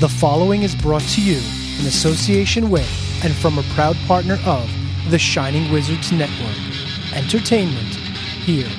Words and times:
The 0.00 0.08
following 0.08 0.62
is 0.62 0.76
brought 0.76 1.02
to 1.02 1.20
you 1.20 1.38
in 1.80 1.86
association 1.86 2.70
with 2.70 2.88
and 3.24 3.34
from 3.34 3.58
a 3.58 3.64
proud 3.74 3.96
partner 4.06 4.38
of 4.46 4.70
the 5.10 5.18
Shining 5.18 5.72
Wizards 5.72 6.12
Network. 6.12 6.54
Entertainment 7.16 7.96
here. 8.46 8.70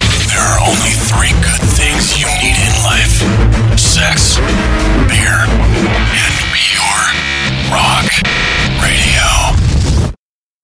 There 0.00 0.40
are 0.40 0.58
only 0.66 0.90
three 1.06 1.30
good 1.30 1.62
things 1.78 2.18
you 2.18 2.26
need 2.42 2.58
in 2.58 2.74
life 2.82 3.78
sex, 3.78 4.38
beer, 5.06 5.46
and 5.46 6.34
pure 6.58 7.04
rock 7.70 8.10
radio. 8.82 9.30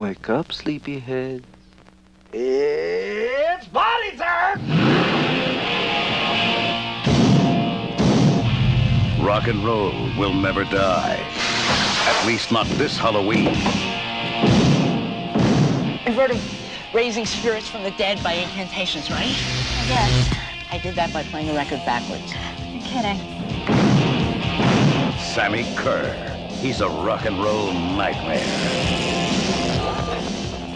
Wake 0.01 0.29
up, 0.29 0.51
sleepyhead. 0.51 1.45
It's 2.33 3.67
party 3.69 4.17
time! 4.17 4.82
Rock 9.23 9.47
and 9.47 9.63
roll 9.63 9.93
will 10.17 10.33
never 10.33 10.65
die. 10.65 11.17
At 11.17 12.27
least 12.27 12.51
not 12.51 12.67
this 12.71 12.97
Halloween. 12.97 13.45
You've 16.05 16.15
heard 16.15 16.31
of 16.31 16.93
raising 16.93 17.25
spirits 17.25 17.69
from 17.69 17.83
the 17.83 17.91
dead 17.91 18.21
by 18.21 18.33
incantations, 18.33 19.09
right? 19.09 19.33
Yes. 19.87 20.35
I 20.73 20.77
did 20.77 20.95
that 20.95 21.13
by 21.13 21.23
playing 21.23 21.47
the 21.47 21.53
record 21.53 21.79
backwards. 21.85 22.33
You're 22.69 22.81
kidding. 22.83 23.17
Sammi 25.17 25.73
Curr. 25.77 26.13
He's 26.59 26.81
a 26.81 26.89
rock 26.89 27.23
and 27.23 27.41
roll 27.41 27.71
nightmare. 27.71 28.43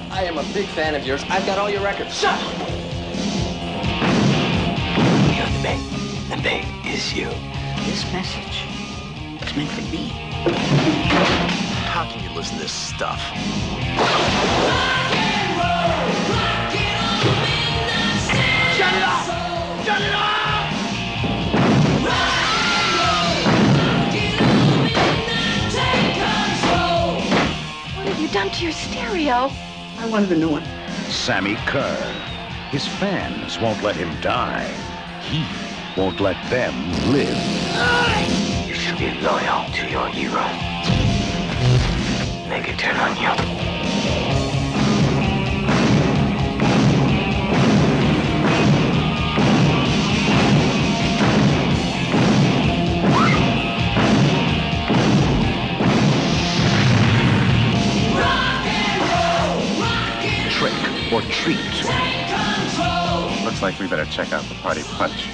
I 0.10 0.24
am 0.24 0.38
a 0.38 0.44
big 0.54 0.68
fan 0.68 0.96
of 0.96 1.06
yours. 1.06 1.22
I've 1.28 1.46
got 1.46 1.58
all 1.58 1.70
your 1.70 1.84
records. 1.84 2.18
Shut 2.18 2.34
up! 2.34 2.60
You're 5.36 5.50
the 5.50 5.62
big. 5.62 6.30
The 6.30 6.42
big 6.42 6.66
is 6.86 7.14
you. 7.14 7.57
This 7.88 8.04
message 8.12 8.66
is 9.42 9.56
meant 9.56 9.70
for 9.70 9.82
me. 9.92 10.10
How 11.88 12.04
can 12.12 12.22
you 12.22 12.30
listen 12.36 12.58
to 12.58 12.64
this 12.64 12.72
stuff? 12.72 13.20
Shut 18.76 18.94
it 18.94 19.04
off! 19.04 19.26
Shut 19.86 20.02
it 20.02 20.14
off! 20.14 20.74
What 27.96 28.08
have 28.08 28.20
you 28.20 28.28
done 28.28 28.50
to 28.52 28.64
your 28.64 28.74
stereo? 28.74 29.50
I 29.98 30.08
wanted 30.10 30.34
a 30.34 30.38
new 30.38 30.50
one. 30.50 30.64
Sammi 31.08 31.56
Curr. 31.66 31.98
His 32.70 32.86
fans 32.86 33.58
won't 33.60 33.82
let 33.82 33.96
him 33.96 34.14
die. 34.22 34.70
He 35.22 35.44
won't 35.98 36.20
let 36.20 36.38
them 36.52 36.74
live. 37.12 37.36
You 38.68 38.74
should 38.76 39.00
be 39.00 39.10
loyal 39.20 39.66
to 39.72 39.88
your 39.90 40.08
hero. 40.10 40.44
Make 42.48 42.70
it 42.70 42.78
turn 42.78 42.96
on 42.98 43.18
you. 43.18 43.34
Trick 60.52 61.12
or 61.12 61.22
treat. 61.24 62.07
Looks 63.48 63.62
like 63.62 63.80
we 63.80 63.88
better 63.88 64.04
check 64.04 64.34
out 64.34 64.44
the 64.44 64.56
party 64.56 64.84
punch. 64.84 65.30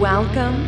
Welcome 0.00 0.67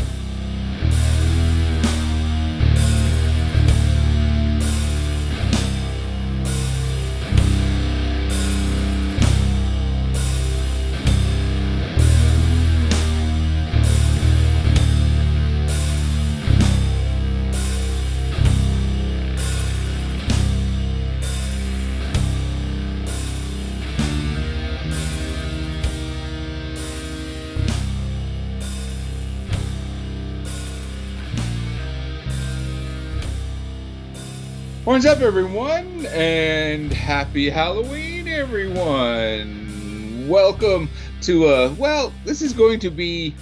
What's 34.91 35.05
up, 35.05 35.21
everyone, 35.21 36.05
and 36.07 36.91
happy 36.91 37.49
Halloween, 37.49 38.27
everyone! 38.27 40.27
Welcome 40.27 40.89
to 41.21 41.47
a 41.47 41.71
well, 41.75 42.11
this 42.25 42.41
is 42.41 42.51
going 42.51 42.81
to 42.81 42.89
be 42.89 43.33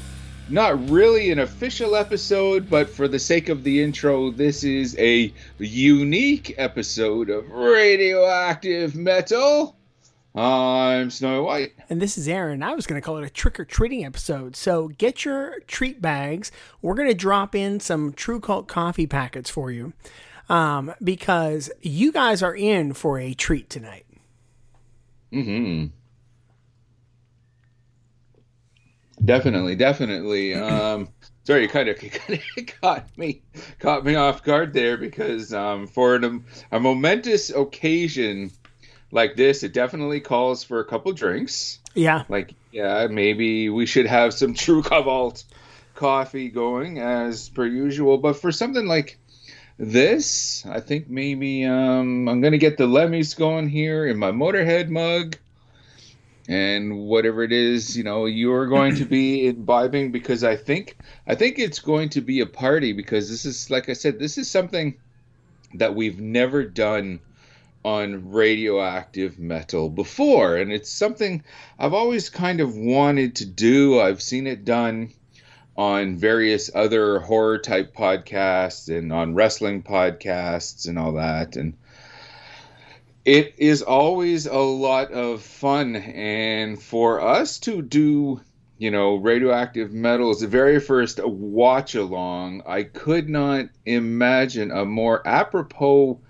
not 0.48 0.92
really 0.92 1.32
an 1.32 1.40
official 1.40 1.96
episode, 1.96 2.70
but 2.70 2.88
for 2.88 3.08
the 3.08 3.18
sake 3.18 3.50
of 3.50 3.64
the 3.64 3.82
intro, 3.82 4.30
this 4.30 4.64
is 4.64 4.96
a 5.00 5.34
unique 5.58 6.54
episode 6.60 7.32
of 7.32 7.50
Radioactive 7.50 8.94
Metal. 8.94 9.76
I'm 10.36 11.10
Snowy 11.10 11.44
White. 11.44 11.74
And 11.90 12.00
this 12.00 12.20
is 12.20 12.28
Aaron. 12.28 12.62
I 12.62 12.76
was 12.76 12.86
going 12.86 13.02
to 13.02 13.06
call 13.06 13.18
it 13.18 13.26
a 13.26 13.30
trick 13.30 13.60
or 13.60 13.66
treating 13.66 14.06
episode. 14.06 14.56
So 14.56 14.90
get 14.90 15.26
your 15.26 15.62
treat 15.62 16.00
bags. 16.00 16.52
We're 16.84 16.94
going 16.94 17.10
to 17.10 17.16
drop 17.16 17.56
in 17.56 17.80
some 17.80 18.14
True 18.14 18.40
Cult 18.40 18.68
coffee 18.68 19.08
packets 19.08 19.50
for 19.50 19.72
you 19.72 19.94
um, 20.50 20.94
because 21.04 21.72
you 21.82 22.12
guys 22.12 22.44
are 22.44 22.56
in 22.56 22.94
for 22.94 23.20
a 23.20 23.34
treat 23.34 23.70
tonight. 23.70 24.06
Mm-hmm. 25.32 25.88
Definitely, 29.24 29.76
definitely. 29.76 30.56
Um, 30.56 31.10
sorry, 31.44 31.64
you 31.64 31.70
kind 31.70 31.90
of, 31.90 31.98
kind 32.00 32.42
of 32.58 32.66
caught 32.82 33.18
me 33.18 33.42
caught 33.80 34.04
me 34.04 34.16
off 34.16 34.44
guard 34.44 34.74
there 34.74 34.98
because 34.98 35.54
um, 35.54 35.88
for 35.88 36.16
an, 36.16 36.46
a 36.72 36.80
momentous 36.80 37.50
occasion 37.50 38.52
like 39.12 39.36
this, 39.36 39.64
it 39.64 39.74
definitely 39.74 40.20
calls 40.20 40.64
for 40.64 40.80
a 40.80 40.86
couple 40.86 41.12
drinks. 41.14 41.80
Yeah. 41.96 42.24
Like, 42.30 42.54
yeah, 42.72 43.08
maybe 43.08 43.70
we 43.70 43.86
should 43.86 44.06
have 44.06 44.34
some 44.34 44.54
True 44.56 44.81
Cobalt 44.81 45.44
coffee 45.96 46.50
going 46.50 47.00
as 47.00 47.50
per 47.50 47.66
usual. 47.66 48.18
But 48.18 48.34
for 48.34 48.52
something 48.52 48.86
like 48.86 49.18
this, 49.80 50.66
I 50.66 50.81
think 50.81 51.10
maybe 51.10 51.64
um, 51.66 52.28
I'm 52.28 52.42
gonna 52.42 52.58
get 52.58 52.78
the 52.78 52.86
Lemmys 52.86 53.36
going 53.36 53.70
here 53.70 54.06
in 54.06 54.18
my 54.18 54.31
Motorhead 54.31 54.90
mug, 54.90 55.38
and 56.50 57.00
whatever 57.00 57.44
it 57.44 57.54
is, 57.54 57.96
you 57.96 58.04
know, 58.04 58.26
you're 58.26 58.68
going 58.68 58.96
to 58.96 59.06
be 59.06 59.48
imbibing 59.48 60.12
because 60.12 60.44
I 60.44 60.58
think 60.58 60.98
I 61.26 61.36
think 61.36 61.60
it's 61.60 61.80
going 61.80 62.10
to 62.10 62.22
be 62.22 62.42
a 62.42 62.46
party 62.46 62.92
because 62.92 63.30
this 63.30 63.46
is 63.46 63.72
like 63.72 63.88
I 63.88 63.94
said, 63.94 64.20
this 64.20 64.38
is 64.38 64.52
something 64.52 64.98
that 65.76 65.96
we've 65.96 66.20
never 66.20 66.66
done 66.66 67.22
on 67.86 68.31
radioactive 68.31 69.40
metal 69.40 69.90
before 69.90 70.58
and 70.58 70.74
it's 70.74 70.92
something 70.92 71.42
I've 71.78 71.94
always 71.94 72.30
kind 72.30 72.60
of 72.60 72.76
wanted 72.76 73.38
to 73.38 73.46
do. 73.46 74.02
I've 74.02 74.22
seen 74.22 74.46
it 74.46 74.66
done 74.66 75.14
on 75.80 76.18
various 76.18 76.70
other 76.76 77.20
horror 77.20 77.58
type 77.58 77.96
podcasts 77.96 78.94
and 78.94 79.14
on 79.14 79.34
wrestling 79.34 79.81
podcasts 79.81 80.90
and 80.90 81.00
all 81.00 81.14
that 81.14 81.56
and 81.56 81.74
it 83.24 83.54
is 83.58 83.81
always 83.81 84.46
a 84.46 84.58
lot 84.58 85.12
of 85.14 85.42
fun 85.42 85.96
and 85.96 86.81
for 86.81 87.22
us 87.22 87.60
to 87.60 87.81
do 87.81 88.42
you 88.80 88.92
know, 88.92 89.16
Radioactive 89.16 89.92
metals 89.92 90.40
the 90.40 90.48
very 90.48 90.80
first 90.80 91.22
watch 91.22 91.96
along. 91.96 92.64
I 92.66 92.84
could 92.84 93.30
not 93.30 93.66
imagine 93.86 94.72
a 94.72 94.86
more 94.86 95.22
apropos 95.28 96.22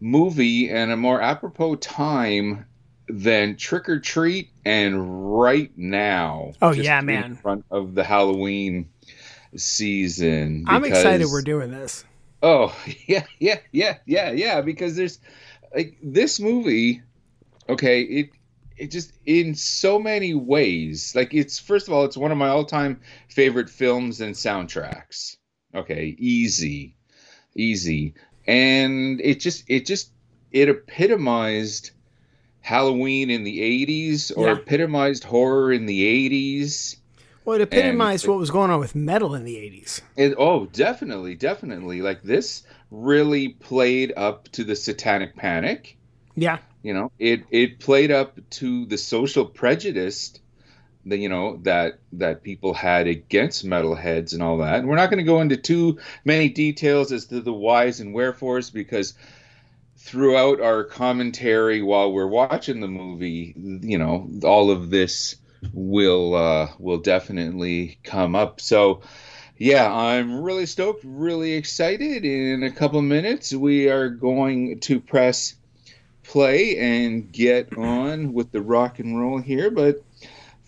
movie 0.00 0.68
and 0.68 0.90
a 0.90 0.96
more 0.96 1.22
apropos 1.22 1.76
time 1.76 2.66
than 3.08 3.56
Trick 3.56 3.88
or 3.88 4.00
Treat 4.00 4.49
and 4.64 5.40
right 5.40 5.70
now. 5.76 6.52
Oh, 6.60 6.72
just 6.72 6.84
yeah, 6.84 7.00
in 7.00 7.06
man. 7.06 7.34
front 7.36 7.64
of 7.70 7.94
the 7.94 8.04
Halloween 8.04 8.90
season. 9.56 10.64
I'm 10.68 10.84
excited 10.84 11.28
we're 11.30 11.42
doing 11.42 11.70
this. 11.70 12.04
Oh 12.42 12.74
yeah, 13.06 13.24
yeah, 13.38 13.58
yeah, 13.72 13.98
yeah, 14.06 14.30
yeah. 14.30 14.60
Because 14.60 14.96
there's 14.96 15.18
like 15.74 15.96
this 16.02 16.40
movie. 16.40 17.02
Okay, 17.68 18.02
it 18.02 18.30
it 18.76 18.90
just 18.90 19.12
in 19.26 19.54
so 19.54 19.98
many 19.98 20.34
ways. 20.34 21.14
Like 21.14 21.34
it's 21.34 21.58
first 21.58 21.88
of 21.88 21.94
all, 21.94 22.04
it's 22.04 22.16
one 22.16 22.32
of 22.32 22.38
my 22.38 22.48
all-time 22.48 23.00
favorite 23.28 23.70
films 23.70 24.20
and 24.20 24.34
soundtracks. 24.34 25.36
Okay, 25.74 26.16
easy, 26.18 26.96
easy, 27.54 28.14
and 28.46 29.20
it 29.20 29.40
just 29.40 29.64
it 29.68 29.86
just 29.86 30.12
it 30.50 30.68
epitomized 30.68 31.92
Halloween 32.60 33.30
in 33.30 33.44
the 33.44 33.60
'80s 33.60 34.30
or 34.36 34.46
Yeah. 34.48 34.52
epitomized 34.54 35.24
horror 35.24 35.72
in 35.72 35.86
the 35.86 36.02
'80s. 36.04 36.96
Well, 37.44 37.56
it 37.56 37.62
epitomized 37.62 38.24
And- 38.24 38.32
what 38.32 38.38
was 38.40 38.50
going 38.50 38.70
on 38.70 38.80
with 38.80 38.94
metal 38.94 39.34
in 39.34 39.44
the 39.44 39.56
80s. 39.56 40.02
It, 40.16 40.34
oh, 40.38 40.66
definitely, 40.72 41.34
definitely. 41.34 42.02
Like 42.02 42.22
this 42.22 42.62
really 42.90 43.48
played 43.48 44.12
up 44.16 44.48
to 44.52 44.62
the 44.62 44.76
Satanic 44.76 45.36
Panic. 45.36 45.96
Yeah. 46.36 46.58
You 46.82 46.94
know, 46.94 47.10
it 47.18 47.42
it 47.50 47.78
played 47.80 48.10
up 48.10 48.38
to 48.50 48.84
the 48.86 48.98
social 48.98 49.44
prejudice, 49.46 50.34
that 51.06 51.16
you 51.18 51.28
know 51.30 51.58
that 51.62 51.98
that 52.12 52.42
people 52.42 52.74
had 52.74 53.06
against 53.06 53.66
metalheads 53.66 54.32
and 54.34 54.42
all 54.42 54.58
that. 54.58 54.80
And 54.80 54.88
we're 54.88 54.96
not 54.96 55.08
going 55.10 55.18
to 55.18 55.24
go 55.24 55.40
into 55.40 55.56
too 55.56 55.98
many 56.26 56.50
details 56.50 57.10
as 57.10 57.24
to 57.26 57.40
the 57.40 57.52
whys 57.54 58.00
and 58.00 58.14
wherefores 58.14 58.70
because 58.70 59.14
throughout 60.02 60.60
our 60.60 60.82
commentary 60.82 61.82
while 61.82 62.12
we're 62.12 62.26
watching 62.26 62.80
the 62.80 62.88
movie, 62.88 63.54
you 63.56 63.98
know, 63.98 64.28
all 64.42 64.70
of 64.70 64.90
this 64.90 65.36
will 65.72 66.34
uh, 66.34 66.68
will 66.78 66.98
definitely 66.98 67.98
come 68.02 68.34
up. 68.34 68.60
So, 68.60 69.02
yeah, 69.56 69.92
I'm 69.92 70.40
really 70.40 70.66
stoked, 70.66 71.04
really 71.04 71.52
excited. 71.52 72.24
In 72.24 72.62
a 72.62 72.70
couple 72.70 73.02
minutes, 73.02 73.52
we 73.52 73.88
are 73.88 74.08
going 74.08 74.80
to 74.80 75.00
press 75.00 75.54
play 76.22 76.78
and 76.78 77.30
get 77.30 77.76
on 77.76 78.32
with 78.32 78.52
the 78.52 78.62
rock 78.62 79.00
and 79.00 79.18
roll 79.18 79.38
here. 79.38 79.70
But 79.70 80.02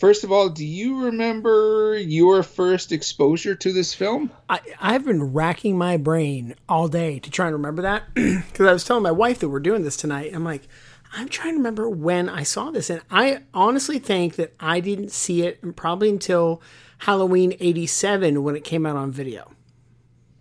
first 0.03 0.25
of 0.25 0.33
all, 0.33 0.49
do 0.49 0.67
you 0.67 1.05
remember 1.05 1.97
your 1.97 2.43
first 2.43 2.91
exposure 2.91 3.55
to 3.55 3.73
this 3.73 3.95
film? 3.95 4.33
I, 4.49 4.59
I've 4.81 5.05
been 5.05 5.33
racking 5.33 5.79
my 5.79 5.97
brain 5.97 6.57
all 6.69 6.89
day 6.89 7.21
to 7.21 7.31
try 7.31 7.47
and 7.47 7.53
remember 7.55 7.83
that 7.83 8.03
because 8.15 8.67
I 8.67 8.73
was 8.73 8.83
telling 8.83 9.05
my 9.05 9.13
wife 9.13 9.39
that 9.39 9.49
we're 9.49 9.61
doing 9.61 9.85
this 9.85 9.97
tonight. 9.97 10.33
I'm 10.35 10.43
like, 10.43 10.67
I'm 11.13 11.29
trying 11.29 11.53
to 11.53 11.59
remember 11.59 11.89
when 11.89 12.29
I 12.29 12.43
saw 12.43 12.73
this, 12.73 12.91
and 12.91 13.01
I 13.13 13.43
honestly 13.55 14.01
think 14.01 14.35
that 14.35 14.55
I 14.59 14.81
didn't 14.81 15.13
see 15.13 15.43
it 15.43 15.77
probably 15.77 16.09
until 16.09 16.61
Halloween 16.99 17.55
'87 17.61 18.43
when 18.43 18.57
it 18.57 18.65
came 18.65 18.85
out 18.85 18.97
on 18.97 19.13
video. 19.13 19.53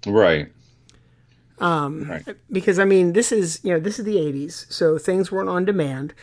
Right. 0.07 0.51
Um, 1.59 2.09
Right. 2.09 2.35
because 2.51 2.79
I 2.79 2.85
mean, 2.85 3.13
this 3.13 3.31
is 3.31 3.59
you 3.63 3.73
know 3.73 3.79
this 3.79 3.99
is 3.99 4.05
the 4.05 4.15
'80s, 4.15 4.65
so 4.71 4.97
things 4.97 5.31
weren't 5.31 5.49
on 5.49 5.65
demand, 5.65 6.15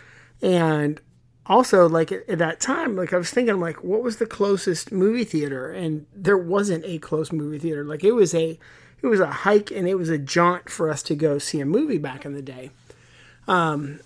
and 0.43 1.01
also 1.49 1.89
like 1.89 2.13
at, 2.13 2.29
at 2.29 2.39
that 2.39 2.61
time, 2.61 2.97
like 2.97 3.13
I 3.13 3.17
was 3.17 3.31
thinking, 3.31 3.59
like, 3.61 3.83
what 3.83 4.03
was 4.03 4.19
the 4.19 4.27
closest 4.27 4.93
movie 4.93 5.25
theater? 5.25 5.71
And 5.71 6.07
there 6.15 6.39
wasn't 6.39 6.85
a 6.85 6.99
close 6.99 7.33
movie 7.33 7.59
theater. 7.59 7.85
Like 7.85 8.05
it 8.05 8.13
was 8.13 8.35
a 8.35 8.59
it 9.01 9.07
was 9.07 9.21
a 9.21 9.31
hike 9.31 9.71
and 9.71 9.89
it 9.89 9.95
was 9.95 10.09
a 10.09 10.19
jaunt 10.19 10.69
for 10.69 10.91
us 10.91 11.03
to 11.05 11.15
go 11.15 11.39
see 11.39 11.61
a 11.61 11.67
movie 11.67 11.99
back 11.99 12.25
in 12.25 12.35
the 12.35 12.43
day. 12.43 12.71
Um, 13.47 14.01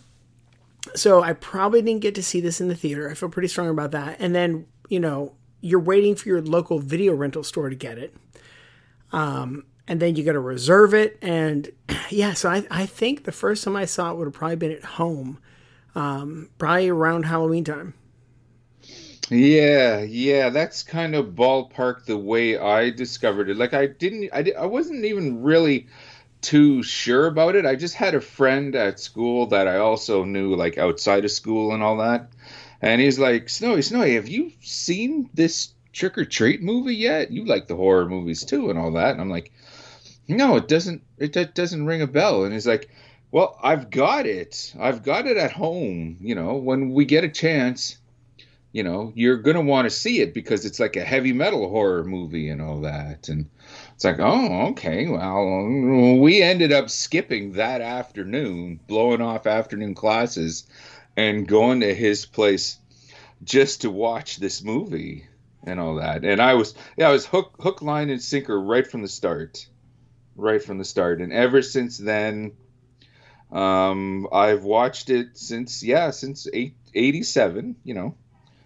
so 0.95 1.23
I 1.23 1.33
probably 1.33 1.83
didn't 1.83 2.03
get 2.03 2.15
to 2.17 2.23
see 2.23 2.41
this 2.41 2.61
in 2.61 2.69
the 2.69 2.75
theater. 2.75 3.11
I 3.11 3.15
feel 3.15 3.29
pretty 3.29 3.49
strong 3.49 3.69
about 3.69 3.91
that. 3.93 4.17
And 4.21 4.35
then 4.35 4.67
you 4.89 5.01
know 5.01 5.35
you're 5.63 5.81
waiting 5.81 6.15
for 6.15 6.29
your 6.29 6.43
local 6.43 6.79
video 6.79 7.15
rental 7.15 7.43
store 7.43 7.71
to 7.71 7.77
get 7.77 7.97
it. 7.97 8.15
Um, 9.13 9.65
and 9.89 10.01
then 10.01 10.17
you 10.17 10.25
got 10.25 10.33
to 10.33 10.41
reserve 10.41 10.95
it. 10.95 11.19
And 11.23 11.71
yeah, 12.11 12.35
so 12.35 12.51
I, 12.51 12.67
I 12.71 12.87
think 12.87 13.25
the 13.25 13.33
first 13.33 13.65
time 13.65 13.77
I 13.77 13.85
saw 13.85 14.11
it 14.11 14.17
would 14.17 14.27
have 14.27 14.35
probably 14.35 14.57
been 14.57 14.73
at 14.73 14.85
home, 14.85 15.39
um, 15.95 16.49
probably 16.59 16.89
around 16.89 17.25
Halloween 17.25 17.65
time. 17.65 17.95
Yeah, 19.31 20.03
yeah, 20.03 20.51
that's 20.51 20.83
kind 20.83 21.15
of 21.15 21.35
ballpark 21.35 22.05
the 22.05 22.19
way 22.19 22.59
I 22.59 22.91
discovered 22.91 23.49
it. 23.49 23.57
Like 23.57 23.73
I 23.73 23.87
didn't, 23.87 24.31
I, 24.33 24.53
I 24.59 24.67
wasn't 24.67 25.05
even 25.05 25.43
really 25.43 25.89
too 26.43 26.83
sure 26.83 27.27
about 27.27 27.57
it. 27.57 27.67
I 27.67 27.77
just 27.77 27.95
had 27.95 28.15
a 28.15 28.21
friend 28.21 28.75
at 28.77 29.01
school 29.01 29.47
that 29.49 29.69
I 29.69 29.79
also 29.79 30.25
knew, 30.25 30.57
like 30.57 30.79
outside 30.79 31.25
of 31.25 31.31
school 31.33 31.73
and 31.75 31.83
all 31.83 31.99
that. 31.99 32.31
And 32.83 33.01
he's 33.01 33.19
like, 33.19 33.49
Snowy, 33.49 33.83
Snowy, 33.83 34.15
have 34.15 34.29
you 34.29 34.53
seen 34.61 35.31
this 35.35 35.75
Trick 35.93 36.19
or 36.19 36.25
Treat 36.25 36.63
movie 36.63 36.97
yet? 36.97 37.31
You 37.33 37.45
like 37.47 37.69
the 37.69 37.77
horror 37.77 38.09
movies 38.09 38.45
too 38.45 38.71
and 38.71 38.79
all 38.79 38.93
that. 38.93 39.13
And 39.13 39.21
I'm 39.21 39.31
like, 39.31 39.53
no, 40.29 40.57
it 40.57 40.69
doesn't. 40.69 41.03
It 41.19 41.33
do- 41.33 41.45
doesn't 41.47 41.87
ring 41.87 42.03
a 42.03 42.07
bell. 42.07 42.45
And 42.45 42.53
he's 42.53 42.67
like, 42.67 42.91
well, 43.33 43.59
I've 43.61 43.91
got 43.91 44.27
it. 44.27 44.73
I've 44.79 45.03
got 45.03 45.27
it 45.27 45.37
at 45.37 45.51
home. 45.51 46.19
You 46.21 46.37
know, 46.37 46.55
when 46.55 46.93
we 46.93 47.05
get 47.05 47.25
a 47.25 47.29
chance 47.29 47.99
you 48.73 48.83
know, 48.83 49.13
you're 49.15 49.37
going 49.37 49.57
to 49.57 49.63
want 49.63 49.85
to 49.85 49.91
see 49.91 50.21
it 50.21 50.33
because 50.33 50.65
it's 50.65 50.81
like 50.81 50.97
a 50.97 51.05
heavy 51.05 51.33
metal 51.33 51.69
horror 51.69 52.05
movie 52.05 52.49
and 52.49 52.61
all 52.61 52.81
that. 52.81 53.29
And 53.29 53.49
it's 53.95 54.05
like, 54.05 54.19
oh, 54.19 54.69
okay. 54.69 55.07
Well, 55.07 56.19
we 56.19 56.43
ended 56.43 56.73
up 56.73 56.89
skipping 56.89 57.53
that 57.53 57.83
afternoon, 57.83 58.81
blowing 58.89 59.21
off 59.21 59.47
afternoon 59.47 59.95
classes 59.95 60.67
and 61.17 61.47
going 61.47 61.81
to 61.81 61.95
his 61.95 62.25
place 62.25 62.79
just 63.45 63.83
to 63.83 63.91
watch 63.91 64.39
this 64.39 64.63
movie 64.65 65.27
and 65.65 65.79
all 65.79 65.97
that. 65.97 66.25
And 66.25 66.41
I 66.41 66.55
was, 66.55 66.75
yeah, 66.97 67.11
I 67.11 67.13
was 67.13 67.27
hook, 67.27 67.55
hook, 67.61 67.83
line, 67.83 68.09
and 68.09 68.23
sinker 68.23 68.59
right 68.59 68.87
from 68.87 69.03
the 69.03 69.09
start. 69.09 69.67
Right 70.35 70.65
from 70.65 70.79
the 70.79 70.85
start. 70.87 71.21
And 71.21 71.31
ever 71.31 71.61
since 71.61 71.99
then, 71.99 72.53
um, 73.53 74.27
I've 74.33 74.65
watched 74.65 75.11
it 75.11 75.37
since, 75.37 75.83
yeah, 75.83 76.11
since 76.11 76.49
eight, 76.53 76.75
87, 76.95 77.77
you 77.85 77.95
know, 77.95 78.15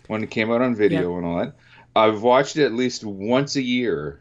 when 0.06 0.22
it 0.22 0.30
came 0.30 0.50
out 0.50 0.62
on 0.62 0.74
video 0.74 1.10
Yeah. 1.12 1.18
and 1.18 1.26
all 1.26 1.38
that. 1.38 1.56
I've 1.94 2.22
watched 2.22 2.56
it 2.56 2.64
at 2.64 2.72
least 2.72 3.04
once 3.04 3.56
a 3.56 3.62
year 3.62 4.20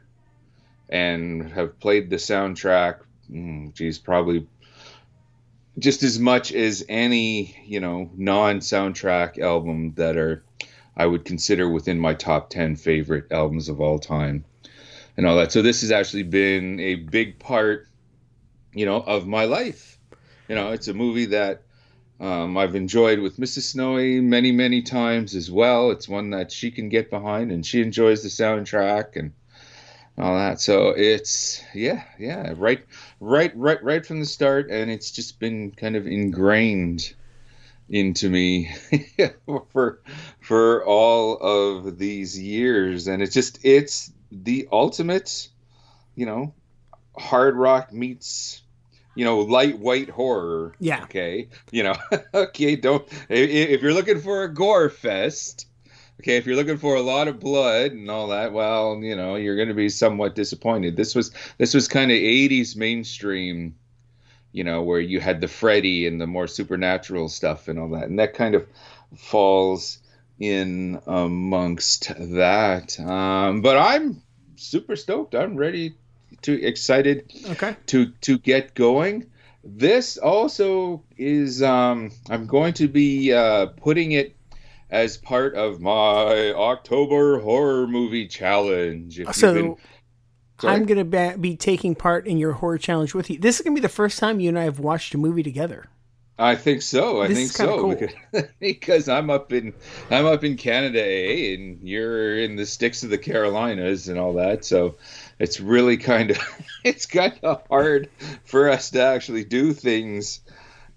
and 0.89 1.51
have 1.51 1.79
played 1.79 2.09
the 2.09 2.15
soundtrack. 2.15 2.99
Mm, 3.31 3.73
geez, 3.73 3.99
probably 3.99 4.47
just 5.77 6.03
as 6.03 6.19
much 6.19 6.53
as 6.53 6.85
any, 6.87 7.55
you 7.65 7.79
know, 7.79 8.09
non 8.15 8.59
soundtrack 8.59 9.39
album 9.39 9.93
that 9.95 10.15
are, 10.17 10.43
I 10.95 11.05
would 11.05 11.25
consider 11.25 11.69
within 11.69 11.99
my 11.99 12.13
top 12.13 12.49
10 12.49 12.75
favorite 12.77 13.31
albums 13.31 13.67
of 13.67 13.81
all 13.81 13.99
time 13.99 14.45
and 15.17 15.25
all 15.27 15.35
that. 15.37 15.51
So 15.51 15.61
this 15.61 15.81
has 15.81 15.91
actually 15.91 16.23
been 16.23 16.79
a 16.79 16.95
big 16.95 17.39
part, 17.39 17.87
you 18.73 18.85
know, 18.85 19.01
of 19.01 19.27
my 19.27 19.45
life. 19.45 19.94
You 20.47 20.55
know, 20.55 20.71
it's 20.71 20.87
a 20.87 20.93
movie 20.93 21.25
that 21.27 21.63
um, 22.19 22.57
I've 22.57 22.75
enjoyed 22.75 23.19
with 23.19 23.37
Mrs. 23.37 23.63
Snowy 23.63 24.21
many, 24.21 24.51
many 24.51 24.81
times 24.81 25.35
as 25.35 25.51
well. 25.51 25.91
It's 25.91 26.07
one 26.07 26.29
that 26.29 26.51
she 26.51 26.71
can 26.71 26.89
get 26.89 27.09
behind, 27.09 27.51
and 27.51 27.65
she 27.65 27.81
enjoys 27.81 28.23
the 28.23 28.29
soundtrack 28.29 29.15
and 29.15 29.33
all 30.17 30.35
that. 30.35 30.61
So 30.61 30.89
it's 30.89 31.63
yeah, 31.73 32.03
yeah, 32.17 32.53
right, 32.55 32.85
right, 33.19 33.51
right, 33.55 33.83
right 33.83 34.05
from 34.05 34.19
the 34.19 34.25
start, 34.25 34.69
and 34.69 34.89
it's 34.89 35.11
just 35.11 35.39
been 35.39 35.71
kind 35.71 35.95
of 35.95 36.07
ingrained 36.07 37.13
into 37.89 38.29
me 38.29 38.73
for 39.71 40.01
for 40.39 40.85
all 40.85 41.37
of 41.37 41.97
these 41.97 42.39
years, 42.39 43.07
and 43.07 43.21
it's 43.21 43.33
just 43.33 43.59
it's 43.63 44.11
the 44.31 44.67
ultimate, 44.71 45.49
you 46.15 46.25
know, 46.25 46.53
hard 47.17 47.55
rock 47.55 47.91
meets 47.91 48.61
you 49.15 49.25
know, 49.25 49.39
light 49.39 49.79
white 49.79 50.09
horror. 50.09 50.75
Yeah. 50.79 51.03
Okay. 51.03 51.49
You 51.71 51.83
know, 51.83 51.95
okay. 52.33 52.75
Don't 52.75 53.07
if 53.29 53.81
you're 53.81 53.93
looking 53.93 54.21
for 54.21 54.43
a 54.43 54.53
gore 54.53 54.89
fest. 54.89 55.67
Okay, 56.21 56.37
if 56.37 56.45
you're 56.45 56.55
looking 56.55 56.77
for 56.77 56.95
a 56.95 57.01
lot 57.01 57.27
of 57.27 57.41
blood 57.41 57.91
and 57.91 58.09
all 58.09 58.29
that, 58.29 58.53
well, 58.53 58.97
you 59.01 59.17
know, 59.17 59.35
you're 59.35 59.57
going 59.57 59.67
to 59.67 59.73
be 59.73 59.89
somewhat 59.89 60.33
disappointed. 60.33 60.95
This 60.95 61.13
was 61.13 61.31
this 61.57 61.73
was 61.73 61.89
kind 61.89 62.09
of 62.09 62.15
80s 62.15 62.75
mainstream, 62.77 63.75
you 64.53 64.63
know, 64.63 64.81
where 64.81 65.01
you 65.01 65.19
had 65.19 65.41
the 65.41 65.49
Freddy 65.49 66.07
and 66.07 66.19
the 66.19 66.25
more 66.25 66.47
supernatural 66.47 67.27
stuff 67.27 67.67
and 67.67 67.77
all 67.77 67.89
that, 67.89 68.05
and 68.05 68.19
that 68.19 68.33
kind 68.33 68.55
of 68.55 68.65
falls 69.17 69.99
in 70.39 71.01
amongst 71.05 72.13
that. 72.17 72.97
Um, 72.99 73.61
but 73.61 73.77
I'm 73.77 74.21
super 74.55 74.95
stoked. 74.95 75.35
I'm 75.35 75.57
ready 75.57 75.95
to 76.43 76.61
excited 76.63 77.31
Okay. 77.51 77.75
to 77.87 78.07
to 78.21 78.37
get 78.39 78.73
going. 78.75 79.25
This 79.63 80.17
also 80.17 81.03
is 81.17 81.63
um, 81.63 82.11
I'm 82.29 82.45
going 82.45 82.73
to 82.75 82.87
be 82.87 83.33
uh, 83.33 83.67
putting 83.77 84.11
it 84.11 84.35
as 84.91 85.17
part 85.17 85.55
of 85.55 85.81
my 85.81 86.51
October 86.53 87.39
horror 87.39 87.87
movie 87.87 88.27
challenge. 88.27 89.19
So 89.31 89.75
I'm 90.63 90.85
going 90.85 91.09
to 91.09 91.37
be 91.37 91.57
taking 91.57 91.95
part 91.95 92.27
in 92.27 92.37
your 92.37 92.53
horror 92.53 92.77
challenge 92.77 93.13
with 93.13 93.29
you. 93.29 93.37
This 93.39 93.57
is 93.59 93.61
going 93.63 93.75
to 93.75 93.81
be 93.81 93.85
the 93.85 93.89
first 93.89 94.19
time 94.19 94.39
you 94.39 94.49
and 94.49 94.57
I 94.57 94.63
have 94.63 94.79
watched 94.79 95.13
a 95.13 95.17
movie 95.17 95.43
together. 95.43 95.87
I 96.37 96.55
think 96.55 96.81
so. 96.81 97.21
I 97.21 97.27
This 97.29 97.37
think 97.37 97.51
so 97.51 97.79
cool. 97.79 97.95
because, 97.95 98.49
because 98.59 99.09
I'm 99.09 99.29
up 99.29 99.53
in 99.53 99.73
I'm 100.11 100.25
up 100.25 100.43
in 100.43 100.57
Canada, 100.57 101.01
eh, 101.01 101.53
and 101.55 101.79
you're 101.81 102.37
in 102.37 102.57
the 102.57 102.65
sticks 102.65 103.03
of 103.03 103.09
the 103.09 103.17
Carolinas 103.17 104.09
and 104.09 104.19
all 104.19 104.33
that. 104.33 104.65
So 104.65 104.95
it's 105.39 105.59
really 105.59 105.97
kind 105.97 106.31
of 106.31 106.39
it's 106.83 107.05
kind 107.05 107.39
of 107.43 107.65
hard 107.69 108.09
for 108.43 108.69
us 108.69 108.91
to 108.91 109.01
actually 109.01 109.43
do 109.43 109.73
things 109.73 110.41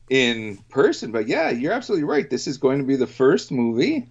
in 0.08 0.58
person. 0.68 1.12
But 1.12 1.28
yeah, 1.28 1.50
you're 1.50 1.72
absolutely 1.72 2.04
right. 2.04 2.28
This 2.28 2.46
is 2.46 2.58
going 2.58 2.78
to 2.78 2.84
be 2.84 2.96
the 2.96 3.06
first 3.06 3.50
movie, 3.50 4.08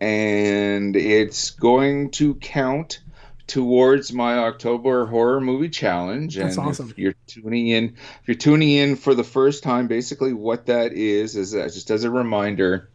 and 0.00 0.96
it's 0.96 1.50
going 1.50 2.10
to 2.12 2.34
count 2.36 3.00
towards 3.46 4.12
my 4.12 4.38
October 4.38 5.06
horror 5.06 5.40
movie 5.40 5.68
challenge. 5.68 6.36
That's 6.36 6.56
and 6.56 6.68
awesome. 6.68 6.90
If 6.90 6.98
you're 6.98 7.14
tuning 7.26 7.68
in, 7.68 7.84
if 8.22 8.28
you're 8.28 8.36
tuning 8.36 8.70
in 8.70 8.96
for 8.96 9.14
the 9.14 9.24
first 9.24 9.62
time, 9.62 9.88
basically 9.88 10.32
what 10.32 10.66
that 10.66 10.92
is 10.92 11.36
is 11.36 11.54
uh, 11.54 11.64
just 11.64 11.90
as 11.90 12.04
a 12.04 12.10
reminder. 12.10 12.88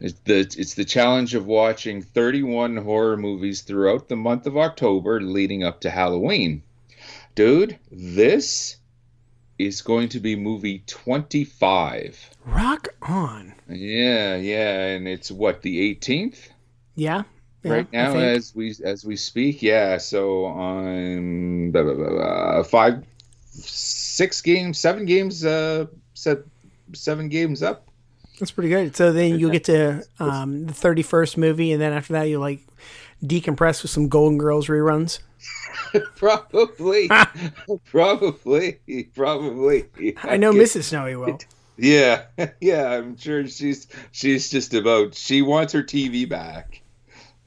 It's 0.00 0.18
the, 0.24 0.40
it's 0.40 0.74
the 0.74 0.84
challenge 0.84 1.34
of 1.34 1.46
watching 1.46 2.02
31 2.02 2.76
horror 2.76 3.16
movies 3.16 3.62
throughout 3.62 4.08
the 4.08 4.16
month 4.16 4.46
of 4.46 4.56
October 4.56 5.20
leading 5.20 5.62
up 5.64 5.80
to 5.80 5.90
Halloween. 5.90 6.62
Dude, 7.34 7.78
this 7.90 8.76
is 9.58 9.82
going 9.82 10.08
to 10.10 10.20
be 10.20 10.36
movie 10.36 10.82
25. 10.86 12.30
Rock 12.44 12.88
on. 13.02 13.54
Yeah, 13.68 14.36
yeah, 14.36 14.86
and 14.88 15.06
it's 15.08 15.30
what 15.30 15.62
the 15.62 15.94
18th 15.94 16.48
Yeah. 16.96 17.22
yeah, 17.62 17.72
right 17.72 17.92
now 17.92 18.16
as 18.16 18.54
we 18.54 18.74
as 18.84 19.04
we 19.04 19.16
speak. 19.16 19.62
Yeah, 19.62 19.98
so 19.98 20.46
I'm 20.46 21.70
blah, 21.70 21.82
blah, 21.82 21.94
blah, 21.94 22.62
five, 22.64 23.04
six 23.50 24.42
games, 24.42 24.78
seven 24.78 25.06
games, 25.06 25.44
uh, 25.44 25.86
se- 26.14 26.42
seven 26.92 27.28
games 27.28 27.62
up. 27.62 27.88
That's 28.38 28.50
pretty 28.50 28.68
good. 28.68 28.96
So 28.96 29.12
then 29.12 29.38
you'll 29.38 29.50
get 29.52 29.64
to 29.64 30.02
um, 30.18 30.66
the 30.66 30.72
31st 30.72 31.36
movie, 31.36 31.72
and 31.72 31.80
then 31.80 31.92
after 31.92 32.14
that, 32.14 32.24
you'll 32.24 32.40
like 32.40 32.60
decompress 33.22 33.82
with 33.82 33.90
some 33.90 34.08
Golden 34.08 34.38
Girls 34.38 34.66
reruns. 34.66 35.20
Probably, 36.16 37.08
probably, 37.84 38.78
probably. 39.14 39.84
I 40.22 40.36
know 40.36 40.48
Okay. 40.50 40.58
Mrs. 40.58 40.84
Snowy 40.84 41.16
will. 41.16 41.38
Yeah, 41.76 42.26
yeah, 42.60 42.88
I'm 42.90 43.16
sure 43.16 43.44
she's 43.48 43.88
she's 44.12 44.48
just 44.48 44.72
about 44.74 45.16
she 45.16 45.42
wants 45.42 45.72
her 45.72 45.82
TV 45.82 46.28
back. 46.28 46.82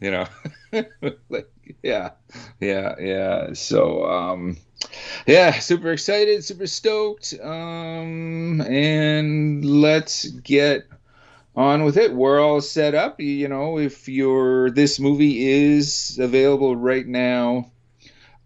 You 0.02 0.12
know. 0.12 0.26
like 1.30 1.50
yeah. 1.82 2.10
Yeah, 2.60 2.96
yeah. 3.00 3.54
So 3.54 4.04
um 4.06 4.58
yeah, 5.26 5.60
super 5.60 5.92
excited, 5.92 6.44
super 6.44 6.68
stoked. 6.68 7.34
Um 7.42 8.62
and 8.62 9.66
let's 9.66 10.28
get 10.28 10.84
on 11.56 11.84
with 11.84 11.98
it. 11.98 12.14
We're 12.14 12.40
all 12.40 12.62
set 12.62 12.94
up. 12.94 13.20
You- 13.20 13.48
know, 13.48 13.80
if 13.80 14.08
your 14.08 14.70
this 14.70 15.00
movie 15.00 15.48
is 15.48 16.20
available 16.20 16.76
right 16.76 17.08
now 17.08 17.72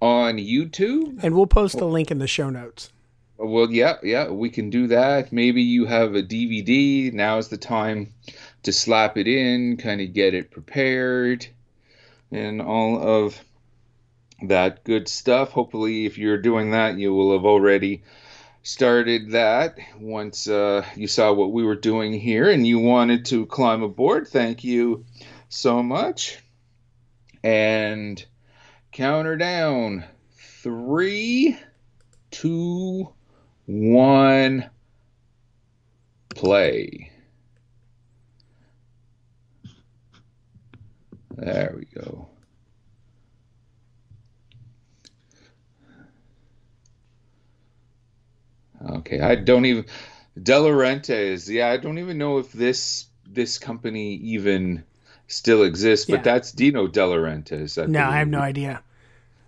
on 0.02 0.38
YouTube. 0.38 1.24
And 1.24 1.36
we'll 1.36 1.48
post 1.48 1.76
a 1.76 1.86
link 1.86 2.10
in 2.10 2.18
the 2.18 2.28
show 2.28 2.50
notes. 2.50 2.92
Well, 3.38 3.72
yeah, 3.72 3.98
yeah, 4.04 4.30
we 4.30 4.50
can 4.50 4.70
do 4.70 4.88
that. 4.88 5.32
Maybe 5.32 5.64
you 5.64 5.86
have 5.86 6.14
a 6.14 6.22
DVD. 6.22 7.12
Now 7.12 7.38
is 7.38 7.48
the 7.48 7.58
time 7.58 8.14
to 8.64 8.72
slap 8.72 9.18
it 9.18 9.28
in, 9.28 9.78
kind 9.78 10.00
of 10.00 10.14
get 10.14 10.36
it 10.36 10.52
prepared, 10.52 11.48
and 12.32 12.62
all 12.62 13.02
of 13.02 13.40
that 14.44 14.84
good 14.84 15.08
stuff. 15.08 15.52
Hopefully, 15.52 16.06
if 16.06 16.18
you're 16.18 16.38
doing 16.38 16.72
that, 16.72 16.98
you 16.98 17.14
will 17.14 17.34
have 17.34 17.46
already 17.46 18.04
started 18.64 19.32
that 19.32 19.78
once 20.00 20.48
uh, 20.48 20.86
you 20.96 21.08
saw 21.08 21.34
what 21.34 21.52
we 21.52 21.64
were 21.64 21.76
doing 21.76 22.14
here 22.14 22.50
and 22.50 22.66
you 22.66 22.80
wanted 22.80 23.26
to 23.26 23.46
climb 23.48 23.82
aboard. 23.82 24.28
Thank 24.28 24.64
you 24.64 25.06
so 25.50 25.82
much. 25.82 26.40
And 27.44 28.24
counter 28.92 29.36
down 29.36 30.04
three, 30.62 31.58
two, 32.30 33.12
one, 33.66 34.70
play. 36.36 37.12
There 41.36 41.76
we 41.76 41.86
go. 41.86 42.31
Okay, 48.90 49.20
I 49.20 49.36
don't 49.36 49.66
even 49.66 49.86
De 50.42 50.54
Laurentiis. 50.54 51.48
Yeah, 51.50 51.70
I 51.70 51.78
don't 51.78 51.98
even 52.00 52.18
know 52.18 52.38
if 52.40 52.52
this 52.52 53.06
this 53.28 53.58
company 53.58 54.16
even 54.16 54.84
still 55.28 55.64
exists, 55.64 56.06
but 56.06 56.18
Yeah. 56.18 56.22
that's 56.24 56.52
Dino 56.52 56.88
De 56.88 57.00
Laurentiis. 57.00 57.82
I 57.82 57.86
No, 57.86 58.02
I 58.04 58.18
have 58.18 58.28
no 58.28 58.40
idea. 58.40 58.82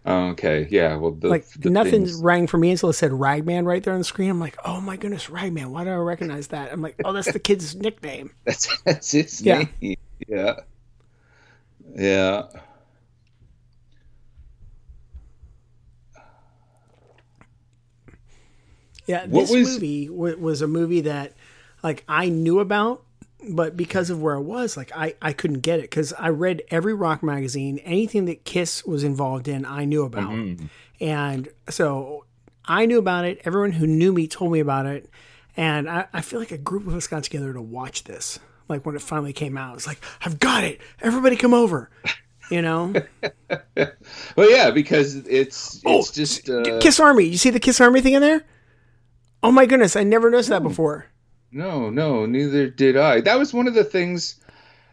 Okay, 0.05 0.67
yeah. 0.69 0.95
Well, 0.97 1.11
the, 1.11 1.29
like 1.29 1.47
the 1.53 1.69
nothing 1.69 2.05
things- 2.05 2.15
rang 2.21 2.47
for 2.47 2.57
me 2.57 2.71
until 2.71 2.89
it 2.89 2.93
said 2.93 3.11
Ragman 3.13 3.65
right 3.65 3.81
there 3.81 3.93
on 3.93 3.99
the 3.99 4.03
screen. 4.05 4.29
I'm 4.29 4.39
like, 4.39 4.57
oh 4.65 4.81
my 4.81 4.97
goodness, 4.97 5.29
Ragman. 5.29 5.71
Why 5.71 5.85
do 5.85 5.91
I 5.91 5.95
recognize 5.95 6.47
that? 6.47 6.73
I'm 6.73 6.81
like, 6.81 6.95
oh, 7.05 7.13
that's 7.13 7.31
the 7.31 7.39
kid's 7.39 7.75
nickname. 7.77 8.31
That's 8.43 8.81
that's 8.83 9.11
his 9.11 9.41
Yeah. 9.41 9.63
name. 9.81 9.95
Yeah. 10.27 10.55
Yeah. 11.95 12.43
Yeah, 19.05 19.25
What 19.27 19.41
this 19.47 19.51
was- 19.51 19.73
movie 19.73 20.07
w- 20.07 20.37
was 20.37 20.61
a 20.61 20.67
movie 20.67 21.01
that, 21.01 21.33
like, 21.83 22.03
I 22.07 22.29
knew 22.29 22.59
about, 22.59 23.03
but 23.49 23.75
because 23.75 24.09
of 24.09 24.21
where 24.21 24.35
I 24.35 24.39
was, 24.39 24.77
like, 24.77 24.91
I, 24.95 25.15
I 25.21 25.33
couldn't 25.33 25.59
get 25.59 25.79
it 25.79 25.83
because 25.83 26.13
I 26.13 26.29
read 26.29 26.61
every 26.69 26.93
rock 26.93 27.21
magazine, 27.23 27.79
anything 27.79 28.25
that 28.25 28.45
Kiss 28.45 28.85
was 28.85 29.03
involved 29.03 29.47
in, 29.47 29.65
I 29.65 29.83
knew 29.85 30.03
about, 30.05 30.31
Mm-hmm. 30.31 30.65
and 31.01 31.49
so 31.69 32.25
I 32.65 32.85
knew 32.85 32.97
about 32.99 33.25
it. 33.25 33.41
Everyone 33.43 33.73
who 33.73 33.85
knew 33.87 34.13
me 34.13 34.27
told 34.27 34.51
me 34.53 34.59
about 34.61 34.85
it, 34.85 35.09
and 35.57 35.89
I, 35.89 36.07
I 36.13 36.21
feel 36.21 36.39
like 36.39 36.51
a 36.51 36.57
group 36.57 36.87
of 36.87 36.95
us 36.95 37.07
got 37.07 37.23
together 37.25 37.51
to 37.51 37.61
watch 37.61 38.05
this. 38.05 38.39
Like 38.69 38.85
when 38.85 38.95
it 38.95 39.01
finally 39.01 39.33
came 39.33 39.57
out, 39.57 39.75
it's 39.75 39.85
like 39.85 39.99
I've 40.21 40.39
got 40.39 40.63
it. 40.63 40.79
Everybody 41.01 41.35
come 41.35 41.53
over. 41.53 41.89
You 42.49 42.61
know, 42.61 42.93
Well, 44.35 44.49
yeah, 44.49 44.71
because 44.71 45.15
it's 45.15 45.27
it's 45.27 45.81
Oh, 45.85 46.05
just 46.11 46.49
uh, 46.49 46.79
Kiss 46.79 46.99
Army. 46.99 47.25
You 47.25 47.37
see 47.37 47.49
the 47.49 47.59
Kiss 47.59 47.79
Army 47.81 47.99
thing 48.01 48.13
in 48.13 48.21
there? 48.21 48.41
Oh 49.43 49.51
my 49.51 49.65
goodness, 49.65 49.95
I 49.95 50.03
never 50.03 50.29
noticed 50.29 50.49
that 50.49 50.61
hmm. 50.61 50.69
before. 50.69 51.05
no, 51.51 51.89
no, 51.89 52.25
neither 52.25 52.69
did 52.69 52.97
I. 52.97 53.21
That 53.21 53.37
was 53.37 53.53
one 53.53 53.67
of 53.67 53.73
the 53.73 53.83
things 53.83 54.39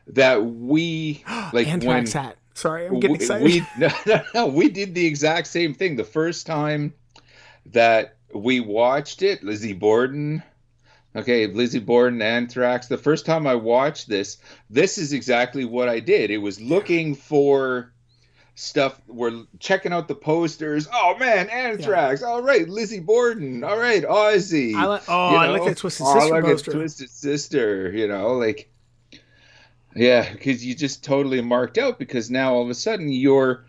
that 0.09 0.45
we 0.45 1.25
like 1.53 1.69
Anthrax 1.69 2.15
when 2.15 2.25
hat. 2.25 2.37
Sorry, 2.55 2.87
I'm 2.87 3.01
getting 3.01 3.17
we, 3.17 3.23
excited. 3.23 3.45
we 3.45 3.67
no, 3.79 3.89
no, 4.07 4.23
no, 4.35 4.47
we 4.47 4.69
did 4.69 4.95
the 4.95 5.07
exact 5.07 5.47
same 5.47 5.73
thing 5.73 5.97
the 5.97 6.05
first 6.05 6.47
time 6.47 6.93
that 7.67 8.17
we 8.35 8.61
watched 8.61 9.23
it. 9.23 9.43
Lizzie 9.43 9.73
Borden. 9.73 10.43
Okay, 11.17 11.49
Lizzie 11.49 11.81
Borden, 11.81 12.23
Anthrax. 12.23 12.87
The 12.87 12.97
first 12.97 13.27
time 13.27 13.47
I 13.47 13.55
watched 13.57 14.09
this, 14.09 14.39
this 14.69 14.97
is 14.97 15.13
exactly 15.13 15.65
what 15.65 15.89
I 15.89 15.99
did. 15.99 16.31
It 16.31 16.39
was 16.39 16.61
looking 16.61 17.17
for 17.17 17.93
stuff. 18.61 19.01
We're 19.07 19.45
checking 19.59 19.93
out 19.93 20.09
the 20.09 20.15
posters. 20.15 20.87
Oh 20.93 21.17
man, 21.19 21.49
Anthrax. 21.49 22.23
All 22.23 22.43
right, 22.43 22.69
Lizzie 22.69 23.01
Borden. 23.01 23.65
All 23.65 23.79
right, 23.79 24.03
Ozzy. 24.03 24.75
I 24.75 24.85
like- 24.87 25.03
oh, 25.09 25.31
You 25.31 25.37
I 25.37 25.49
like 25.49 25.65
that 25.65 25.77
Twisted 25.79 26.07
oh, 26.07 26.21
Sister 26.21 26.35
look 26.35 26.45
at 26.45 26.51
poster. 26.51 26.73
Twisted 26.73 27.11
Sister. 27.11 27.93
You 27.93 28.09
know, 28.09 28.35
like 28.35 28.71
yeah, 29.97 30.31
because 30.33 30.65
you 30.65 30.75
just 30.75 31.03
totally 31.03 31.41
marked 31.41 31.79
out 31.79 31.99
because 31.99 32.31
now 32.31 32.55
all 32.55 32.63
of 32.63 32.71
a 32.71 32.75
sudden 32.75 33.11
you're 33.11 33.65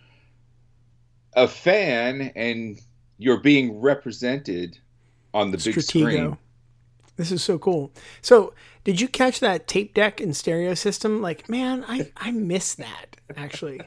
a 1.33 1.48
fan 1.48 2.31
and 2.36 2.79
you're 3.17 3.39
being 3.39 3.79
represented 3.79 4.77
on 5.33 5.51
the 5.51 5.57
big 5.57 5.81
screen. 5.81 6.38
This 7.15 7.31
is 7.31 7.43
so 7.43 7.57
cool. 7.57 7.91
So, 8.21 8.53
did 8.83 9.00
you 9.00 9.07
catch 9.07 9.39
that 9.41 9.67
tape 9.67 9.93
deck 9.93 10.19
and 10.19 10.36
stereo 10.36 10.74
system? 10.74 11.21
Like, 11.21 11.48
man, 11.48 11.86
I 11.88 12.12
I 12.17 12.31
miss 12.31 12.75
that 12.75 13.17
actually. 13.36 13.81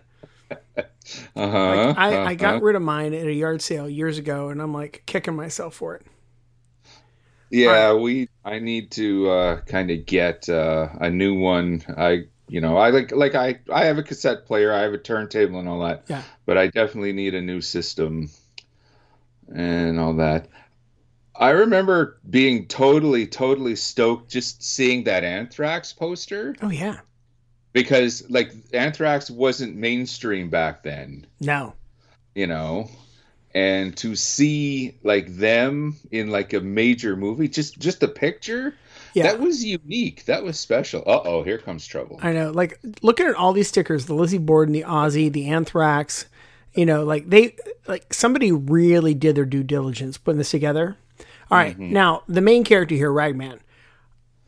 Uh-huh. 1.37 1.87
Like, 1.89 1.99
I, 1.99 2.25
I 2.25 2.35
got 2.35 2.55
uh-huh. 2.57 2.65
rid 2.65 2.77
of 2.77 2.83
mine 2.83 3.15
at 3.15 3.27
a 3.27 3.33
yard 3.33 3.63
sale 3.63 3.89
years 3.89 4.19
ago, 4.19 4.49
and 4.49 4.61
I'm 4.61 4.73
like 4.73 5.03
kicking 5.07 5.35
myself 5.35 5.75
for 5.75 5.95
it. 5.95 6.03
Yeah, 7.51 7.95
we. 7.95 8.29
I 8.45 8.59
need 8.59 8.91
to 8.93 9.31
uh, 9.31 9.61
kind 9.61 9.91
of 9.91 10.07
get 10.07 10.49
uh, 10.49 10.89
a 11.01 11.11
new 11.11 11.39
one. 11.39 11.85
I, 11.97 12.25
you 12.49 12.61
know, 12.61 12.77
I 12.77 12.91
like 12.91 13.13
like 13.13 13.35
I 13.35 13.61
I 13.73 13.85
have 13.85 13.99
a 13.99 14.03
cassette 14.03 14.47
player, 14.47 14.73
I 14.73 14.83
have 14.83 14.93
a 14.93 14.99
turntable 14.99 15.59
and 15.59 15.69
all 15.69 15.81
that. 15.81 16.05
Yeah. 16.09 16.23
But 16.47 16.59
I 16.59 16.67
definitely 16.69 17.13
need 17.13 17.35
a 17.35 17.41
new 17.41 17.61
system 17.61 18.31
and 19.55 20.01
all 20.01 20.15
that. 20.15 20.49
I 21.37 21.51
remember 21.51 22.21
being 22.31 22.67
totally 22.67 23.27
totally 23.27 23.77
stoked 23.77 24.31
just 24.31 24.63
seeing 24.63 25.05
that 25.05 25.25
Anthrax 25.25 25.93
poster. 25.93 26.55
Oh 26.63 26.71
yeah, 26.71 27.01
because 27.75 28.25
like 28.31 28.53
Anthrax 28.73 29.31
wasn't 29.31 29.77
mainstream 29.77 30.49
back 30.49 30.83
then, 30.83 31.27
No. 31.41 31.75
you 32.35 32.47
know, 32.47 32.89
and 33.55 33.95
to 33.99 34.17
see 34.17 34.95
like 35.03 35.27
them 35.37 35.97
in 36.11 36.31
like 36.31 36.55
a 36.55 36.61
major 36.61 37.15
movie, 37.17 37.49
just 37.49 37.79
just 37.79 38.01
the 38.01 38.09
picture, 38.09 38.75
Yeah. 39.13 39.25
that 39.25 39.41
was 39.41 39.63
unique. 39.63 40.25
That 40.25 40.43
was 40.43 40.59
special. 40.59 41.03
Uh 41.07 41.21
oh, 41.25 41.43
here 41.43 41.59
comes 41.59 41.87
trouble. 41.87 42.19
I 42.23 42.33
know. 42.33 42.51
Like 42.51 42.81
looking 43.03 43.27
at 43.27 43.35
all 43.35 43.53
these 43.53 43.69
stickers, 43.69 44.07
the 44.07 44.15
Lizzie 44.15 44.39
Borden, 44.39 44.73
the 44.73 44.83
Ozzy, 44.85 45.31
the 45.31 45.47
Anthrax, 45.49 46.27
you 46.75 46.87
know, 46.87 47.05
like 47.05 47.29
they 47.29 47.55
like 47.87 48.13
somebody 48.15 48.51
really 48.51 49.15
did 49.15 49.37
their 49.37 49.45
due 49.45 49.63
diligence 49.63 50.17
putting 50.17 50.39
this 50.39 50.51
together. 50.51 50.97
All 51.51 51.59
right, 51.59 51.75
Mm-hmm. 51.79 51.93
Now, 51.93 52.23
the 52.27 52.41
main 52.41 52.65
character 52.65 52.95
here, 52.95 53.13
Ragman, 53.13 53.61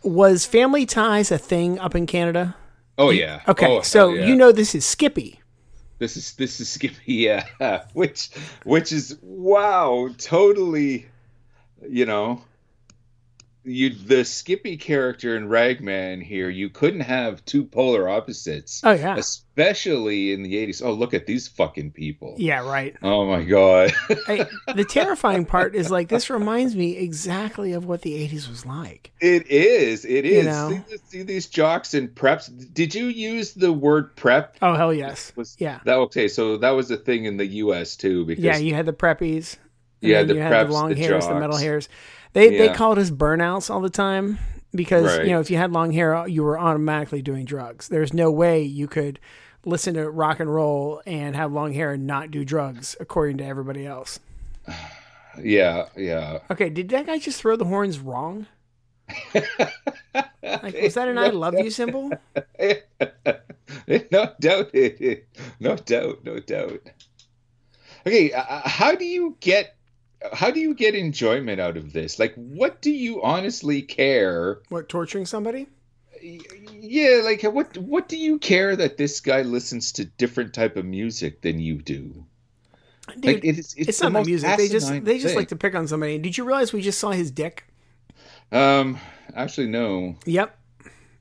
was 0.03 0.47
family 0.47 0.87
ties 0.87 1.31
a 1.31 1.37
thing 1.39 1.79
up 1.79 1.95
in 1.95 2.07
Canada? 2.07 2.57
Oh 2.99 3.11
yeah. 3.11 3.43
Okay, 3.49 3.67
Oh, 3.79 3.83
so 3.83 4.13
yeah. 4.13 4.27
you 4.27 4.35
know 4.37 4.53
this 4.53 4.75
is 4.75 4.85
Skippy. 4.85 5.41
This 5.99 6.17
is 6.17 6.35
this 6.35 6.61
is 6.61 6.69
Skippy, 6.69 7.01
yeah. 7.15 7.85
which 7.93 8.31
which 8.65 8.93
is 8.93 9.17
wow, 9.23 10.09
totally 10.19 11.07
you 11.89 12.07
know 12.07 12.43
you 13.67 13.91
the 13.91 14.25
Skippy 14.25 14.77
character 14.77 15.37
in 15.37 15.49
Ragman 15.49 16.21
here, 16.21 16.49
you 16.49 16.71
couldn't 16.71 17.01
have 17.01 17.45
two 17.45 17.65
polar 17.65 18.09
opposites. 18.09 18.81
Oh, 18.85 18.93
yeah. 18.93 19.17
Especially 19.17 20.33
in 20.33 20.43
the 20.43 20.55
80s. 20.55 20.83
Oh, 20.85 20.93
look 20.93 21.15
at 21.15 21.27
these 21.27 21.49
fucking 21.49 21.91
people. 21.93 22.37
Yeah, 22.39 22.67
right. 22.69 22.95
Oh 23.03 23.27
my 23.27 23.43
god. 23.43 23.93
I, 24.29 24.47
the 24.75 24.85
terrifying 24.89 25.45
part 25.45 25.75
is 25.75 25.91
like 25.91 26.09
this 26.09 26.31
reminds 26.31 26.77
me 26.77 26.97
exactly 26.97 27.73
of 27.73 27.85
what 27.85 28.03
the 28.03 28.13
80s 28.29 28.49
was 28.49 28.65
like. 28.65 29.13
It 29.21 29.49
is. 29.49 30.05
It 30.05 30.25
is. 30.25 30.45
You 30.45 30.51
know? 30.51 30.85
See, 30.89 30.97
see 31.09 31.23
these 31.23 31.47
jocks 31.47 31.95
and 31.95 32.15
preps. 32.15 32.51
Did 32.73 32.95
you 32.95 33.07
use 33.07 33.55
the 33.55 33.73
word 33.73 34.15
prep? 34.17 34.57
Oh 34.63 34.75
hell 34.75 34.95
yes. 34.95 35.33
Was 35.37 35.57
Yeah. 35.59 35.81
That 35.85 35.97
okay, 35.97 36.29
so 36.29 36.59
that 36.59 36.71
was 36.71 36.91
a 36.91 36.97
thing 36.97 37.25
in 37.25 37.37
the 37.37 37.47
US 37.47 37.97
too 37.97 38.25
because 38.25 38.45
Yeah, 38.45 38.59
you 38.59 38.75
had 38.75 38.87
the 38.87 38.93
preppies. 38.93 39.57
And 40.03 40.11
Yeah, 40.11 40.23
the 40.23 40.35
you 40.35 40.41
preps, 40.41 40.49
had 40.51 40.69
the 40.69 40.73
long 40.73 40.89
the 40.91 40.97
hairs, 40.97 41.27
the 41.27 41.35
metal 41.39 41.57
hairs. 41.57 41.89
They 42.33 42.57
they 42.59 42.69
called 42.73 42.99
us 42.99 43.11
burnouts 43.11 43.71
all 43.71 43.81
the 43.81 43.91
time 43.91 44.39
because 44.75 45.19
Right. 45.19 45.27
you 45.27 45.33
know 45.33 45.41
if 45.41 45.51
you 45.51 45.57
had 45.57 45.73
long 45.73 45.93
hair, 45.93 46.27
you 46.29 46.43
were 46.43 46.59
automatically 46.59 47.23
doing 47.23 47.45
drugs. 47.45 47.89
There's 47.89 48.13
no 48.13 48.31
way 48.31 48.63
you 48.63 48.87
could 48.89 49.19
listen 49.65 49.95
to 49.95 50.09
rock 50.11 50.39
and 50.41 50.53
roll 50.55 51.03
and 51.07 51.35
have 51.35 51.53
long 51.53 51.73
hair 51.73 51.93
and 51.93 52.07
not 52.07 52.31
do 52.31 52.45
drugs, 52.45 52.95
according 53.01 53.39
to 53.39 53.45
everybody 53.45 53.87
else. 53.87 54.21
yeah, 55.43 55.87
yeah. 55.97 56.39
Okay, 56.51 56.69
did 56.71 56.89
that 56.91 57.07
guy 57.07 57.19
just 57.19 57.41
throw 57.41 57.57
the 57.57 57.65
horns 57.65 57.99
wrong? 57.99 58.47
like, 59.35 60.75
was 60.83 60.95
that 60.95 61.09
an 61.09 61.17
"I 61.19 61.29
love 61.29 61.55
you" 61.55 61.71
symbol? 61.71 62.11
no 64.11 64.33
doubt. 64.41 64.75
No 65.61 65.77
doubt. 65.77 66.25
No 66.25 66.41
doubt. 66.41 66.81
Okay, 68.07 68.33
uh, 68.33 68.69
how 68.69 68.95
do 68.95 69.05
you 69.05 69.37
get 69.41 69.76
how 70.33 70.51
do 70.51 70.61
you 70.61 70.75
get 70.75 70.95
enjoyment 70.95 71.61
out 71.61 71.77
of 71.77 71.93
this? 71.93 72.19
Like, 72.19 72.35
what 72.35 72.81
do 72.83 72.91
you 72.91 73.23
honestly 73.23 73.83
care? 73.83 74.59
What 74.69 74.89
torturing 74.89 75.27
somebody? 75.27 75.67
Yeah, 76.23 77.21
like 77.25 77.43
what 77.43 77.77
what 77.79 78.09
do 78.09 78.17
you 78.17 78.39
care 78.39 78.75
that 78.77 78.97
this 78.97 79.21
guy 79.21 79.43
listens 79.43 79.93
to 79.93 80.05
different 80.05 80.55
type 80.55 80.77
of 80.77 80.85
music 80.85 81.43
than 81.43 81.61
you 81.61 81.77
do? 81.83 82.25
Dude, 83.21 83.25
Like, 83.25 83.45
it's- 83.45 83.75
it's 83.77 83.89
it's 83.91 84.03
not 84.03 84.13
the 84.13 84.25
music. 84.25 84.57
They 84.57 84.69
just 84.69 84.89
they 85.05 85.19
just 85.19 85.29
thing. 85.29 85.37
like 85.37 85.49
to 85.49 85.57
pick 85.57 85.75
on 85.75 85.87
somebody. 85.87 86.19
Did 86.19 86.37
you 86.37 86.45
realize 86.45 86.73
we 86.73 86.81
just 86.83 86.99
saw 86.99 87.11
his 87.11 87.31
dick? 87.31 87.65
Um, 88.51 88.99
actually, 89.35 89.69
no. 89.69 90.17
Yep. 90.25 90.59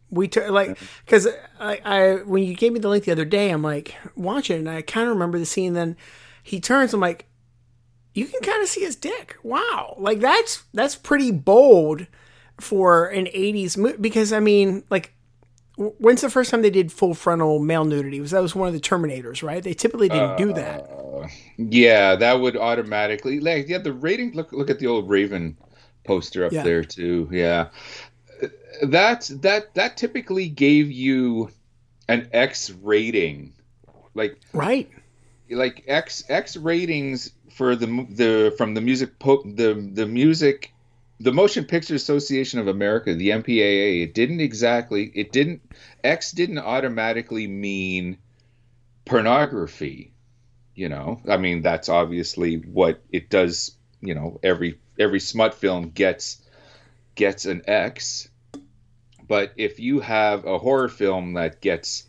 We 0.09 0.27
took 0.27 0.49
like 0.49 0.79
because 1.05 1.27
I, 1.59 1.81
I 1.83 2.13
when 2.23 2.43
you 2.43 2.55
gave 2.55 2.71
me 2.73 2.79
the 2.79 2.87
link 2.89 3.03
the 3.03 3.11
other 3.11 3.25
day, 3.25 3.49
I'm 3.51 3.61
like 3.61 3.95
watching, 4.15 4.59
and 4.59 4.69
I 4.69 4.81
kind 4.81 5.07
of 5.07 5.13
remember 5.13 5.37
the 5.37 5.45
scene. 5.45 5.73
Then 5.73 5.97
he 6.41 6.59
turns. 6.59 6.93
I'm 6.93 6.99
like, 7.01 7.25
you 8.15 8.25
can 8.25 8.41
kind 8.41 8.63
of 8.63 8.67
see 8.69 8.81
his 8.81 8.95
dick. 8.95 9.35
Wow, 9.43 9.95
like 9.99 10.19
that's 10.19 10.63
that's 10.73 10.95
pretty 10.95 11.31
bold 11.31 12.07
for 12.59 13.05
an 13.07 13.25
'80s 13.27 13.77
movie. 13.77 13.97
Because 13.97 14.33
I 14.33 14.39
mean, 14.39 14.83
like, 14.89 15.13
when's 15.77 16.21
the 16.21 16.29
first 16.29 16.49
time 16.49 16.61
they 16.63 16.69
did 16.69 16.91
full 16.91 17.13
frontal 17.13 17.59
male 17.59 17.85
nudity? 17.85 18.19
Was 18.19 18.31
that 18.31 18.41
was 18.41 18.55
one 18.55 18.67
of 18.67 18.73
the 18.73 18.79
Terminators, 18.79 19.43
right? 19.43 19.61
They 19.61 19.73
typically 19.73 20.09
didn't 20.09 20.37
do 20.37 20.53
that. 20.53 20.79
Uh, 20.89 21.27
yeah, 21.57 22.15
that 22.15 22.39
would 22.39 22.55
automatically 22.57 23.39
like 23.39 23.67
yeah 23.67 23.77
the 23.79 23.93
rating. 23.93 24.31
Look 24.33 24.51
look 24.53 24.69
at 24.69 24.79
the 24.79 24.87
old 24.87 25.09
Raven 25.09 25.57
poster 26.05 26.45
up 26.45 26.51
Yeah. 26.53 26.63
there 26.63 26.83
too. 26.83 27.27
Yeah, 27.31 27.67
uh, 28.41 28.47
that 28.83 29.29
that 29.41 29.73
that 29.75 29.97
typically 29.97 30.47
gave 30.47 30.89
you 30.91 31.49
an 32.07 32.29
X 32.31 32.69
rating, 32.83 33.53
like 34.13 34.39
Right. 34.53 34.89
like 35.49 35.83
X 35.87 36.23
X 36.29 36.55
ratings 36.57 37.31
for 37.55 37.75
the 37.75 37.87
the 38.09 38.53
from 38.57 38.73
the 38.73 38.81
music 38.81 39.17
po- 39.17 39.41
the 39.43 39.73
the 39.93 40.05
music 40.05 40.71
the 41.21 41.31
Motion 41.31 41.63
Picture 41.63 41.95
Association 41.95 42.59
of 42.59 42.67
America, 42.67 43.15
the 43.15 43.29
MPAA. 43.29 44.03
It 44.03 44.13
didn't 44.13 44.41
exactly 44.41 45.09
it 45.15 45.31
didn't 45.31 45.61
X 46.03 46.31
didn't 46.33 46.59
automatically 46.59 47.47
mean 47.47 48.17
pornography. 49.05 50.11
You 50.75 50.89
know, 50.89 51.21
I 51.29 51.37
mean 51.37 51.61
that's 51.61 51.87
obviously 51.87 52.57
what 52.57 53.01
it 53.11 53.29
does. 53.29 53.71
You 54.01 54.13
know, 54.15 54.39
every 54.43 54.79
every 54.99 55.21
smut 55.21 55.53
film 55.53 55.91
gets 55.91 56.41
gets 57.15 57.45
an 57.45 57.61
X. 57.67 58.29
But 59.27 59.53
if 59.55 59.79
you 59.79 60.01
have 60.01 60.45
a 60.45 60.57
horror 60.57 60.89
film 60.89 61.33
that 61.33 61.61
gets 61.61 62.03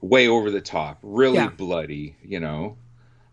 way 0.00 0.28
over 0.28 0.50
the 0.50 0.60
top, 0.60 0.98
really 1.02 1.36
Yeah. 1.36 1.50
bloody, 1.50 2.16
you 2.22 2.40
know, 2.40 2.76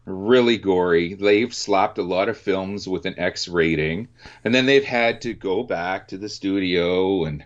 really 0.10 0.58
gory, 0.58 1.14
they've 1.14 1.54
slapped 1.54 1.98
a 1.98 2.04
lot 2.04 2.30
of 2.30 2.38
films 2.38 2.88
with 2.88 3.06
an 3.06 3.18
X 3.18 3.48
rating, 3.48 4.08
and 4.44 4.54
then 4.54 4.66
they've 4.66 4.84
had 4.84 5.22
to 5.22 5.34
go 5.34 5.64
back 5.64 6.08
to 6.10 6.18
the 6.18 6.30
studio 6.30 7.26
and, 7.26 7.46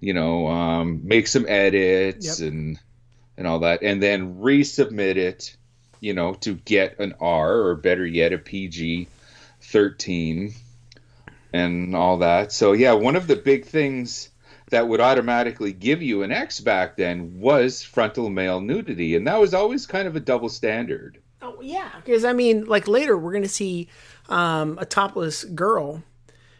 you 0.00 0.14
know, 0.14 0.46
um, 0.46 1.00
make 1.04 1.26
some 1.26 1.46
edits 1.48 2.40
Yep. 2.40 2.48
and 2.52 2.78
and 3.36 3.46
all 3.46 3.60
that, 3.60 3.82
and 3.82 4.02
then 4.02 4.36
resubmit 4.40 5.16
it, 5.16 5.56
you 6.00 6.12
know, 6.12 6.34
to 6.34 6.54
get 6.54 6.98
an 7.00 7.14
R 7.20 7.60
or 7.62 7.74
better 7.74 8.06
yet, 8.06 8.32
a 8.34 8.38
PG 8.38 9.08
thirteen 9.62 10.52
and 11.52 11.96
all 11.96 12.18
that. 12.18 12.52
So 12.52 12.72
yeah, 12.72 12.92
one 12.92 13.16
of 13.16 13.26
the 13.26 13.36
big 13.36 13.64
things 13.64 14.28
that 14.70 14.86
would 14.86 15.00
automatically 15.00 15.72
give 15.72 16.00
you 16.02 16.22
an 16.22 16.30
X 16.30 16.60
back 16.60 16.96
then 16.96 17.40
was 17.40 17.82
frontal 17.82 18.30
male 18.30 18.60
nudity, 18.60 19.16
and 19.16 19.26
that 19.26 19.40
was 19.40 19.52
always 19.54 19.86
kind 19.86 20.06
of 20.06 20.16
a 20.16 20.20
double 20.20 20.48
standard. 20.48 21.18
Oh 21.42 21.60
yeah, 21.60 21.90
because 22.04 22.24
I 22.24 22.32
mean, 22.32 22.64
like 22.66 22.86
later 22.88 23.16
we're 23.16 23.32
gonna 23.32 23.48
see 23.48 23.88
um, 24.28 24.78
a 24.80 24.84
topless 24.86 25.44
girl. 25.44 26.02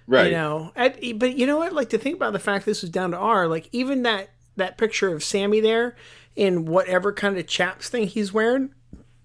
Right. 0.06 0.26
You 0.26 0.32
know, 0.32 0.72
at, 0.74 0.98
but 1.18 1.36
you 1.36 1.46
know 1.46 1.58
what? 1.58 1.72
Like 1.72 1.90
to 1.90 1.98
think 1.98 2.16
about 2.16 2.32
the 2.32 2.38
fact 2.40 2.66
this 2.66 2.82
was 2.82 2.90
down 2.90 3.12
to 3.12 3.16
R. 3.16 3.46
Like 3.46 3.68
even 3.72 4.02
that 4.02 4.30
that 4.56 4.76
picture 4.78 5.14
of 5.14 5.22
Sammi 5.22 5.60
there 5.60 5.96
in 6.34 6.64
whatever 6.64 7.12
kind 7.12 7.36
of 7.38 7.46
chaps 7.46 7.88
thing 7.88 8.06
he's 8.08 8.32
wearing, 8.32 8.74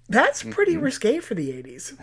that's 0.10 0.44
pretty 0.44 0.74
Mm-hmm. 0.74 0.84
risque 0.84 1.20
for 1.20 1.34
the 1.36 1.52
eighties. 1.52 1.94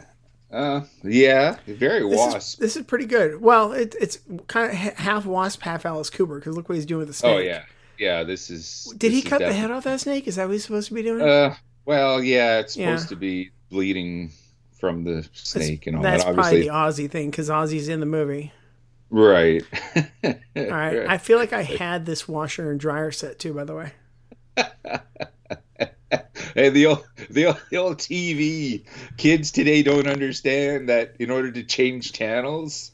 Uh, 0.51 0.83
yeah, 1.03 1.57
very 1.67 2.01
This 2.09 2.19
wasp. 2.19 2.37
is 2.37 2.57
this 2.57 2.77
is 2.77 2.85
pretty 2.85 3.07
good. 3.07 3.41
Well, 3.41 3.73
it, 3.73 3.95
it's 4.01 4.19
kind 4.49 4.71
of 4.71 4.77
half 4.77 5.25
W.A.S.P., 5.25 5.63
half 5.65 5.87
Alice 5.87 6.11
Cooper. 6.11 6.41
Because 6.41 6.57
look 6.57 6.69
what 6.69 6.75
he's 6.75 6.85
doing 6.85 6.99
with 7.01 7.09
the 7.09 7.15
snake. 7.15 7.37
oh 7.37 7.39
yeah, 7.39 7.63
yeah. 7.99 8.23
This 8.25 8.51
is. 8.51 8.85
Did 8.99 8.99
this 9.01 9.13
he 9.13 9.19
is 9.21 9.25
cut 9.29 9.39
the 9.39 9.53
head 9.53 9.71
off 9.71 9.85
that 9.85 10.01
snake? 10.01 10.27
Is 10.27 10.37
that 10.37 10.49
what 10.49 10.53
he's 10.53 10.65
supposed 10.65 10.89
to 10.89 10.95
be 10.95 11.03
doing? 11.03 11.23
Uh, 11.27 11.55
well, 11.85 12.23
yeah, 12.23 12.59
it's 12.61 12.77
Yeah. 12.77 12.97
supposed 12.97 13.09
to 13.11 13.17
be 13.17 13.51
bleeding 13.71 14.33
from 14.79 15.05
the 15.05 15.29
snake 15.33 15.87
and 15.87 15.97
all 15.97 16.03
That's 16.03 16.25
that. 16.25 16.35
probably 16.35 16.69
Obviously, 16.69 16.69
the 16.69 17.07
Ozzy 17.07 17.11
thing 17.11 17.31
because 17.31 17.49
Ozzy's 17.49 17.89
in 17.89 18.01
the 18.01 18.07
movie. 18.07 18.53
right. 19.11 19.63
All 20.25 20.33
right. 20.57 21.07
I 21.09 21.19
feel 21.19 21.39
like 21.39 21.53
I 21.53 21.63
had 21.63 22.07
this 22.07 22.27
washer 22.29 22.71
and 22.71 22.81
dryer 22.81 23.11
set 23.13 23.39
too, 23.39 23.55
by 23.55 23.65
the 23.65 23.75
way. 23.75 23.93
Hey, 26.55 26.69
the 26.69 26.85
old, 26.87 27.07
the 27.31 27.47
old, 27.47 27.63
the 27.71 27.77
old 27.79 27.97
TV 27.99 28.85
kids 29.17 29.51
today 29.51 29.83
don't 29.83 30.07
understand 30.07 30.91
that 30.91 31.17
in 31.19 31.31
order 31.31 31.51
to 31.51 31.63
change 31.63 32.13
channels, 32.13 32.93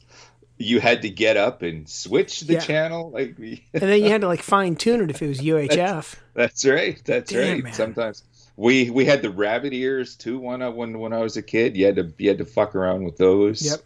you 0.57 0.79
had 0.79 1.01
to 1.01 1.09
get 1.09 1.35
up 1.35 1.61
and 1.61 1.89
switch 1.89 2.41
the 2.41 2.53
Yeah. 2.53 2.59
channel. 2.59 3.11
Like, 3.11 3.37
And 3.37 3.61
then 3.73 4.01
you 4.01 4.09
had 4.09 4.21
to 4.21 4.27
like 4.27 4.41
fine 4.41 4.77
tune 4.77 5.01
it 5.01 5.09
if 5.09 5.21
it 5.21 5.27
was 5.27 5.41
UHF. 5.41 6.15
that's 6.33 6.63
right. 6.65 7.01
That's 7.03 7.31
Damn, 7.31 7.39
right. 7.55 7.63
man. 7.65 7.73
Sometimes 7.73 8.23
we 8.59 8.89
we 8.89 9.05
had 9.05 9.21
the 9.21 9.29
rabbit 9.29 9.71
ears 9.71 10.17
too. 10.17 10.37
When 10.37 10.61
I 10.61 10.67
when 10.67 10.99
when 10.99 11.13
I 11.13 11.19
was 11.19 11.37
a 11.37 11.41
kid, 11.41 11.77
you 11.77 11.85
had 11.85 11.95
to 11.95 12.13
you 12.17 12.27
had 12.27 12.37
to 12.39 12.45
fuck 12.45 12.75
around 12.75 13.05
with 13.05 13.15
those. 13.15 13.65
Yep. 13.65 13.79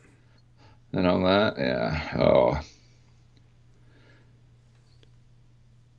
And 0.94 1.08
all 1.08 1.24
that. 1.24 1.58
Yeah. 1.60 2.18
Oh. 2.20 2.60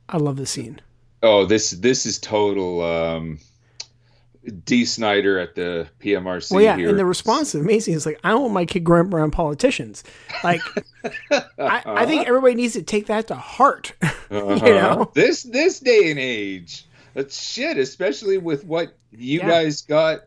I 0.09 0.17
love 0.17 0.35
the 0.35 0.45
scene. 0.45 0.81
Oh, 1.23 1.45
this 1.45 1.71
this 1.71 2.05
is 2.05 2.19
total 2.19 2.81
um 2.83 3.39
Dee 4.65 4.83
Snider 4.83 5.39
at 5.39 5.55
the 5.55 5.87
PMRC 6.01 6.51
Well, 6.51 6.61
yeah, 6.61 6.75
here. 6.75 6.89
and 6.89 6.99
the 6.99 7.05
response 7.05 7.55
is 7.55 7.61
amazing. 7.61 7.95
It's 7.95 8.05
like 8.05 8.19
I 8.25 8.29
don't 8.31 8.41
want 8.41 8.53
my 8.53 8.65
kid 8.65 8.83
growing 8.83 9.07
up 9.07 9.13
around 9.13 9.31
politicians. 9.31 10.03
Like, 10.43 10.61
I, 11.31 11.81
I 11.85 12.05
think 12.05 12.27
everybody 12.27 12.55
needs 12.55 12.73
to 12.73 12.83
take 12.83 13.07
that 13.07 13.27
to 13.27 13.35
heart. 13.35 13.93
Uh-huh. 14.31 14.65
you 14.65 14.73
know, 14.73 15.11
this 15.13 15.43
this 15.43 15.79
day 15.79 16.09
and 16.09 16.19
age 16.19 16.87
shit, 17.29 17.77
especially 17.77 18.37
with 18.37 18.65
what 18.65 18.95
you 19.11 19.39
Yeah. 19.39 19.47
guys 19.49 19.81
got 19.81 20.21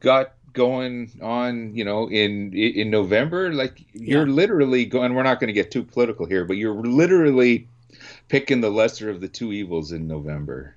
got 0.00 0.34
going 0.52 1.10
on, 1.22 1.74
you 1.74 1.84
know, 1.84 2.08
in 2.08 2.52
in 2.52 2.90
November. 2.90 3.52
Like 3.52 3.80
you're 3.92 4.26
Yeah. 4.26 4.32
literally 4.32 4.84
going. 4.84 5.14
We're 5.14 5.22
not 5.22 5.40
going 5.40 5.48
to 5.48 5.54
get 5.54 5.70
too 5.70 5.82
political 5.82 6.26
here, 6.26 6.44
but 6.44 6.56
you're 6.56 6.74
literally 6.74 7.68
picking 8.28 8.60
the 8.60 8.70
lesser 8.70 9.10
of 9.10 9.20
the 9.20 9.28
two 9.28 9.52
evils 9.52 9.92
in 9.92 10.06
November. 10.06 10.76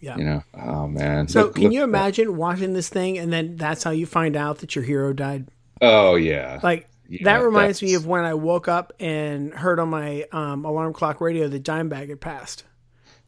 Yeah. 0.00 0.16
You 0.18 0.24
know, 0.24 0.42
oh 0.54 0.86
man. 0.88 1.28
So 1.28 1.44
Look- 1.44 1.54
can 1.54 1.64
look 1.64 1.72
you 1.72 1.82
imagine 1.84 2.36
watching 2.36 2.72
this 2.74 2.88
thing 2.88 3.16
and 3.18 3.32
then 3.32 3.56
that's 3.56 3.82
how 3.84 3.90
you 3.90 4.06
find 4.06 4.36
out 4.36 4.58
that 4.58 4.74
your 4.74 4.84
hero 4.84 5.12
died? 5.12 5.48
Oh 5.80 6.16
yeah. 6.16 6.60
Like 6.62 6.88
Yeah, 7.08 7.20
that 7.24 7.42
reminds 7.44 7.82
me 7.82 7.94
of 7.94 8.06
when 8.06 8.24
I 8.24 8.34
woke 8.34 8.68
up 8.68 8.92
and 9.00 9.52
heard 9.54 9.78
on 9.80 9.88
my 9.88 10.24
um, 10.32 10.64
alarm 10.64 10.92
clock 10.92 11.20
radio 11.20 11.48
that 11.48 11.62
Dimebag 11.62 12.08
had 12.10 12.20
passed. 12.20 12.64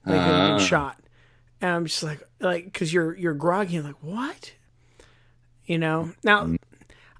Like 0.06 0.20
had 0.20 0.30
Ah. 0.34 0.56
been 0.56 0.66
shot. 0.66 0.98
And 1.60 1.70
I'm 1.70 1.84
just 1.86 2.02
like 2.02 2.22
like 2.40 2.64
because 2.64 2.92
you're 2.92 3.16
you're 3.16 3.34
groggy 3.34 3.74
you're 3.74 3.82
like 3.82 4.02
what? 4.02 4.52
You 5.64 5.78
know? 5.78 6.12
Now 6.22 6.44
Mm. 6.44 6.56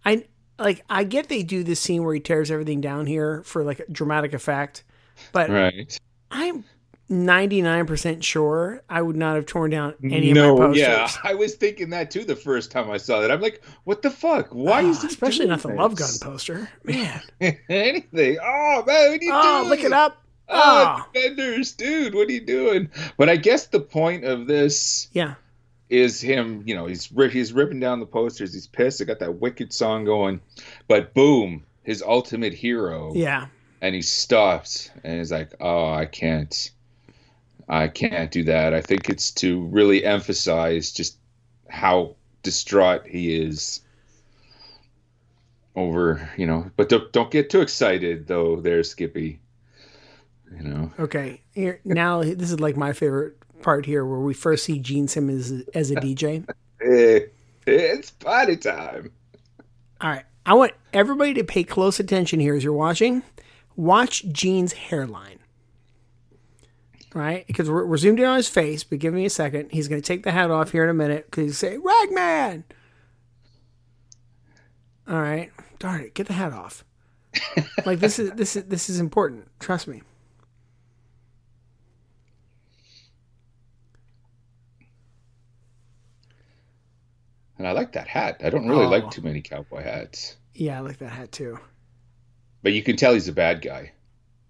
I 0.05 0.25
like 0.59 0.85
I 0.88 1.05
get 1.05 1.29
they 1.29 1.42
do 1.42 1.62
this 1.64 1.81
scene 1.81 2.05
where 2.05 2.14
he 2.14 2.20
tears 2.20 2.51
everything 2.51 2.81
down 2.81 3.07
here 3.07 3.42
for 3.44 3.64
like 3.64 3.81
a 3.81 3.90
dramatic 3.90 4.33
effect, 4.33 4.85
but 5.33 5.51
right. 5.51 5.99
I'm 6.31 6.64
99% 7.11 8.22
sure 8.25 8.83
I 8.88 9.01
would 9.01 9.14
not 9.16 9.37
have 9.37 9.46
torn 9.46 9.70
down 9.70 9.94
any 10.03 10.31
of 10.31 10.35
no, 10.35 10.57
my 10.57 10.66
posters. 10.66 10.83
yeah, 10.83 11.09
I 11.25 11.35
was 11.35 11.55
thinking 11.55 11.90
that 11.90 12.11
too 12.11 12.25
the 12.25 12.35
first 12.37 12.70
time 12.72 12.90
I 12.90 12.96
saw 12.96 13.20
that. 13.20 13.31
I'm 13.31 13.40
like, 13.40 13.62
what 13.85 14.03
the 14.03 14.11
fuck? 14.11 14.49
Why 14.51 14.83
Oh, 14.83 14.90
is 14.90 15.03
he 15.03 15.09
especially 15.09 15.46
not 15.46 15.61
the 15.62 15.68
Love 15.68 15.94
Gun 15.94 16.11
poster. 16.20 16.68
Man. 16.85 17.22
Anything? 17.68 18.38
Oh 18.42 18.83
man, 18.87 19.11
what 19.12 19.20
are 19.20 19.25
you 19.25 19.31
Oh, 19.33 19.59
doing? 19.61 19.70
look 19.70 19.81
it 19.85 19.92
up. 19.92 20.20
Oh, 20.48 20.96
Oh. 20.98 21.11
defenders, 21.12 21.72
dude, 21.72 22.14
what 22.14 22.28
are 22.28 22.32
you 22.32 22.40
doing? 22.40 22.88
But 23.16 23.28
I 23.28 23.37
guess 23.37 23.66
the 23.66 23.80
point 23.80 24.24
of 24.24 24.46
this 24.46 25.09
Yeah. 25.12 25.35
is 25.90 26.20
him. 26.20 26.62
You 26.66 26.74
know, 26.74 26.87
he's 26.87 27.06
he's 27.32 27.52
ripping 27.52 27.80
down 27.80 28.00
the 28.00 28.06
posters. 28.06 28.54
He's 28.54 28.66
pissed. 28.66 29.00
I 29.00 29.04
got 29.04 29.18
that 29.20 29.40
wicked 29.40 29.72
song 29.72 30.04
going, 30.04 30.40
but 30.88 31.14
boom, 31.14 31.64
his 31.82 32.02
ultimate 32.02 32.54
hero. 32.54 33.12
Yeah. 33.14 33.46
and 33.82 33.94
he 33.94 34.00
stops 34.02 34.90
and 35.04 35.18
he's 35.18 35.30
like, 35.30 35.50
"Oh, 35.61 35.92
I 35.92 36.06
can't, 36.06 36.70
I 37.68 37.88
can't 37.88 38.30
do 38.30 38.44
that." 38.44 38.72
I 38.72 38.80
think 38.80 39.11
it's 39.11 39.30
to 39.32 39.61
really 39.66 40.02
emphasize 40.04 40.92
just 40.92 41.18
how 41.68 42.16
distraught 42.42 43.06
he 43.06 43.37
is 43.40 43.82
over, 45.74 46.28
you 46.37 46.46
know. 46.46 46.70
But 46.76 46.88
don't, 46.88 47.12
don't 47.12 47.30
get 47.30 47.50
too 47.50 47.61
excited, 47.61 48.26
though. 48.26 48.61
There, 48.61 48.82
Skippy. 48.82 49.40
You 50.54 50.62
know. 50.62 50.92
Okay. 50.98 51.40
Here 51.54 51.80
now 51.85 52.22
this 52.22 52.50
is 52.50 52.61
like 52.61 52.76
my 52.76 52.92
favorite 52.92 53.37
part 53.62 53.87
here 53.87 54.04
where 54.04 54.20
we 54.20 54.35
first 54.35 54.64
see 54.64 54.78
Gene 54.78 55.09
Simmons 55.09 55.50
as, 55.50 55.64
as 55.74 55.90
a 55.90 55.94
DJ. 55.96 56.46
It's 57.66 58.11
party 58.12 58.56
time. 58.56 59.11
All 60.00 60.11
right. 60.11 60.24
I 60.44 60.54
want 60.54 60.72
everybody 60.92 61.35
to 61.35 61.44
pay 61.44 61.64
close 61.64 61.98
attention 61.98 62.38
here 62.38 62.54
as 62.54 62.62
you're 62.62 62.72
watching. 62.72 63.22
Watch 63.74 64.24
Gene's 64.28 64.72
hairline. 64.72 65.40
Right, 67.14 67.46
Because 67.46 67.70
we're, 67.70 67.87
we're 67.87 67.96
zoomed 67.96 68.20
in 68.20 68.26
on 68.26 68.37
his 68.37 68.48
face, 68.48 68.85
but 68.85 68.98
give 68.98 69.14
me 69.14 69.24
a 69.24 69.30
second. 69.30 69.70
He's 69.72 69.88
going 69.88 70.02
to 70.02 70.06
take 70.06 70.22
the 70.22 70.32
hat 70.32 70.50
off 70.50 70.72
here 70.72 70.85
in 70.85 70.90
a 70.90 70.94
minute 70.94 71.24
because 71.24 71.44
he's 71.44 71.59
say, 71.59 71.78
Ragman! 71.78 72.64
All 75.09 75.20
right. 75.22 75.50
Darn 75.78 76.02
it. 76.02 76.14
Get 76.14 76.26
the 76.26 76.35
hat 76.35 76.52
off. 76.52 76.85
like 77.87 78.00
this 78.00 78.18
is 78.18 78.32
this 78.32 78.56
is 78.56 78.64
this 78.64 78.88
is 78.90 79.00
important. 79.00 79.48
Trust 79.61 79.88
me. 79.88 80.02
And 87.58 87.66
I 87.66 87.72
like 87.72 87.92
that 87.92 88.06
hat. 88.08 88.40
I 88.44 88.50
don't 88.50 88.68
really 88.68 88.84
Oh. 88.86 88.90
like 88.90 89.10
too 89.10 89.22
many 89.22 89.40
cowboy 89.42 89.82
hats, 89.82 90.36
Yeah, 90.54 90.78
I 90.78 90.80
like 90.80 90.98
that 90.98 91.10
hat 91.10 91.32
too. 91.32 91.58
but 92.62 92.72
you 92.72 92.82
can 92.82 92.96
tell 92.96 93.14
he's 93.14 93.28
a 93.28 93.32
bad 93.32 93.62
guy. 93.62 93.92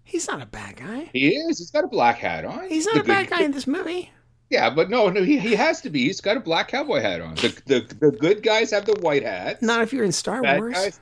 He's 0.03 0.27
not 0.27 0.41
a 0.41 0.45
bad 0.45 0.77
guy. 0.77 1.09
He 1.13 1.35
is. 1.35 1.59
He's 1.59 1.71
got 1.71 1.83
a 1.83 1.87
black 1.87 2.17
hat 2.17 2.45
on. 2.45 2.69
He's 2.69 2.85
The 2.85 2.91
not 2.93 2.95
a 2.97 3.03
good- 3.03 3.07
bad 3.07 3.29
guy 3.29 3.43
in 3.43 3.51
this 3.51 3.67
movie. 3.67 4.11
Yeah, 4.49 4.69
but 4.69 4.89
no, 4.89 5.09
no, 5.09 5.21
he, 5.23 5.37
he 5.39 5.55
has 5.55 5.81
to 5.81 5.89
be. 5.89 6.03
He's 6.05 6.21
got 6.21 6.37
a 6.37 6.39
black 6.39 6.69
cowboy 6.69 7.01
hat 7.01 7.19
on. 7.19 7.35
The 7.35 7.61
the, 7.65 7.95
the 7.99 8.11
good 8.11 8.41
guys 8.43 8.71
have 8.71 8.85
the 8.85 8.97
white 9.01 9.23
hats. 9.23 9.61
Not 9.61 9.81
if 9.81 9.91
you're 9.91 10.05
in 10.05 10.13
Star 10.13 10.41
bad 10.41 10.59
Wars. 10.59 10.73
guys. 10.73 10.99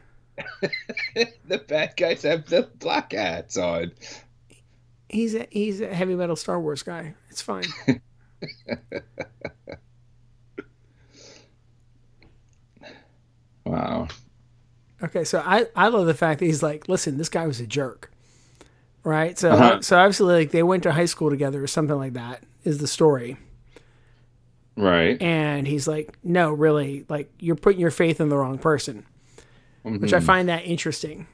the 1.48 1.60
bad 1.60 1.94
guys 1.96 2.24
have 2.24 2.46
the 2.48 2.64
black 2.80 3.14
hats 3.14 3.56
on. 3.58 3.92
He's 5.10 5.36
a 5.36 5.46
he's 5.52 5.80
a 5.82 5.94
heavy 5.94 6.16
metal 6.16 6.36
Star 6.36 6.60
Wars 6.60 6.82
guy. 6.82 7.14
It's 7.30 7.42
fine. 7.44 7.66
Wow. 13.76 14.08
Okay, 15.04 15.24
so 15.24 15.40
I 15.46 15.68
I 15.76 15.90
love 15.90 16.06
the 16.08 16.14
fact 16.14 16.40
that 16.40 16.46
he's 16.46 16.64
like, 16.64 16.88
listen, 16.88 17.18
this 17.18 17.30
guy 17.30 17.46
was 17.48 17.60
a 17.60 17.68
jerk, 17.68 18.12
right? 19.04 19.38
So 19.38 19.52
Uh-huh. 19.52 19.82
so 19.82 19.98
obviously 19.98 20.34
like 20.34 20.52
they 20.52 20.64
went 20.64 20.84
to 20.84 20.92
high 20.94 21.06
school 21.06 21.30
together 21.30 21.62
or 21.64 21.68
something 21.68 21.98
like 21.98 22.14
that 22.14 22.44
is 22.64 22.78
the 22.80 22.88
story. 22.88 23.38
Right. 24.78 25.22
And 25.22 25.66
he's 25.68 25.88
like, 25.88 26.18
no, 26.24 26.52
really, 26.52 27.06
like 27.08 27.30
you're 27.40 27.56
putting 27.56 27.80
your 27.80 27.92
faith 27.92 28.20
in 28.20 28.30
the 28.30 28.38
wrong 28.38 28.58
person, 28.58 29.06
which 29.84 30.14
I 30.14 30.20
Mhm. 30.20 30.24
find 30.24 30.50
that 30.50 30.66
interesting. 30.66 31.28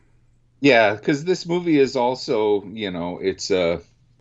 Yeah, 0.60 0.94
because 0.94 1.24
this 1.26 1.48
movie 1.48 1.80
is 1.80 1.96
also, 1.96 2.64
you 2.66 2.92
know, 2.92 3.18
it's 3.22 3.50
uh 3.50 3.80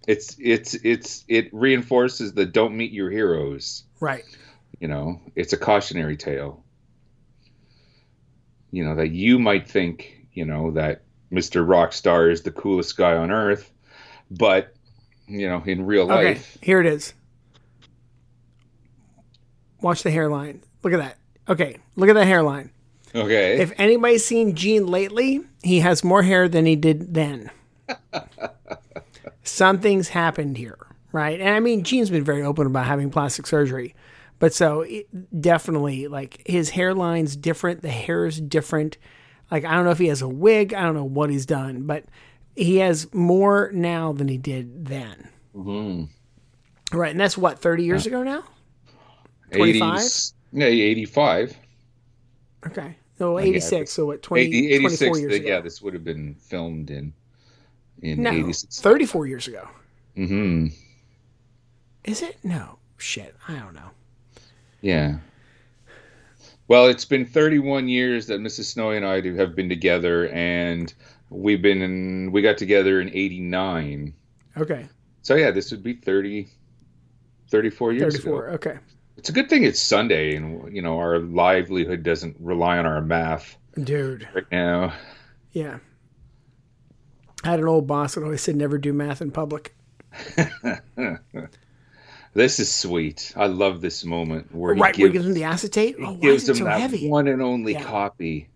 it's 0.08 0.36
it's 0.38 0.74
it's 0.74 1.24
it 1.28 1.48
reinforces 1.52 2.32
the 2.32 2.46
don't 2.46 2.76
meet 2.76 2.92
your 2.92 3.10
heroes. 3.10 3.84
Right. 4.00 4.24
You 4.80 4.88
know, 4.88 5.20
it's 5.36 5.52
a 5.52 5.58
cautionary 5.58 6.16
tale. 6.16 6.64
You 8.70 8.84
know 8.84 8.94
that 8.96 9.10
you 9.10 9.38
might 9.38 9.68
think, 9.68 10.26
you 10.32 10.44
know, 10.44 10.70
that 10.72 11.02
Mr. 11.32 11.66
Rockstar 11.66 12.30
is 12.30 12.42
the 12.42 12.50
coolest 12.50 12.96
guy 12.96 13.16
on 13.16 13.30
earth, 13.30 13.70
but 14.30 14.74
you 15.26 15.48
know, 15.48 15.62
in 15.66 15.86
real 15.86 16.04
Okay, 16.10 16.34
life, 16.34 16.58
here 16.60 16.80
it 16.80 16.86
is. 16.86 17.14
Watch 19.80 20.02
the 20.02 20.10
hairline. 20.10 20.62
Look 20.82 20.92
at 20.92 20.98
that. 20.98 21.16
Okay, 21.48 21.76
look 21.96 22.08
at 22.08 22.14
that 22.14 22.26
hairline. 22.26 22.70
okay. 23.14 23.58
If 23.60 23.72
anybody's 23.78 24.24
seen 24.24 24.54
Gene 24.54 24.86
lately, 24.86 25.40
he 25.62 25.80
has 25.80 26.04
more 26.04 26.22
hair 26.22 26.48
than 26.48 26.66
he 26.66 26.76
did 26.76 27.14
then. 27.14 27.50
Something's 29.42 30.08
happened 30.10 30.58
here, 30.58 30.78
right? 31.12 31.40
And 31.40 31.48
I 31.54 31.60
mean, 31.60 31.82
Gene's 31.82 32.10
been 32.10 32.24
very 32.24 32.42
open 32.42 32.66
about 32.66 32.86
having 32.86 33.10
plastic 33.10 33.46
surgery, 33.46 33.94
but 34.40 34.52
so 34.52 34.80
it, 34.80 35.06
definitely, 35.40 36.08
like 36.08 36.42
his 36.44 36.70
hairline's 36.72 37.36
different, 37.36 37.82
the 37.82 37.90
hair's 37.90 38.40
different. 38.40 38.98
Like 39.52 39.64
I 39.64 39.74
don't 39.74 39.84
know 39.84 39.92
if 39.92 39.98
he 39.98 40.08
has 40.08 40.22
a 40.22 40.28
wig, 40.28 40.74
I 40.74 40.82
don't 40.82 40.94
know 40.96 41.04
what 41.04 41.30
he's 41.30 41.46
done, 41.46 41.86
but 41.86 42.04
he 42.56 42.78
has 42.78 43.12
more 43.14 43.70
now 43.72 44.12
than 44.12 44.26
he 44.26 44.38
did 44.38 44.86
then. 44.86 45.28
hmm 45.54 46.04
Right, 46.92 47.12
and 47.12 47.20
that's 47.20 47.38
what 47.38 47.60
thirty 47.60 47.84
years 47.84 48.06
ago 48.06 48.24
now. 48.24 48.42
25? 49.52 50.00
yeah, 50.52 50.66
85. 50.66 51.56
Okay, 52.66 52.96
so 53.18 53.38
yeah, 53.38 53.44
eighty 53.44 53.60
six. 53.60 53.92
So 53.92 54.06
what 54.06 54.22
20, 54.22 54.42
80, 54.44 54.78
24 54.80 55.18
86, 55.18 55.20
years 55.20 55.38
yeah, 55.38 55.56
ago? 55.56 55.62
this 55.62 55.80
would 55.82 55.94
have 55.94 56.04
been 56.04 56.34
filmed 56.34 56.90
in 56.90 57.12
in 58.02 58.22
No, 58.22 58.30
86. 58.32 58.80
thirty 58.80 59.06
four 59.06 59.26
years 59.26 59.46
ago. 59.48 59.68
Mm-hmm. 60.16 60.68
Is 62.04 62.22
it? 62.22 62.36
No. 62.42 62.78
Shit. 62.98 63.34
I 63.48 63.54
don't 63.58 63.74
know. 63.74 63.90
Yeah. 64.80 65.16
Well, 66.68 66.86
it's 66.86 67.04
been 67.04 67.26
31 67.26 67.88
years 67.88 68.26
that 68.28 68.40
Mrs. 68.40 68.66
Snowy 68.66 68.96
and 68.96 69.04
I 69.04 69.20
do 69.20 69.34
have 69.34 69.56
been 69.56 69.68
together, 69.68 70.28
and 70.28 70.94
we've 71.28 71.60
been 71.60 71.82
in, 71.82 72.30
we 72.30 72.42
got 72.42 72.58
together 72.58 73.00
in 73.00 73.08
89. 73.08 74.14
Okay. 74.56 74.88
So, 75.22 75.34
yeah, 75.34 75.50
this 75.50 75.72
would 75.72 75.82
be 75.82 75.94
30, 75.94 76.46
34 77.48 77.92
years 77.92 78.14
34. 78.14 78.46
ago. 78.46 78.54
Okay. 78.54 78.78
It's 79.16 79.28
a 79.28 79.32
good 79.32 79.50
thing 79.50 79.64
it's 79.64 79.80
Sunday, 79.80 80.36
and, 80.36 80.72
you 80.74 80.80
know, 80.80 80.96
our 80.98 81.18
livelihood 81.18 82.04
doesn't 82.04 82.36
rely 82.38 82.78
on 82.78 82.86
our 82.86 83.00
math 83.00 83.56
Dude. 83.82 84.28
right 84.32 84.50
now. 84.52 84.94
Yeah. 85.52 85.78
I 87.42 87.50
had 87.50 87.58
an 87.58 87.66
old 87.68 87.86
boss 87.86 88.14
that 88.14 88.22
always 88.22 88.42
said 88.42 88.56
never 88.56 88.78
do 88.78 88.92
math 88.92 89.20
in 89.20 89.30
public. 89.30 89.74
this 92.34 92.60
is 92.60 92.72
sweet. 92.72 93.32
I 93.36 93.46
love 93.46 93.80
this 93.80 94.04
moment 94.04 94.54
where 94.54 94.74
he 94.74 94.80
right, 94.80 94.96
where 94.96 95.08
he 95.08 95.12
gives, 95.12 95.24
gives 95.24 95.26
him 95.26 95.34
the 95.34 95.44
acetate. 95.44 95.96
he 95.98 96.04
Oh, 96.04 96.12
why 96.12 96.16
gives 96.20 96.42
is 96.44 96.48
it 96.48 96.52
him 96.52 96.58
so 96.58 96.64
that 96.64 96.80
heavy? 96.80 97.08
one 97.08 97.28
and 97.28 97.42
only 97.42 97.72
Yeah. 97.72 97.82
copy. 97.84 98.48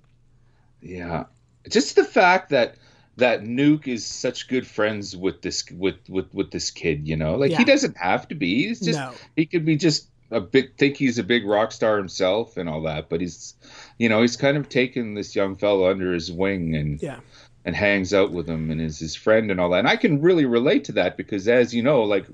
Yeah, 0.80 1.24
just 1.68 1.96
the 1.96 2.04
fact 2.04 2.50
that 2.50 2.76
that 3.16 3.42
Nuke 3.42 3.86
is 3.86 4.04
such 4.04 4.48
good 4.48 4.66
friends 4.66 5.16
with 5.16 5.40
this 5.42 5.64
with 5.70 5.96
with 6.08 6.32
with 6.34 6.50
this 6.50 6.70
kid. 6.70 7.06
You 7.08 7.16
know, 7.16 7.36
like 7.36 7.52
Yeah. 7.52 7.58
he 7.58 7.64
doesn't 7.64 7.96
have 7.96 8.28
to 8.28 8.34
be. 8.34 8.66
He's 8.68 8.80
just 8.80 8.98
No. 8.98 9.12
he 9.36 9.46
could 9.46 9.64
be 9.64 9.76
just 9.76 10.08
a 10.30 10.40
big 10.40 10.76
think 10.76 10.96
he's 10.96 11.18
a 11.18 11.22
big 11.22 11.46
rock 11.46 11.70
star 11.72 11.96
himself 11.96 12.56
and 12.56 12.68
all 12.68 12.82
that. 12.82 13.08
But 13.08 13.20
he's 13.20 13.54
you 13.98 14.08
know 14.08 14.20
he's 14.20 14.36
kind 14.36 14.56
of 14.56 14.68
taken 14.68 15.14
this 15.14 15.34
young 15.34 15.54
fellow 15.56 15.88
under 15.90 16.12
his 16.12 16.30
wing 16.30 16.74
and 16.74 17.00
Yeah. 17.02 17.20
and 17.64 17.74
hangs 17.74 18.12
out 18.12 18.32
with 18.32 18.48
him 18.48 18.70
and 18.70 18.80
is 18.80 18.98
his 18.98 19.14
friend 19.14 19.50
and 19.50 19.58
all 19.60 19.70
that. 19.70 19.78
And 19.78 19.88
I 19.88 19.96
can 19.96 20.20
really 20.20 20.44
relate 20.44 20.84
to 20.84 20.92
that 20.92 21.16
because, 21.16 21.48
as 21.48 21.72
you 21.74 21.82
know, 21.82 22.02
like 22.02 22.26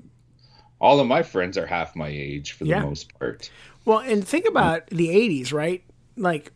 all 0.81 0.99
of 0.99 1.07
my 1.07 1.23
friends 1.23 1.57
are 1.57 1.65
half 1.67 1.95
my 1.95 2.09
age 2.09 2.51
for 2.53 2.65
the 2.65 2.71
Yeah. 2.71 2.81
most 2.83 3.17
part. 3.17 3.49
Well, 3.85 3.99
and 3.99 4.27
think 4.27 4.45
about 4.45 4.87
the 4.87 5.07
80s, 5.09 5.53
right? 5.53 5.83
Like 6.17 6.51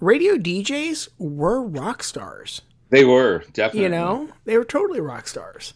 radio 0.00 0.36
DJs 0.36 1.10
were 1.18 1.62
rock 1.62 2.02
stars. 2.02 2.62
They 2.90 3.04
were 3.04 3.44
definitely. 3.52 3.82
You 3.82 3.88
know, 3.90 4.28
they 4.46 4.56
were 4.56 4.64
totally 4.64 5.00
rock 5.00 5.28
stars. 5.28 5.74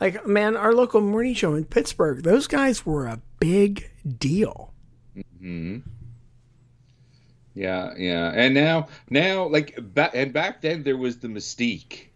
Like, 0.00 0.26
man, 0.26 0.56
our 0.56 0.72
local 0.72 1.00
morning 1.00 1.34
show 1.34 1.54
in 1.54 1.64
Pittsburgh, 1.64 2.22
those 2.22 2.46
guys 2.46 2.86
were 2.86 3.06
a 3.06 3.20
big 3.40 3.90
deal. 4.18 4.72
hmm 5.38 5.78
Yeah, 7.54 7.92
yeah, 7.96 8.32
and 8.34 8.54
now, 8.54 8.88
now, 9.10 9.46
like 9.46 9.78
back 9.94 10.12
and 10.14 10.32
back 10.32 10.62
then, 10.62 10.82
there 10.84 10.96
was 10.96 11.18
the 11.18 11.28
mystique. 11.28 12.06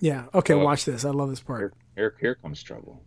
Yeah. 0.00 0.26
Okay, 0.34 0.54
watch 0.54 0.84
this. 0.84 1.04
I 1.04 1.10
love 1.10 1.30
this 1.30 1.40
part. 1.40 1.74
Here, 1.94 2.14
here 2.20 2.34
comes 2.34 2.62
trouble. 2.62 3.02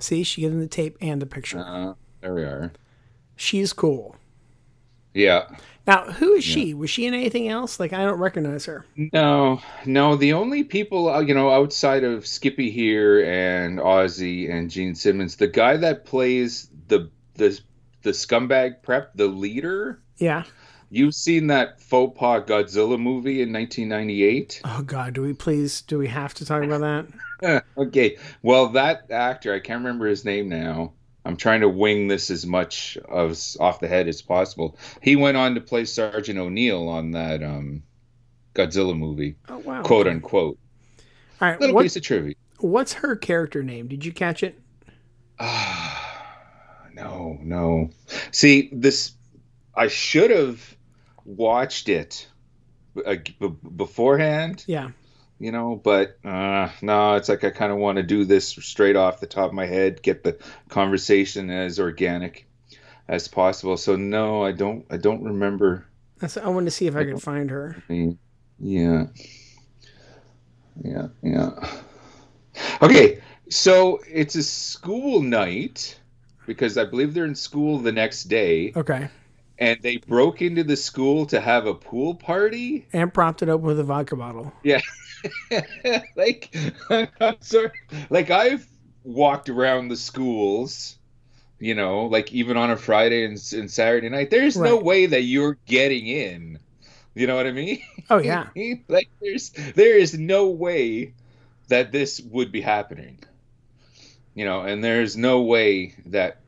See, 0.00 0.22
she 0.22 0.42
gave 0.42 0.52
him 0.52 0.60
the 0.60 0.66
tape 0.66 0.96
and 1.00 1.20
the 1.20 1.26
picture. 1.26 1.58
Uh, 1.58 1.94
there 2.20 2.34
we 2.34 2.42
are. 2.42 2.72
She's 3.36 3.72
cool. 3.72 4.16
Yeah. 5.14 5.48
Now, 5.86 6.04
who 6.04 6.34
is 6.34 6.44
she? 6.44 6.72
Was 6.74 6.90
she 6.90 7.06
in 7.06 7.14
anything 7.14 7.48
else? 7.48 7.80
Like, 7.80 7.92
I 7.92 8.04
don't 8.04 8.18
recognize 8.18 8.64
her. 8.66 8.84
No, 9.12 9.60
no. 9.84 10.14
The 10.14 10.34
only 10.34 10.62
people, 10.62 11.08
uh, 11.08 11.20
you 11.20 11.34
know, 11.34 11.50
outside 11.50 12.04
of 12.04 12.26
Skippy 12.26 12.70
here 12.70 13.24
and 13.24 13.78
Ozzy 13.78 14.50
and 14.50 14.70
Gene 14.70 14.94
Simmons, 14.94 15.36
the 15.36 15.48
guy 15.48 15.76
that 15.78 16.04
plays 16.04 16.68
the 16.88 17.10
the 17.34 17.58
the 18.02 18.10
scumbag 18.10 18.82
prep, 18.82 19.14
the 19.14 19.26
leader. 19.26 20.00
Yeah. 20.18 20.44
You've 20.90 21.14
seen 21.14 21.46
that 21.48 21.80
faux 21.80 22.18
pas 22.18 22.42
Godzilla 22.44 22.98
movie 23.00 23.42
in 23.42 23.52
1998. 23.52 24.60
Oh 24.64 24.82
God, 24.82 25.14
do 25.14 25.22
we 25.22 25.32
please? 25.32 25.82
Do 25.82 25.98
we 25.98 26.08
have 26.08 26.34
to 26.34 26.44
talk 26.44 26.62
about 26.62 26.80
that? 26.80 27.06
okay. 27.78 28.16
Well, 28.42 28.68
that 28.70 29.10
actor, 29.10 29.54
I 29.54 29.60
can't 29.60 29.78
remember 29.78 30.06
his 30.06 30.24
name 30.24 30.48
now. 30.48 30.92
I'm 31.24 31.36
trying 31.36 31.60
to 31.60 31.68
wing 31.68 32.08
this 32.08 32.30
as 32.30 32.46
much 32.46 32.96
of 33.08 33.38
off 33.60 33.80
the 33.80 33.88
head 33.88 34.08
as 34.08 34.22
possible. 34.22 34.78
He 35.02 35.16
went 35.16 35.36
on 35.36 35.54
to 35.54 35.60
play 35.60 35.84
Sergeant 35.84 36.38
O'Neill 36.38 36.88
on 36.88 37.10
that 37.12 37.42
um, 37.42 37.82
Godzilla 38.54 38.96
movie, 38.96 39.36
Oh 39.48 39.58
wow. 39.58 39.82
quote 39.82 40.06
unquote. 40.06 40.58
All 41.40 41.48
right. 41.48 41.60
Little 41.60 41.74
What, 41.76 41.82
piece 41.82 41.96
of 41.96 42.02
trivia. 42.02 42.34
what's 42.58 42.94
her 42.94 43.16
character 43.16 43.62
name? 43.62 43.86
Did 43.88 44.04
you 44.04 44.12
catch 44.12 44.42
it? 44.42 44.58
Ah. 45.38 46.06
No, 46.94 47.38
no. 47.40 47.90
See, 48.30 48.68
this 48.72 49.12
I 49.74 49.88
should 49.88 50.30
have 50.30 50.76
watched 51.24 51.88
it 51.88 52.26
uh, 53.06 53.14
b- 53.38 53.54
beforehand, 53.76 54.64
Yeah. 54.66 54.90
You 55.40 55.50
know, 55.50 55.74
but 55.82 56.18
uh, 56.24 56.68
no, 56.82 57.14
it's 57.14 57.28
like 57.28 57.42
I 57.42 57.50
kind 57.50 57.72
of 57.72 57.78
want 57.78 57.96
to 57.96 58.02
do 58.02 58.24
this 58.24 58.46
straight 58.48 58.94
off 58.94 59.18
the 59.20 59.26
top 59.26 59.48
of 59.48 59.54
my 59.54 59.66
head, 59.66 60.02
get 60.02 60.22
the 60.22 60.38
conversation 60.68 61.50
as 61.50 61.80
organic 61.80 62.46
as 63.08 63.26
possible. 63.26 63.76
So 63.76 63.96
no, 63.96 64.44
I 64.44 64.52
don't. 64.52 64.84
I 64.90 64.98
don't 64.98 65.24
remember. 65.24 65.86
That's, 66.18 66.36
I 66.36 66.48
wanted 66.48 66.66
to 66.66 66.70
see 66.70 66.86
if 66.86 66.94
I 66.94 67.04
could 67.04 67.22
find 67.22 67.50
her. 67.50 67.82
Yeah, 68.58 69.06
yeah, 70.84 71.08
yeah. 71.22 71.70
Okay, 72.82 73.20
so 73.48 74.00
it's 74.06 74.34
a 74.34 74.42
school 74.42 75.22
night 75.22 75.98
because 76.46 76.76
I 76.76 76.84
believe 76.84 77.14
they're 77.14 77.24
in 77.24 77.34
school 77.34 77.78
the 77.78 77.92
next 77.92 78.24
day. 78.24 78.72
Okay. 78.76 79.08
and 79.58 79.80
they 79.82 79.98
broke 79.98 80.42
into 80.42 80.64
the 80.64 80.76
school 80.76 81.26
to 81.26 81.40
have 81.40 81.66
a 81.66 81.74
pool 81.74 82.14
party. 82.14 82.86
And 82.92 83.12
propped 83.12 83.42
it 83.42 83.48
open 83.48 83.66
with 83.66 83.78
a 83.78 83.84
vodka 83.84 84.16
bottle. 84.16 84.52
Yeah, 84.62 84.80
like 86.16 86.54
I'm 87.20 87.40
sorry, 87.40 87.70
like 88.08 88.30
I've 88.30 88.66
walked 89.04 89.48
around 89.48 89.88
the 89.88 89.96
schools, 89.96 90.98
you 91.58 91.74
know, 91.74 92.06
like 92.06 92.32
even 92.32 92.56
on 92.56 92.70
a 92.70 92.76
Friday 92.76 93.24
and, 93.24 93.40
and 93.52 93.70
Saturday 93.70 94.08
night. 94.08 94.30
There's 94.30 94.56
no 94.56 94.78
way 94.78 95.06
that 95.06 95.22
you're 95.22 95.58
getting 95.66 96.06
in. 96.06 96.58
You 97.14 97.26
know 97.26 97.36
what 97.36 97.46
I 97.46 97.52
mean? 97.52 97.82
Oh 98.08 98.18
yeah. 98.18 98.48
like 98.88 99.10
there's 99.20 99.50
there 99.50 99.96
is 99.96 100.16
no 100.18 100.48
way 100.48 101.14
that 101.68 101.92
this 101.92 102.20
would 102.20 102.52
be 102.52 102.60
happening. 102.60 103.18
You 104.34 104.44
know, 104.44 104.60
and 104.60 104.82
there's 104.82 105.16
no 105.16 105.42
way 105.42 105.94
that 106.06 106.40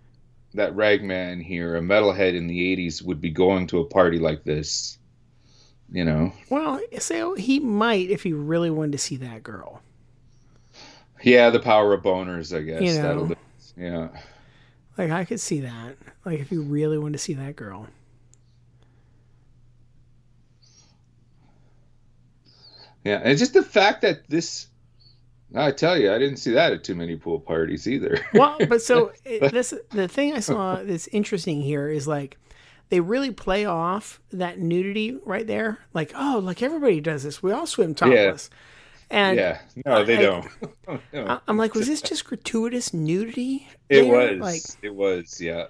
that 0.54 0.76
ragman 0.76 1.40
here, 1.40 1.76
a 1.76 1.80
metalhead 1.80 2.35
in 2.35 2.46
the 2.46 2.76
'80s, 2.76 3.02
would 3.02 3.20
be 3.20 3.30
going 3.30 3.66
to 3.68 3.80
a 3.80 3.85
party 3.85 4.18
like 4.18 4.44
this. 4.44 4.98
You 5.94 6.07
know, 6.07 6.33
Well, 6.48 6.81
so 6.98 7.35
he 7.35 7.61
might 7.61 8.09
if 8.09 8.22
he 8.22 8.33
really 8.33 8.70
wanted 8.70 8.92
to 8.92 8.98
see 8.98 9.16
that 9.16 9.42
girl. 9.42 9.83
yeah, 11.22 11.50
the 11.50 11.61
power 11.61 11.92
of 11.92 12.02
boners, 12.02 12.57
I 12.57 12.62
guess. 12.62 12.81
You 12.81 12.94
know. 12.94 13.02
That'll 13.02 13.26
do. 13.26 13.37
Yeah, 13.76 14.09
Like 14.96 15.11
I 15.11 15.24
could 15.26 15.38
see 15.40 15.61
that. 15.61 15.96
Like 16.24 16.40
if 16.40 16.50
you 16.50 16.62
really 16.62 16.96
wanted 16.96 17.12
to 17.12 17.18
see 17.18 17.35
that 17.35 17.57
girl. 17.57 17.88
yeah, 23.05 23.20
and 23.22 23.37
just 23.38 23.52
the 23.55 23.62
fact 23.62 24.02
that 24.02 24.28
this. 24.28 24.68
I 25.55 25.70
tell 25.70 25.98
you, 25.98 26.11
I 26.11 26.18
didn't 26.18 26.38
see 26.38 26.52
that 26.52 26.72
at 26.72 26.83
too 26.83 26.94
many 26.94 27.16
pool 27.16 27.38
parties 27.38 27.87
either. 27.87 28.24
Well, 28.33 28.57
but 28.70 28.81
so 28.81 29.12
it, 29.26 29.52
this 29.52 29.74
the 29.90 30.09
thing 30.09 30.33
I 30.33 30.40
saw 30.40 30.83
that's 30.83 31.09
interesting 31.09 31.61
here 31.61 31.88
is 31.90 32.09
like 32.09 32.38
they 32.92 33.00
really 33.00 33.31
play 33.31 33.64
off 33.64 34.20
that 34.33 34.59
nudity 34.59 35.18
right 35.24 35.46
there. 35.46 35.78
Like, 35.94 36.12
oh, 36.14 36.40
like 36.44 36.62
everybody 36.62 37.00
does 37.00 37.22
this. 37.22 37.42
We 37.42 37.50
all 37.50 37.64
swim 37.66 37.94
topless. 37.94 38.50
And 39.09 39.38
yeah, 39.38 39.61
no, 39.87 40.05
they 40.05 40.18
I- 40.18 40.20
don't. 40.20 40.48
No. 41.11 41.40
I'm 41.48 41.57
like, 41.57 41.74
was 41.74 41.87
this 41.87 42.02
just 42.02 42.26
gratuitous 42.26 42.92
nudity? 42.92 43.66
it 43.88 44.02
there? 44.02 44.35
was. 44.37 44.40
like 44.40 44.62
it 44.85 44.94
was. 44.94 45.40
Yeah. 45.40 45.68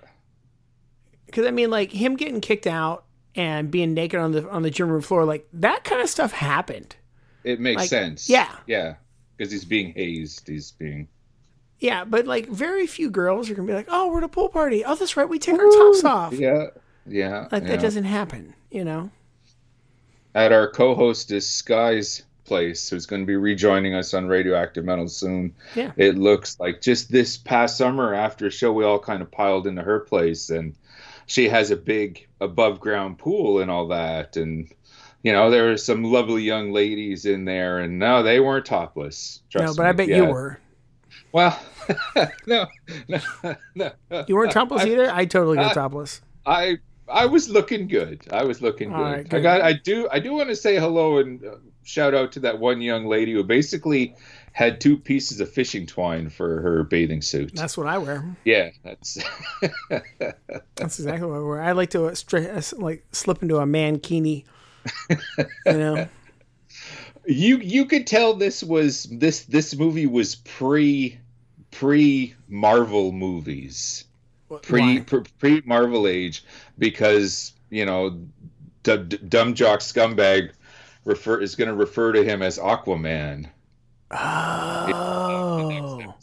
because 1.27 1.47
I 1.47 1.53
mean, 1.53 1.71
like 1.71 1.93
him 1.93 2.17
getting 2.17 2.41
kicked 2.41 2.67
out 2.67 3.05
and 3.37 3.71
being 3.71 3.95
naked 3.95 4.19
on 4.19 4.33
the 4.33 4.51
on 4.51 4.63
the 4.63 4.71
gym 4.71 4.89
room 4.89 5.01
floor, 5.01 5.25
like 5.25 5.47
that 5.53 5.85
kind 5.85 6.03
of 6.03 6.09
stuff 6.11 6.33
happened. 6.33 6.97
It 7.45 7.61
makes 7.61 7.83
Like, 7.83 7.89
sense. 7.89 8.29
yeah. 8.29 8.51
Yeah. 8.67 8.97
Because 9.37 9.53
he's 9.53 9.65
being 9.65 9.93
hazed. 9.95 10.49
He's 10.49 10.73
being. 10.73 11.07
Yeah, 11.79 12.05
but 12.05 12.27
like 12.27 12.49
very 12.49 12.89
few 12.89 13.11
girls 13.11 13.49
are 13.49 13.55
gonna 13.55 13.69
be 13.69 13.75
like, 13.75 13.89
oh, 13.89 14.09
we're 14.11 14.19
at 14.19 14.25
a 14.25 14.29
pool 14.29 14.49
party. 14.49 14.85
Oh, 14.85 14.97
that's 14.97 15.17
right, 15.17 15.29
we 15.29 15.39
take 15.39 15.55
our 15.59 15.69
tops 15.71 16.05
off. 16.05 16.33
Yeah. 16.33 16.67
Yeah. 17.07 17.49
Like 17.51 17.63
yeah. 17.65 17.69
that 17.71 17.81
doesn't 17.81 18.05
happen, 18.05 18.55
you 18.71 18.85
know. 18.85 19.11
At 20.35 20.53
our 20.53 20.71
co 20.71 20.95
hostess 20.95 21.47
Sky's 21.49 22.23
place, 22.45 22.89
who's 22.89 23.07
going 23.07 23.23
to 23.23 23.27
be 23.27 23.37
rejoining 23.37 23.95
us 23.95 24.15
on 24.15 24.27
Radioactive 24.29 24.85
Metal 24.85 25.09
soon. 25.09 25.55
Yeah. 25.75 25.93
It 25.97 26.17
looks 26.17 26.59
like 26.59 26.81
just 26.81 27.11
this 27.11 27.37
past 27.37 27.77
summer 27.77 28.15
after 28.15 28.47
a 28.47 28.51
show, 28.51 28.73
we 28.73 28.85
all 28.85 28.99
kind 28.99 29.23
of 29.23 29.31
piled 29.31 29.67
into 29.67 29.83
her 29.83 30.01
place. 30.01 30.51
And 30.51 30.75
she 31.27 31.49
has 31.49 31.71
a 31.71 31.77
big 31.77 32.27
above 32.41 32.81
ground 32.81 33.19
pool 33.19 33.61
and 33.61 33.71
all 33.71 33.89
that. 33.89 34.37
And. 34.37 34.69
You 35.25 35.33
know, 35.33 35.53
there 35.53 35.67
were 35.67 35.77
some 35.77 36.03
lovely 36.03 36.43
young 36.43 36.73
ladies 36.73 37.27
in 37.27 37.45
there, 37.45 37.79
and 37.79 37.97
no, 37.97 38.25
they 38.25 38.41
weren't 38.41 38.67
topless. 38.67 39.41
Trust 39.51 39.67
no, 39.69 39.75
but 39.77 39.87
I 39.87 39.93
bet 39.93 40.09
Yeah. 40.09 40.17
you 40.17 40.25
were. 40.25 40.59
Well, 41.31 41.57
no, 42.49 42.67
no, 43.07 43.21
no. 43.77 43.93
You 44.27 44.35
weren't 44.35 44.51
topless 44.51 44.83
I- 44.83 44.89
either. 44.89 45.09
I 45.15 45.25
totally 45.27 45.59
got 45.59 45.71
I- 45.71 45.75
topless. 45.75 46.23
I 46.45 46.79
I 47.13 47.27
was 47.27 47.49
looking 47.49 47.89
good. 47.89 48.27
I 48.33 48.45
was 48.45 48.63
looking 48.63 48.91
good. 48.91 48.97
Right, 48.99 49.35
I 49.35 49.41
got. 49.41 49.61
I 49.61 49.75
do. 49.75 50.09
I 50.11 50.19
do 50.19 50.33
want 50.33 50.49
to 50.49 50.57
say 50.57 50.79
hello 50.79 51.19
and 51.19 51.45
uh, 51.45 51.57
shout 51.85 52.15
out 52.15 52.33
to 52.33 52.41
that 52.41 52.59
one 52.59 52.81
young 52.81 53.07
lady 53.07 53.33
who 53.33 53.45
basically 53.45 54.15
had 54.53 54.81
two 54.81 54.97
pieces 54.99 55.41
of 55.41 55.51
fishing 55.51 55.87
twine 55.87 56.29
for 56.29 56.61
her 56.61 56.85
bathing 56.85 57.23
suit. 57.23 57.55
That's 57.55 57.77
what 57.77 57.87
I 57.87 57.99
wear. 57.99 58.37
yeah, 58.45 58.71
that's. 58.83 59.19
That's 60.75 60.99
exactly 60.99 61.29
what 61.29 61.37
I 61.37 61.43
wear. 61.43 61.63
I 61.63 61.73
like 61.73 61.91
to 61.91 62.07
uh, 62.07 62.15
uh, 62.33 62.63
like 62.77 63.05
slip 63.13 63.43
into 63.43 63.59
a 63.59 63.65
mankini. 63.65 64.45
you 65.09 65.73
know, 65.73 66.09
you 67.27 67.59
you 67.59 67.87
could 67.87 68.07
tell 68.07 68.35
this 68.35 68.63
was 68.63 69.05
this 69.05 69.45
this 69.45 69.77
movie 69.77 70.07
was 70.07 70.35
pre 70.35 71.19
pre 71.71 72.35
Marvel 72.49 73.13
movies. 73.13 74.05
Pre 74.59 75.01
pre 75.39 75.63
Marvel 75.65 76.07
age 76.07 76.45
because 76.79 77.53
you 77.71 77.85
know 77.87 78.11
D- 78.83 78.97
D- 78.99 79.19
dumb 79.29 79.55
jock 79.55 79.81
scumbag 79.81 80.51
refer 81.05 81.41
is 81.41 81.55
going 81.55 81.69
to 81.69 81.75
refer 81.75 82.13
to 82.13 82.23
him 82.25 82.43
as 82.43 82.59
Aquaman. 82.59 83.49
Oh, 84.95 86.15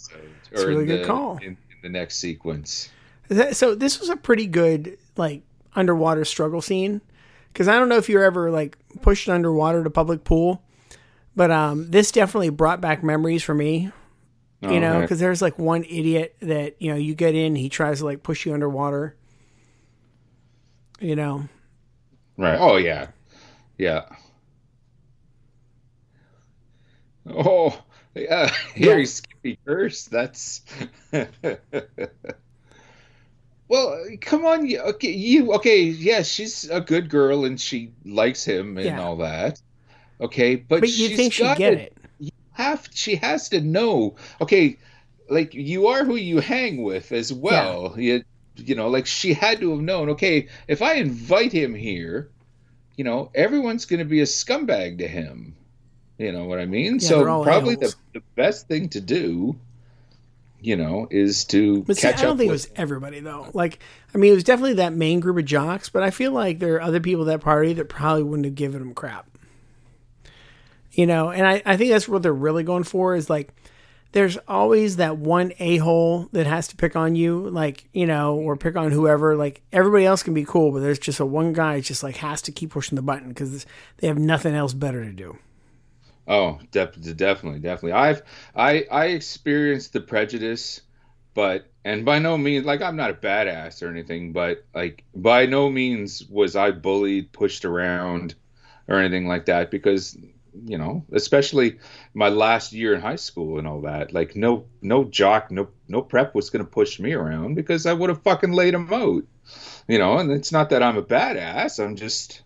That's 0.51 0.63
a 0.63 0.67
really 0.67 0.81
in 0.81 0.87
good 0.87 1.03
the, 1.03 1.07
call. 1.07 1.37
in, 1.37 1.43
in 1.47 1.57
the 1.81 1.89
next 1.89 2.17
sequence. 2.17 2.89
That- 3.29 3.55
so 3.55 3.75
this 3.75 3.99
was 3.99 4.09
a 4.09 4.15
pretty 4.15 4.47
good 4.47 4.97
like 5.15 5.43
underwater 5.75 6.25
struggle 6.25 6.61
scene 6.61 7.01
because 7.53 7.67
I 7.67 7.77
don't 7.77 7.89
know 7.89 7.97
if 7.97 8.09
you're 8.09 8.23
ever 8.23 8.49
like 8.51 8.77
pushed 9.01 9.29
underwater 9.29 9.83
to 9.83 9.89
public 9.89 10.23
pool, 10.23 10.61
but 11.35 11.51
um, 11.51 11.89
this 11.91 12.11
definitely 12.11 12.49
brought 12.49 12.81
back 12.81 13.03
memories 13.03 13.43
for 13.43 13.53
me. 13.53 13.91
Oh, 14.61 14.69
you 14.71 14.77
Oh, 14.77 14.79
know, 14.79 14.91
okay. 14.95 15.01
because 15.01 15.19
there's 15.19 15.41
like 15.41 15.57
one 15.57 15.83
idiot 15.85 16.35
that 16.41 16.75
you 16.81 16.89
know 16.91 16.97
you 16.97 17.15
get 17.15 17.33
in, 17.35 17.55
he 17.55 17.69
tries 17.69 17.99
to 17.99 18.05
like 18.05 18.23
push 18.23 18.45
you 18.45 18.53
underwater. 18.53 19.15
You 20.99 21.15
know, 21.15 21.47
Right. 22.37 22.57
Oh 22.59 22.75
yeah. 22.77 23.07
Yeah. 23.77 24.03
Oh 27.27 27.79
yeah. 28.15 28.47
Harry 28.75 29.05
Skippy 29.05 29.57
curse. 29.65 30.05
That's 30.05 30.61
Well, 33.67 34.03
come 34.21 34.45
on. 34.45 34.65
you- 34.65 34.81
Okay, 34.81 35.11
you 35.11 35.53
okay? 35.53 35.83
Yeah, 35.83 36.23
she's 36.23 36.67
a 36.69 36.81
good 36.81 37.07
girl 37.09 37.45
and 37.45 37.59
she 37.61 37.91
likes 38.03 38.43
him 38.43 38.77
and 38.77 38.85
Yeah. 38.87 39.01
all 39.01 39.15
that. 39.17 39.61
Okay, 40.19 40.55
but, 40.55 40.79
But 40.81 40.89
you 40.89 41.15
think 41.15 41.33
she'd 41.33 41.55
get 41.55 41.73
it? 41.75 41.97
Have. 42.59 42.89
She 42.93 43.15
has 43.15 43.49
to 43.49 43.61
know. 43.61 44.15
Okay, 44.41 44.77
like 45.29 45.53
you 45.53 45.87
are 45.87 46.03
who 46.03 46.15
you 46.15 46.39
hang 46.41 46.83
with 46.83 47.11
as 47.13 47.31
well. 47.31 47.95
You, 47.97 48.23
you 48.57 48.75
know, 48.75 48.89
like 48.89 49.05
she 49.05 49.33
had 49.33 49.61
to 49.61 49.71
have 49.71 49.79
known. 49.79 50.09
Okay, 50.09 50.49
if 50.67 50.81
I 50.81 50.95
invite 50.95 51.53
him 51.53 51.73
here, 51.73 52.29
you 52.97 53.05
know, 53.05 53.31
everyone's 53.33 53.85
going 53.85 53.99
to 53.99 54.05
be 54.05 54.19
a 54.19 54.25
scumbag 54.25 54.97
to 54.97 55.07
him. 55.07 55.55
You 56.17 56.33
know 56.33 56.43
what 56.43 56.59
I 56.59 56.65
mean? 56.65 56.95
Yeah, 56.95 57.07
so 57.07 57.43
probably 57.43 57.75
the, 57.75 57.95
the 58.13 58.21
best 58.35 58.67
thing 58.67 58.89
to 58.89 58.99
do, 58.99 59.55
you 60.59 60.75
know, 60.75 61.07
is 61.09 61.45
to 61.45 61.83
But 61.83 61.95
see, 61.95 62.09
I 62.09 62.11
catch 62.11 62.21
don't 62.21 62.31
up 62.31 62.37
think 62.39 62.51
with. 62.51 62.65
it 62.65 62.69
was 62.71 62.77
everybody 62.77 63.21
though. 63.21 63.47
Like, 63.53 63.79
I 64.13 64.17
mean, 64.17 64.33
it 64.33 64.35
was 64.35 64.43
definitely 64.43 64.73
that 64.73 64.91
main 64.91 65.21
group 65.21 65.37
of 65.37 65.45
jocks, 65.45 65.87
but 65.87 66.03
I 66.03 66.11
feel 66.11 66.33
like 66.33 66.59
there 66.59 66.75
are 66.75 66.81
other 66.81 66.99
people 66.99 67.21
at 67.23 67.27
that 67.27 67.41
party 67.41 67.71
that 67.71 67.85
probably 67.87 68.23
wouldn't 68.23 68.45
have 68.45 68.55
given 68.55 68.81
him 68.81 68.93
crap. 68.93 69.27
You 70.91 71.05
know, 71.05 71.29
and 71.29 71.45
I, 71.45 71.61
I 71.65 71.77
think 71.77 71.91
that's 71.91 72.07
what 72.07 72.23
they're 72.23 72.33
really 72.33 72.63
going 72.63 72.83
for 72.83 73.15
is 73.15 73.29
like, 73.29 73.53
there's 74.11 74.37
always 74.47 74.95
that 74.95 75.17
one 75.17 75.53
a 75.59 75.77
hole 75.77 76.29
that 76.31 76.47
has 76.47 76.67
to 76.69 76.75
pick 76.75 76.95
on 76.95 77.15
you, 77.15 77.47
like, 77.49 77.87
you 77.93 78.07
know, 78.07 78.35
or 78.37 78.57
pick 78.57 78.75
on 78.75 78.91
whoever. 78.91 79.35
Like, 79.35 79.61
everybody 79.71 80.05
else 80.05 80.23
can 80.23 80.33
be 80.33 80.45
cool, 80.45 80.71
but 80.71 80.79
there's 80.79 80.97
just 80.97 81.19
a 81.19 81.25
one 81.25 81.53
guy 81.53 81.79
just 81.79 82.01
like 82.01 82.17
has 82.17 82.41
to 82.43 82.51
keep 82.51 82.71
pushing 82.71 82.95
the 82.95 83.03
button 83.03 83.29
because 83.29 83.67
they 83.97 84.07
have 84.07 84.17
nothing 84.17 84.55
else 84.55 84.73
better 84.73 85.03
to 85.03 85.11
do. 85.11 85.37
Oh, 86.27 86.59
def- 86.71 86.99
definitely, 87.15 87.59
definitely. 87.59 87.93
I've 87.93 88.21
I 88.55 88.85
I 88.91 89.05
experienced 89.07 89.93
the 89.93 90.01
prejudice, 90.01 90.81
but 91.33 91.71
and 91.83 92.05
by 92.05 92.19
no 92.19 92.37
means 92.37 92.65
like 92.65 92.81
I'm 92.81 92.95
not 92.95 93.09
a 93.09 93.15
badass 93.15 93.81
or 93.81 93.89
anything, 93.89 94.31
but 94.31 94.63
like 94.75 95.03
by 95.15 95.47
no 95.47 95.69
means 95.69 96.23
was 96.29 96.55
I 96.55 96.69
bullied, 96.71 97.31
pushed 97.31 97.65
around, 97.65 98.35
or 98.87 98.99
anything 98.99 99.27
like 99.27 99.45
that 99.45 99.71
because 99.71 100.17
you 100.65 100.77
know, 100.77 101.05
especially 101.11 101.79
my 102.13 102.29
last 102.29 102.73
year 102.73 102.93
in 102.93 103.01
high 103.01 103.15
school 103.15 103.59
and 103.59 103.67
all 103.67 103.81
that. 103.81 104.13
Like 104.13 104.35
no 104.35 104.65
no 104.81 105.03
jock, 105.03 105.51
no 105.51 105.69
no 105.87 106.01
prep 106.01 106.35
was 106.35 106.49
going 106.49 106.65
to 106.65 106.71
push 106.71 106.99
me 106.99 107.13
around 107.13 107.55
because 107.55 107.85
I 107.85 107.93
would 107.93 108.09
have 108.09 108.23
fucking 108.23 108.53
laid 108.53 108.73
him 108.73 108.91
out. 108.93 109.23
You 109.87 109.97
know, 109.97 110.17
and 110.17 110.31
it's 110.31 110.51
not 110.51 110.69
that 110.69 110.83
I'm 110.83 110.97
a 110.97 111.03
badass. 111.03 111.83
I'm 111.83 111.95
just 111.95 112.41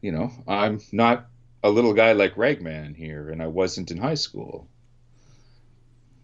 you 0.00 0.12
know, 0.12 0.30
I'm 0.48 0.80
not 0.92 1.26
a 1.62 1.70
little 1.70 1.92
guy 1.92 2.12
like 2.12 2.36
Ragman 2.36 2.94
here, 2.94 3.28
and 3.28 3.42
I 3.42 3.48
wasn't 3.48 3.90
in 3.90 3.98
high 3.98 4.14
school. 4.14 4.68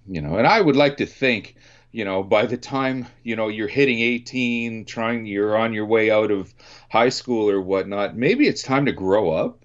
You 0.06 0.20
know, 0.20 0.36
and 0.36 0.46
I 0.46 0.60
would 0.60 0.76
like 0.76 0.98
to 0.98 1.06
think, 1.06 1.56
you 1.92 2.04
know, 2.04 2.22
by 2.22 2.46
the 2.46 2.56
time 2.56 3.06
you 3.22 3.36
know 3.36 3.48
you're 3.48 3.68
hitting 3.68 4.00
18, 4.00 4.84
trying, 4.84 5.26
you're 5.26 5.56
on 5.56 5.72
your 5.72 5.86
way 5.86 6.10
out 6.10 6.30
of 6.30 6.54
high 6.88 7.10
school 7.10 7.50
or 7.50 7.60
whatnot. 7.60 8.16
Maybe 8.16 8.46
it's 8.46 8.62
time 8.62 8.86
to 8.86 8.92
grow 8.92 9.30
up. 9.30 9.64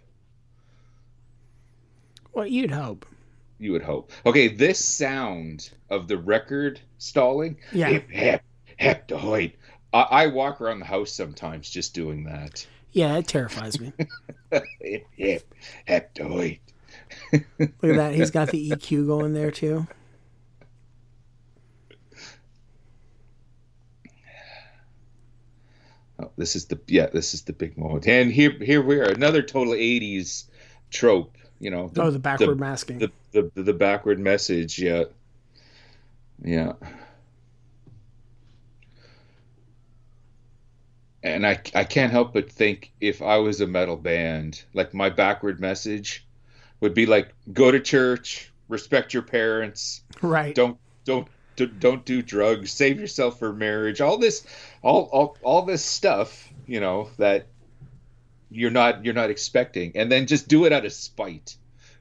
Well, 2.33 2.47
you'd 2.47 2.71
hope. 2.71 3.05
You 3.59 3.73
would 3.73 3.83
hope. 3.83 4.11
Okay, 4.25 4.47
this 4.47 4.83
sound 4.83 5.69
of 5.89 6.07
the 6.07 6.17
record 6.17 6.79
stalling. 6.97 7.57
Yeah. 7.71 7.89
Hip 7.89 8.09
hip 8.09 8.41
hip. 8.77 9.11
I, 9.93 10.01
I 10.01 10.27
walk 10.27 10.61
around 10.61 10.79
the 10.79 10.85
house 10.85 11.11
sometimes 11.11 11.69
just 11.69 11.93
doing 11.93 12.23
that. 12.23 12.65
Yeah, 12.91 13.17
it 13.17 13.27
terrifies 13.27 13.79
me. 13.79 13.93
hip 14.81 15.05
hip 15.15 15.53
hip. 15.85 16.17
Look 16.17 17.43
at 17.59 17.95
that. 17.95 18.15
He's 18.15 18.31
got 18.31 18.49
the 18.49 18.71
EQ 18.71 19.07
going 19.07 19.33
there 19.33 19.51
too. 19.51 19.87
Oh, 26.19 26.31
this 26.37 26.55
is 26.55 26.65
the 26.65 26.79
yeah, 26.87 27.07
this 27.07 27.33
is 27.33 27.43
the 27.43 27.53
big 27.53 27.77
moment, 27.77 28.07
and 28.07 28.31
here 28.31 28.51
here 28.51 28.81
we 28.81 28.99
are, 28.99 29.09
another 29.09 29.41
total 29.41 29.73
'80s 29.73 30.45
trope. 30.91 31.35
You 31.61 31.69
know, 31.69 31.91
oh, 31.95 32.09
the 32.09 32.17
backward 32.17 32.59
masking. 32.59 32.97
the, 32.97 33.11
the 33.33 33.51
the 33.53 33.73
backward 33.73 34.19
message. 34.19 34.79
Yeah, 34.79 35.03
yeah. 36.43 36.73
And 41.21 41.45
I 41.45 41.61
I 41.75 41.83
can't 41.83 42.11
help 42.11 42.33
but 42.33 42.51
think 42.51 42.91
if 42.99 43.21
I 43.21 43.37
was 43.37 43.61
a 43.61 43.67
metal 43.67 43.95
band, 43.95 44.63
like 44.73 44.95
my 44.95 45.11
backward 45.11 45.59
message 45.59 46.25
would 46.79 46.95
be 46.95 47.05
like, 47.05 47.31
go 47.53 47.69
to 47.69 47.79
church, 47.79 48.51
respect 48.67 49.13
your 49.13 49.21
parents, 49.21 50.01
right. 50.23 50.55
don't 50.55 50.79
don't 51.05 51.27
do- 51.55 51.67
don't 51.67 52.05
do 52.05 52.23
drugs 52.23 52.71
save 52.71 52.99
yourself 52.99 53.37
for 53.37 53.53
marriage 53.53 54.01
all 54.01 54.17
this 54.17 54.45
all 54.81 55.09
all, 55.11 55.37
all 55.43 55.63
this 55.63 55.83
stuff 55.83 56.49
you 56.65 56.79
know 56.79 57.09
that 57.17 57.45
you're 58.51 58.69
not 58.71 59.03
you're 59.03 59.13
not 59.13 59.29
expecting 59.29 59.91
and 59.95 60.11
then 60.11 60.27
just 60.27 60.47
do 60.47 60.65
it 60.65 60.73
out 60.73 60.85
of 60.85 60.91
spite 60.91 61.55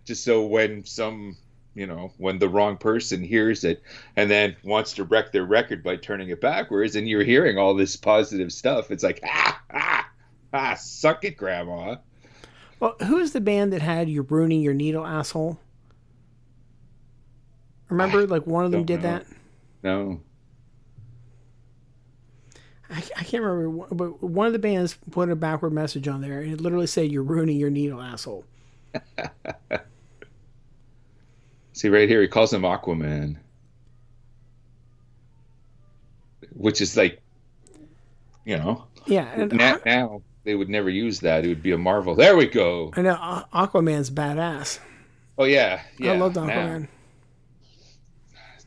just 0.05 0.25
so 0.25 0.45
when 0.45 0.85
some 0.85 1.37
you 1.75 1.87
know 1.87 2.13
when 2.19 2.39
the 2.41 2.49
wrong 2.49 2.77
person 2.77 3.23
hears 3.23 3.63
it 3.63 3.81
and 4.17 4.29
then 4.29 4.57
wants 4.65 4.93
to 4.95 5.05
wreck 5.05 5.31
their 5.31 5.45
record 5.45 5.83
by 5.85 5.95
turning 5.95 6.29
it 6.29 6.41
backwards 6.41 6.97
and 6.97 7.09
you're 7.09 7.23
hearing 7.23 7.57
all 7.57 7.75
this 7.75 7.95
positive 7.97 8.53
stuff 8.53 8.91
it's 8.91 9.05
like 9.05 9.21
ah 9.25 9.63
ah 9.73 10.09
ah 10.53 10.75
suck 10.75 11.25
it 11.25 11.37
grandma 11.37 11.95
Well, 12.81 12.97
who 13.07 13.19
is 13.19 13.33
the 13.33 13.41
band 13.41 13.73
that 13.73 13.83
had 13.83 14.09
"You're 14.09 14.23
Ruining 14.25 14.63
Your 14.63 14.73
Needle, 14.75 15.07
Asshole"? 15.07 15.61
Remember, 17.91 18.27
like 18.27 18.47
one 18.47 18.65
of 18.65 18.71
them 18.73 18.85
did 18.85 19.03
know. 19.03 19.11
that. 19.11 19.27
no 19.83 20.21
I, 22.90 23.03
I 23.16 23.24
can't 23.24 23.42
remember, 23.42 23.87
but 23.94 24.22
one 24.22 24.46
of 24.46 24.53
the 24.53 24.59
bands 24.59 24.98
put 25.11 25.31
a 25.31 25.37
backward 25.37 25.72
message 25.72 26.09
on 26.09 26.20
there, 26.20 26.40
and 26.40 26.53
it 26.53 26.61
literally 26.61 26.87
said, 26.88 27.11
"You're 27.12 27.22
ruining 27.22 27.57
your 27.57 27.70
needle, 27.70 28.00
asshole." 28.00 28.44
See 31.72 31.88
right 31.88 32.09
here, 32.09 32.20
he 32.20 32.29
calls 32.29 32.53
him 32.53 32.62
Aquaman, 32.62 33.37
which 36.55 36.81
is 36.81 36.96
like, 36.96 37.22
you 38.44 38.57
know, 38.59 38.85
Yeah, 39.07 39.31
and 39.35 39.53
now, 39.53 39.79
now 39.87 40.22
they 40.44 40.57
would 40.57 40.68
never 40.68 40.90
use 40.90 41.20
that. 41.20 41.44
It 41.44 41.48
would 41.48 41.62
be 41.62 41.72
a 41.72 41.79
Marvel. 41.79 42.14
There 42.14 42.37
we 42.37 42.46
go. 42.46 42.92
I 42.96 43.03
know 43.03 43.44
Aquaman's 43.55 44.11
badass. 44.11 44.81
Oh 45.38 45.44
yeah, 45.44 45.83
yeah. 45.98 46.12
I 46.12 46.16
loved 46.16 46.37
now. 46.37 46.42
Aquaman. 46.48 46.83
It's 46.83 47.00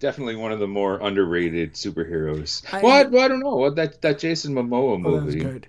definitely 0.04 0.36
one 0.36 0.52
of 0.52 0.60
the 0.60 0.68
more 0.68 1.00
underrated 1.02 1.74
superheroes. 1.74 2.62
I- 2.72 2.82
well, 2.82 2.92
I, 2.92 3.04
well, 3.04 3.24
I 3.24 3.28
don't 3.30 3.40
know. 3.40 3.56
What 3.56 3.76
that 3.78 4.02
that 4.02 4.20
Jason 4.20 4.54
Momoa 4.54 5.00
movie. 5.02 5.08
Oh, 5.08 5.20
that 5.20 5.26
was 5.26 5.36
good. 5.36 5.68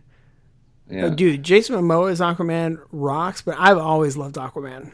Yeah. 0.91 1.07
Uh, 1.07 1.09
dude, 1.11 1.43
Jason 1.43 1.77
Momoa 1.77 2.11
as 2.11 2.21
Aquaman 2.21 2.79
rocks, 2.93 3.41
but 3.41 3.55
I've 3.59 3.79
always 3.79 4.17
loved 4.19 4.35
Aquaman. 4.35 4.93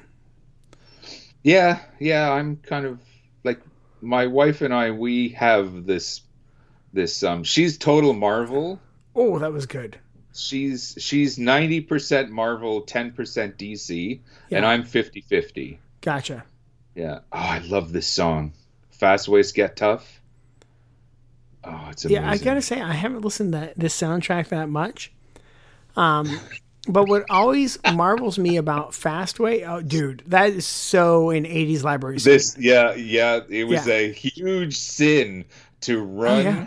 Yeah, 1.42 1.80
yeah, 1.98 2.30
I'm 2.30 2.56
kind 2.58 2.84
of 2.84 3.00
like 3.42 3.60
my 4.02 4.26
wife 4.26 4.60
and 4.60 4.74
I. 4.74 4.90
We 4.90 5.30
have 5.30 5.86
this, 5.86 6.20
this. 6.92 7.22
Um, 7.24 7.42
she's 7.42 7.78
total 7.78 8.12
Marvel. 8.12 8.78
Oh, 9.16 9.38
that 9.38 9.52
was 9.52 9.64
good. 9.66 9.98
She's 10.34 10.96
she's 11.00 11.38
ninety 11.38 11.80
percent 11.80 12.30
Marvel, 12.30 12.82
ten 12.82 13.10
percent 13.12 13.56
DC, 13.56 14.20
and 14.50 14.66
I'm 14.66 14.84
50-50. 14.84 15.78
Gotcha. 16.02 16.44
Yeah. 16.94 17.20
Oh, 17.32 17.38
I 17.38 17.58
love 17.60 17.90
this 17.90 18.06
song. 18.06 18.52
Fastway's 19.00 19.52
get 19.52 19.76
tough. 19.76 20.20
Oh, 21.64 21.88
it's 21.90 22.04
amazing. 22.04 22.22
Yeah, 22.22 22.30
I 22.30 22.38
gotta 22.38 22.62
say, 22.62 22.80
I 22.80 22.92
haven't 22.92 23.22
listened 23.22 23.52
to 23.52 23.72
this 23.76 23.98
soundtrack 23.98 24.48
that 24.48 24.68
much. 24.68 25.12
Um, 25.96 26.40
but 26.88 27.08
what 27.08 27.24
always 27.30 27.78
marvels 27.92 28.38
me 28.38 28.56
about 28.56 28.92
Fastway, 28.92 29.68
oh, 29.68 29.82
dude, 29.82 30.22
that 30.26 30.50
is 30.50 30.66
so 30.66 31.30
in 31.30 31.44
'80s 31.44 31.82
library. 31.82 32.18
scene. 32.18 32.32
This, 32.32 32.56
yeah, 32.58 32.94
yeah, 32.94 33.40
it 33.48 33.64
was 33.64 33.86
Yeah. 33.86 33.94
a 33.94 34.12
huge 34.12 34.76
sin 34.76 35.44
to 35.82 36.02
run. 36.02 36.44
yeah. 36.44 36.66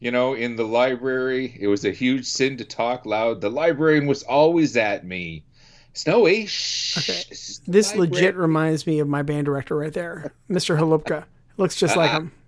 You 0.00 0.10
know, 0.10 0.32
in 0.32 0.56
the 0.56 0.64
library, 0.64 1.56
it 1.60 1.66
was 1.66 1.84
a 1.84 1.90
huge 1.90 2.24
sin 2.24 2.56
to 2.56 2.64
talk 2.64 3.04
loud. 3.04 3.42
The 3.42 3.50
librarian 3.50 4.06
was 4.06 4.22
always 4.22 4.74
at 4.78 5.04
me. 5.04 5.44
Snowy, 5.92 6.46
shh. 6.46 6.96
Okay. 6.98 7.22
This, 7.28 7.60
This 7.66 7.88
library." 7.90 8.08
legit 8.10 8.36
reminds 8.36 8.86
me 8.86 8.98
of 9.00 9.08
my 9.08 9.20
band 9.22 9.44
director 9.44 9.76
right 9.76 9.92
there, 9.92 10.32
Mr. 10.48 10.78
Halupka. 10.78 11.24
Looks 11.60 11.76
just 11.76 11.94
like 11.94 12.10
him. 12.10 12.32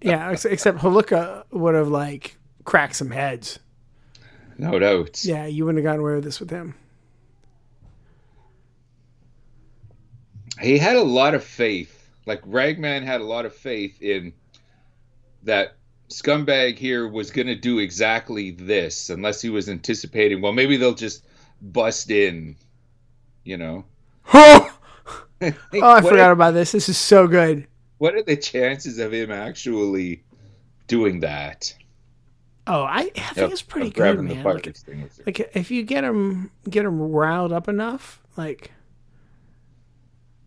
Yeah, 0.00 0.30
ex- 0.30 0.44
except 0.44 0.78
Halupka 0.78 1.44
would 1.50 1.74
have 1.74 1.88
like 1.88 2.36
cracked 2.64 2.94
some 2.96 3.10
heads. 3.10 3.58
No 4.58 4.78
doubt. 4.78 5.24
Yeah, 5.24 5.46
you 5.46 5.64
wouldn't 5.64 5.84
have 5.84 5.90
gotten 5.90 6.00
away 6.00 6.14
with 6.14 6.24
this 6.24 6.38
with 6.40 6.50
him. 6.50 6.74
he 10.60 10.78
had 10.78 10.96
a 10.96 11.02
lot 11.02 11.34
of 11.34 11.42
faith. 11.42 12.08
Like 12.26 12.40
Ragman 12.44 13.04
had 13.04 13.20
a 13.20 13.24
lot 13.24 13.46
of 13.46 13.54
faith 13.54 14.02
in 14.02 14.32
that 15.44 15.76
scumbag 16.08 16.78
here 16.78 17.08
was 17.08 17.30
going 17.30 17.48
to 17.48 17.56
do 17.56 17.78
exactly 17.78 18.50
this 18.50 19.08
unless 19.10 19.40
he 19.40 19.50
was 19.50 19.68
anticipating 19.68 20.40
well 20.40 20.52
maybe 20.52 20.76
they'll 20.76 20.94
just 20.94 21.24
bust 21.60 22.10
in 22.10 22.54
you 23.42 23.56
know 23.56 23.84
oh 25.42 25.52
i 25.72 26.00
forgot 26.00 26.30
are- 26.30 26.32
about 26.32 26.54
this. 26.54 26.72
This 26.72 26.88
is 26.88 26.98
so 26.98 27.26
good. 27.26 27.66
What 27.98 28.14
are 28.14 28.22
the 28.22 28.36
chances 28.36 28.98
of 28.98 29.12
him 29.12 29.30
actually 29.30 30.22
doing 30.86 31.20
that? 31.20 31.74
Oh 32.66 32.82
i, 32.82 33.10
I 33.14 33.20
think 33.34 33.52
it's 33.52 33.62
pretty 33.62 33.90
good 33.90 34.20
man. 34.20 34.42
like, 34.42 34.74
like 35.26 35.50
if 35.54 35.70
you 35.70 35.82
get 35.82 36.02
him 36.02 36.50
get 36.68 36.86
him 36.86 36.98
riled 36.98 37.52
up 37.52 37.68
enough 37.68 38.22
like 38.36 38.70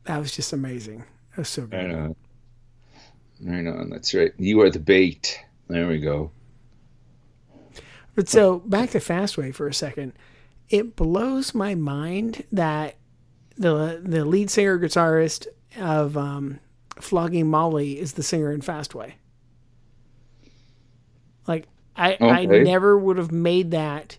that 0.06 0.18
was 0.20 0.32
just 0.32 0.54
amazing. 0.54 1.04
That 1.32 1.40
was 1.40 1.50
so 1.50 1.68
good. 1.68 1.78
Right 1.78 1.94
on. 1.94 2.16
Right 3.42 3.68
on. 3.68 3.90
That's 3.90 4.14
right. 4.14 4.32
You 4.38 4.62
are 4.62 4.70
the 4.70 4.80
bait. 4.80 5.40
There 5.68 5.88
we 5.88 6.00
go. 6.00 6.32
But 8.16 8.30
so 8.30 8.60
back 8.60 8.92
to 8.92 9.00
Fastway 9.00 9.54
for 9.54 9.68
a 9.68 9.74
second. 9.74 10.14
It 10.70 10.96
blows 10.96 11.54
my 11.54 11.76
mind 11.76 12.46
that 12.52 12.96
the 13.58 14.02
the 14.04 14.26
lead 14.26 14.50
singer 14.50 14.78
guitarist 14.80 15.48
of 15.78 16.18
um, 16.18 16.60
Flogging 17.00 17.48
Molly 17.48 18.00
is 18.00 18.14
the 18.14 18.24
singer 18.24 18.52
in 18.52 18.62
Fastway. 18.62 19.14
Like 21.48 21.68
I 21.96 22.18
I 22.28 22.46
never 22.46 22.98
would 22.98 23.18
have 23.18 23.32
made 23.32 23.72
that 23.72 24.18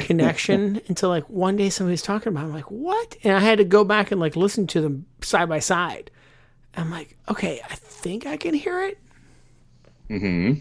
connection 0.00 0.80
until 0.88 1.08
like 1.08 1.28
one 1.28 1.56
day 1.56 1.70
somebody 1.70 1.92
was 1.92 2.02
talking 2.02 2.32
about. 2.32 2.44
It. 2.44 2.48
I'm 2.48 2.52
like, 2.54 2.70
what? 2.70 3.16
And 3.24 3.34
I 3.34 3.40
had 3.40 3.58
to 3.58 3.64
go 3.64 3.84
back 3.84 4.10
and 4.10 4.20
like 4.20 4.36
listen 4.36 4.66
to 4.68 4.80
them 4.80 5.06
side 5.22 5.48
by 5.48 5.58
side. 5.58 6.10
I'm 6.76 6.90
like, 6.90 7.16
okay, 7.28 7.60
I 7.68 7.74
think 7.74 8.26
I 8.26 8.36
can 8.36 8.54
hear 8.54 8.82
it. 8.82 8.98
hmm 10.08 10.54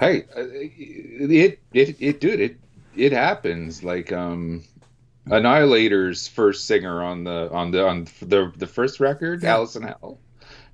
Hey, 0.00 0.24
uh, 0.36 0.44
it 0.52 1.58
it 1.72 1.96
it 2.00 2.20
dude 2.20 2.40
it 2.40 2.56
it 2.94 3.12
happens. 3.12 3.82
Like 3.82 4.12
um, 4.12 4.64
Annihilator's 5.30 6.28
first 6.28 6.66
singer 6.66 7.02
on 7.02 7.24
the 7.24 7.50
on 7.52 7.70
the 7.70 7.86
on 7.86 8.06
the 8.20 8.52
the 8.56 8.66
first 8.66 9.00
record, 9.00 9.42
Yeah. 9.42 9.54
Alice 9.54 9.76
in 9.76 9.82
Hell. 9.82 10.18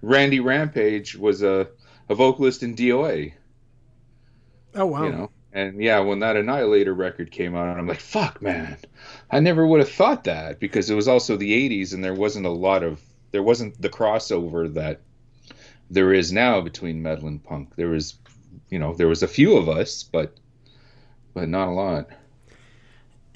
Randy 0.02 0.40
Rampage 0.40 1.16
was 1.16 1.42
a 1.42 1.68
a 2.08 2.14
vocalist 2.14 2.62
in 2.62 2.74
DOA. 2.74 3.32
Oh 4.74 4.86
wow. 4.86 5.04
You 5.04 5.12
know, 5.12 5.30
and 5.52 5.82
yeah, 5.82 6.00
when 6.00 6.20
that 6.20 6.36
Annihilator 6.36 6.94
record 6.94 7.30
came 7.30 7.54
out, 7.54 7.76
I'm 7.76 7.86
like, 7.86 8.00
fuck, 8.00 8.40
man, 8.40 8.76
I 9.30 9.40
never 9.40 9.66
would 9.66 9.80
have 9.80 9.90
thought 9.90 10.24
that 10.24 10.60
because 10.60 10.90
it 10.90 10.94
was 10.94 11.08
also 11.08 11.36
the 11.36 11.68
'80s 11.68 11.94
and 11.94 12.02
there 12.02 12.14
wasn't 12.14 12.46
a 12.46 12.50
lot 12.50 12.82
of 12.82 13.00
there 13.32 13.42
wasn't 13.42 13.80
the 13.80 13.88
crossover 13.90 14.72
that 14.74 15.00
there 15.90 16.12
is 16.12 16.32
now 16.32 16.60
between 16.60 17.02
metal 17.02 17.28
and 17.28 17.42
punk. 17.42 17.76
There 17.76 17.88
was, 17.88 18.16
you 18.70 18.78
know, 18.78 18.94
there 18.94 19.08
was 19.08 19.22
a 19.22 19.28
few 19.28 19.56
of 19.56 19.68
us, 19.68 20.02
but 20.02 20.36
but 21.34 21.48
not 21.48 21.68
a 21.68 21.72
lot. 21.72 22.08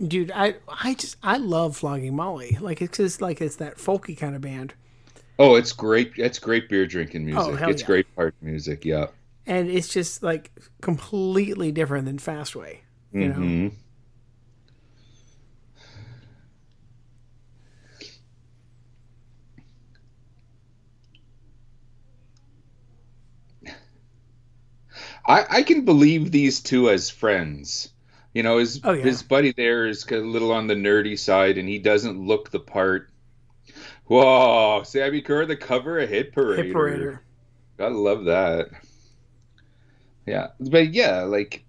Dude 0.05 0.31
i 0.33 0.55
i 0.83 0.95
just 0.95 1.17
i 1.23 1.37
love 1.39 1.77
flogging 1.77 2.15
molly 2.15 2.59
like 2.61 2.83
it's 2.83 2.99
just 2.99 3.23
like 3.23 3.41
it's 3.41 3.57
that 3.57 3.77
folky 3.77 4.17
kind 4.17 4.35
of 4.35 4.41
band 4.41 4.75
Oh, 5.39 5.57
it's 5.57 5.71
great! 5.73 6.13
It's 6.17 6.39
great 6.39 6.67
beer 6.71 6.87
drinking 6.87 7.27
music. 7.27 7.61
Oh, 7.61 7.69
it's 7.69 7.83
yeah. 7.83 7.87
great 7.87 8.17
party 8.17 8.35
music. 8.41 8.87
Yeah. 8.87 9.09
and 9.47 9.69
it's 9.69 9.89
just 9.89 10.23
like 10.23 10.51
completely 10.81 11.71
different 11.73 12.07
than 12.07 12.17
fastway 12.17 12.79
you 13.13 13.29
know 13.29 13.35
Mhm. 13.35 13.73
I 25.27 25.45
I 25.59 25.63
can 25.63 25.85
believe 25.85 26.31
these 26.33 26.61
two 26.61 26.89
as 26.91 27.11
friends. 27.11 27.91
You 28.37 28.43
know, 28.43 28.59
his 28.59 28.83
Oh, 28.85 28.93
yeah. 28.93 29.03
his 29.03 29.23
buddy 29.23 29.53
there 29.53 29.87
is 29.87 30.05
a 30.11 30.17
little 30.17 30.53
on 30.53 30.67
the 30.67 30.75
nerdy 30.75 31.19
side, 31.19 31.57
and 31.57 31.67
he 31.67 31.79
doesn't 31.79 32.21
look 32.21 32.51
the 32.51 32.61
part. 32.61 33.09
Whoa, 34.09 34.83
Sammi 34.85 35.25
Curr, 35.25 35.47
the 35.47 35.57
cover 35.57 35.99
of 36.01 36.11
Hit 36.11 36.35
Parader. 36.35 36.65
hit 36.65 36.75
parader 36.75 37.19
Gotta 37.79 37.97
love 37.97 38.27
that. 38.27 38.67
Yeah, 40.27 40.49
but 40.61 40.93
yeah, 40.93 41.23
like 41.23 41.65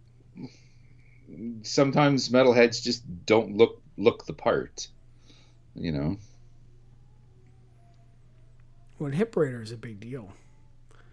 sometimes 1.62 2.28
metalheads 2.28 2.84
just 2.84 3.26
don't 3.26 3.56
look 3.56 3.82
look 3.98 4.26
the 4.26 4.34
part. 4.34 4.90
You 5.74 5.94
know. 5.94 6.18
when 8.98 9.14
hit 9.14 9.32
parader 9.32 9.64
is 9.64 9.72
a 9.72 9.78
big 9.78 10.02
deal 10.02 10.34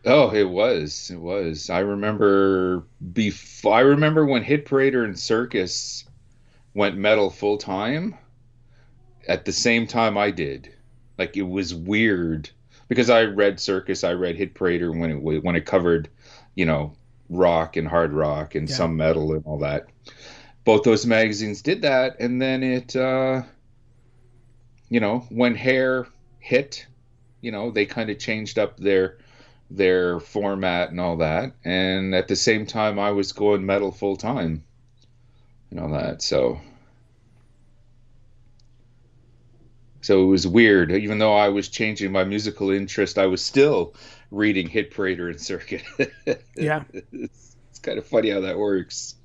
Oh, 0.06 0.30
it 0.34 0.48
was. 0.48 1.10
It 1.10 1.20
was. 1.20 1.70
I 1.70 1.80
remember 1.80 2.84
before. 3.12 3.74
I 3.74 3.80
remember 3.80 4.26
when 4.26 4.42
Hit 4.42 4.66
Parader 4.66 5.04
and 5.04 5.18
Circus 5.18 6.04
went 6.74 6.96
metal 6.96 7.30
full 7.30 7.56
time. 7.56 8.16
At 9.26 9.46
the 9.46 9.52
same 9.52 9.86
time, 9.86 10.18
I 10.18 10.30
did. 10.30 10.74
Like 11.16 11.36
it 11.36 11.42
was 11.48 11.74
weird 11.74 12.50
because 12.88 13.08
I 13.08 13.24
read 13.24 13.58
Circus. 13.58 14.04
I 14.04 14.12
read 14.12 14.36
Hit 14.36 14.54
Parader 14.54 14.96
when 14.98 15.10
it 15.10 15.42
when 15.42 15.56
it 15.56 15.64
covered, 15.64 16.10
you 16.54 16.66
know, 16.66 16.94
rock 17.30 17.76
and 17.76 17.88
hard 17.88 18.12
rock 18.12 18.54
and 18.54 18.68
Yeah. 18.68 18.74
some 18.74 18.96
metal 18.96 19.32
and 19.32 19.44
all 19.46 19.58
that. 19.60 19.86
Both 20.64 20.82
those 20.82 21.06
magazines 21.06 21.62
did 21.62 21.82
that, 21.82 22.20
and 22.20 22.40
then 22.40 22.62
it, 22.62 22.96
uh, 22.96 23.42
you 24.88 25.00
know, 25.00 25.20
when 25.30 25.54
Hair 25.54 26.06
hit, 26.38 26.86
you 27.40 27.52
know, 27.52 27.70
they 27.70 27.86
kind 27.86 28.10
of 28.10 28.18
changed 28.18 28.58
up 28.58 28.78
their 28.78 29.18
their 29.70 30.20
format 30.20 30.90
and 30.90 31.00
all 31.00 31.18
that. 31.18 31.52
And 31.64 32.14
at 32.14 32.28
the 32.28 32.36
same 32.36 32.66
time, 32.66 32.98
I 32.98 33.10
was 33.10 33.32
going 33.32 33.64
metal 33.66 33.90
full 33.90 34.16
time 34.16 34.64
and 35.70 35.80
all 35.80 35.90
that. 35.90 36.22
So, 36.22 36.60
so 40.00 40.22
it 40.22 40.26
was 40.26 40.46
weird. 40.46 40.92
Even 40.92 41.18
though 41.18 41.34
I 41.34 41.48
was 41.48 41.68
changing 41.68 42.12
my 42.12 42.24
musical 42.24 42.70
interest, 42.70 43.18
I 43.18 43.26
was 43.26 43.44
still 43.44 43.94
reading 44.30 44.68
Hit 44.68 44.92
Parader 44.92 45.30
and 45.30 45.40
Circus. 45.40 45.82
yeah 46.56 46.84
it's, 46.92 47.56
it's 47.70 47.78
kind 47.80 47.98
of 47.98 48.06
funny 48.06 48.30
how 48.30 48.40
that 48.40 48.58
works. 48.58 49.16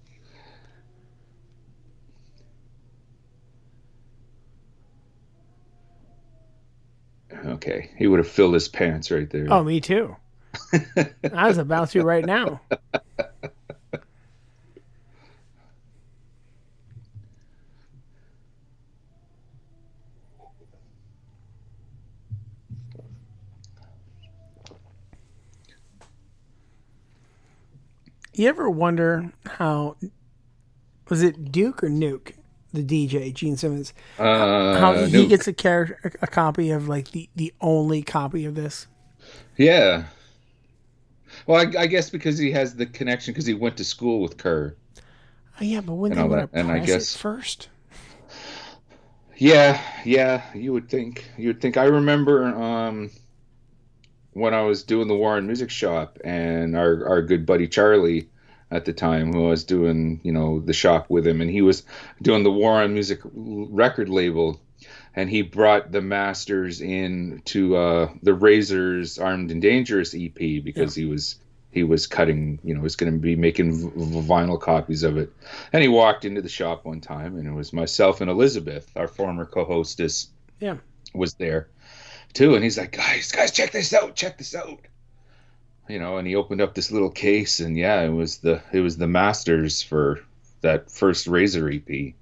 Okay, 7.45 7.91
he 7.95 8.05
would 8.07 8.19
have 8.19 8.27
filled 8.27 8.53
his 8.53 8.67
pants 8.67 9.11
right 9.11 9.29
there. 9.29 9.47
oh 9.49 9.63
me 9.63 9.79
too 9.79 10.15
i 11.33 11.47
was 11.47 11.57
about 11.57 11.89
to 11.89 12.01
right 12.03 12.25
now 12.25 12.59
you 28.33 28.47
ever 28.47 28.69
wonder 28.69 29.31
how 29.57 29.95
was 31.09 31.21
it 31.23 31.51
duke 31.51 31.83
or 31.83 31.89
nuke 31.89 32.33
the 32.73 32.83
dj 32.83 33.33
gene 33.33 33.57
simmons 33.57 33.93
Uh, 34.17 34.79
how 34.79 34.93
he 34.93 35.25
Nuke. 35.25 35.29
gets 35.29 35.47
a 35.47 35.53
character 35.53 36.11
a 36.21 36.27
copy 36.27 36.69
of 36.71 36.87
like 36.87 37.11
the 37.11 37.29
the 37.35 37.53
only 37.61 38.01
copy 38.01 38.45
of 38.45 38.55
this 38.55 38.87
Yeah. 39.57 40.05
Well, 41.49 41.65
I, 41.75 41.81
I 41.81 41.87
guess 41.87 42.11
because 42.11 42.37
he 42.37 42.51
has 42.51 42.75
the 42.75 42.85
connection 42.85 43.33
because 43.33 43.47
he 43.47 43.55
went 43.55 43.75
to 43.77 43.83
school 43.83 44.21
with 44.21 44.37
Curr. 44.37 44.75
oh 45.59 45.63
yeah 45.63 45.81
but 45.81 45.95
when 45.95 46.11
And 46.11 46.19
they 46.21 46.23
want 46.23 46.51
to 46.53 46.59
and 46.59 46.71
I 46.71 46.77
guess- 46.77 47.15
it 47.15 47.17
first 47.17 47.69
Yeah, 49.35 49.81
yeah, 50.05 50.43
you 50.53 50.73
would 50.73 50.89
think. 50.89 51.25
You 51.37 51.47
would 51.47 51.59
think. 51.59 51.75
I 51.75 51.85
remember 51.85 52.45
um, 52.45 53.09
when 54.33 54.53
I 54.53 54.61
was 54.61 54.83
doing 54.83 55.07
the 55.07 55.15
Warren 55.15 55.47
Music 55.47 55.71
Shop, 55.71 56.19
and 56.23 56.75
our 56.75 57.07
our 57.07 57.21
good 57.23 57.47
buddy 57.47 57.67
Charlie 57.67 58.29
at 58.69 58.85
the 58.85 58.93
time, 58.93 59.33
who 59.33 59.47
I 59.47 59.49
was 59.49 59.63
doing, 59.63 60.19
you 60.23 60.31
know, 60.31 60.59
the 60.59 60.73
shop 60.73 61.09
with 61.09 61.25
him, 61.25 61.41
and 61.41 61.49
he 61.49 61.63
was 61.63 61.81
doing 62.21 62.43
the 62.43 62.51
Warren 62.51 62.93
Music 62.93 63.21
record 63.33 64.09
label, 64.09 64.61
and 65.15 65.29
he 65.29 65.41
brought 65.41 65.91
the 65.91 66.01
masters 66.01 66.81
in 66.81 67.41
to 67.45 67.75
uh, 67.75 68.09
the 68.21 68.33
Razors 68.33 69.17
Armed 69.19 69.51
and 69.51 69.61
Dangerous 69.61 70.15
EP 70.15 70.63
because 70.63 70.95
he 70.95 71.05
was 71.05 71.35
he 71.71 71.83
was 71.83 72.07
cutting, 72.07 72.59
you 72.63 72.73
know, 72.73 72.81
was 72.81 72.95
going 72.95 73.13
to 73.13 73.19
be 73.19 73.35
making 73.35 73.73
v- 73.73 73.91
v- 73.95 74.27
vinyl 74.27 74.59
copies 74.59 75.03
of 75.03 75.17
it. 75.17 75.31
And 75.71 75.83
he 75.83 75.87
walked 75.87 76.25
into 76.25 76.41
the 76.41 76.49
shop 76.49 76.83
one 76.83 76.99
time, 76.99 77.37
and 77.37 77.47
it 77.47 77.51
was 77.51 77.73
myself 77.73 78.21
and 78.21 78.29
Elizabeth, 78.29 78.89
our 78.95 79.07
former 79.07 79.45
co-hostess, 79.45 80.29
yeah 80.59 80.77
was 81.13 81.35
there 81.35 81.69
too. 82.33 82.55
And 82.55 82.63
he's 82.63 82.77
like, 82.77 82.91
"Guys, 82.91 83.31
guys, 83.31 83.51
check 83.51 83.71
this 83.71 83.93
out! 83.93 84.15
Check 84.15 84.37
this 84.37 84.55
out!" 84.55 84.79
You 85.87 85.99
know, 85.99 86.17
and 86.17 86.27
he 86.27 86.35
opened 86.35 86.61
up 86.61 86.75
this 86.75 86.91
little 86.91 87.09
case, 87.09 87.59
and 87.59 87.77
yeah, 87.77 88.01
it 88.01 88.09
was 88.09 88.37
the 88.37 88.61
it 88.71 88.81
was 88.81 88.97
the 88.97 89.07
masters 89.07 89.81
for 89.81 90.19
that 90.61 90.91
first 90.91 91.27
Razor 91.27 91.69
EP 91.69 92.13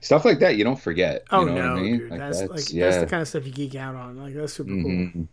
stuff 0.00 0.24
like 0.24 0.38
that 0.40 0.56
you 0.56 0.64
don't 0.64 0.80
forget. 0.80 1.24
Oh 1.30 1.46
you 1.46 1.52
know 1.52 1.54
no, 1.54 1.74
I 1.74 1.82
mean? 1.82 1.98
dude, 1.98 2.10
like 2.10 2.18
that's, 2.18 2.40
that's, 2.40 2.50
like 2.50 2.72
yeah. 2.72 2.86
that's 2.86 2.98
the 2.98 3.06
kind 3.06 3.22
of 3.22 3.28
stuff 3.28 3.46
you 3.46 3.52
geek 3.52 3.74
out 3.74 3.94
on. 3.94 4.16
Like 4.16 4.34
that's 4.34 4.52
super 4.54 4.70
mm-hmm. 4.70 5.12
cool. 5.12 5.28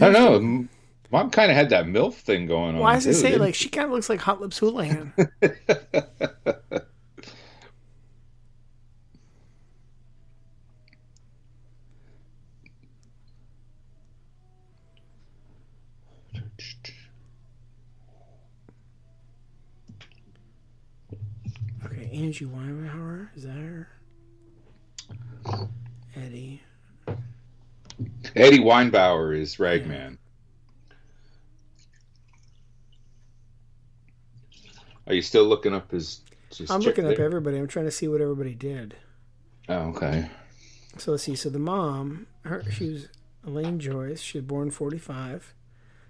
I 0.00 0.10
don't 0.10 0.12
know. 0.12 0.68
Mom 1.10 1.30
kind 1.30 1.50
of 1.50 1.56
had 1.56 1.70
that 1.70 1.86
MILF 1.86 2.14
thing 2.14 2.46
going 2.46 2.74
on. 2.74 2.80
Why 2.80 2.94
does 2.94 3.06
it 3.06 3.14
say 3.14 3.36
like 3.36 3.54
she 3.54 3.68
kind 3.70 3.86
of 3.86 3.92
looks 3.92 4.10
like 4.10 4.20
Hot 4.20 4.40
Lips 4.40 4.58
Houlihan? 4.58 5.14
Angie 22.18 22.46
Weinbauer 22.46 23.28
is 23.36 23.44
that 23.44 23.52
her? 23.52 23.88
Eddie. 26.16 26.60
Eddie 28.34 28.58
Weinbauer 28.58 29.36
is 29.36 29.58
Ragman. 29.60 30.18
Are 35.06 35.14
you 35.14 35.22
still 35.22 35.44
looking 35.44 35.72
up 35.72 35.92
his? 35.92 36.20
his 36.54 36.70
I'm 36.70 36.80
looking 36.80 37.06
up 37.06 37.18
everybody. 37.18 37.56
I'm 37.56 37.68
trying 37.68 37.86
to 37.86 37.90
see 37.90 38.08
what 38.08 38.20
everybody 38.20 38.54
did. 38.54 38.96
Oh, 39.68 39.90
okay. 39.90 40.28
So 40.98 41.12
let's 41.12 41.22
see. 41.22 41.36
So 41.36 41.48
the 41.50 41.58
mom, 41.60 42.26
her, 42.44 42.64
she 42.70 42.92
was 42.92 43.08
Elaine 43.46 43.78
Joyce. 43.78 44.20
She 44.20 44.38
was 44.38 44.44
born 44.44 44.70
45. 44.70 45.54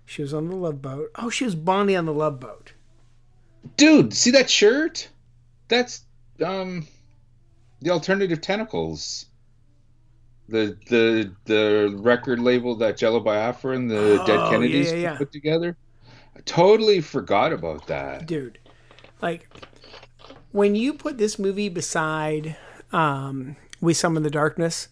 She 0.06 0.22
was 0.22 0.32
on 0.32 0.48
the 0.48 0.56
Love 0.56 0.80
Boat. 0.80 1.10
Oh, 1.16 1.28
she 1.28 1.44
was 1.44 1.54
Bonnie 1.54 1.94
on 1.94 2.06
the 2.06 2.14
Love 2.14 2.40
Boat. 2.40 2.72
Dude, 3.76 4.14
see 4.14 4.30
that 4.30 4.48
shirt? 4.48 5.08
That's 5.68 6.04
um 6.44 6.86
the 7.80 7.90
alternative 7.90 8.40
tentacles. 8.40 9.26
The 10.48 10.76
the 10.88 11.32
the 11.44 11.94
record 11.98 12.40
label 12.40 12.74
that 12.76 12.96
Jello 12.96 13.20
Biafra 13.20 13.74
and 13.76 13.90
the 13.90 14.20
Oh, 14.22 14.26
Dead 14.26 14.36
yeah, 14.36 14.50
Kennedys 14.50 14.92
yeah, 14.92 14.98
yeah. 14.98 15.16
put 15.18 15.30
together. 15.32 15.76
I 16.36 16.40
totally 16.46 17.00
forgot 17.00 17.52
about 17.52 17.86
that. 17.88 18.26
Dude, 18.26 18.58
like 19.20 19.48
when 20.52 20.74
you 20.74 20.94
put 20.94 21.18
this 21.18 21.38
movie 21.38 21.68
beside 21.68 22.56
um, 22.92 23.56
We 23.80 23.92
Summon 23.92 24.22
the 24.22 24.30
Darkness, 24.30 24.88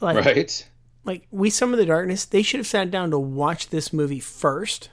like 0.00 0.16
Right? 0.24 0.68
like 1.04 1.26
We 1.30 1.50
Summon 1.50 1.78
the 1.78 1.86
Darkness, 1.86 2.24
they 2.24 2.42
should 2.42 2.58
have 2.58 2.66
sat 2.66 2.90
down 2.90 3.10
to 3.12 3.18
watch 3.18 3.68
this 3.70 3.92
movie 3.92 4.20
1st 4.20 4.88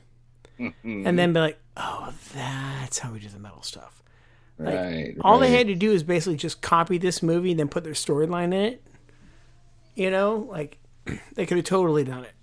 Mm-hmm. 0.58 1.06
and 1.06 1.20
then 1.20 1.34
be 1.34 1.40
like, 1.42 1.60
oh, 1.76 2.14
that's 2.34 3.00
how 3.00 3.12
we 3.12 3.20
do 3.20 3.28
the 3.28 3.40
metal 3.40 3.62
stuff. 3.62 4.02
Like, 4.58 4.74
right. 4.74 5.16
All 5.22 5.40
they 5.40 5.52
had 5.52 5.68
to 5.68 5.76
do 5.76 5.92
is 5.92 6.04
basically 6.04 6.38
just 6.38 6.62
copy 6.62 6.98
this 6.98 7.22
movie 7.22 7.52
and 7.52 7.60
then 7.60 7.68
put 7.68 7.84
their 7.84 7.94
storyline 7.94 8.46
in 8.46 8.54
it. 8.54 8.84
You 9.96 10.12
know, 10.12 10.48
like 10.50 10.78
they 11.34 11.46
could 11.46 11.58
have 11.58 11.66
totally 11.66 12.04
done 12.04 12.24
it. 12.24 12.34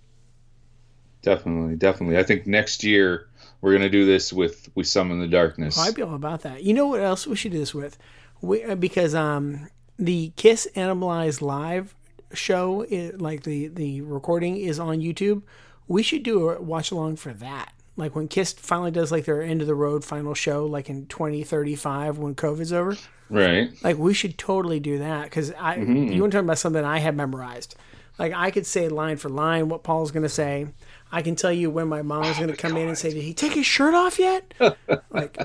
Definitely, 1.23 1.77
definitely. 1.77 2.19
I 2.19 2.23
think 2.23 2.47
next 2.47 2.83
year 2.83 3.29
we're 3.61 3.73
gonna 3.73 3.89
do 3.89 4.05
this 4.05 4.33
with 4.33 4.69
We 4.75 4.85
Summon 4.85 5.21
the 5.21 5.29
Darkness. 5.29 5.79
Oh, 5.79 5.83
I'd 5.83 5.95
be 5.95 6.03
all 6.03 6.15
about 6.15 6.43
that. 6.43 6.65
You 6.65 6.75
know 6.75 6.89
what 6.89 7.01
else 7.01 7.27
we 7.27 7.37
should 7.37 7.53
do 7.53 7.59
this 7.59 7.75
with? 7.75 7.97
We, 8.41 8.65
uh, 8.65 8.75
because 8.75 9.15
um, 9.15 9.69
the 9.99 10.33
Kiss 10.37 10.69
Animalized 10.75 11.41
live 11.41 11.95
show, 12.35 12.85
i 12.91 13.13
like 13.15 13.45
the 13.45 13.69
the 13.69 14.01
recording, 14.03 14.57
is 14.57 14.79
on 14.81 14.99
YouTube. 14.99 15.43
We 15.87 16.03
should 16.03 16.23
do 16.23 16.51
a 16.51 16.61
watch 16.61 16.91
along 16.91 17.17
for 17.17 17.33
that. 17.35 17.73
Like 17.97 18.17
when 18.17 18.27
Kiss 18.29 18.53
finally 18.55 18.91
does 18.91 19.13
like 19.13 19.25
their 19.27 19.43
end 19.43 19.61
of 19.61 19.67
the 19.67 19.75
road 19.75 20.05
final 20.05 20.35
show, 20.35 20.65
like 20.67 20.89
in 20.89 21.07
2035 21.07 22.19
when 22.19 22.35
COVID's 22.35 22.73
over. 22.73 22.97
Right. 23.29 23.71
Like 23.83 23.99
we 23.99 24.15
should 24.15 24.39
totally 24.39 24.81
do 24.81 24.99
that 24.99 25.25
because 25.25 25.53
I 25.59 25.77
Mhm. 25.79 26.15
you 26.15 26.21
want 26.21 26.33
to 26.33 26.39
talk 26.39 26.45
about 26.45 26.59
something 26.59 26.85
I 26.85 26.99
have 26.99 27.15
memorized. 27.15 27.75
Like 28.19 28.33
I 28.35 28.51
could 28.51 28.67
say 28.67 28.89
line 28.89 29.17
for 29.17 29.29
line 29.29 29.69
what 29.69 29.83
Paul's 29.83 30.11
going 30.11 30.23
to 30.23 30.29
say. 30.29 30.67
I 31.11 31.21
can 31.23 31.35
tell 31.37 31.53
you 31.53 31.69
when 31.71 31.89
my 31.89 32.01
mom's 32.03 32.37
going 32.39 32.49
to 32.51 32.57
come 32.57 32.77
in 32.79 32.89
and 32.89 32.97
say, 32.97 33.11
"Did 33.13 33.23
he 33.23 33.35
take 33.35 33.53
his 33.53 33.67
shirt 33.67 33.95
off 33.95 34.19
yet?" 34.19 34.55
like 35.11 35.37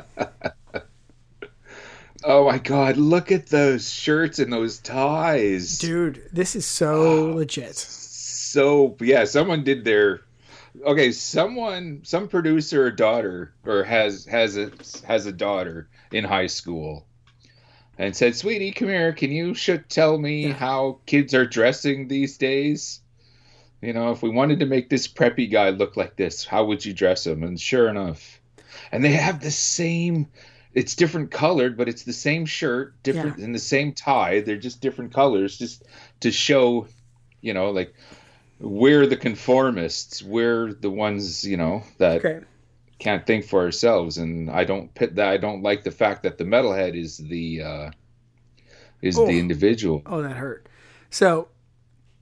Oh 2.23 2.45
my 2.45 2.57
god, 2.57 2.97
look 2.97 3.31
at 3.31 3.47
those 3.47 3.89
shirts 3.89 4.39
and 4.39 4.51
those 4.51 4.79
ties. 4.79 5.77
Dude, 5.77 6.23
this 6.33 6.55
is 6.55 6.65
so 6.65 7.31
legit. 7.35 7.75
So 7.75 8.95
yeah, 8.99 9.23
someone 9.25 9.63
did 9.63 9.85
their 9.85 10.21
okay, 10.85 11.11
someone 11.11 12.01
some 12.03 12.27
producer 12.27 12.85
or 12.85 12.91
daughter 12.91 13.53
or 13.65 13.83
has 13.83 14.25
has 14.25 14.57
a 14.57 14.71
has 15.05 15.25
a 15.25 15.31
daughter 15.31 15.89
in 16.11 16.23
high 16.23 16.47
school 16.47 17.05
and 17.97 18.15
said, 18.15 18.35
"Sweetie, 18.35 18.71
come 18.71 18.89
here. 18.89 19.13
Can 19.13 19.31
you 19.31 19.53
should 19.53 19.89
tell 19.89 20.17
me 20.17 20.43
how 20.49 20.99
kids 21.05 21.33
are 21.33 21.45
dressing 21.45 22.07
these 22.07 22.37
days? 22.37 23.01
You 23.81 23.93
know, 23.93 24.11
if 24.11 24.23
we 24.23 24.29
wanted 24.29 24.59
to 24.59 24.65
make 24.65 24.89
this 24.89 25.07
preppy 25.07 25.49
guy 25.51 25.69
look 25.69 25.97
like 25.97 26.15
this, 26.15 26.45
how 26.45 26.65
would 26.65 26.85
you 26.85 26.93
dress 26.93 27.25
him?" 27.25 27.43
And 27.43 27.59
sure 27.59 27.89
enough, 27.89 28.39
and 28.91 29.03
they 29.03 29.13
have 29.13 29.41
the 29.41 29.51
same 29.51 30.27
it's 30.77 30.93
different 30.93 31.31
colored, 31.31 31.75
but 31.75 31.89
it's 31.89 32.03
the 32.03 32.13
same 32.13 32.45
shirt, 32.45 33.01
different 33.01 33.37
and 33.37 33.55
the 33.55 33.59
same 33.59 33.93
tie. 33.93 34.41
They're 34.41 34.57
just 34.57 34.79
different 34.79 35.11
colors, 35.11 35.57
just 35.57 35.83
to 36.19 36.31
show, 36.31 36.87
you 37.41 37.55
know, 37.55 37.71
like 37.71 37.95
we're 38.59 39.05
the 39.07 39.17
conformists. 39.17 40.23
We're 40.23 40.73
the 40.73 40.89
ones, 40.89 41.43
you 41.45 41.57
know, 41.57 41.83
that 41.99 42.25
Okay. 42.25 42.39
can't 42.99 43.25
think 43.25 43.45
for 43.45 43.61
ourselves. 43.61 44.17
And 44.17 44.49
I 44.49 44.63
don't 44.63 44.93
pit 44.95 45.15
that. 45.15 45.27
I 45.29 45.37
don't 45.37 45.61
like 45.61 45.83
the 45.83 45.91
fact 45.91 46.23
that 46.23 46.37
the 46.37 46.43
metalhead 46.43 46.95
is 46.95 47.17
the 47.17 47.61
uh, 47.61 47.91
is 49.01 49.17
Oh. 49.17 49.27
the 49.27 49.39
individual. 49.39 50.01
Oh, 50.05 50.21
that 50.23 50.37
hurt. 50.37 50.67
So, 51.09 51.49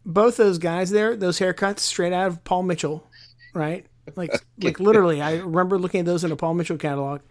both 0.05 0.37
those 0.37 0.57
guys 0.57 0.91
there, 0.91 1.15
those 1.15 1.39
haircuts, 1.39 1.79
straight 1.79 2.13
out 2.13 2.27
of 2.27 2.43
Paul 2.43 2.63
Mitchell, 2.63 3.09
right? 3.53 3.85
Like, 4.15 4.31
like 4.61 4.79
literally, 4.79 5.21
I 5.21 5.37
remember 5.37 5.79
looking 5.79 6.01
at 6.01 6.05
those 6.05 6.23
in 6.23 6.31
a 6.31 6.35
Paul 6.35 6.53
Mitchell 6.55 6.77
catalog, 6.77 7.21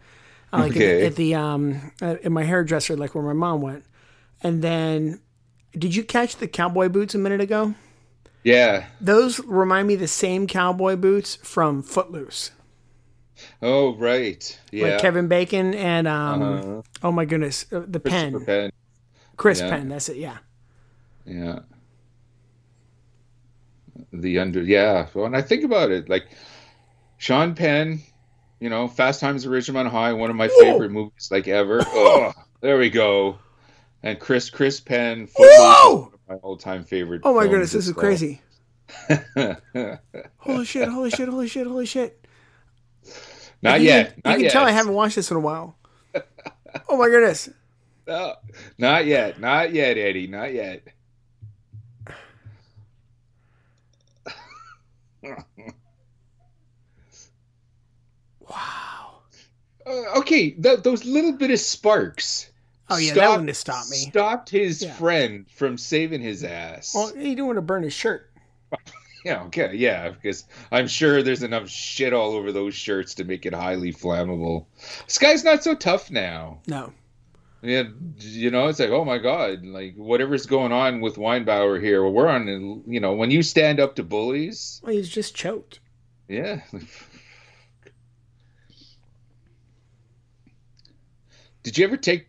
uh, 0.52 0.58
like 0.60 0.72
at 0.72 0.74
the- 0.78 0.84
Okay. 0.84 1.06
at 1.06 1.16
the 1.16 1.34
um 1.34 1.92
at 2.00 2.32
my 2.32 2.42
hairdresser, 2.44 2.96
like 2.96 3.14
where 3.14 3.22
my 3.24 3.32
mom 3.34 3.60
went. 3.60 3.84
And 4.42 4.62
then, 4.62 5.20
did 5.78 5.94
you 5.94 6.02
catch 6.04 6.36
the 6.36 6.48
cowboy 6.48 6.88
boots 6.88 7.14
a 7.14 7.18
minute 7.18 7.40
ago? 7.40 7.74
Yeah. 8.44 8.86
Those 9.00 9.40
remind 9.40 9.88
me 9.88 9.96
the 9.96 10.06
same 10.06 10.46
cowboy 10.46 10.96
boots 10.96 11.36
from 11.36 11.82
Footloose, 11.82 12.50
Oh 13.62 13.96
right. 13.96 14.60
Yeah. 14.70 14.88
like 14.92 15.00
Kevin 15.00 15.28
Bacon 15.28 15.74
and 15.74 16.06
um. 16.06 16.42
Uh-huh. 16.42 16.82
Oh 17.02 17.10
my 17.12 17.24
goodness, 17.24 17.66
uh, 17.72 17.84
the 17.86 18.00
pen, 18.00 18.44
Penn. 18.44 18.70
Chris 19.36 19.60
Yeah. 19.60 19.70
Penn. 19.70 19.88
That's 19.88 20.08
it. 20.10 20.18
Yeah. 20.18 20.38
Yeah. 21.24 21.60
The 24.12 24.38
under 24.38 24.62
yeah. 24.62 25.06
When 25.12 25.34
I 25.34 25.42
think 25.42 25.64
about 25.64 25.90
it, 25.90 26.08
like 26.08 26.26
Sean 27.16 27.54
Penn, 27.54 28.00
you 28.60 28.68
know, 28.68 28.88
Fast 28.88 29.20
Times 29.20 29.44
at 29.46 29.50
Ridgemont 29.52 29.88
High, 29.88 30.12
one 30.12 30.30
of 30.30 30.36
my 30.36 30.48
favorite 30.60 30.90
movies 30.90 31.28
like 31.30 31.48
ever. 31.48 31.80
Oh, 31.88 32.32
there 32.60 32.78
we 32.78 32.90
go. 32.90 33.38
And 34.02 34.18
Chris 34.20 34.50
Chris 34.50 34.80
Penn, 34.80 35.26
Footloose, 35.26 35.56
Whoa! 35.58 36.12
My 36.28 36.36
all 36.36 36.56
time 36.56 36.84
favorite. 36.84 37.22
Oh 37.24 37.34
my 37.34 37.46
goodness, 37.46 37.72
this 37.72 37.86
is 37.88 37.94
well. 37.94 38.04
crazy. 38.04 38.40
Holy 40.38 40.64
shit! 40.64 40.88
Holy 40.88 41.10
shit! 41.10 41.28
Holy 41.28 41.48
shit! 41.48 41.66
Holy 41.66 41.86
shit! 41.86 42.26
Not 43.62 43.80
You 43.80 43.86
yet. 43.86 44.14
Can, 44.14 44.22
not 44.24 44.30
you 44.32 44.36
can 44.36 44.44
yet. 44.44 44.52
tell 44.52 44.64
I 44.64 44.70
haven't 44.72 44.92
watched 44.94 45.16
this 45.16 45.30
in 45.30 45.36
a 45.36 45.40
while. 45.40 45.76
Oh 46.88 46.96
my 46.96 47.08
goodness! 47.08 47.48
No, 48.06 48.34
not 48.76 49.06
yet. 49.06 49.40
Not 49.40 49.72
yet, 49.72 49.96
Eddie. 49.96 50.26
Not 50.26 50.52
yet. 50.52 50.82
Wow. 58.40 59.22
Uh, 59.86 60.18
okay, 60.18 60.50
th- 60.50 60.80
those 60.82 61.04
little 61.04 61.32
bit 61.32 61.50
of 61.50 61.60
sparks. 61.60 62.50
Oh 62.90 62.96
yeah, 62.98 63.14
that 63.14 63.16
stopped- 63.20 63.30
wouldn't 63.30 63.48
have 63.48 63.56
stopped 63.56 63.90
me. 63.90 63.96
Stopped 63.96 64.50
his 64.50 64.82
Yeah. 64.82 64.92
friend 64.94 65.46
from 65.50 65.78
saving 65.78 66.20
his 66.20 66.44
ass. 66.44 66.94
Well, 66.94 67.14
he 67.14 67.30
didn't 67.30 67.46
want 67.46 67.56
to 67.56 67.62
burn 67.62 67.82
his 67.82 67.92
shirt. 67.94 68.30
Yeah, 69.26 69.44
okay, 69.44 69.72
yeah, 69.74 70.10
because 70.10 70.44
I'm 70.70 70.86
sure 70.86 71.22
there's 71.22 71.42
enough 71.42 71.66
shit 71.70 72.12
all 72.12 72.32
over 72.32 72.52
those 72.52 72.74
shirts 72.74 73.14
to 73.14 73.24
make 73.24 73.46
it 73.46 73.54
highly 73.54 73.90
flammable. 73.90 74.66
This 75.06 75.16
guy's 75.16 75.42
not 75.42 75.64
so 75.64 75.74
tough 75.74 76.10
now. 76.10 76.58
No. 76.66 76.92
Yeah, 77.62 77.84
you 78.18 78.50
know, 78.50 78.68
it's 78.68 78.80
like, 78.80 78.90
oh 78.90 79.06
my 79.06 79.16
god, 79.16 79.64
like 79.64 79.94
whatever's 79.96 80.44
going 80.44 80.72
on 80.72 81.00
with 81.00 81.16
Weinbauer 81.16 81.80
here, 81.82 82.02
well, 82.02 82.12
we're 82.12 82.28
on, 82.28 82.82
you 82.86 83.00
know, 83.00 83.14
when 83.14 83.30
you 83.30 83.42
stand 83.42 83.80
up 83.80 83.94
to 83.96 84.02
bullies, 84.02 84.82
Well, 84.84 84.92
he's 84.92 85.08
just 85.08 85.34
choked. 85.34 85.80
yeah. 86.28 86.60
Did 91.62 91.78
you 91.78 91.84
ever 91.86 91.96
take 91.96 92.26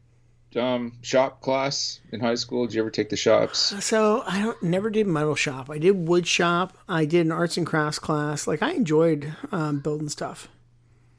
um, 0.57 0.93
shop 1.01 1.41
class 1.41 1.99
in 2.11 2.19
high 2.19 2.35
school? 2.35 2.65
Did 2.65 2.75
you 2.75 2.81
ever 2.81 2.89
take 2.89 3.09
the 3.09 3.15
shops? 3.17 3.73
So 3.83 4.23
I 4.25 4.41
don't 4.41 4.61
never 4.63 4.89
did 4.89 5.07
metal 5.07 5.35
shop. 5.35 5.69
I 5.69 5.77
did 5.77 6.07
wood 6.07 6.25
shop. 6.27 6.77
I 6.89 7.05
did 7.05 7.25
an 7.25 7.31
arts 7.31 7.57
and 7.57 7.65
crafts 7.65 7.99
class. 7.99 8.47
Like 8.47 8.61
I 8.63 8.71
enjoyed 8.71 9.35
um, 9.51 9.79
building 9.79 10.09
stuff. 10.09 10.47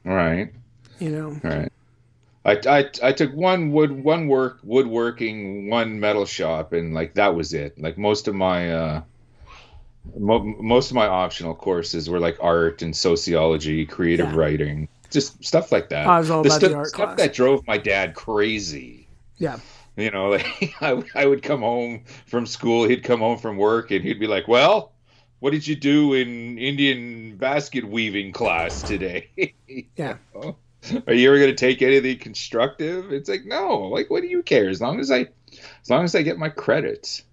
All 0.05 0.13
right. 0.13 0.51
You 0.99 1.09
know. 1.09 1.27
All 1.43 1.57
right. 1.57 1.71
I, 2.45 2.79
I, 2.79 2.89
I 3.03 3.11
took 3.11 3.33
one 3.33 3.71
wood 3.73 3.91
one 4.03 4.27
work 4.29 4.59
woodworking 4.63 5.69
one 5.69 5.99
metal 5.99 6.25
shop 6.25 6.71
and 6.71 6.93
like 6.93 7.13
that 7.15 7.35
was 7.35 7.53
it 7.53 7.77
like 7.77 7.97
most 7.97 8.27
of 8.29 8.35
my 8.35 8.71
uh 8.71 9.01
Mo- 10.17 10.55
most 10.61 10.89
of 10.89 10.95
my 10.95 11.05
optional 11.05 11.53
courses 11.53 12.09
were 12.09 12.19
like 12.19 12.37
art 12.39 12.81
and 12.81 12.95
sociology, 12.95 13.85
creative 13.85 14.27
Yeah. 14.29 14.35
writing, 14.37 14.87
just 15.11 15.43
stuff 15.43 15.69
like 15.73 15.89
that. 15.89 16.07
I 16.07 16.17
was 16.19 16.29
all 16.31 16.39
about 16.39 16.53
stu- 16.53 16.69
the 16.69 16.75
art 16.75 16.87
stuff 16.87 17.05
class. 17.07 17.17
that 17.17 17.33
drove 17.33 17.67
my 17.67 17.77
dad 17.77 18.15
crazy. 18.15 19.05
Yeah. 19.37 19.59
You 19.95 20.11
know, 20.11 20.29
like 20.31 20.73
I, 20.81 20.93
would- 20.93 21.09
I 21.15 21.25
would 21.25 21.43
come 21.43 21.61
home 21.61 22.03
from 22.25 22.45
school, 22.45 22.87
he'd 22.87 23.03
come 23.03 23.19
home 23.19 23.37
from 23.39 23.57
work, 23.57 23.91
and 23.91 24.03
he'd 24.03 24.19
be 24.19 24.27
like, 24.27 24.47
"Well, 24.47 24.93
what 25.39 25.51
did 25.51 25.65
you 25.67 25.75
do 25.75 26.13
in 26.13 26.57
Indian 26.57 27.37
basket 27.37 27.83
weaving 27.87 28.31
class 28.33 28.83
today? 28.83 29.29
Yeah. 29.97 30.17
Are 31.07 31.13
you 31.13 31.27
ever 31.29 31.37
going 31.39 31.49
to 31.49 31.55
take 31.55 31.81
anything 31.81 32.19
constructive?" 32.19 33.11
It's 33.11 33.27
like, 33.29 33.45
no. 33.45 33.79
Like, 33.89 34.09
what 34.09 34.21
do 34.21 34.27
you 34.27 34.43
care? 34.43 34.69
As 34.69 34.79
long 34.81 34.99
as 34.99 35.11
I, 35.11 35.27
as 35.81 35.89
long 35.89 36.03
as 36.05 36.15
I 36.15 36.21
get 36.21 36.37
my 36.37 36.49
credits. 36.49 37.23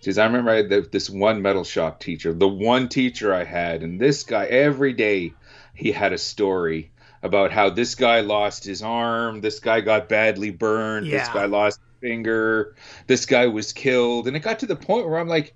Because 0.00 0.18
I 0.18 0.26
remember 0.26 0.50
I 0.50 0.56
had 0.56 0.68
the, 0.70 0.80
this 0.90 1.10
one 1.10 1.42
metal 1.42 1.64
shop 1.64 2.00
teacher, 2.00 2.32
the 2.32 2.48
one 2.48 2.88
teacher 2.88 3.34
I 3.34 3.44
had, 3.44 3.82
and 3.82 4.00
this 4.00 4.22
guy 4.22 4.46
every 4.46 4.92
day 4.92 5.34
he 5.74 5.92
had 5.92 6.12
a 6.12 6.18
story 6.18 6.90
about 7.22 7.50
how 7.50 7.70
this 7.70 7.94
guy 7.94 8.20
lost 8.20 8.64
his 8.64 8.82
arm, 8.82 9.40
this 9.40 9.60
guy 9.60 9.80
got 9.80 10.08
badly 10.08 10.50
burned, 10.50 11.10
this 11.10 11.28
guy 11.28 11.46
lost 11.46 11.80
a 11.80 12.00
finger, 12.00 12.74
this 13.06 13.26
guy 13.26 13.46
was 13.46 13.72
killed, 13.72 14.26
and 14.26 14.36
it 14.36 14.40
got 14.40 14.58
to 14.60 14.66
the 14.66 14.76
point 14.76 15.08
where 15.08 15.18
I'm 15.18 15.28
like, 15.28 15.54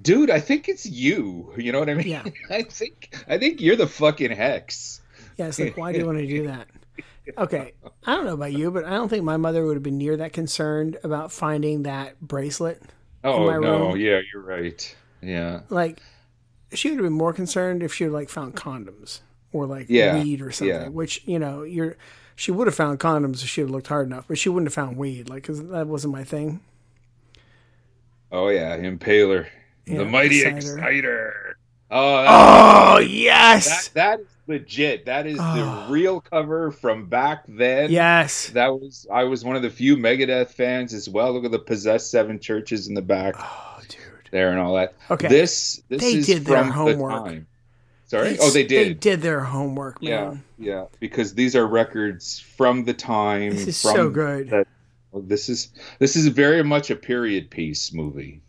dude, 0.00 0.30
I 0.30 0.40
think 0.40 0.68
it's 0.68 0.86
you. 0.86 1.52
You 1.56 1.72
know 1.72 1.78
what 1.78 1.88
I 1.88 1.94
mean? 1.94 2.08
Yeah. 2.08 2.24
I 2.50 2.62
think 2.62 3.14
I 3.28 3.38
think 3.38 3.60
you're 3.60 3.76
the 3.76 3.86
fucking 3.86 4.32
hex. 4.32 5.00
Yeah, 5.36 5.46
it's 5.48 5.58
like, 5.58 5.76
why 5.76 5.92
do 5.92 5.98
you 5.98 6.06
want 6.06 6.18
to 6.18 6.26
do 6.26 6.46
that? 6.46 6.68
Okay, 7.38 7.72
I 8.04 8.16
don't 8.16 8.24
know 8.24 8.34
about 8.34 8.52
you, 8.52 8.72
but 8.72 8.84
I 8.84 8.90
don't 8.90 9.08
think 9.08 9.22
my 9.22 9.36
mother 9.36 9.64
would 9.64 9.76
have 9.76 9.82
been 9.82 9.96
near 9.96 10.16
that 10.16 10.32
concerned 10.32 10.98
about 11.04 11.30
finding 11.30 11.84
that 11.84 12.20
bracelet. 12.20 12.82
Oh 13.22 13.46
my 13.46 13.58
no, 13.58 13.90
room. 13.90 13.96
yeah, 13.96 14.20
you're 14.32 14.42
right. 14.42 14.96
Yeah. 15.22 15.60
Like, 15.68 16.00
she 16.72 16.90
would 16.90 16.96
have 16.96 17.04
been 17.04 17.12
more 17.12 17.32
concerned 17.32 17.84
if 17.84 17.94
she 17.94 18.02
had 18.02 18.12
like 18.12 18.28
found 18.28 18.56
condoms 18.56 19.20
or 19.52 19.66
like 19.66 19.86
Yeah, 19.88 20.14
weed 20.22 20.40
or 20.42 20.50
something. 20.50 20.74
yeah. 20.74 20.88
Which 20.88 21.22
you 21.26 21.38
know, 21.38 21.62
you're 21.62 21.96
she 22.34 22.50
would 22.50 22.66
have 22.66 22.74
found 22.74 22.98
condoms 22.98 23.42
if 23.42 23.48
she 23.48 23.60
had 23.60 23.70
looked 23.70 23.88
hard 23.88 24.06
enough, 24.06 24.24
but 24.28 24.38
she 24.38 24.48
wouldn't 24.48 24.66
have 24.68 24.74
found 24.74 24.96
weed, 24.96 25.28
like 25.28 25.42
because 25.42 25.62
that 25.68 25.86
wasn't 25.86 26.12
my 26.12 26.24
thing. 26.24 26.60
Oh 28.30 28.48
yeah, 28.48 28.76
Impaler. 28.78 29.46
Yeah, 29.86 29.98
the 29.98 30.04
mighty 30.06 30.42
Exciter. 30.42 30.78
Exciter. 30.78 31.56
Oh, 31.90 32.94
Oh 32.94 32.98
yes, 33.00 33.88
that 33.88 34.20
is 34.20 34.26
legit. 34.46 35.04
That 35.04 35.26
is 35.26 35.38
Oh. 35.38 35.54
the 35.54 35.62
ah. 35.62 35.86
real 35.90 36.20
cover 36.22 36.70
from 36.70 37.06
back 37.06 37.44
then. 37.46 37.90
yes. 37.90 38.48
That 38.50 38.68
was 38.72 39.06
I 39.12 39.24
was 39.24 39.44
one 39.44 39.56
of 39.56 39.62
the 39.62 39.68
few 39.70 39.96
Megadeth 39.96 40.48
fans 40.52 40.94
as 40.94 41.08
well. 41.08 41.32
Look 41.34 41.44
at 41.44 41.50
the 41.50 41.58
possessed 41.58 42.10
seven 42.10 42.38
churches 42.38 42.88
in 42.88 42.94
the 42.94 43.02
back 43.02 43.34
Oh, 43.38 43.80
dude. 43.88 44.00
there 44.30 44.50
and 44.50 44.58
all 44.58 44.74
that. 44.76 44.94
Okay. 45.10 45.28
This 45.28 45.82
this 45.90 46.00
They 46.00 46.14
is 46.14 46.26
did 46.26 46.44
their 46.46 46.58
from 46.62 46.70
homework. 46.70 47.24
the 47.26 47.44
Sorry? 48.12 48.36
oh, 48.42 48.50
they 48.50 48.64
did. 48.64 48.88
They 48.88 48.92
did. 48.92 49.22
their 49.22 49.40
homework, 49.40 49.96
Yeah, 50.02 50.24
man. 50.24 50.44
yeah. 50.58 50.84
Because 51.00 51.32
these 51.32 51.56
are 51.56 51.66
records 51.66 52.38
from 52.38 52.84
the 52.84 52.92
time. 52.92 53.52
This 53.52 53.68
is 53.68 53.80
from 53.80 53.94
so 53.96 54.10
good. 54.10 54.66
Well, 55.12 55.22
this 55.22 55.48
is 55.48 55.70
this 55.98 56.14
is 56.14 56.26
very 56.26 56.62
much 56.62 56.90
a 56.90 56.96
period 56.96 57.50
piece 57.50 57.90
movie. 57.90 58.42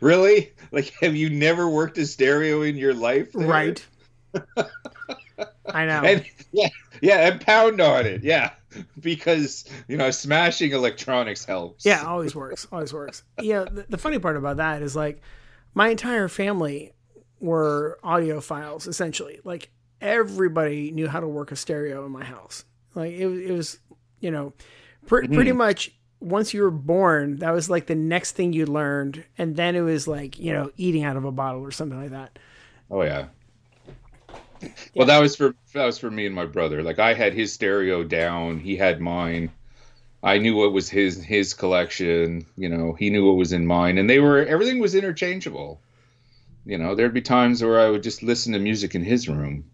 really? 0.01 0.53
Like, 0.70 0.92
have 1.01 1.16
you 1.16 1.28
never 1.28 1.68
worked 1.68 1.99
a 1.99 2.07
stereo 2.07 2.62
in 2.62 2.76
your 2.76 2.95
life? 2.95 3.32
there? 3.32 3.45
Right. 3.49 3.84
I 5.66 5.86
know. 5.86 6.03
And 6.05 6.24
yeah, 6.53 6.68
yeah, 7.01 7.28
and 7.32 7.40
pound 7.40 7.80
on 7.80 8.07
it. 8.07 8.22
Yeah, 8.22 8.51
because 9.01 9.64
you 9.89 9.97
know, 9.97 10.11
smashing 10.11 10.72
electronics 10.72 11.45
helps. 11.45 11.85
Yeah, 11.85 12.05
always 12.05 12.35
works. 12.35 12.66
Always 12.72 12.93
works. 12.93 13.22
Yeah, 13.41 13.64
the, 13.70 13.87
the 13.89 13.99
funny 13.99 14.18
part 14.18 14.37
about 14.37 14.59
that 14.59 14.83
is 14.83 14.95
like 14.95 15.20
my 15.75 15.89
entire 15.89 16.29
family 16.29 16.93
were 17.41 17.99
audiophiles 18.05 18.87
essentially. 18.89 19.41
Like 19.45 19.70
everybody 20.01 20.91
knew 20.91 21.09
how 21.09 21.20
to 21.20 21.29
work 21.29 21.53
a 21.53 21.57
stereo 21.57 22.05
in 22.07 22.12
my 22.12 22.25
house. 22.25 22.64
Like 22.95 23.12
it, 23.12 23.27
was- 23.27 23.41
it 23.41 23.53
was, 23.53 23.79
you 24.20 24.31
know, 24.31 24.53
pre- 25.07 25.25
mm-hmm. 25.25 25.35
pretty 25.35 25.53
much 25.53 25.93
once 26.20 26.55
you 26.55 26.62
were 26.62 26.70
born, 26.70 27.37
that 27.37 27.53
was 27.53 27.68
like 27.68 27.87
the 27.87 27.95
next 27.95 28.33
thing 28.33 28.53
you 28.53 28.64
learned, 28.66 29.25
and 29.37 29.57
then 29.57 29.77
it 29.77 29.83
was 29.83 30.09
like 30.09 30.39
you 30.39 30.53
know 30.53 30.70
eating 30.77 31.05
out 31.05 31.16
of 31.16 31.25
a 31.25 31.33
bottle 31.33 31.61
or 31.61 31.70
something 31.70 32.01
like 32.01 32.11
that. 32.11 32.39
Oh 32.91 33.03
yeah. 33.03 33.27
Well, 34.94 35.07
that 35.07 35.20
was 35.20 35.36
for 35.36 35.55
that 35.72 35.84
was 35.84 35.98
for 35.98 36.11
me 36.11 36.26
and 36.26 36.34
my 36.34 36.46
brother. 36.46 36.82
Like 36.82 36.98
I 36.98 37.14
had 37.14 37.34
his 37.34 37.52
stereo 37.52 38.05
down, 38.05 38.59
he 38.59 38.76
had 38.76 39.00
mine. 39.00 39.50
I 40.22 40.38
knew 40.38 40.57
what 40.57 40.72
was 40.72 40.88
his 40.88 41.22
his 41.22 41.52
collection. 41.55 42.46
You 42.57 42.68
know, 42.68 42.94
he 42.94 43.11
knew 43.11 43.26
what 43.26 43.36
was 43.36 43.52
in 43.52 43.66
mine, 43.66 43.98
and 43.98 44.09
they 44.09 44.20
were 44.20 44.44
everything 44.46 44.78
was 44.78 44.94
interchangeable. 44.94 45.80
You 46.64 46.78
know, 46.78 46.94
there'd 46.94 47.12
be 47.12 47.20
times 47.20 47.62
where 47.62 47.78
I 47.78 47.90
would 47.90 48.02
just 48.02 48.22
listen 48.22 48.52
to 48.55 48.59
music 48.59 48.94
in 48.94 49.02
his 49.05 49.28
room. 49.28 49.64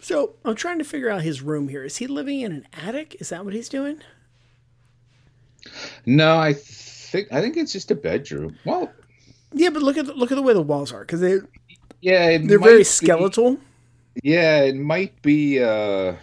So 0.00 0.34
I'm 0.44 0.56
trying 0.56 0.78
to 0.78 0.84
figure 0.84 1.08
out 1.08 1.22
his 1.22 1.40
room 1.40 1.68
here. 1.68 1.84
Is 1.84 1.96
he 1.98 2.06
living 2.06 2.40
in 2.40 2.52
an 2.52 2.66
attic? 2.72 3.16
Is 3.20 3.28
that 3.28 3.44
what 3.44 3.54
he's 3.54 3.68
doing? 3.68 4.02
No, 6.04 6.36
I 6.38 6.52
think 6.52 7.32
I 7.32 7.40
think 7.40 7.56
it's 7.56 7.72
just 7.72 7.90
a 7.90 7.94
bedroom. 7.94 8.56
Well, 8.64 8.90
Yeah, 9.52 9.70
but 9.70 9.82
look 9.82 9.96
at 9.96 10.06
the, 10.06 10.14
look 10.14 10.30
at 10.32 10.34
the 10.34 10.42
way 10.42 10.52
the 10.52 10.62
walls 10.62 10.92
are 10.92 11.00
because 11.00 11.20
they 11.20 11.38
yeah, 12.00 12.38
they're 12.38 12.58
very 12.58 12.78
be- 12.78 12.84
skeletal. 12.84 13.58
Yeah, 14.22 14.60
it 14.62 14.76
might 14.76 15.20
be 15.22 15.62
uh 15.62 16.14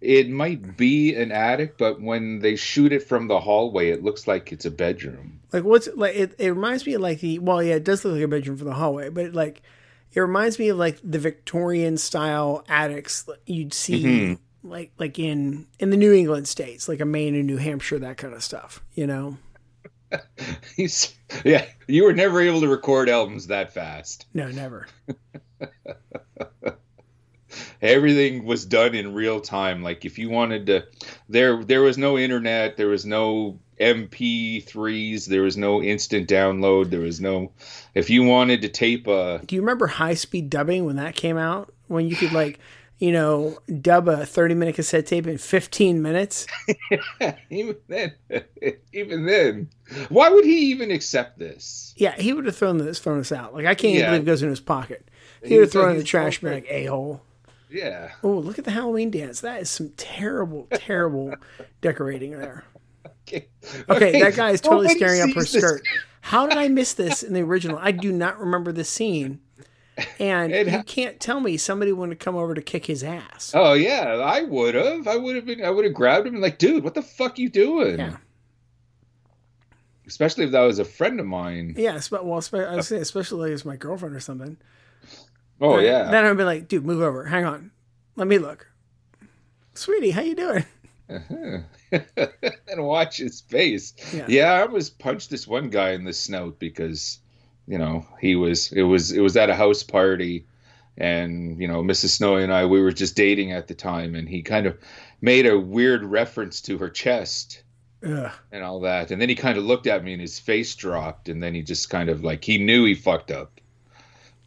it 0.00 0.28
might 0.28 0.76
be 0.76 1.14
an 1.14 1.32
attic, 1.32 1.78
but 1.78 2.00
when 2.00 2.40
they 2.40 2.54
shoot 2.54 2.92
it 2.92 3.02
from 3.02 3.28
the 3.28 3.40
hallway, 3.40 3.88
it 3.90 4.04
looks 4.04 4.28
like 4.28 4.52
it's 4.52 4.64
a 4.66 4.70
bedroom. 4.70 5.40
Like 5.52 5.64
what's 5.64 5.88
like 5.94 6.14
it, 6.14 6.34
it 6.38 6.50
reminds 6.50 6.86
me 6.86 6.94
of 6.94 7.00
like 7.00 7.20
the 7.20 7.38
well 7.38 7.62
yeah 7.62 7.76
it 7.76 7.84
does 7.84 8.04
look 8.04 8.14
like 8.14 8.22
a 8.22 8.28
bedroom 8.28 8.56
from 8.58 8.66
the 8.68 8.74
hallway 8.74 9.08
but 9.08 9.26
it, 9.26 9.34
like 9.34 9.62
it 10.12 10.20
reminds 10.20 10.58
me 10.58 10.68
of 10.68 10.76
like 10.76 10.98
the 11.02 11.18
Victorian 11.18 11.96
style 11.96 12.64
attics 12.68 13.26
you'd 13.46 13.72
see 13.72 14.02
Mm-hmm. 14.04 14.68
like 14.68 14.92
like 14.98 15.18
in 15.18 15.66
in 15.78 15.90
the 15.90 15.96
New 15.96 16.12
England 16.12 16.46
states 16.48 16.88
like 16.88 17.00
a 17.00 17.04
Maine 17.06 17.34
and 17.34 17.46
New 17.46 17.56
Hampshire 17.56 17.98
that 18.00 18.16
kind 18.18 18.34
of 18.34 18.42
stuff 18.42 18.82
you 18.94 19.06
know 19.06 19.38
yeah, 21.44 21.64
you 21.88 22.04
were 22.04 22.12
never 22.12 22.40
able 22.40 22.60
to 22.60 22.68
record 22.68 23.08
albums 23.08 23.46
that 23.48 23.72
fast. 23.72 24.26
no 24.34 24.50
never 24.50 24.86
Everything 27.82 28.44
was 28.44 28.66
done 28.66 28.94
in 28.94 29.14
real 29.14 29.40
time. 29.40 29.82
Like 29.82 30.04
if 30.04 30.18
you 30.18 30.28
wanted 30.30 30.66
to, 30.66 30.86
there 31.28 31.62
there 31.62 31.82
was 31.82 31.96
no 31.98 32.18
internet, 32.18 32.76
there 32.76 32.88
was 32.88 33.06
no 33.06 33.58
MP3s, 33.80 35.26
there 35.26 35.42
was 35.42 35.56
no 35.56 35.82
instant 35.82 36.28
download, 36.28 36.90
there 36.90 37.00
was 37.00 37.20
no. 37.20 37.52
If 37.94 38.10
you 38.10 38.24
wanted 38.24 38.62
to 38.62 38.68
tape 38.68 39.06
a, 39.06 39.40
do 39.46 39.54
you 39.54 39.60
remember 39.62 39.86
high 39.86 40.14
speed 40.14 40.50
dubbing 40.50 40.84
when 40.84 40.96
that 40.96 41.14
came 41.14 41.36
out 41.36 41.72
when 41.88 42.08
you 42.08 42.16
could 42.16 42.32
like 42.32 42.58
you 42.98 43.12
know 43.12 43.58
dub 43.82 44.08
a 44.08 44.24
30 44.26 44.54
minute 44.54 44.74
cassette 44.74 45.06
tape 45.06 45.26
in 45.26 45.36
15 45.38 46.00
minutes 46.02 46.46
even 47.50 47.76
then, 47.88 48.12
even 48.92 49.26
then, 49.26 49.68
why 50.08 50.30
would 50.30 50.44
he 50.46 50.70
even 50.70 50.90
accept 50.90 51.38
this? 51.38 51.92
yeah 51.98 52.16
he 52.18 52.32
would 52.32 52.46
have 52.46 52.56
thrown 52.56 52.78
this 52.78 52.98
thrown 52.98 53.20
us 53.20 53.30
out 53.32 53.52
like 53.54 53.66
I 53.66 53.74
can't 53.74 53.92
even 53.94 54.00
Yeah. 54.00 54.06
believe 54.08 54.22
it 54.22 54.26
goes 54.26 54.42
in 54.42 54.48
his 54.48 54.60
pocket 54.60 55.08
he 55.42 55.48
He 55.48 55.54
would 55.54 55.60
have 55.60 55.66
was 55.66 55.72
thrown 55.72 55.90
in 55.92 55.98
the 55.98 56.04
trash 56.04 56.40
bag 56.40 56.66
a 56.68 56.86
hole 56.86 57.22
Yeah. 57.70 58.12
Oh, 58.22 58.38
look 58.38 58.58
at 58.58 58.64
the 58.64 58.70
Halloween 58.70 59.10
dance. 59.10 59.40
That 59.40 59.62
is 59.62 59.70
some 59.70 59.90
terrible, 59.96 60.68
terrible 60.74 61.34
decorating 61.80 62.32
there. 62.32 62.64
Okay, 63.28 63.48
Okay, 63.88 64.20
that 64.20 64.36
guy 64.36 64.50
is 64.50 64.60
totally 64.60 64.86
Nobody 64.86 64.98
staring 64.98 65.22
up 65.28 65.34
her 65.34 65.44
skirt. 65.44 65.82
How 66.20 66.46
did 66.46 66.58
I 66.58 66.68
miss 66.68 66.94
this 66.94 67.22
in 67.22 67.34
the 67.34 67.40
original? 67.42 67.78
I 67.80 67.90
do 67.90 68.12
not 68.12 68.38
remember 68.38 68.72
this 68.72 68.88
scene. 68.88 69.40
And 70.18 70.52
It 70.52 70.68
you 70.68 70.82
can't 70.82 71.18
tell 71.18 71.40
me 71.40 71.56
somebody 71.56 71.92
wanted 71.92 72.18
to 72.18 72.24
come 72.24 72.36
over 72.36 72.54
to 72.54 72.60
kick 72.60 72.86
his 72.86 73.02
ass. 73.02 73.52
Oh 73.54 73.72
yeah, 73.72 74.16
I 74.16 74.42
would 74.42 74.74
have. 74.74 75.08
I 75.08 75.16
would 75.16 75.36
have 75.36 75.46
been. 75.46 75.64
I 75.64 75.70
would 75.70 75.84
have 75.84 75.94
grabbed 75.94 76.26
him 76.26 76.34
and 76.34 76.42
like, 76.42 76.58
dude, 76.58 76.84
what 76.84 76.94
the 76.94 77.02
fuck 77.02 77.38
you 77.38 77.48
doing? 77.48 77.98
Yeah. 77.98 78.16
Especially 80.06 80.44
if 80.44 80.52
that 80.52 80.60
was 80.60 80.78
a 80.78 80.84
friend 80.84 81.18
of 81.18 81.26
mine. 81.26 81.74
Yeah, 81.76 81.98
well, 82.10 82.24
was 82.24 82.52
uh, 82.52 82.82
saying, 82.82 83.02
especially 83.02 83.52
as 83.52 83.64
my 83.64 83.76
girlfriend 83.76 84.14
or 84.14 84.20
something. 84.20 84.56
Oh 85.60 85.76
Then- 85.76 85.84
yeah. 85.86 86.10
Then 86.10 86.24
I'd 86.24 86.36
be 86.36 86.44
like, 86.44 86.68
dude, 86.68 86.84
move 86.84 87.02
over. 87.02 87.24
Hang 87.24 87.44
on. 87.44 87.70
Let 88.16 88.26
me 88.28 88.38
look. 88.38 88.66
Sweetie, 89.74 90.10
how 90.10 90.22
you 90.22 90.34
doing? 90.34 90.64
Uh-huh. 91.08 91.58
and 92.68 92.84
watch 92.84 93.18
his 93.18 93.40
face. 93.42 93.94
Yeah. 94.12 94.26
Yeah. 94.28 94.52
I 94.52 94.64
was 94.64 94.90
punched 94.90 95.30
this 95.30 95.46
one 95.46 95.70
guy 95.70 95.90
in 95.92 96.04
the 96.04 96.12
snout 96.12 96.58
because, 96.58 97.18
you 97.66 97.78
know, 97.78 98.06
he 98.20 98.34
was 98.36 98.72
it 98.72 98.82
was 98.82 99.12
it 99.12 99.20
was 99.20 99.36
at 99.36 99.50
a 99.50 99.54
house 99.54 99.82
party 99.82 100.46
and, 100.98 101.60
you 101.60 101.68
know, 101.68 101.82
Mrs. 101.82 102.08
Snowy 102.08 102.42
and 102.42 102.52
I 102.52 102.64
we 102.66 102.80
were 102.80 102.92
just 102.92 103.16
dating 103.16 103.52
at 103.52 103.68
the 103.68 103.74
time 103.74 104.14
and 104.14 104.28
he 104.28 104.42
kind 104.42 104.66
of 104.66 104.78
made 105.20 105.46
a 105.46 105.58
weird 105.58 106.04
reference 106.04 106.60
to 106.62 106.78
her 106.78 106.90
chest 106.90 107.62
Ugh. 108.04 108.32
and 108.50 108.64
all 108.64 108.80
that. 108.80 109.10
And 109.10 109.20
then 109.20 109.28
he 109.28 109.34
kind 109.34 109.58
of 109.58 109.64
looked 109.64 109.86
at 109.86 110.02
me 110.02 110.12
and 110.12 110.20
his 110.20 110.38
face 110.38 110.74
dropped 110.74 111.28
and 111.28 111.42
then 111.42 111.54
he 111.54 111.62
just 111.62 111.88
kind 111.90 112.08
of 112.08 112.24
like 112.24 112.44
he 112.44 112.58
knew 112.58 112.84
he 112.84 112.94
fucked 112.94 113.30
up. 113.30 113.55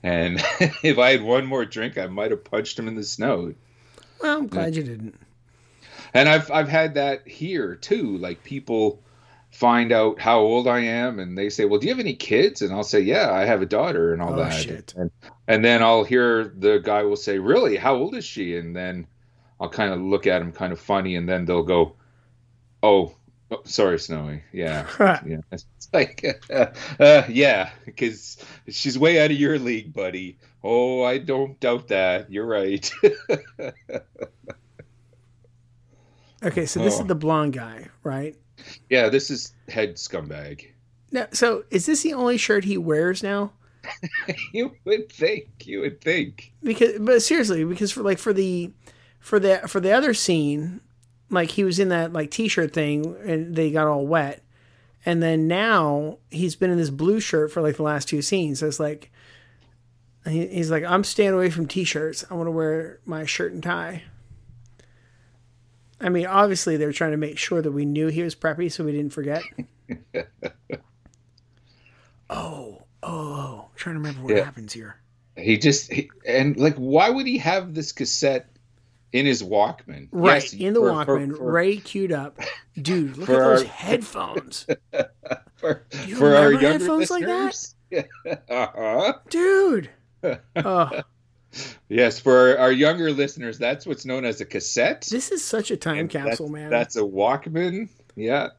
And 0.04 0.38
if 0.84 0.98
I 0.98 1.12
had 1.12 1.22
one 1.24 1.46
more 1.46 1.66
drink, 1.66 1.98
I 1.98 2.08
might 2.08 2.32
have 2.32 2.44
punched 2.44 2.80
him 2.80 2.88
in 2.88 2.96
the 2.96 3.04
snout. 3.04 3.56
Well, 4.22 4.38
I'm 4.38 4.48
glad 4.48 4.76
you 4.76 4.84
didn't. 4.84 5.16
And 6.14 6.28
I've 6.28 6.50
I've 6.52 6.70
had 6.70 6.96
that 6.96 7.28
here 7.28 7.76
too. 7.76 8.18
Like 8.18 8.44
people 8.44 9.02
find 9.52 9.92
out 9.92 10.20
how 10.20 10.40
old 10.40 10.68
I 10.68 10.80
am, 10.80 11.20
and 11.20 11.38
they 11.38 11.50
say, 11.50 11.66
"Well, 11.66 11.80
do 11.80 11.88
you 11.88 11.94
have 11.94 12.00
any 12.00 12.16
kids?" 12.16 12.62
And 12.62 12.74
I'll 12.74 12.84
say, 12.84 13.00
"Yeah, 13.02 13.32
I 13.32 13.46
have 13.46 13.62
a 13.62 13.66
daughter," 13.68 14.14
and 14.14 14.22
all 14.22 14.34
Oh, 14.34 14.38
that. 14.44 14.54
shit. 14.54 14.94
And, 14.98 15.12
and 15.48 15.64
then 15.64 15.84
I'll 15.84 16.04
hear 16.04 16.46
the 16.58 16.80
guy 16.80 17.04
will 17.04 17.16
say, 17.16 17.38
"Really? 17.40 17.76
How 17.78 17.96
old 17.96 18.16
is 18.16 18.26
she?" 18.26 18.58
And 18.58 18.76
then 18.76 19.06
I'll 19.60 19.70
kind 19.70 19.94
of 19.94 20.00
look 20.02 20.26
at 20.28 20.42
him 20.42 20.52
kind 20.52 20.74
of 20.74 20.80
funny, 20.80 21.16
and 21.16 21.30
then 21.30 21.46
they'll 21.46 21.64
go, 21.64 21.96
"Oh, 22.82 23.16
oh 23.52 23.62
sorry, 23.66 24.00
Snowy. 24.00 24.44
Yeah, 24.54 24.86
yeah." 25.26 25.42
It's 25.52 25.66
like, 25.94 26.24
uh, 27.00 27.24
yeah, 27.30 27.72
because 27.86 28.38
she's 28.68 28.98
way 29.00 29.20
out 29.24 29.32
of 29.32 29.38
your 29.38 29.58
league, 29.60 29.94
buddy. 29.94 30.38
Oh, 30.64 31.04
I 31.04 31.18
don't 31.18 31.60
doubt 31.60 31.88
that. 31.90 32.32
You're 32.32 32.46
right. 32.46 32.90
Okay, 36.42 36.66
so 36.66 36.82
this 36.82 36.98
Oh. 36.98 37.02
is 37.02 37.08
the 37.08 37.16
blonde 37.16 37.54
guy, 37.54 37.88
right? 38.04 38.36
yeah, 38.90 39.10
this 39.10 39.30
is 39.30 39.54
head 39.68 39.96
scumbag. 39.96 40.68
Now, 41.12 41.28
so 41.32 41.64
is 41.70 41.86
this 41.86 42.04
the 42.04 42.14
only 42.14 42.38
shirt 42.38 42.64
he 42.64 42.78
wears 42.78 43.22
now? 43.24 43.52
You 44.54 44.72
would 44.86 45.12
think. 45.12 45.50
You 45.66 45.82
would 45.82 46.00
think. 46.02 46.54
Because, 46.64 47.00
but 47.00 47.22
seriously, 47.22 47.64
because 47.66 47.92
for 47.92 48.04
like 48.04 48.20
for 48.20 48.32
the, 48.32 48.72
for 49.20 49.40
the 49.40 49.62
for 49.68 49.80
the 49.82 49.92
other 49.92 50.14
scene, 50.14 50.80
like 51.30 51.52
he 51.52 51.64
was 51.64 51.80
in 51.80 51.90
that 51.90 52.14
like 52.14 52.32
t-shirt 52.32 52.74
thing 52.74 53.16
and 53.26 53.56
they 53.56 53.72
got 53.72 53.88
all 53.88 54.06
wet, 54.08 54.44
and 55.06 55.22
then 55.24 55.48
now 55.48 56.18
he's 56.32 56.56
been 56.56 56.72
in 56.72 56.78
this 56.78 56.90
blue 56.90 57.20
shirt 57.20 57.52
for 57.52 57.62
like 57.62 57.78
the 57.78 57.84
last 57.84 58.08
two 58.08 58.22
scenes. 58.22 58.60
So 58.60 58.68
it's 58.68 58.80
like, 58.80 59.12
he, 60.26 60.48
he's 60.48 60.70
like, 60.72 60.84
I'm 60.84 61.04
staying 61.04 61.34
away 61.34 61.50
from 61.50 61.68
t-shirts. 61.68 62.26
I 62.30 62.34
want 62.34 62.48
to 62.48 62.52
wear 62.52 63.00
my 63.06 63.26
shirt 63.26 63.54
and 63.54 63.64
tie. 63.64 64.04
I 66.02 66.10
mean, 66.10 66.26
obviously 66.28 66.78
they're 66.78 66.94
trying 66.94 67.12
to 67.12 67.18
make 67.18 67.38
sure 67.38 67.62
that 67.62 67.72
we 67.72 67.84
knew 67.86 68.08
he 68.08 68.24
was 68.24 68.34
preppy, 68.36 68.72
so 68.72 68.84
we 68.86 68.92
didn't 68.94 69.14
forget. 69.14 69.44
Oh, 72.30 72.84
oh, 73.02 73.10
oh, 73.12 73.66
trying 73.76 73.96
to 73.96 74.00
remember 74.00 74.22
what 74.22 74.36
Yeah. 74.36 74.44
happens 74.44 74.74
here. 74.74 74.98
He 75.36 75.58
just 75.58 75.92
he, 75.92 76.12
and 76.28 76.58
like, 76.58 76.76
why 76.76 77.10
would 77.10 77.26
he 77.26 77.38
have 77.40 77.74
this 77.74 77.92
cassette 77.92 78.50
in 79.14 79.26
his 79.26 79.42
Walkman? 79.44 80.08
Right 80.12 80.42
Yes, 80.44 80.54
in 80.54 80.74
the 80.74 80.80
for- 80.82 81.06
for- 81.06 81.18
Walkman, 81.20 81.38
for- 81.38 81.52
right 81.52 81.84
queued 81.84 82.12
up. 82.12 82.40
Dude, 82.82 83.18
look 83.18 83.28
For 83.28 83.34
at 83.36 83.40
those 83.40 83.62
our- 83.64 83.68
headphones, 83.68 84.66
for, 85.56 85.86
You 86.06 86.16
for 86.16 86.36
our 86.36 86.52
younger 86.52 86.68
headphones 86.70 87.10
like 87.10 87.26
that? 87.26 87.46
listeners. 87.46 87.76
uh-huh. 88.50 89.14
dude. 89.30 89.90
Oh, 90.56 90.90
Yes, 91.90 92.20
for 92.20 92.52
our, 92.52 92.58
our 92.60 92.72
younger 92.72 93.12
listeners, 93.12 93.58
that's 93.58 93.88
what's 93.88 94.06
known 94.06 94.24
as 94.24 94.40
a 94.40 94.46
cassette. 94.46 95.08
this 95.10 95.32
is 95.32 95.44
such 95.44 95.72
a 95.72 95.78
time 95.78 95.98
And 95.98 96.10
capsule, 96.10 96.46
that's, 96.48 96.54
man. 96.54 96.70
That's 96.70 96.96
a 96.96 97.02
Walkman. 97.02 97.90
Yeah, 98.16 98.50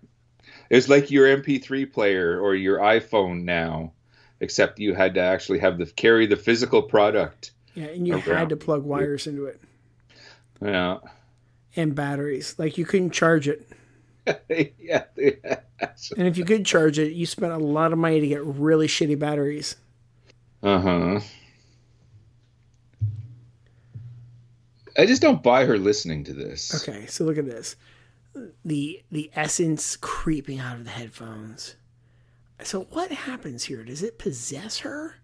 it's 0.70 0.88
like 0.88 1.10
your 1.10 1.26
MP3 1.40 1.92
player 1.92 2.40
or 2.40 2.56
your 2.56 2.78
iPhone 2.78 3.44
now, 3.44 3.92
except 4.40 4.80
you 4.80 4.94
had 4.94 5.14
to 5.14 5.20
actually 5.20 5.60
have 5.60 5.78
the 5.78 5.86
carry 5.86 6.26
the 6.26 6.36
physical 6.36 6.82
product. 6.82 7.52
yeah, 7.74 7.84
and 7.86 8.08
you 8.08 8.14
around. 8.14 8.22
had 8.24 8.48
to 8.48 8.56
plug 8.56 8.82
wires 8.82 9.28
into 9.28 9.44
it 9.46 9.60
Yeah, 10.62 10.98
and 11.76 11.94
batteries. 11.94 12.54
Like 12.58 12.78
you 12.78 12.84
couldn't 12.84 13.10
charge 13.10 13.48
it, 13.48 13.68
yeah. 14.78 15.04
and 15.16 16.26
if 16.26 16.36
you 16.36 16.44
could 16.44 16.66
charge 16.66 16.98
it, 16.98 17.12
you 17.12 17.26
spent 17.26 17.52
a 17.52 17.58
lot 17.58 17.92
of 17.92 17.98
money 17.98 18.20
to 18.20 18.26
get 18.26 18.44
really 18.44 18.86
shitty 18.86 19.18
batteries. 19.18 19.76
Uh 20.62 20.80
huh. 20.80 21.20
I 24.98 25.06
just 25.06 25.22
don't 25.22 25.42
buy 25.42 25.64
her 25.64 25.78
listening 25.78 26.24
to 26.24 26.34
this. 26.34 26.86
Okay, 26.86 27.06
so 27.06 27.24
look 27.24 27.38
at 27.38 27.46
this. 27.46 27.76
The 28.64 29.02
the 29.10 29.30
essence 29.34 29.96
creeping 29.96 30.58
out 30.58 30.76
of 30.76 30.84
the 30.84 30.90
headphones. 30.90 31.76
So 32.62 32.82
what 32.90 33.10
happens 33.10 33.64
here? 33.64 33.82
Does 33.84 34.02
it 34.02 34.18
possess 34.18 34.78
her? 34.80 35.14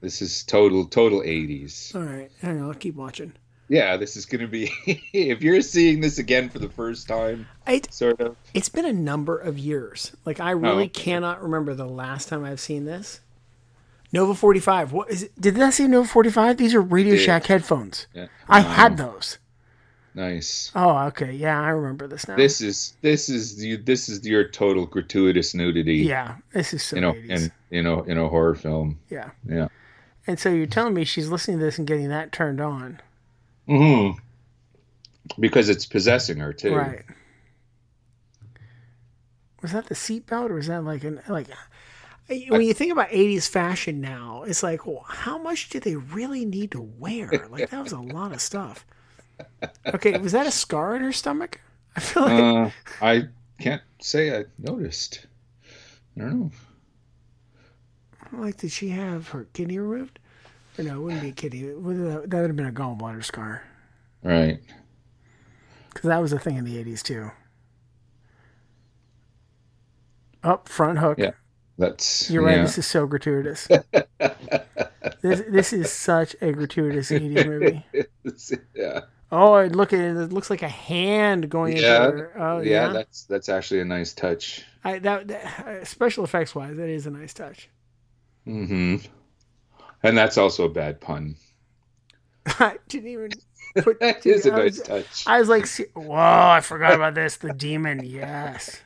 This 0.00 0.22
is 0.22 0.44
total, 0.44 0.86
total 0.86 1.20
80s. 1.20 1.94
All 1.94 2.02
right, 2.02 2.30
hang 2.40 2.60
on, 2.60 2.68
I'll 2.68 2.74
keep 2.74 2.94
watching. 2.94 3.32
Yeah, 3.68 3.96
this 3.98 4.16
is 4.16 4.24
going 4.26 4.40
to 4.40 4.46
be. 4.48 4.72
if 5.12 5.42
you're 5.42 5.60
seeing 5.60 6.00
this 6.00 6.18
again 6.18 6.48
for 6.48 6.58
the 6.58 6.68
first 6.70 7.06
time, 7.08 7.46
I, 7.66 7.82
sort 7.90 8.20
of. 8.20 8.36
it's 8.54 8.68
been 8.70 8.86
a 8.86 8.92
number 8.92 9.36
of 9.38 9.58
years. 9.58 10.12
Like 10.24 10.40
I 10.40 10.52
really 10.52 10.86
Oh, 10.86 10.88
cannot 10.88 11.42
remember 11.42 11.74
the 11.74 11.86
last 11.86 12.28
time 12.28 12.44
I've 12.44 12.60
seen 12.60 12.84
this. 12.86 13.20
Nova 14.12 14.34
45. 14.34 14.92
What 14.92 15.10
is 15.10 15.24
it? 15.24 15.38
Did 15.40 15.56
that 15.56 15.74
say 15.74 15.86
Nova 15.86 16.08
45? 16.08 16.56
These 16.56 16.74
are 16.74 16.80
Radio 16.80 17.14
Did. 17.16 17.24
Shack 17.24 17.44
headphones. 17.46 18.06
Yeah. 18.14 18.28
I 18.48 18.60
um, 18.60 18.64
had 18.64 18.96
those. 18.96 19.38
Nice. 20.14 20.72
Oh, 20.74 20.96
okay. 21.08 21.32
Yeah, 21.32 21.60
I 21.60 21.68
remember 21.68 22.06
this 22.08 22.26
now. 22.26 22.34
This 22.36 22.60
is 22.62 22.96
this 23.02 23.28
is 23.28 23.62
you 23.62 23.76
this 23.76 24.08
is 24.08 24.26
your 24.26 24.48
total 24.48 24.86
gratuitous 24.86 25.54
nudity. 25.54 25.96
yeah, 25.96 26.36
this 26.54 26.72
is 26.72 26.82
so 26.82 26.96
You 26.96 27.02
know, 27.02 27.12
80s. 27.12 27.30
in 27.30 27.52
you 27.70 27.82
know, 27.82 28.02
in 28.04 28.16
a 28.18 28.28
horror 28.28 28.54
film. 28.54 28.98
yeah. 29.10 29.30
Yeah. 29.46 29.68
And 30.26 30.38
so 30.40 30.48
you're 30.50 30.66
telling 30.66 30.94
me 30.94 31.04
she's 31.04 31.28
listening 31.28 31.58
to 31.58 31.64
this 31.66 31.78
and 31.78 31.86
getting 31.86 32.08
that 32.08 32.32
turned 32.32 32.60
on. 32.60 33.00
Hmm 33.68 34.18
Because 35.40 35.68
it's 35.68 35.86
possessing 35.86 36.38
her 36.38 36.52
too. 36.52 36.92
Right. 36.92 37.04
Was 39.62 39.70
that 39.72 39.86
the 39.86 39.94
seatbelt 39.94 40.50
or 40.50 40.54
was 40.54 40.66
that 40.66 40.82
like 40.84 41.04
an 41.04 41.20
like 41.28 41.48
when 42.48 42.62
you 42.66 42.74
think 42.74 42.92
about 42.92 43.08
80s 43.10 43.48
fashion 43.48 44.00
now, 44.00 44.44
it's 44.44 44.62
like, 44.62 44.86
well, 44.86 45.04
how 45.08 45.38
much 45.38 45.68
do 45.70 45.80
they 45.80 45.96
really 45.96 46.44
need 46.44 46.72
to 46.72 46.80
wear? 46.82 47.46
Like 47.50 47.70
that 47.70 47.82
was 47.82 47.92
a 47.92 48.00
lot 48.00 48.32
of 48.32 48.40
stuff. 48.40 48.86
Okay, 49.94 50.18
was 50.18 50.32
that 50.32 50.46
a 50.46 50.50
scar 50.50 50.96
in 50.96 51.02
her 51.02 51.12
stomach? 51.12 51.60
I 51.96 52.00
feel 52.00 52.22
like 52.24 52.46
Uh, 52.46 52.70
I 53.00 53.28
can't 53.60 53.82
say 54.00 54.36
I 54.38 54.44
noticed. 54.58 55.26
I 56.16 56.20
don't 56.22 56.40
know. 56.40 56.50
like 58.32 58.56
did 58.56 58.70
she 58.72 58.88
have 58.90 59.28
her 59.28 59.44
kidney 59.52 59.78
removed? 59.78 60.18
Or 60.78 60.84
no, 60.84 60.94
it 60.96 61.00
wouldn't 61.00 61.22
be 61.22 61.28
a 61.30 61.32
kidney. 61.32 61.62
That 61.62 61.80
would 61.80 62.32
have 62.32 62.56
been 62.56 62.66
a 62.66 62.72
gallbladder 62.72 63.24
scar 63.24 63.62
Right. 64.22 64.60
because 65.92 66.08
that 66.08 66.18
was 66.18 66.32
a 66.32 66.38
thing 66.38 66.56
in 66.56 66.64
the 66.64 66.76
80s 66.82 67.02
too. 67.02 67.30
Up 70.44 70.68
front 70.68 70.98
hook. 70.98 71.18
Yeah. 71.18 71.32
That's 71.78 72.30
You're 72.30 72.44
right. 72.44 72.56
yeah. 72.56 72.62
This 72.62 72.78
is 72.78 72.86
so 72.86 73.06
gratuitous. 73.06 73.66
this 75.20 75.42
this 75.48 75.72
is 75.72 75.90
such 75.92 76.34
a 76.40 76.52
gratuitous 76.52 77.10
80s 77.10 77.46
movie. 77.46 77.84
yeah. 78.74 79.00
Oh, 79.30 79.52
I 79.52 79.66
look 79.66 79.92
at 79.92 80.00
it. 80.00 80.16
It 80.16 80.32
looks 80.32 80.48
like 80.50 80.62
a 80.62 80.68
hand 80.68 81.50
going 81.50 81.76
Yeah. 81.76 82.06
into 82.06 82.16
her. 82.18 82.32
Oh, 82.40 82.60
yeah, 82.60 82.86
yeah. 82.86 82.92
that's 82.92 83.24
that's 83.24 83.48
actually 83.48 83.80
a 83.80 83.84
nice 83.84 84.12
touch. 84.12 84.64
I, 84.84 84.98
that, 85.00 85.28
that 85.28 85.66
uh, 85.66 85.84
special 85.84 86.24
effects 86.24 86.54
wise, 86.54 86.76
that 86.76 86.88
is 86.88 87.06
a 87.06 87.10
nice 87.10 87.34
touch. 87.34 87.68
hmm 88.44 88.96
And 90.02 90.16
that's 90.16 90.38
also 90.38 90.64
a 90.64 90.68
bad 90.68 91.00
pun. 91.00 91.36
I 92.46 92.78
didn't 92.88 93.08
even 93.10 93.30
put. 93.30 94.00
That 94.00 94.24
is 94.26 94.46
a 94.46 94.52
I 94.52 94.56
nice 94.56 94.78
was, 94.78 94.82
touch. 94.82 95.24
I 95.26 95.38
was 95.38 95.48
like, 95.48 95.66
whoa! 95.94 96.14
I 96.14 96.60
forgot 96.60 96.94
about 96.94 97.14
this. 97.14 97.36
The 97.36 97.52
demon. 97.52 98.04
Yes. 98.04 98.80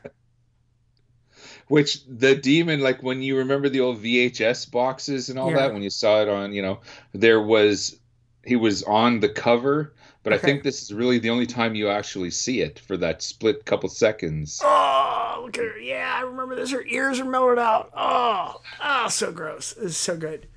Which 1.69 2.05
the 2.07 2.35
demon, 2.35 2.81
like 2.81 3.03
when 3.03 3.23
you 3.23 3.39
remember 3.39 3.69
the 3.69 3.81
old 3.81 4.03
VHS 4.03 4.71
boxes 4.71 5.31
and 5.31 5.39
all 5.39 5.51
Yeah. 5.51 5.59
that, 5.59 5.73
when 5.73 5.83
you 5.83 5.89
saw 5.91 6.21
it 6.21 6.29
on, 6.29 6.53
you 6.53 6.61
know, 6.61 6.81
there 7.15 7.41
was 7.41 7.99
he 8.45 8.57
was 8.57 8.83
on 8.83 9.21
the 9.21 9.29
cover, 9.29 9.95
but 10.25 10.33
I 10.33 10.39
think 10.39 10.63
this 10.63 10.83
is 10.83 10.93
really 10.93 11.19
the 11.19 11.31
only 11.31 11.47
time 11.47 11.75
you 11.75 11.89
actually 11.89 12.31
see 12.31 12.61
it 12.61 12.79
for 12.81 12.97
that 12.99 13.23
split 13.23 13.65
couple 13.65 13.89
seconds. 13.89 14.61
Oh, 14.63 15.43
look 15.45 15.57
at 15.57 15.65
her. 15.65 15.79
Yeah, 15.79 16.13
I 16.19 16.23
remember 16.23 16.57
this. 16.57 16.73
Her 16.73 16.85
ears 16.85 17.21
are 17.21 17.25
mellowed 17.25 17.59
out. 17.59 17.91
Oh, 17.97 18.61
oh, 18.83 19.09
so 19.09 19.33
gross. 19.33 19.73
This 19.75 19.93
is 19.93 19.97
so 19.97 20.17
good. 20.17 20.49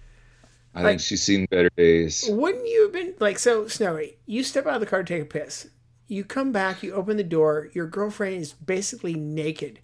I 0.75 0.83
think 0.83 0.99
she's 1.01 1.23
seen 1.23 1.45
better 1.49 1.69
days. 1.77 2.25
Wouldn't 2.29 2.67
you 2.67 2.83
have 2.83 2.91
been 2.93 3.13
like 3.19 3.39
so 3.39 3.67
snowy? 3.67 4.17
You 4.25 4.43
step 4.43 4.65
out 4.67 4.75
of 4.75 4.79
the 4.81 4.85
car 4.85 5.03
to 5.03 5.13
take 5.13 5.21
a 5.23 5.25
piss. 5.25 5.67
You 6.07 6.23
come 6.23 6.51
back, 6.51 6.83
you 6.83 6.93
open 6.93 7.17
the 7.17 7.23
door, 7.23 7.69
your 7.73 7.87
girlfriend 7.87 8.35
is 8.41 8.53
basically 8.53 9.15
naked. 9.15 9.79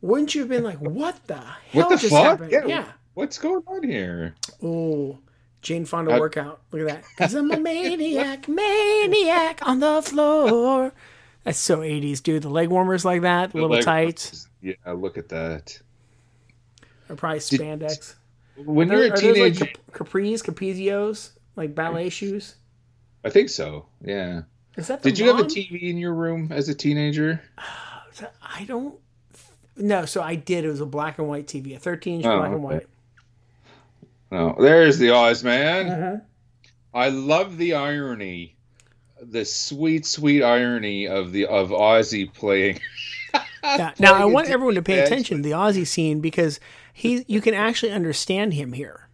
Wouldn't 0.00 0.34
you 0.34 0.42
have 0.42 0.48
been 0.48 0.62
like, 0.64 0.78
what 0.80 1.26
the 1.26 1.34
hell 1.36 1.82
What 1.82 1.88
the 1.90 1.96
just 1.96 2.10
fuck? 2.12 2.24
happened? 2.24 2.52
Yeah. 2.52 2.66
Yeah. 2.66 2.84
What's 3.14 3.38
going 3.38 3.62
on 3.66 3.82
here? 3.82 4.34
Oh, 4.62 5.18
Jane 5.62 5.84
Fonda 5.84 6.12
I- 6.12 6.20
workout. 6.20 6.60
Look 6.70 6.82
at 6.82 6.88
that. 6.88 7.04
Cause 7.18 7.34
I'm 7.34 7.50
a 7.50 7.58
maniac, 7.60 8.46
maniac 8.48 9.60
on 9.66 9.80
the 9.80 10.00
floor. 10.02 10.92
That's 11.44 11.58
so 11.58 11.78
80s, 11.80 12.22
dude. 12.22 12.42
The 12.42 12.48
leg 12.50 12.68
warmers 12.68 13.04
like 13.04 13.22
that, 13.22 13.50
the 13.52 13.58
little 13.58 13.70
leg 13.70 13.84
tights, 13.84 14.48
Yeah, 14.62 14.74
look 14.94 15.16
at 15.18 15.28
that. 15.30 15.78
or 17.08 17.16
probably 17.16 17.38
spandex. 17.40 18.14
When 18.64 18.90
Are, 18.90 18.96
you're 18.96 19.04
a 19.04 19.06
are 19.06 19.10
those 19.10 19.20
teenager, 19.20 19.64
like 19.64 19.92
capris, 19.92 20.42
Capezios, 20.42 21.30
like 21.56 21.74
ballet 21.74 22.08
shoes? 22.08 22.56
I 23.24 23.30
think 23.30 23.48
so. 23.50 23.86
Yeah. 24.02 24.42
Is 24.76 24.88
that 24.88 25.02
the 25.02 25.10
Did 25.10 25.18
you 25.18 25.26
have 25.28 25.40
a? 25.40 25.44
TV 25.44 25.82
in 25.82 25.98
your 25.98 26.14
room 26.14 26.50
as 26.52 26.68
a 26.68 26.74
teenager? 26.74 27.42
I 28.42 28.64
don't. 28.64 28.94
No, 29.76 30.06
so 30.06 30.22
I 30.22 30.36
did. 30.36 30.64
It 30.64 30.68
was 30.68 30.80
a 30.80 30.86
black 30.86 31.18
and 31.18 31.28
white 31.28 31.46
TV, 31.46 31.76
a 31.76 31.78
13 31.78 32.16
inch 32.16 32.24
Oh, 32.24 32.38
black 32.38 32.52
and 32.52 32.64
okay. 32.64 32.74
white. 32.74 32.86
Oh, 34.32 34.62
there's 34.62 34.98
the 34.98 35.10
Oz 35.10 35.44
man. 35.44 35.88
Uh-huh. 35.88 36.16
I 36.94 37.10
love 37.10 37.58
the 37.58 37.74
irony, 37.74 38.56
the 39.20 39.44
sweet, 39.44 40.06
sweet 40.06 40.42
irony 40.42 41.06
of 41.06 41.32
the 41.32 41.46
of 41.46 41.68
Ozzy 41.70 42.32
playing. 42.32 42.80
Yeah. 43.62 43.92
Now 43.98 44.14
I 44.14 44.24
want 44.26 44.48
everyone 44.48 44.76
to 44.76 44.82
pay 44.82 45.00
attention 45.00 45.38
to 45.38 45.42
the 45.42 45.50
Ozzy 45.50 45.84
scene 45.84 46.20
because 46.20 46.60
he 46.98 47.24
you 47.28 47.42
can 47.42 47.52
actually 47.52 47.92
understand 47.92 48.54
him 48.54 48.72
here. 48.72 49.08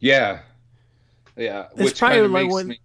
Yeah, 0.00 0.40
yeah. 1.36 1.66
It's 1.72 1.82
which 1.82 1.98
probably 1.98 2.16
kind 2.16 2.24
of 2.26 2.30
like 2.32 2.42
makes 2.44 2.54
when- 2.54 2.68
me. 2.68 2.80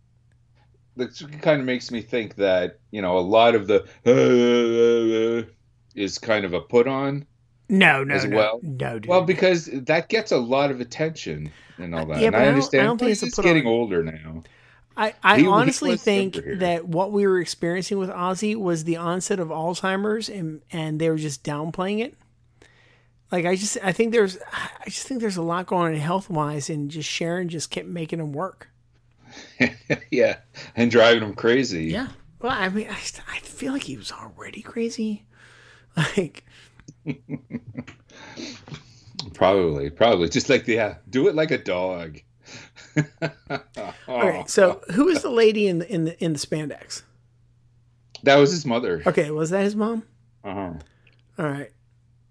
That 0.97 1.41
kind 1.41 1.61
of 1.61 1.65
makes 1.65 1.91
me 1.91 2.01
think 2.01 2.35
that 2.35 2.79
you 2.91 3.01
know 3.01 3.17
a 3.17 3.21
lot 3.21 3.55
of 3.55 3.67
the 3.67 3.83
uh, 4.05 5.49
is 5.95 6.17
kind 6.17 6.43
of 6.43 6.53
a 6.53 6.59
put 6.59 6.85
on. 6.87 7.25
No, 7.69 8.03
no, 8.03 8.15
as 8.15 8.25
no, 8.25 8.35
well. 8.35 8.59
no, 8.61 8.99
dude. 8.99 9.05
Well, 9.05 9.23
because 9.23 9.67
that 9.71 10.09
gets 10.09 10.33
a 10.33 10.37
lot 10.37 10.71
of 10.71 10.81
attention 10.81 11.51
and 11.77 11.95
all 11.95 12.05
that. 12.07 12.19
yeah, 12.19 12.27
and 12.27 12.35
I 12.35 12.39
I 12.39 12.41
don't- 12.41 12.47
I 12.47 12.51
understand. 12.55 12.83
don't 12.83 12.97
think 12.97 13.11
it's 13.11 13.21
he's 13.21 13.35
getting 13.35 13.65
on. 13.65 13.71
older 13.71 14.03
now. 14.03 14.43
I, 14.97 15.13
I 15.23 15.37
He- 15.37 15.43
he 15.43 15.47
honestly 15.47 15.91
was 15.91 16.03
think 16.03 16.35
that 16.57 16.85
what 16.89 17.13
we 17.13 17.25
were 17.25 17.39
experiencing 17.39 17.97
with 17.99 18.09
Ozzy 18.09 18.57
was 18.57 18.83
the 18.83 18.97
onset 18.97 19.39
of 19.39 19.47
Alzheimer's 19.47 20.27
and 20.27 20.61
and 20.73 20.99
they 20.99 21.09
were 21.09 21.15
just 21.17 21.45
downplaying 21.45 21.99
it. 22.03 22.15
Like 23.31 23.45
I 23.45 23.55
just 23.55 23.77
I 23.83 23.91
think 23.91 24.11
there's 24.11 24.37
I 24.51 24.85
just 24.85 25.07
think 25.07 25.21
there's 25.21 25.37
a 25.37 25.41
lot 25.41 25.67
going 25.67 25.93
on 25.93 25.99
health 25.99 26.29
wise 26.29 26.69
and 26.69 26.89
just 26.89 27.09
Sharon 27.09 27.49
just 27.49 27.69
kept 27.69 27.87
making 27.87 28.19
him 28.19 28.33
work. 28.33 28.69
yeah, 30.11 30.37
and 30.75 30.89
driving 30.89 31.23
him 31.23 31.35
crazy. 31.35 31.85
Yeah. 31.85 32.07
Well, 32.41 32.53
I 32.53 32.69
mean, 32.69 32.87
I, 32.89 32.93
I 32.93 33.39
feel 33.39 33.73
like 33.73 33.83
he 33.83 33.97
was 33.97 34.11
already 34.11 34.61
crazy. 34.61 35.25
Like, 36.15 36.45
Probably, 39.33 39.89
probably. 39.89 40.29
Just 40.29 40.49
like 40.49 40.67
yeah, 40.67 40.95
do 41.09 41.27
it 41.27 41.35
like 41.35 41.51
a 41.51 41.57
dog. 41.57 42.19
all 44.07 44.21
right. 44.21 44.49
So, 44.49 44.81
who 44.93 45.07
is 45.07 45.21
the 45.21 45.29
lady 45.29 45.67
in 45.67 45.79
the 45.79 45.91
in 45.91 46.05
the 46.05 46.23
in 46.23 46.33
the 46.33 46.39
spandex? 46.39 47.03
that 48.23 48.35
was 48.35 48.51
his 48.51 48.65
mother. 48.65 49.01
Okay, 49.05 49.31
was 49.31 49.49
that 49.51 49.63
his 49.63 49.75
mom? 49.75 50.03
Uh-huh. 50.43 50.73
All 51.37 51.45
right. 51.45 51.71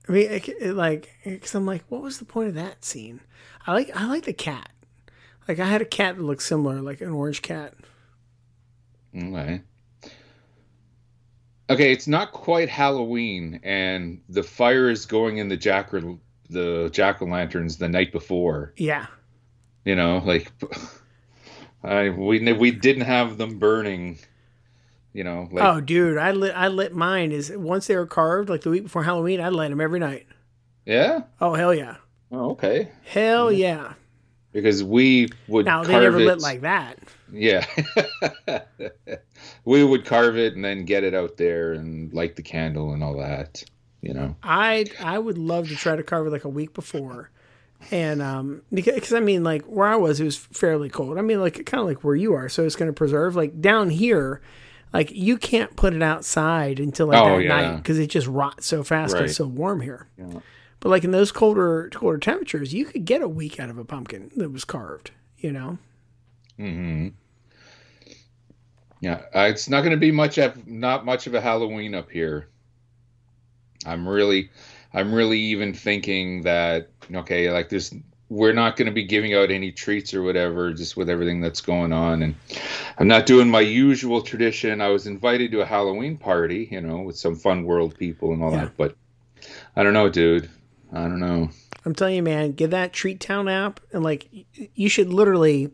I 0.09 0.13
mean, 0.13 0.31
it, 0.31 0.49
it, 0.49 0.75
like, 0.75 1.11
because 1.25 1.55
I'm 1.55 1.67
like, 1.67 1.85
what 1.89 2.03
was 2.03 2.19
the 2.19 2.25
point 2.25 2.49
of 2.49 2.55
that 2.55 2.85
scene? 2.85 3.21
I 3.67 3.73
like, 3.73 3.91
I 3.95 4.07
like 4.07 4.25
the 4.25 4.33
cat. 4.33 4.71
Like, 5.47 5.59
I 5.59 5.67
had 5.67 5.83
a 5.83 5.87
cat 5.87 6.17
that 6.17 6.23
looked 6.23 6.43
similar, 6.43 6.81
like 6.81 7.01
an 7.01 7.11
orange 7.11 7.43
cat. 7.43 7.75
Okay. 9.17 9.63
Okay, 11.71 11.93
it's 11.93 12.09
not 12.09 12.33
quite 12.33 12.71
Halloween, 12.71 13.61
and 13.63 14.23
the 14.31 14.43
fire 14.43 14.89
is 14.89 15.05
going 15.05 15.37
in 15.37 15.49
the 15.49 15.57
jack 15.57 15.91
the 16.51 16.89
jack 16.93 17.21
o' 17.21 17.27
lanterns 17.27 17.77
the 17.77 17.89
night 17.89 18.11
before. 18.11 18.73
Yeah. 18.79 19.07
You 19.85 19.95
know, 19.95 20.23
like 20.25 20.51
I 21.85 22.09
we 22.09 22.53
we 22.55 22.71
didn't 22.71 23.05
have 23.05 23.37
them 23.37 23.59
burning. 23.59 24.19
You 25.19 25.25
know, 25.25 25.49
like 25.51 25.65
oh, 25.65 25.81
dude, 25.81 26.17
I 26.17 26.31
lit, 26.31 26.55
I 26.55 26.69
lit 26.69 26.95
mine. 26.95 27.33
Is 27.33 27.51
once 27.51 27.89
they 27.89 27.97
were 27.97 28.07
carved, 28.07 28.49
like 28.49 28.61
the 28.61 28.71
week 28.71 28.85
before 28.85 29.03
Halloween, 29.03 29.41
I'd 29.41 29.53
light 29.53 29.71
them 29.71 29.81
every 29.81 29.99
night. 29.99 30.29
yeah. 30.87 31.23
Oh 31.41 31.55
hell 31.55 31.75
yeah, 31.75 31.97
Oh, 32.31 32.51
okay. 32.51 32.89
hell 33.03 33.51
yeah. 33.51 33.95
Because 34.53 34.85
we 34.85 35.29
would 35.49 35.67
Now 35.67 35.83
they 35.83 35.99
never 35.99 36.21
it. 36.21 36.25
lit 36.27 36.41
like 36.41 36.61
that. 36.61 36.99
Yeah. 37.33 37.67
we 39.65 39.83
would 39.85 40.05
carve 40.05 40.37
it 40.39 40.55
and 40.55 40.65
then 40.65 40.85
get 40.85 41.03
it 41.05 41.15
out 41.15 41.37
there 41.37 41.73
and 41.73 42.13
light 42.13 42.37
the 42.37 42.43
candle 42.43 42.93
and 42.93 43.03
all 43.03 43.17
that. 43.19 43.65
You 44.01 44.15
know. 44.15 44.37
I 44.43 44.87
I 45.03 45.19
would 45.19 45.37
love 45.39 45.69
to 45.69 45.75
try 45.77 45.97
to 45.97 46.03
carve 46.05 46.29
it 46.29 46.31
like 46.31 46.45
a 46.45 46.49
week 46.49 46.73
before, 46.75 47.31
and 47.91 48.23
um 48.23 48.63
because 48.73 49.13
I 49.13 49.21
mean 49.21 49.43
like 49.43 49.65
where 49.65 49.89
I 49.89 49.97
was 49.97 50.21
it 50.21 50.25
was 50.25 50.37
fairly 50.37 50.89
cold. 50.89 51.19
I 51.19 51.23
mean 51.23 51.41
like 51.41 51.67
kind 51.67 51.81
of 51.81 51.87
like 51.89 52.05
where 52.05 52.15
you 52.17 52.35
are, 52.35 52.49
so 52.49 52.65
it's 52.65 52.77
going 52.77 52.89
to 52.91 52.93
preserve. 52.95 53.35
Like 53.35 53.61
down 53.61 53.91
here, 53.91 54.41
like 54.93 55.11
you 55.13 55.37
can't 55.37 55.75
put 55.77 55.93
it 55.95 56.03
outside 56.03 56.81
until 56.81 57.07
like 57.09 57.19
Oh, 57.21 57.37
that 57.37 57.43
yeah. 57.43 57.49
night 57.49 57.77
because 57.77 57.99
it 57.99 58.09
just 58.09 58.27
rots 58.27 58.67
so 58.67 58.83
fast 58.83 59.15
Right. 59.15 59.25
It's 59.25 59.37
so 59.37 59.47
warm 59.47 59.81
here. 59.81 60.09
Yeah. 60.19 60.41
But 60.81 60.91
like 60.91 61.05
in 61.05 61.11
those 61.11 61.33
colder 61.33 61.91
colder 61.93 62.19
temperatures, 62.19 62.73
you 62.73 62.85
could 62.85 63.05
get 63.05 63.21
a 63.23 63.29
week 63.29 63.59
out 63.59 63.71
of 63.71 63.79
a 63.79 63.85
pumpkin 63.85 64.31
that 64.37 64.51
was 64.51 64.65
carved. 64.65 65.11
You 65.39 65.53
know. 65.53 65.79
hmm 66.57 67.09
Yeah, 69.01 69.23
uh, 69.35 69.47
it's 69.51 69.69
not 69.69 69.81
going 69.83 69.93
to 69.93 69.97
be 69.97 70.11
much 70.11 70.39
of 70.39 70.67
not 70.67 71.05
much 71.05 71.27
of 71.27 71.35
a 71.35 71.41
Halloween 71.41 71.95
up 71.95 72.11
here. 72.11 72.49
I'm 73.87 74.09
really, 74.09 74.51
I'm 74.93 75.15
really 75.15 75.39
even 75.39 75.73
thinking 75.73 76.43
that 76.43 76.91
okay, 77.15 77.51
like 77.51 77.69
this, 77.69 77.95
we're 78.31 78.53
not 78.53 78.77
going 78.77 78.87
to 78.87 78.93
be 78.93 79.05
giving 79.05 79.35
out 79.35 79.51
any 79.51 79.73
treats 79.73 80.13
or 80.13 80.23
whatever, 80.23 80.73
just 80.73 80.97
with 80.97 81.09
everything 81.09 81.41
that's 81.41 81.61
going 81.63 81.93
on, 81.93 82.23
and 82.23 82.35
I'm 82.99 83.09
not 83.09 83.25
doing 83.27 83.49
my 83.51 83.61
usual 83.61 84.21
tradition. 84.23 84.81
I 84.81 84.89
was 84.89 85.07
invited 85.07 85.51
to 85.53 85.61
a 85.63 85.65
Halloween 85.65 86.17
party, 86.19 86.69
you 86.71 86.81
know, 86.81 86.99
with 87.01 87.17
some 87.17 87.35
fun 87.37 87.65
world 87.65 87.97
people 87.97 88.33
and 88.33 88.43
all 88.43 88.53
Yeah. 88.53 88.67
that, 88.67 88.77
but 88.77 88.97
I 89.77 89.83
don't 89.83 89.95
know, 89.95 90.09
dude. 90.09 90.51
I 90.93 91.03
don't 91.03 91.21
know. 91.21 91.49
I'm 91.85 91.95
telling 91.95 92.17
you, 92.17 92.23
man, 92.23 92.53
get 92.53 92.71
that 92.73 92.93
Treat 92.93 93.21
Town 93.21 93.49
app 93.49 93.81
and 93.93 94.03
like 94.03 94.29
you 94.75 94.89
should 94.91 95.09
literally 95.13 95.71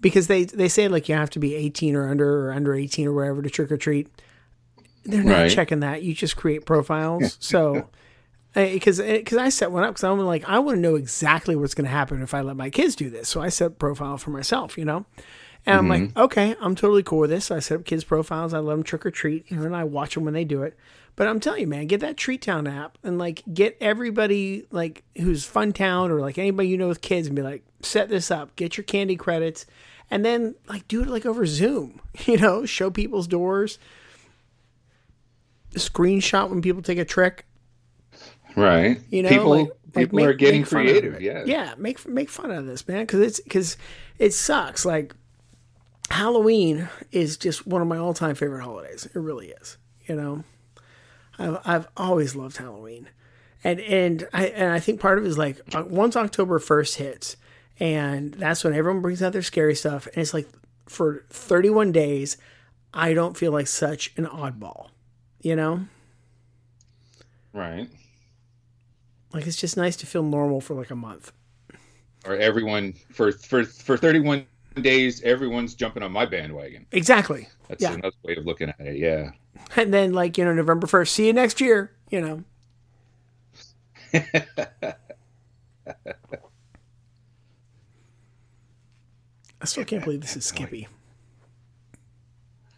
because 0.00 0.26
they 0.26 0.44
they 0.44 0.68
say 0.68 0.88
like 0.88 1.08
you 1.08 1.14
have 1.14 1.30
to 1.30 1.38
be 1.38 1.54
18 1.54 1.96
or 1.96 2.08
under 2.10 2.48
or 2.48 2.52
under 2.52 2.74
18 2.74 3.06
or 3.06 3.12
wherever 3.14 3.40
to 3.40 3.48
trick 3.48 3.72
or 3.72 3.76
treat. 3.78 4.08
They're 5.04 5.22
not 5.24 5.32
Right. 5.32 5.50
checking 5.50 5.80
that. 5.80 6.02
You 6.02 6.12
just 6.14 6.36
create 6.36 6.66
profiles. 6.66 7.36
so 7.40 7.88
because 8.54 9.00
because 9.00 9.38
eh, 9.38 9.42
I 9.42 9.48
set 9.48 9.72
one 9.72 9.82
up 9.82 9.90
because 9.90 10.04
I'm 10.04 10.18
like 10.20 10.48
I 10.48 10.58
want 10.60 10.76
to 10.76 10.80
know 10.80 10.94
exactly 10.94 11.56
what's 11.56 11.74
going 11.74 11.86
to 11.86 11.90
happen 11.90 12.22
if 12.22 12.34
I 12.34 12.40
let 12.40 12.56
my 12.56 12.70
kids 12.70 12.94
do 12.94 13.10
this. 13.10 13.28
So 13.28 13.40
I 13.40 13.48
set 13.48 13.66
a 13.66 13.70
profile 13.70 14.16
for 14.16 14.30
myself, 14.30 14.78
you 14.78 14.84
know. 14.84 15.04
And 15.66 15.78
I'm 15.78 15.88
like, 15.88 16.02
mm-hmm. 16.02 16.18
okay, 16.20 16.54
I'm 16.60 16.74
totally 16.74 17.02
cool 17.02 17.20
with 17.20 17.30
this. 17.30 17.46
So 17.46 17.56
I 17.56 17.58
set 17.58 17.80
up 17.80 17.86
kids' 17.86 18.04
profiles. 18.04 18.52
I 18.52 18.58
let 18.58 18.74
them 18.74 18.82
trick 18.82 19.06
or 19.06 19.10
treat, 19.10 19.50
you 19.50 19.56
know, 19.56 19.64
and 19.64 19.74
I 19.74 19.84
watch 19.84 20.14
them 20.14 20.24
when 20.24 20.34
they 20.34 20.44
do 20.44 20.62
it. 20.62 20.76
But 21.16 21.28
I'm 21.28 21.40
telling 21.40 21.60
you, 21.60 21.66
man, 21.66 21.86
get 21.86 22.00
that 22.00 22.16
Treat 22.16 22.42
Town 22.42 22.66
app 22.66 22.98
and 23.02 23.18
like 23.18 23.42
get 23.52 23.76
everybody 23.80 24.66
like 24.70 25.04
who's 25.16 25.44
Fun 25.44 25.72
Town 25.72 26.10
or 26.10 26.20
like 26.20 26.38
anybody 26.38 26.68
you 26.68 26.76
know 26.76 26.88
with 26.88 27.00
kids 27.00 27.28
and 27.28 27.36
be 27.36 27.42
like, 27.42 27.64
set 27.82 28.08
this 28.08 28.30
up, 28.30 28.54
get 28.56 28.76
your 28.76 28.84
candy 28.84 29.16
credits, 29.16 29.64
and 30.10 30.24
then 30.24 30.56
like 30.68 30.88
do 30.88 31.02
it 31.02 31.08
like 31.08 31.24
over 31.24 31.46
Zoom, 31.46 32.00
you 32.26 32.36
know, 32.36 32.66
show 32.66 32.90
people's 32.90 33.28
doors, 33.28 33.78
screenshot 35.74 36.50
when 36.50 36.62
people 36.62 36.82
take 36.82 36.98
a 36.98 37.04
trick, 37.04 37.46
Right? 38.56 39.00
you 39.10 39.22
know, 39.22 39.28
people 39.28 39.50
like, 39.50 39.66
like, 39.68 39.94
people 39.94 40.16
make- 40.16 40.26
are 40.26 40.32
getting 40.34 40.60
make 40.62 40.68
fun 40.68 40.80
out 40.82 40.86
of 40.86 40.92
creative. 41.00 41.20
Yeah. 41.20 41.42
yeah, 41.46 41.74
make 41.78 42.06
make 42.08 42.28
fun 42.30 42.50
of 42.50 42.66
this, 42.66 42.86
man, 42.86 43.02
because 43.02 43.20
it's 43.20 43.40
because 43.40 43.76
it 44.18 44.32
sucks. 44.32 44.84
Like 44.84 45.14
Halloween 46.10 46.88
is 47.12 47.36
just 47.36 47.66
one 47.66 47.82
of 47.82 47.88
my 47.88 47.96
all 47.98 48.14
time 48.14 48.34
favorite 48.34 48.62
holidays. 48.62 49.06
It 49.06 49.18
really 49.18 49.48
is. 49.48 49.76
You 50.06 50.16
know, 50.16 50.44
I've 51.38 51.58
I've 51.64 51.88
always 51.96 52.36
loved 52.36 52.56
Halloween, 52.58 53.08
and 53.64 53.80
and 53.80 54.28
I 54.32 54.46
and 54.48 54.70
I 54.72 54.78
think 54.80 55.00
part 55.00 55.18
of 55.18 55.24
it 55.24 55.28
is 55.28 55.38
like 55.38 55.60
uh, 55.74 55.84
once 55.86 56.14
October 56.16 56.58
first 56.58 56.96
hits, 56.96 57.36
and 57.80 58.34
that's 58.34 58.62
when 58.64 58.74
everyone 58.74 59.02
brings 59.02 59.22
out 59.22 59.32
their 59.32 59.42
scary 59.42 59.74
stuff, 59.74 60.06
and 60.08 60.18
it's 60.18 60.34
like 60.34 60.48
for 60.86 61.24
thirty 61.30 61.70
one 61.70 61.90
days, 61.92 62.36
I 62.92 63.14
don't 63.14 63.36
feel 63.36 63.50
like 63.52 63.66
such 63.66 64.12
an 64.16 64.26
oddball. 64.26 64.88
You 65.40 65.56
know, 65.56 65.86
Right. 67.52 67.88
Like 69.34 69.46
it's 69.46 69.56
just 69.56 69.76
nice 69.76 69.96
to 69.96 70.06
feel 70.06 70.22
normal 70.22 70.60
for 70.62 70.74
like 70.74 70.90
a 70.90 70.96
month. 70.96 71.32
or 72.26 72.36
everyone 72.36 72.94
for 73.12 73.32
for 73.32 73.64
for 73.64 73.96
31 73.98 74.46
days 74.80 75.20
everyone's 75.22 75.74
jumping 75.74 76.02
on 76.02 76.10
my 76.12 76.24
bandwagon 76.26 76.86
Exactly. 76.92 77.46
that's 77.68 77.82
Yeah. 77.82 77.92
another 77.94 78.16
way 78.24 78.34
of 78.36 78.46
looking 78.46 78.70
at 78.70 78.80
it 78.80 78.96
yeah 78.98 79.30
And 79.76 79.94
then, 79.94 80.12
like, 80.12 80.36
you 80.36 80.44
know, 80.44 80.52
November 80.52 80.86
1st, 80.86 81.08
see 81.08 81.26
you 81.28 81.32
next 81.32 81.60
year, 81.60 81.92
you 82.10 82.20
know. 82.20 82.44
I 89.60 89.64
still 89.64 89.84
can't 89.84 90.04
believe 90.04 90.20
this 90.20 90.36
is 90.36 90.44
Skippy. 90.44 90.88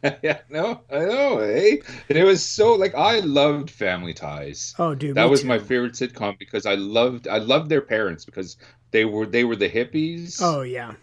yeah 0.22 0.38
no 0.48 0.80
i 0.90 0.98
know 0.98 1.38
eh? 1.38 1.76
And 2.08 2.18
it 2.18 2.24
was 2.24 2.44
so 2.44 2.74
like 2.74 2.94
i 2.94 3.20
loved 3.20 3.70
family 3.70 4.14
ties. 4.14 4.74
Oh, 4.78 4.94
dude. 4.94 5.16
that 5.16 5.30
was 5.30 5.42
too. 5.42 5.48
my 5.48 5.58
favorite 5.58 5.94
sitcom 5.94 6.38
because 6.38 6.66
i 6.66 6.74
loved 6.74 7.28
i 7.28 7.38
loved 7.38 7.68
their 7.68 7.80
parents 7.80 8.24
because 8.24 8.56
they 8.90 9.04
were 9.04 9.26
they 9.26 9.44
were 9.44 9.56
the 9.56 9.68
hippies. 9.68 10.40
Oh, 10.42 10.62
yeah. 10.62 10.94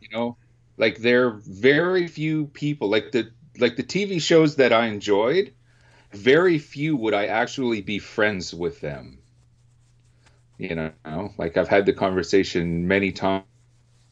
you 0.00 0.08
know? 0.12 0.36
Like 0.76 0.98
there 0.98 1.26
are 1.26 1.40
very 1.46 2.06
few 2.06 2.46
people 2.46 2.88
like 2.88 3.12
the 3.12 3.30
like 3.58 3.76
the 3.76 3.82
tv 3.82 4.20
shows 4.20 4.56
that 4.56 4.72
i 4.72 4.86
enjoyed 4.86 5.54
very 6.12 6.58
few 6.58 6.96
would 6.96 7.14
i 7.14 7.26
actually 7.26 7.82
be 7.82 7.98
friends 7.98 8.52
with 8.52 8.80
them. 8.80 9.18
You 10.58 10.74
know? 10.74 11.32
Like 11.38 11.56
i've 11.56 11.68
had 11.68 11.86
the 11.86 11.92
conversation 11.92 12.88
many 12.88 13.12
times. 13.12 13.44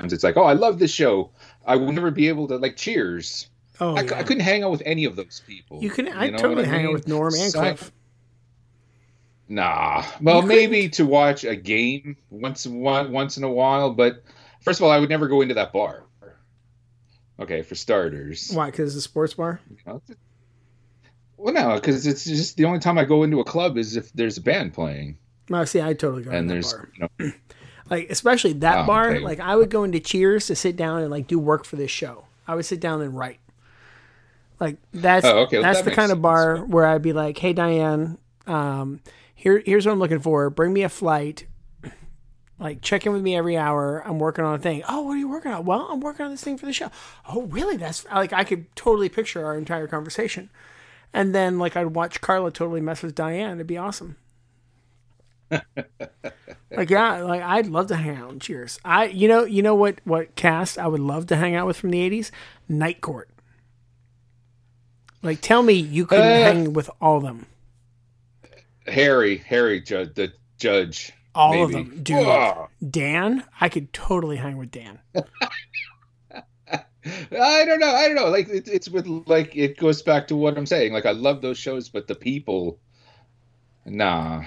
It's 0.00 0.24
like 0.24 0.36
oh 0.36 0.44
i 0.44 0.52
love 0.52 0.78
this 0.78 0.92
show. 0.92 1.30
I 1.66 1.76
will 1.76 1.92
never 1.92 2.10
be 2.10 2.28
able 2.28 2.48
to 2.48 2.56
like 2.56 2.76
cheers 2.76 3.48
Oh, 3.80 3.96
I, 3.96 4.02
yeah. 4.02 4.18
I 4.18 4.22
couldn't 4.22 4.42
hang 4.44 4.62
out 4.62 4.70
with 4.70 4.82
any 4.86 5.04
of 5.04 5.16
those 5.16 5.42
people 5.46 5.82
You 5.82 5.90
can, 5.90 6.08
I 6.08 6.30
know 6.30 6.36
totally 6.38 6.56
what 6.62 6.66
hang 6.66 6.86
out 6.86 6.92
with 6.92 7.08
Norm 7.08 7.34
and 7.34 7.50
So 7.52 7.60
I- 7.60 7.68
Cliff. 7.74 7.92
Nah. 9.48 10.04
Well, 10.22 10.40
You 10.42 10.46
maybe 10.46 10.88
to 10.90 11.04
watch 11.04 11.44
a 11.44 11.54
game 11.56 12.16
once 12.30 12.66
one 12.66 13.12
once 13.12 13.36
in 13.36 13.44
a 13.44 13.50
while, 13.50 13.90
but 13.92 14.22
first 14.62 14.80
of 14.80 14.84
all, 14.84 14.90
I 14.90 14.98
would 14.98 15.10
never 15.10 15.28
go 15.28 15.42
into 15.42 15.54
that 15.54 15.72
bar. 15.72 16.04
Okay, 17.38 17.62
for 17.62 17.74
starters. 17.74 18.50
Why? 18.52 18.66
Because 18.70 18.94
it's 18.94 19.04
a 19.04 19.08
sports 19.08 19.34
bar. 19.34 19.60
Well, 21.36 21.52
no, 21.52 21.74
because 21.74 22.06
it's 22.06 22.24
just 22.24 22.56
the 22.56 22.64
only 22.64 22.78
time 22.78 22.96
I 22.96 23.04
go 23.04 23.22
into 23.24 23.40
a 23.40 23.44
club 23.44 23.76
is 23.76 23.96
if 23.96 24.12
there's 24.12 24.38
a 24.38 24.40
band 24.40 24.72
playing, 24.72 25.18
No, 25.50 25.64
see, 25.64 25.82
I 25.82 25.92
totally 25.94 26.22
go 26.22 26.30
and 26.30 26.48
there's 26.48 26.72
bar. 26.72 26.88
you 26.96 27.08
know, 27.26 27.32
Like 27.90 28.08
especially 28.08 28.54
that 28.54 28.84
Oh, 28.84 28.86
bar. 28.86 29.10
okay. 29.10 29.18
Like 29.18 29.40
I 29.40 29.56
would 29.56 29.68
go 29.68 29.84
into 29.84 30.00
Cheers 30.00 30.46
to 30.46 30.56
sit 30.56 30.74
down 30.76 31.02
and 31.02 31.10
like 31.10 31.26
do 31.26 31.38
work 31.38 31.66
for 31.66 31.76
this 31.76 31.90
show. 31.90 32.24
I 32.48 32.54
would 32.54 32.64
sit 32.64 32.80
down 32.80 33.02
and 33.02 33.14
write. 33.14 33.40
Like 34.60 34.78
that's 34.92 35.26
Oh, 35.26 35.40
okay, 35.40 35.56
well, 35.56 35.64
that's 35.64 35.80
that 35.82 35.90
the 35.90 35.96
kind 35.96 36.12
of 36.12 36.22
bar 36.22 36.58
where 36.58 36.86
I'd 36.86 37.02
be 37.02 37.12
like, 37.12 37.36
"Hey 37.38 37.52
Diane, 37.52 38.18
um, 38.46 39.00
here 39.34 39.62
here's 39.64 39.86
what 39.86 39.92
I'm 39.92 39.98
looking 39.98 40.20
for. 40.20 40.48
Bring 40.50 40.72
me 40.72 40.82
a 40.82 40.88
flight. 40.88 41.46
Like 42.58 42.82
check 42.82 43.04
in 43.04 43.12
with 43.12 43.22
me 43.22 43.36
every 43.36 43.56
hour. 43.56 44.00
I'm 44.06 44.18
working 44.18 44.44
on 44.44 44.54
a 44.54 44.58
thing. 44.58 44.82
Oh, 44.88 45.02
what 45.02 45.14
are 45.14 45.18
you 45.18 45.28
working 45.28 45.50
on? 45.52 45.64
Well, 45.64 45.88
I'm 45.90 46.00
working 46.00 46.24
on 46.24 46.30
this 46.30 46.42
thing 46.42 46.56
for 46.56 46.66
the 46.66 46.72
show. 46.72 46.90
Oh, 47.28 47.42
really? 47.42 47.76
That's 47.76 48.04
like 48.06 48.32
I 48.32 48.44
could 48.44 48.74
totally 48.76 49.08
picture 49.08 49.44
our 49.44 49.58
entire 49.58 49.88
conversation. 49.88 50.50
And 51.12 51.34
then 51.34 51.58
like 51.58 51.76
I'd 51.76 51.94
watch 51.94 52.20
Carla 52.20 52.50
totally 52.52 52.80
mess 52.80 53.02
with 53.02 53.14
Diane. 53.14 53.54
It'd 53.54 53.66
be 53.66 53.76
awesome. 53.76 54.16
like 55.50 56.90
yeah, 56.90 57.22
like 57.22 57.42
I'd 57.42 57.66
love 57.66 57.88
to 57.88 57.96
hang 57.96 58.16
out 58.16 58.38
Cheers. 58.40 58.78
I 58.84 59.06
you 59.06 59.28
know 59.28 59.44
you 59.44 59.62
know 59.62 59.74
what 59.74 59.98
what 60.04 60.34
cast 60.36 60.78
I 60.78 60.86
would 60.86 61.00
love 61.00 61.26
to 61.26 61.36
hang 61.36 61.54
out 61.54 61.66
with 61.66 61.76
from 61.76 61.90
the 61.90 62.00
eighties? 62.00 62.30
Night 62.68 63.00
Court. 63.00 63.28
Like 65.24 65.40
tell 65.40 65.62
me 65.62 65.72
you 65.72 66.06
couldn't 66.06 66.24
Uh, 66.26 66.44
hang 66.44 66.72
with 66.74 66.88
all 67.00 67.16
of 67.16 67.22
them. 67.24 67.46
Harry, 68.86 69.38
Harry, 69.38 69.80
judge 69.80 70.14
the 70.14 70.32
judge. 70.58 71.12
All 71.34 71.64
of 71.64 71.72
them. 71.72 72.02
Dude. 72.02 72.26
Whoa. 72.26 72.68
Dan, 72.88 73.42
I 73.60 73.68
could 73.68 73.92
totally 73.92 74.36
hang 74.36 74.56
with 74.58 74.70
Dan. 74.70 75.00
I 77.06 77.64
don't 77.64 77.80
know. 77.80 77.90
I 77.90 78.06
don't 78.06 78.14
know. 78.14 78.28
Like 78.28 78.48
it, 78.48 78.68
it's 78.68 78.88
with 78.88 79.06
like 79.26 79.54
it 79.56 79.76
goes 79.78 80.00
back 80.02 80.28
to 80.28 80.36
what 80.36 80.56
I'm 80.56 80.66
saying. 80.66 80.92
Like 80.92 81.06
I 81.06 81.10
love 81.12 81.42
those 81.42 81.58
shows, 81.58 81.88
but 81.88 82.06
the 82.06 82.14
people, 82.14 82.78
nah, 83.84 84.44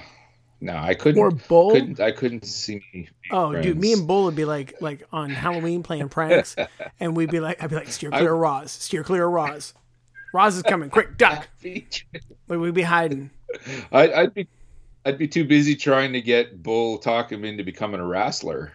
nah. 0.59 0.83
I 0.83 0.95
couldn't. 0.95 1.21
Or 1.21 1.29
Bull. 1.31 1.71
Couldn't. 1.71 1.99
I 1.99 2.11
couldn't 2.11 2.45
see 2.45 2.81
me. 2.93 3.09
Oh, 3.31 3.59
dude, 3.61 3.79
me 3.79 3.93
and 3.93 4.07
Bull 4.07 4.23
would 4.25 4.35
be 4.35 4.45
like 4.45 4.73
like 4.81 5.03
on 5.11 5.29
Halloween 5.29 5.83
playing 5.83 6.09
pranks, 6.09 6.55
and 6.99 7.15
we'd 7.15 7.29
be 7.29 7.39
like, 7.39 7.61
I'd 7.61 7.69
be 7.69 7.75
like, 7.75 7.89
steer 7.89 8.09
clear 8.09 8.33
of 8.33 8.39
Roz, 8.39 8.71
steer 8.71 9.03
clear 9.03 9.25
of 9.27 9.33
Roz. 9.33 9.73
Roz 10.33 10.55
is 10.57 10.63
coming, 10.63 10.89
quick, 10.89 11.17
duck. 11.17 11.47
Like 11.63 12.59
we'd 12.59 12.73
be 12.73 12.81
hiding. 12.81 13.29
I, 13.91 14.11
I'd 14.11 14.33
be, 14.33 14.47
I'd 15.05 15.17
be 15.17 15.27
too 15.27 15.45
busy 15.45 15.75
trying 15.75 16.13
to 16.13 16.21
get 16.21 16.61
Bull 16.61 16.97
talk 16.97 17.31
him 17.31 17.43
into 17.45 17.63
becoming 17.63 17.99
a 17.99 18.05
wrestler. 18.05 18.71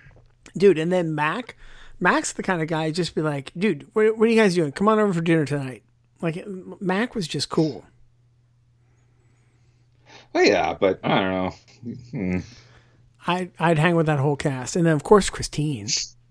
dude. 0.57 0.79
And 0.79 0.91
then 0.93 1.15
Mac, 1.15 1.57
Mac's 2.01 2.33
the 2.33 2.43
kind 2.43 2.61
of 2.63 2.69
guy 2.69 2.91
just 2.91 3.15
be 3.15 3.21
like, 3.23 3.53
dude, 3.57 3.87
what, 3.93 4.17
what 4.19 4.29
are 4.29 4.31
you 4.33 4.41
guys 4.41 4.55
doing? 4.55 4.73
Come 4.73 4.89
on 4.89 4.99
over 4.99 5.13
for 5.13 5.21
dinner 5.21 5.45
tonight. 5.45 5.83
Like 6.21 6.45
Mac 6.81 7.15
was 7.15 7.29
just 7.29 7.49
cool. 7.49 7.85
Oh 10.35 10.41
yeah, 10.41 10.75
but 10.75 11.01
I 11.05 11.09
don't 11.21 11.31
know. 11.31 11.55
Hmm. 12.11 12.39
I 13.27 13.51
I'd 13.59 13.79
hang 13.79 13.97
with 13.97 14.07
that 14.07 14.19
whole 14.19 14.37
cast, 14.37 14.77
and 14.77 14.87
then 14.87 14.95
of 14.95 15.03
course 15.03 15.29
Christine. 15.31 15.89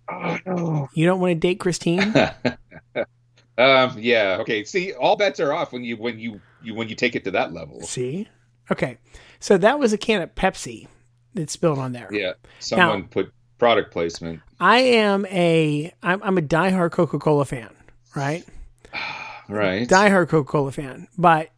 Oh, 0.10 0.38
no. 0.46 0.90
You 0.94 1.06
don't 1.06 1.20
want 1.20 1.32
to 1.32 1.36
date 1.36 1.60
Christine? 1.60 2.14
Um. 3.62 3.98
Yeah. 4.00 4.38
Okay. 4.42 4.64
See, 4.64 4.94
all 4.94 5.16
bets 5.16 5.40
are 5.40 5.54
off 5.54 5.72
when 5.72 5.84
you 5.84 5.98
when 5.98 6.20
you, 6.20 6.42
you 6.64 6.74
when 6.74 6.90
you 6.90 6.96
take 6.96 7.16
it 7.16 7.24
to 7.26 7.32
that 7.32 7.54
level. 7.54 7.82
See, 7.82 8.28
okay, 8.72 8.98
so 9.40 9.58
that 9.58 9.80
was 9.80 9.94
a 9.94 9.98
can 9.98 10.22
of 10.22 10.34
Pepsi 10.36 10.88
that 11.34 11.50
spilled 11.50 11.80
on 11.80 11.92
there. 11.92 12.10
Yeah. 12.12 12.34
Someone 12.60 13.08
put 13.08 13.32
product 13.58 13.92
placement. 13.92 14.42
I 14.60 14.80
am 14.80 15.26
a 15.28 15.94
I'm, 16.02 16.22
I'm 16.24 16.38
a 16.38 16.42
diehard 16.42 16.92
Coca 16.92 17.20
Cola 17.20 17.46
fan, 17.46 17.70
right? 18.16 18.46
Right. 19.50 19.86
diehard 19.86 20.30
Coca 20.30 20.50
Cola 20.50 20.72
fan, 20.72 21.10
but 21.18 21.50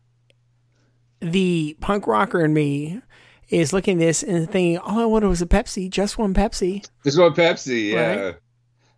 the 1.19 1.77
punk 1.79 2.07
rocker 2.07 2.43
in 2.43 2.51
me 2.51 3.01
is 3.49 3.71
looking 3.71 3.97
at 4.01 4.05
this 4.05 4.23
and 4.23 4.49
thinking, 4.49 4.79
all 4.79 4.99
I 4.99 5.05
wanted 5.05 5.27
was 5.27 5.43
a 5.43 5.45
Pepsi, 5.45 5.91
just 5.91 6.17
one 6.17 6.33
Pepsi. 6.33 6.87
This 7.03 7.17
one 7.17 7.33
Pepsi, 7.33 7.91
yeah, 7.91 8.15
Right. 8.15 8.35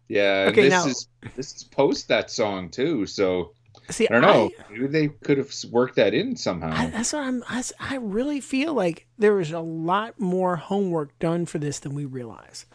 Yeah. 0.07 0.47
Okay, 0.49 0.63
this 0.63 0.71
now- 0.71 0.85
is 0.87 1.07
this 1.35 1.55
is 1.55 1.63
post 1.63 2.07
that 2.09 2.29
song 2.31 2.69
too, 2.69 3.05
so 3.05 3.51
See, 3.89 4.07
I 4.07 4.13
don't 4.13 4.21
know. 4.21 4.49
Maybe 4.71 4.87
they 4.87 5.07
could 5.09 5.37
have 5.37 5.53
worked 5.71 5.95
that 5.97 6.13
in 6.15 6.35
somehow. 6.35 6.71
I, 6.73 6.87
that's 6.87 7.13
what 7.13 7.23
I'm. 7.23 7.43
I, 7.47 7.63
I 7.79 7.95
really 7.97 8.41
feel 8.41 8.73
like 8.73 9.05
there 9.19 9.33
was 9.33 9.51
a 9.51 9.59
lot 9.59 10.19
more 10.19 10.55
homework 10.55 11.17
done 11.19 11.45
for 11.45 11.59
this 11.59 11.77
than 11.79 11.93
we 11.93 12.05
realize. 12.05 12.65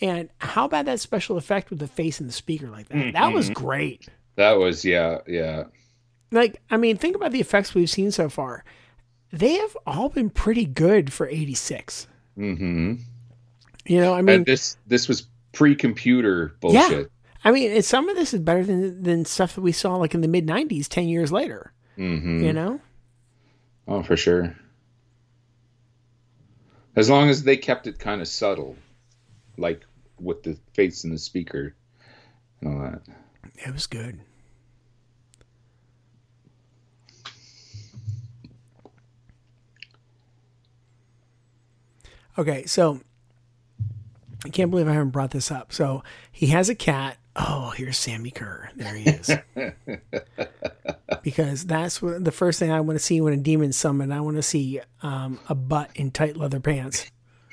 And 0.00 0.30
how 0.38 0.64
about 0.64 0.86
that 0.86 0.98
special 1.00 1.36
effect 1.36 1.70
with 1.70 1.78
the 1.78 1.86
face 1.86 2.18
and 2.18 2.28
the 2.28 2.32
speaker 2.32 2.68
like 2.68 2.88
that? 2.88 3.12
That 3.12 3.32
was 3.32 3.50
Mhm. 3.50 3.54
great. 3.54 4.08
that 4.36 4.52
was 4.58 4.84
yeah, 4.84 5.18
yeah. 5.28 5.64
Like, 6.32 6.60
I 6.70 6.76
mean, 6.76 6.96
think 6.96 7.14
about 7.16 7.32
the 7.32 7.40
effects 7.40 7.74
we've 7.74 7.88
seen 7.90 8.10
so 8.10 8.28
far. 8.28 8.64
They 9.32 9.54
have 9.58 9.76
all 9.86 10.08
been 10.08 10.30
pretty 10.30 10.64
good 10.64 11.12
for 11.12 11.28
'86. 11.28 12.06
hmm 12.34 12.94
You 13.86 14.00
know, 14.00 14.12
I 14.14 14.22
mean, 14.22 14.36
and 14.36 14.46
this 14.46 14.76
this 14.86 15.06
was 15.08 15.26
pre-computer 15.58 16.54
bullshit. 16.60 16.90
Yeah. 16.90 17.04
I 17.44 17.50
mean, 17.50 17.82
some 17.82 18.08
of 18.08 18.16
this 18.16 18.32
is 18.32 18.40
better 18.40 18.64
than 18.64 19.02
than 19.02 19.24
stuff 19.24 19.54
that 19.56 19.60
we 19.60 19.72
saw 19.72 19.96
like 19.96 20.14
in 20.14 20.20
the 20.20 20.28
mid 20.28 20.46
'90s, 20.46 20.86
ten 20.88 21.08
years 21.08 21.32
later. 21.32 21.72
hmm 21.96 22.42
You 22.44 22.52
know, 22.52 22.80
Oh, 23.88 24.02
for 24.04 24.16
sure. 24.16 24.54
As 26.94 27.08
long 27.10 27.28
as 27.28 27.42
they 27.42 27.56
kept 27.56 27.86
it 27.86 27.98
kind 27.98 28.20
of 28.20 28.28
subtle, 28.28 28.76
like 29.56 29.84
with 30.20 30.42
the 30.44 30.56
face 30.74 31.04
and 31.04 31.12
the 31.12 31.18
speaker 31.18 31.74
and 32.60 32.72
all 32.74 32.80
that. 32.82 33.02
it 33.66 33.72
was 33.72 33.86
good. 33.86 34.20
Okay, 42.38 42.64
so 42.66 43.00
I 44.44 44.48
can't 44.50 44.70
believe 44.70 44.88
I 44.88 44.92
haven't 44.92 45.10
brought 45.10 45.30
this 45.30 45.50
up. 45.50 45.72
So 45.72 46.02
he 46.30 46.48
has 46.48 46.68
a 46.68 46.74
cat. 46.74 47.18
Oh, 47.36 47.70
here's 47.70 47.98
Sammi 47.98 48.34
Curr. 48.34 48.70
There 48.76 48.94
he 48.94 49.10
is. 49.10 49.30
because 51.22 51.64
that's 51.66 52.02
what 52.02 52.24
the 52.24 52.32
first 52.32 52.58
thing 52.58 52.70
I 52.70 52.80
want 52.80 52.98
to 52.98 53.04
see 53.04 53.20
when 53.20 53.32
a 53.32 53.36
demon 53.36 53.72
summon. 53.72 54.12
I 54.12 54.20
want 54.20 54.36
to 54.36 54.42
see 54.42 54.80
um, 55.02 55.38
a 55.48 55.54
butt 55.54 55.90
in 55.94 56.10
tight 56.10 56.36
leather 56.36 56.60
pants. 56.60 57.10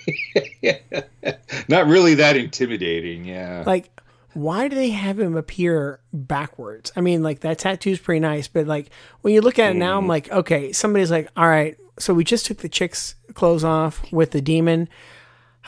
Not 1.68 1.88
really 1.88 2.16
that 2.16 2.38
intimidating, 2.38 3.26
yeah. 3.26 3.64
Like, 3.66 3.90
why 4.34 4.68
do 4.68 4.76
they 4.76 4.90
have 4.90 5.20
him 5.20 5.36
appear 5.36 6.00
backwards? 6.14 6.92
I 6.96 7.02
mean, 7.02 7.24
like 7.24 7.40
that 7.42 7.60
tattoo's 7.60 8.00
pretty 8.00 8.20
nice, 8.20 8.48
but 8.48 8.68
like 8.68 8.90
when 9.22 9.34
you 9.34 9.42
look 9.42 9.60
at 9.60 9.72
it 9.72 9.76
now, 9.76 9.98
I'm 9.98 10.08
like, 10.08 10.32
okay, 10.32 10.74
somebody's 10.74 11.10
like, 11.10 11.30
all 11.38 11.48
right, 11.48 11.78
so 11.98 12.14
we 12.14 12.24
just 12.24 12.46
took 12.46 12.58
the 12.58 12.70
chick's 12.70 13.16
clothes 13.34 13.64
off 13.64 14.12
with 14.12 14.32
the 14.32 14.42
demon. 14.42 14.90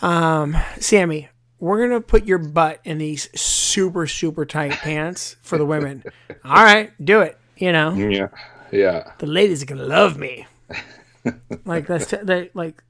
Um, 0.01 0.55
Sammi, 0.79 1.27
we're 1.59 1.87
gonna 1.87 2.01
put 2.01 2.25
your 2.25 2.37
butt 2.37 2.79
in 2.83 2.97
these 2.97 3.29
super 3.39 4.07
super 4.07 4.45
tight 4.45 4.71
pants 4.83 5.35
for 5.41 5.57
the 5.57 5.65
women. 5.65 6.03
All 6.45 6.63
right, 6.63 6.91
do 7.03 7.21
it. 7.21 7.37
You 7.57 7.71
know, 7.71 7.93
yeah. 7.95 8.27
Yeah. 8.71 9.11
the 9.17 9.25
ladies 9.27 9.63
are 9.63 9.65
gonna 9.65 9.83
love 9.85 10.17
me. 10.17 10.45
like 11.65 11.87
that's 11.87 12.07
t- 12.07 12.17
that 12.21 12.55
like 12.55 12.83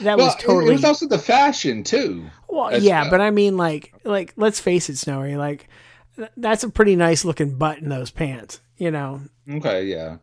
that 0.00 0.16
well, 0.18 0.26
was 0.26 0.36
totally 0.36 0.70
it 0.70 0.76
was 0.76 0.84
also 0.84 1.08
the 1.08 1.18
fashion 1.18 1.82
too. 1.82 2.26
Well, 2.48 2.78
yeah, 2.78 3.02
well. 3.02 3.10
but 3.12 3.20
I 3.20 3.30
mean, 3.30 3.56
like, 3.56 3.92
like 4.04 4.32
let's 4.36 4.60
face 4.60 4.88
it, 4.88 4.98
Snowy. 4.98 5.36
Like, 5.36 5.68
th- 6.16 6.28
that's 6.36 6.64
a 6.64 6.70
pretty 6.70 6.96
nice 6.96 7.24
looking 7.24 7.56
butt 7.56 7.78
in 7.78 7.88
those 7.88 8.10
pants. 8.10 8.60
You 8.76 8.90
know, 8.90 9.22
Okay, 9.50 9.84
yeah. 9.86 10.18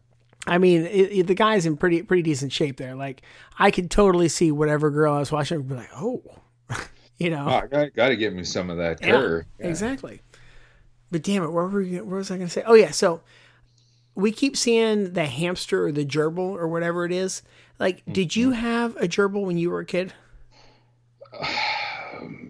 I 0.45 0.57
mean, 0.57 0.81
it, 0.85 1.11
it- 1.11 1.27
the 1.27 1.35
guy's 1.35 1.65
in 1.65 1.77
pretty 1.77 2.03
pretty 2.03 2.23
decent 2.23 2.51
shape 2.51 2.77
there. 2.77 2.95
Like, 2.95 3.21
I 3.59 3.71
could 3.71 3.89
totally 3.91 4.27
see 4.29 4.51
whatever 4.51 4.89
girl 4.91 5.13
I 5.13 5.19
was 5.19 5.31
watching 5.31 5.57
would 5.57 5.69
be 5.69 5.75
like, 5.75 5.89
oh, 5.95 6.21
you 7.17 7.29
know, 7.29 7.45
Oh, 7.47 7.77
I 7.79 7.89
got, 7.89 8.07
to 8.09 8.15
get 8.15 8.33
me 8.33 8.43
some 8.43 8.69
of 8.69 8.77
that 8.77 8.99
Yeah. 9.01 9.39
Yeah. 9.59 9.67
exactly. 9.67 10.21
But 11.11 11.21
damn 11.23 11.43
it, 11.43 11.51
where 11.51 11.65
were 11.67 11.81
we, 11.81 11.95
what 12.01 12.17
was 12.17 12.31
I 12.31 12.35
going 12.37 12.47
to 12.47 12.53
say? 12.53 12.63
Oh 12.65 12.73
yeah, 12.73 12.91
so 12.91 13.21
we 14.15 14.31
keep 14.31 14.57
seeing 14.57 15.13
the 15.13 15.25
hamster 15.25 15.85
or 15.87 15.91
the 15.91 16.05
gerbil 16.05 16.39
or 16.57 16.67
whatever 16.67 17.05
it 17.05 17.11
is. 17.11 17.41
Like, 17.79 18.03
did 18.11 18.35
you 18.35 18.49
Mm-hmm. 18.49 18.59
have 18.61 18.95
a 18.97 19.07
gerbil 19.07 19.45
when 19.45 19.57
you 19.57 19.69
were 19.69 19.79
a 19.79 19.85
kid? 19.85 20.13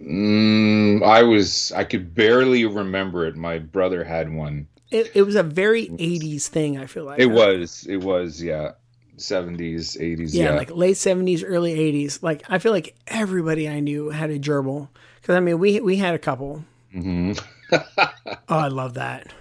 Mm, 0.03 1.01
I 1.03 1.23
was 1.23 1.71
I 1.71 1.83
could 1.85 2.13
barely 2.13 2.65
remember 2.65 3.25
it. 3.25 3.35
My 3.35 3.57
brother 3.57 4.03
had 4.03 4.31
one. 4.31 4.67
It, 4.93 5.11
it 5.15 5.21
was 5.23 5.35
a 5.35 5.43
very 5.43 5.87
'80s 5.87 6.47
thing. 6.47 6.77
I 6.77 6.85
feel 6.85 7.03
like 7.05 7.19
It 7.19 7.25
was 7.27 7.85
it 7.89 7.97
was 7.97 8.41
yeah, 8.41 8.71
seventies, 9.17 9.97
eighties. 9.99 10.35
yeah, 10.35 10.45
Yeah, 10.51 10.55
like 10.55 10.71
late 10.71 10.97
seventies, 10.97 11.43
early 11.43 11.73
eighties. 11.73 12.21
Like 12.23 12.43
I 12.49 12.59
feel 12.59 12.71
like 12.71 12.95
everybody 13.07 13.67
I 13.67 13.79
knew 13.79 14.09
had 14.09 14.29
a 14.29 14.39
gerbil 14.39 14.89
because 15.21 15.35
I 15.35 15.39
mean 15.39 15.59
we 15.59 15.79
we 15.79 15.97
had 15.97 16.13
a 16.15 16.19
couple. 16.19 16.63
hmm 16.91 17.33
Oh, 17.71 18.57
I 18.57 18.67
love 18.67 18.93
that. 18.95 19.33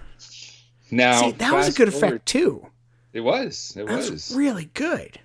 now 0.91 1.21
See, 1.21 1.31
that 1.33 1.53
was 1.53 1.69
a 1.69 1.73
good 1.73 1.91
forward- 1.93 2.07
effect 2.07 2.25
too. 2.25 2.67
It 3.13 3.21
was. 3.21 3.75
It 3.77 3.87
was. 3.87 4.09
was 4.09 4.33
really 4.35 4.65
good. 4.73 5.19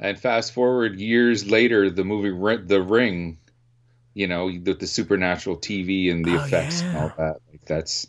And 0.00 0.18
fast 0.18 0.52
forward 0.52 0.98
years 0.98 1.48
later, 1.48 1.88
the 1.88 2.02
movie 2.04 2.30
The 2.66 2.82
Ring, 2.82 3.38
you 4.14 4.26
know, 4.26 4.46
with 4.46 4.80
the 4.80 4.86
supernatural 4.88 5.56
TV 5.58 6.10
and 6.10 6.24
the 6.24 6.32
Oh, 6.32 6.44
effects 6.44 6.82
and 6.82 6.96
all 6.96 7.12
that. 7.18 7.36
Like 7.52 7.64
that's, 7.64 8.08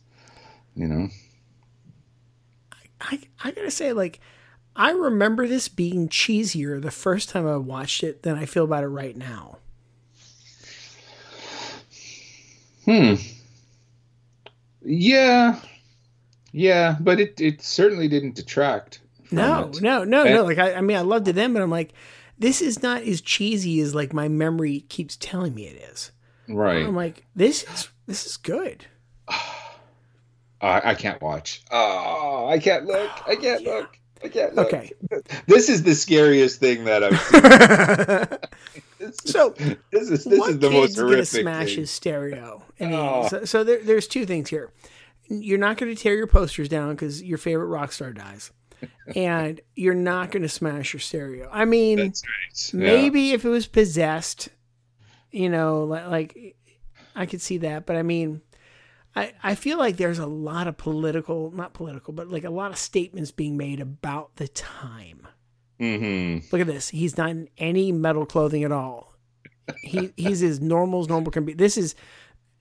you 0.76 0.88
know, 0.88 1.10
I, 3.04 3.20
I 3.44 3.52
gotta 3.52 3.70
say, 3.72 3.94
like, 3.94 4.20
I 4.76 4.92
remember 4.92 5.48
this 5.48 5.68
being 5.68 6.10
cheesier 6.10 6.82
the 6.82 6.90
first 6.92 7.30
time 7.30 7.46
I 7.48 7.58
watched 7.58 8.04
it 8.04 8.24
than 8.24 8.36
I 8.38 8.46
feel 8.46 8.64
about 8.64 8.84
it 8.84 8.88
right 8.88 9.16
now. 9.16 9.58
hmm. 12.86 13.14
Yeah. 14.82 15.60
Yeah, 16.52 16.98
but 17.00 17.20
it, 17.20 17.40
it 17.40 17.62
certainly 17.62 18.08
didn't 18.08 18.36
detract. 18.36 19.00
from 19.26 19.38
No, 19.38 19.70
it. 19.74 19.82
no, 19.82 20.04
no, 20.04 20.24
And- 20.26 20.36
no. 20.36 20.44
Like, 20.44 20.58
I, 20.58 20.74
I 20.76 20.82
mean, 20.82 20.98
I 20.98 21.02
loved 21.02 21.28
it 21.28 21.34
then, 21.34 21.54
but 21.54 21.62
I'm 21.62 21.72
like, 21.72 21.94
this 22.38 22.62
is 22.62 22.82
not 22.84 23.04
as 23.04 23.22
cheesy 23.22 23.80
as 23.80 23.96
like 23.96 24.12
my 24.14 24.28
memory 24.28 24.82
keeps 24.90 25.16
telling 25.18 25.54
me 25.56 25.68
it 25.68 25.82
is. 25.92 26.12
Right. 26.50 26.86
I'm 26.86 26.96
like, 26.96 27.26
this 27.36 27.64
is 27.64 27.90
this 28.08 28.26
is 28.26 28.38
good. 28.38 28.86
I, 30.64 30.92
I 30.92 30.96
can't 30.96 31.22
watch. 31.22 31.62
Oh, 31.72 32.48
I 32.50 32.58
can't 32.60 32.86
look. 32.86 33.12
I 33.28 33.36
can't 33.36 33.64
look. 33.66 33.98
I 34.24 34.30
can't 34.30 34.56
look. 34.56 34.68
Okay. 34.74 34.92
This 35.48 35.68
is 35.70 35.84
the 35.84 35.94
scariest 35.94 36.60
thing 36.62 36.86
that 36.86 37.04
I've 37.04 37.20
seen. 37.20 38.40
This 39.00 39.20
is- 39.26 39.32
So, 39.34 39.50
this 39.92 40.10
is 40.10 40.24
this 40.24 40.40
what 40.40 40.52
is 40.52 40.60
the 40.60 40.70
most 40.70 40.82
kid's 40.88 40.96
gonna 40.96 41.08
horrific 41.10 41.42
smash 41.42 41.66
thing. 41.68 41.78
his 41.80 41.92
stereo? 41.92 42.64
in 42.78 42.92
the 42.92 42.98
Oh. 42.98 43.28
So, 43.28 43.44
so 43.44 43.64
there, 43.66 43.84
there's 43.84 44.08
two 44.08 44.26
things 44.26 44.50
here. 44.50 44.72
You're 45.28 45.58
not 45.58 45.76
going 45.78 45.94
to 45.94 46.02
tear 46.02 46.16
your 46.16 46.28
posters 46.28 46.70
down 46.70 46.92
because 46.96 47.22
your 47.22 47.38
favorite 47.38 47.66
rock 47.66 47.92
star 47.92 48.12
dies, 48.14 48.52
and 49.16 49.60
you're 49.76 49.94
not 49.94 50.32
going 50.32 50.44
to 50.44 50.50
smash 50.50 50.94
your 50.94 51.02
stereo. 51.02 51.50
I 51.52 51.66
mean, 51.66 52.00
right. 52.00 52.24
Yeah. 52.74 52.80
maybe 52.80 53.32
if 53.32 53.44
it 53.44 53.50
was 53.50 53.68
possessed, 53.68 54.48
you 55.32 55.50
know, 55.50 55.84
like, 55.84 56.06
like 56.08 56.56
I 57.16 57.26
could 57.26 57.42
see 57.42 57.58
that. 57.60 57.86
But 57.86 57.98
I 57.98 58.04
mean, 58.04 58.42
I 59.16 59.34
I 59.44 59.56
feel 59.56 59.78
like 59.78 59.98
there's 59.98 60.20
a 60.20 60.26
lot 60.26 60.68
of 60.68 60.78
political, 60.78 61.52
not 61.52 61.74
political, 61.74 62.14
but 62.14 62.30
like 62.30 62.44
a 62.44 62.50
lot 62.50 62.72
of 62.72 62.78
statements 62.78 63.32
being 63.32 63.58
made 63.58 63.80
about 63.80 64.36
the 64.38 64.48
time. 64.48 65.28
Mhm. 65.80 66.52
Look 66.52 66.62
at 66.62 66.68
this. 66.68 66.90
He's 66.90 67.18
not 67.18 67.30
in 67.30 67.50
any 67.58 67.92
metal 67.92 68.26
clothing 68.26 68.64
at 68.64 68.72
all. 68.72 69.16
He 69.82 70.12
he's 70.18 70.42
as 70.44 70.60
normal 70.62 71.02
as 71.02 71.10
normal 71.10 71.32
can 71.32 71.46
be. 71.46 71.54
This 71.54 71.78
is 71.78 71.96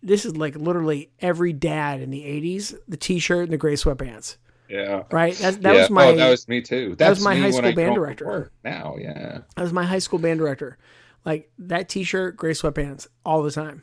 this 0.02 0.24
is 0.24 0.36
like 0.36 0.54
literally 0.56 1.10
every 1.20 1.52
dad 1.52 2.00
in 2.00 2.10
the 2.10 2.22
'80s: 2.24 2.74
the 2.88 2.96
T-shirt 2.96 3.44
and 3.44 3.52
the 3.52 3.56
gray 3.58 3.74
sweatpants. 3.74 4.36
Yeah. 4.68 5.02
Right. 5.10 5.34
That, 5.36 5.60
that 5.62 5.74
Yeah. 5.74 5.80
was 5.82 5.90
my 5.90 6.06
Oh, 6.06 6.16
that 6.16 6.30
was 6.30 6.48
me 6.48 6.60
too. 6.62 6.94
that 6.96 7.10
was 7.10 7.22
my 7.22 7.34
high 7.34 7.50
school 7.50 7.72
band 7.74 7.94
director. 7.94 8.50
Now, 8.64 8.96
yeah. 8.98 9.40
that 9.56 9.62
was 9.62 9.72
my 9.72 9.84
high 9.84 9.98
school 9.98 10.18
band 10.18 10.38
director. 10.38 10.78
Like 11.24 11.50
that 11.58 11.88
T-shirt, 11.88 12.36
gray 12.36 12.52
sweatpants, 12.52 13.06
all 13.24 13.42
the 13.42 13.50
time. 13.50 13.82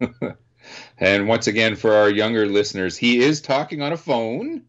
And 0.98 1.28
once 1.28 1.46
again, 1.46 1.76
for 1.76 1.94
our 1.94 2.10
younger 2.10 2.46
listeners, 2.46 2.96
he 2.96 3.20
is 3.20 3.40
talking 3.40 3.82
on 3.82 3.92
a 3.92 3.96
phone. 3.96 4.62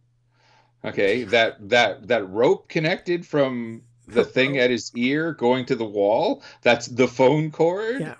Okay, 0.85 1.23
that 1.25 1.69
that 1.69 2.07
that 2.07 2.29
rope 2.29 2.67
connected 2.67 3.25
from 3.25 3.83
the 4.07 4.25
thing 4.35 4.57
at 4.57 4.69
his 4.69 4.91
ear 4.95 5.33
going 5.33 5.65
to 5.67 5.75
the 5.75 5.85
wall. 5.85 6.43
That's 6.61 6.87
the 6.87 7.07
phone 7.07 7.51
cord. 7.51 8.01
Yeah. 8.01 8.15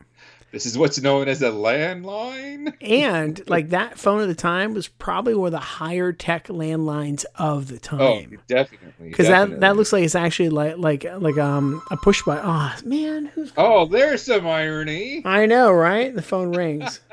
This 0.53 0.67
is 0.67 0.78
what's 0.78 1.01
known 1.01 1.28
as 1.28 1.41
a 1.41 1.49
landline. 1.49 2.76
And 2.80 3.41
like 3.49 3.69
that 3.69 3.97
phone 3.97 4.21
at 4.21 4.28
the 4.28 4.36
time 4.36 4.76
was 4.76 4.88
probably 4.88 5.34
one 5.34 5.47
of 5.47 5.51
the 5.51 5.57
higher 5.57 6.13
tech 6.13 6.47
landlines 6.47 7.26
of 7.36 7.69
the 7.69 7.80
time. 7.80 7.99
Oh, 7.99 8.19
time. 8.19 8.39
definitely. 8.47 9.09
Because 9.09 9.30
that, 9.30 9.61
that 9.61 9.76
looks 9.76 9.91
like 9.91 10.03
it's 10.03 10.13
actually 10.13 10.49
like 10.49 10.78
like 10.78 11.05
like 11.17 11.39
um 11.39 11.82
a 11.89 11.97
push 11.97 12.21
button. 12.21 12.43
Oh 12.45 12.71
man, 12.86 13.26
who's 13.34 13.51
Oh, 13.57 13.88
there's 13.88 14.21
some 14.21 14.45
irony. 14.45 15.24
I 15.26 15.47
know, 15.47 15.71
right? 15.71 16.13
The 16.13 16.21
phone 16.21 16.55
rings. 16.55 17.01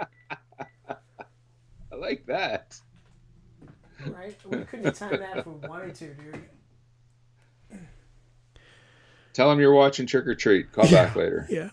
I 2.01 2.07
like 2.07 2.27
that. 2.27 2.81
right? 4.07 4.37
We 4.47 4.59
couldn't 4.65 4.85
have 4.87 4.99
timed 4.99 5.21
that 5.21 5.39
if 5.39 5.47
we 5.47 5.53
wanted 5.69 5.95
to, 5.97 6.15
dude. 6.15 7.79
Tell 9.33 9.51
him 9.51 9.61
you're 9.61 9.73
watching 9.75 10.07
Trick 10.07 10.27
or 10.27 10.35
Treat. 10.35 10.73
Call 10.73 10.91
back 10.91 11.15
later. 11.15 11.47
Yeah. 11.49 11.71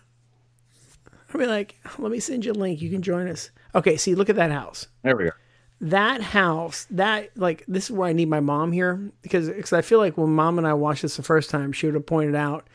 I'll 1.34 1.40
be 1.40 1.46
like, 1.48 1.76
let 1.98 2.12
me 2.12 2.20
send 2.20 2.46
you 2.46 2.52
a 2.52 2.54
link. 2.54 2.82
You 2.82 2.90
can 2.90 3.02
join 3.02 3.28
us. 3.28 3.50
Okay, 3.76 3.98
see, 3.98 4.16
look 4.16 4.30
at 4.30 4.36
that 4.36 4.52
house. 4.52 4.88
There 5.04 5.16
we 5.16 5.26
go. 5.26 5.32
That 5.80 6.22
house, 6.22 6.88
that 6.92 7.36
like, 7.38 7.64
this 7.68 7.86
is 7.86 7.92
where 7.92 8.10
I 8.10 8.14
need 8.14 8.30
my 8.30 8.40
mom 8.40 8.72
here 8.72 9.12
because 9.22 9.50
because 9.50 9.74
I 9.74 9.82
feel 9.82 10.00
like 10.00 10.18
when 10.18 10.30
mom 10.32 10.58
and 10.58 10.66
I 10.68 10.74
watched 10.74 11.04
this 11.04 11.18
the 11.18 11.24
first 11.24 11.50
time, 11.50 11.72
she 11.72 11.86
would 11.86 11.96
have 11.96 12.06
pointed 12.06 12.36
out, 12.36 12.68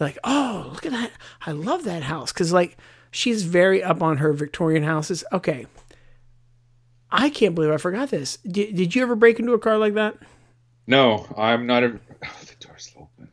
like, 0.00 0.18
oh, 0.24 0.70
look 0.72 0.84
at 0.84 0.92
that. 0.92 1.12
I 1.46 1.52
love 1.52 1.84
that 1.84 2.02
house 2.02 2.32
because 2.32 2.52
like 2.52 2.76
she's 3.10 3.44
very 3.44 3.82
up 3.82 4.02
on 4.02 4.18
her 4.18 4.32
Victorian 4.32 4.82
houses. 4.82 5.24
Okay. 5.32 5.66
I 7.12 7.30
can't 7.30 7.54
believe 7.54 7.70
I 7.70 7.76
forgot 7.76 8.08
this. 8.10 8.38
Did, 8.38 8.74
did 8.74 8.94
you 8.94 9.02
ever 9.02 9.14
break 9.14 9.38
into 9.38 9.52
a 9.52 9.58
car 9.58 9.78
like 9.78 9.94
that? 9.94 10.16
No, 10.86 11.26
I'm 11.36 11.66
not 11.66 11.82
a. 11.84 11.98
Oh, 12.24 12.40
the 12.46 12.66
door's 12.66 12.92
open. 12.96 13.28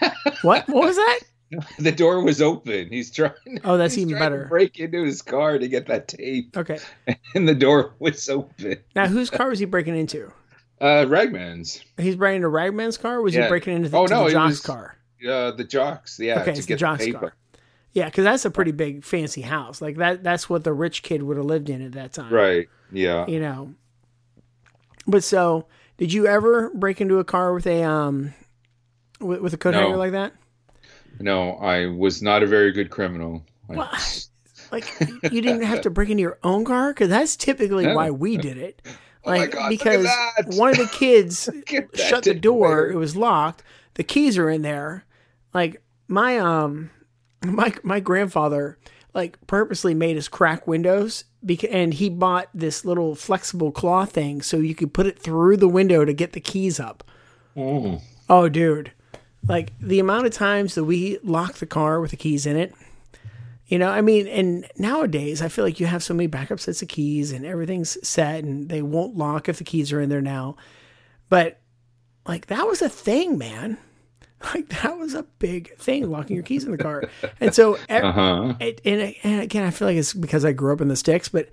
What? 0.42 0.68
What 0.68 0.84
was 0.86 0.96
that? 0.96 1.20
The 1.78 1.92
door 1.92 2.22
was 2.22 2.42
open. 2.42 2.88
He's 2.90 3.10
trying. 3.10 3.32
Oh, 3.64 3.78
that's 3.78 3.96
even 3.96 4.18
better. 4.18 4.44
break 4.50 4.78
into 4.78 5.02
his 5.04 5.22
car 5.22 5.56
to 5.58 5.66
get 5.66 5.86
that 5.86 6.06
tape, 6.08 6.54
Okay. 6.54 6.78
and 7.34 7.48
the 7.48 7.54
door 7.54 7.94
was 7.98 8.28
open. 8.28 8.76
Now, 8.94 9.06
whose 9.06 9.30
car 9.30 9.48
was 9.48 9.58
he 9.58 9.64
breaking 9.64 9.96
into? 9.96 10.30
Uh, 10.78 11.06
Ragman's. 11.08 11.82
He's 11.96 12.16
breaking 12.16 12.36
into 12.36 12.48
Ragman's 12.48 12.98
car. 12.98 13.22
Was 13.22 13.32
he 13.32 13.40
breaking 13.48 13.76
into 13.76 13.88
the, 13.88 13.96
Oh, 13.96 14.04
no, 14.04 14.24
the 14.26 14.32
Jock's 14.32 14.50
was- 14.50 14.60
car? 14.60 14.98
Uh, 15.26 15.50
the 15.52 15.64
jocks. 15.64 16.20
Yeah. 16.20 16.42
Okay, 16.42 16.52
to 16.52 16.58
it's 16.58 16.66
the 16.66 16.76
Jock's 16.76 17.06
tape. 17.06 17.18
car. 17.18 17.32
Yeah, 17.94 18.04
because 18.04 18.24
that's 18.24 18.44
a 18.44 18.50
pretty 18.50 18.72
big 18.72 19.02
fancy 19.02 19.40
house. 19.40 19.80
Like 19.80 19.96
that. 19.96 20.22
That's 20.22 20.50
what 20.50 20.64
the 20.64 20.74
rich 20.74 21.02
kid 21.02 21.22
would 21.22 21.38
have 21.38 21.46
lived 21.46 21.70
in 21.70 21.80
at 21.80 21.92
that 21.92 22.12
time. 22.12 22.30
Right. 22.32 22.68
Yeah. 22.92 23.26
You 23.26 23.40
know. 23.40 23.74
But 25.06 25.24
so, 25.24 25.66
did 25.96 26.12
you 26.12 26.26
ever 26.26 26.70
break 26.74 27.00
into 27.00 27.18
a 27.18 27.24
car 27.24 27.54
with 27.54 27.66
a 27.66 27.82
um, 27.82 28.34
with, 29.20 29.40
with 29.40 29.54
a 29.54 29.56
coat 29.56 29.72
No. 29.72 29.80
hanger 29.80 29.96
like 29.96 30.12
that? 30.12 30.32
No, 31.20 31.52
I 31.54 31.86
was 31.86 32.22
not 32.22 32.42
a 32.42 32.46
very 32.46 32.72
good 32.72 32.90
criminal. 32.90 33.44
Well, 33.68 33.90
like 34.72 34.84
you 35.32 35.40
didn't 35.42 35.62
have 35.62 35.80
to 35.82 35.90
break 35.90 36.10
into 36.10 36.20
your 36.20 36.38
own 36.44 36.64
car 36.64 36.92
because 36.92 37.08
that's 37.08 37.36
typically 37.36 37.86
No. 37.86 37.94
why 37.96 38.10
we 38.10 38.36
did 38.36 38.56
it. 38.58 38.82
Oh 39.24 39.30
my 39.30 39.38
Like 39.38 39.50
God, 39.52 39.72
look 39.72 39.86
at 39.86 39.98
because 40.46 40.56
one 40.58 40.70
of 40.70 40.76
the 40.76 40.86
kids 40.92 41.48
shut 41.94 42.24
the 42.24 42.34
door, 42.34 42.68
later. 42.68 42.90
it 42.92 42.96
was 42.96 43.16
locked. 43.16 43.62
The 43.94 44.04
keys 44.04 44.38
are 44.38 44.48
in 44.48 44.62
there. 44.62 45.04
Like 45.52 45.82
my 46.06 46.38
um 46.38 46.90
my 47.44 47.74
my 47.82 47.98
grandfather 48.00 48.78
like 49.18 49.36
purposely 49.48 49.94
made 49.94 50.16
us 50.16 50.28
crack 50.28 50.68
windows 50.68 51.24
because 51.44 51.70
and 51.70 51.92
he 51.92 52.08
bought 52.08 52.48
this 52.54 52.84
little 52.84 53.16
flexible 53.16 53.72
claw 53.72 54.04
thing 54.04 54.40
so 54.40 54.58
you 54.58 54.76
could 54.76 54.94
put 54.94 55.06
it 55.06 55.18
through 55.18 55.56
the 55.56 55.68
window 55.68 56.04
to 56.04 56.12
get 56.12 56.34
the 56.34 56.40
keys 56.40 56.78
up. 56.78 57.02
Mm. 57.56 58.00
Oh, 58.28 58.48
dude. 58.48 58.92
Like 59.48 59.72
the 59.80 59.98
amount 59.98 60.26
of 60.26 60.32
times 60.32 60.76
that 60.76 60.84
we 60.84 61.18
lock 61.24 61.54
the 61.54 61.66
car 61.66 62.00
with 62.00 62.12
the 62.12 62.16
keys 62.16 62.46
in 62.46 62.56
it. 62.56 62.72
You 63.66 63.80
know, 63.80 63.90
I 63.90 64.02
mean, 64.02 64.28
and 64.28 64.70
nowadays 64.78 65.42
I 65.42 65.48
feel 65.48 65.64
like 65.64 65.80
you 65.80 65.86
have 65.86 66.04
so 66.04 66.14
many 66.14 66.28
backup 66.28 66.60
sets 66.60 66.80
of 66.80 66.86
keys 66.86 67.32
and 67.32 67.44
everything's 67.44 67.98
set 68.06 68.44
and 68.44 68.68
they 68.68 68.82
won't 68.82 69.16
lock 69.16 69.48
if 69.48 69.58
the 69.58 69.64
keys 69.64 69.92
are 69.92 70.00
in 70.00 70.10
there 70.10 70.22
now. 70.22 70.54
But 71.28 71.58
like 72.24 72.46
that 72.46 72.68
was 72.68 72.82
a 72.82 72.88
thing, 72.88 73.36
man. 73.36 73.78
Like 74.54 74.68
that 74.82 74.96
was 74.98 75.14
a 75.14 75.24
big 75.40 75.76
thing, 75.78 76.08
locking 76.10 76.36
your 76.36 76.44
keys 76.44 76.64
in 76.64 76.70
the 76.70 76.78
car. 76.78 77.04
And 77.40 77.52
so, 77.54 77.76
Uh-huh. 77.88 78.54
it, 78.60 78.80
and, 78.84 79.14
and 79.24 79.40
again, 79.42 79.64
I 79.64 79.70
feel 79.70 79.88
like 79.88 79.96
it's 79.96 80.14
because 80.14 80.44
I 80.44 80.52
grew 80.52 80.72
up 80.72 80.80
in 80.80 80.86
the 80.88 80.96
sticks, 80.96 81.28
but 81.28 81.48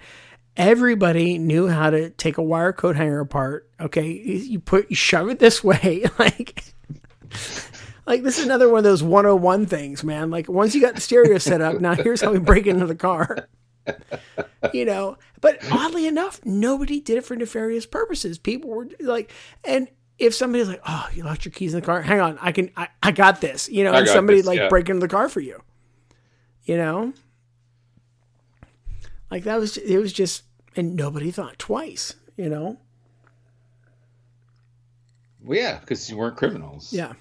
everybody 0.55 1.37
knew 1.39 1.67
how 1.67 1.89
to 1.89 2.11
take 2.11 2.37
a 2.37 2.43
wire 2.43 2.73
coat 2.73 2.95
hanger 2.95 3.19
apart. 3.21 3.67
Okay, 3.81 4.07
you 4.07 4.35
you 4.35 4.59
put 4.59 4.89
you 4.89 4.95
shove 4.95 5.29
it 5.29 5.39
this 5.39 5.63
way, 5.63 6.05
like. 6.19 6.63
Like 8.07 8.21
this 8.21 8.37
is 8.37 8.45
another 8.45 8.69
one 8.69 8.77
of 8.77 8.83
those 8.83 9.01
101 9.01 9.65
things, 9.65 10.03
man. 10.03 10.29
Like 10.29 10.47
once 10.47 10.75
you 10.75 10.81
got 10.81 10.93
the 10.93 11.01
stereo 11.01 11.39
set 11.39 11.59
up, 11.59 11.81
now 11.81 11.95
here's 11.95 12.21
how 12.21 12.31
we 12.31 12.37
break 12.37 12.67
into 12.67 12.85
the 12.85 12.93
car. 12.95 13.47
You 14.73 14.85
know, 14.85 15.17
but 15.41 15.57
oddly 15.71 16.05
enough, 16.05 16.39
nobody 16.45 16.99
did 16.99 17.17
it 17.17 17.25
for 17.25 17.35
nefarious 17.35 17.87
purposes. 17.87 18.37
People 18.37 18.69
were 18.69 18.87
like, 18.99 19.31
and 19.63 19.87
if 20.17 20.33
somebody's 20.33 20.67
like, 20.67 20.81
"Oh, 20.87 21.07
you 21.13 21.23
locked 21.23 21.45
your 21.45 21.51
keys 21.51 21.73
in 21.73 21.79
the 21.79 21.85
car," 21.85 22.01
hang 22.01 22.19
on, 22.19 22.37
I 22.41 22.51
can, 22.51 22.71
I, 22.77 22.87
I 23.03 23.11
got 23.11 23.41
this. 23.41 23.69
You 23.69 23.83
know, 23.83 23.93
and 23.93 24.07
somebody 24.07 24.39
this, 24.39 24.47
like 24.47 24.59
yeah. 24.59 24.69
break 24.69 24.89
into 24.89 25.01
the 25.01 25.07
car 25.07 25.29
for 25.29 25.41
you. 25.41 25.61
You 26.63 26.77
know, 26.77 27.13
like 29.29 29.43
that 29.43 29.59
was 29.59 29.77
it 29.77 29.97
was 29.97 30.13
just, 30.13 30.43
and 30.75 30.95
nobody 30.95 31.31
thought 31.31 31.59
twice. 31.59 32.15
You 32.37 32.49
know, 32.49 32.77
Well, 35.45 35.57
yeah, 35.57 35.79
because 35.79 36.09
you 36.09 36.17
weren't 36.17 36.37
criminals. 36.37 36.91
Yeah. 36.91 37.13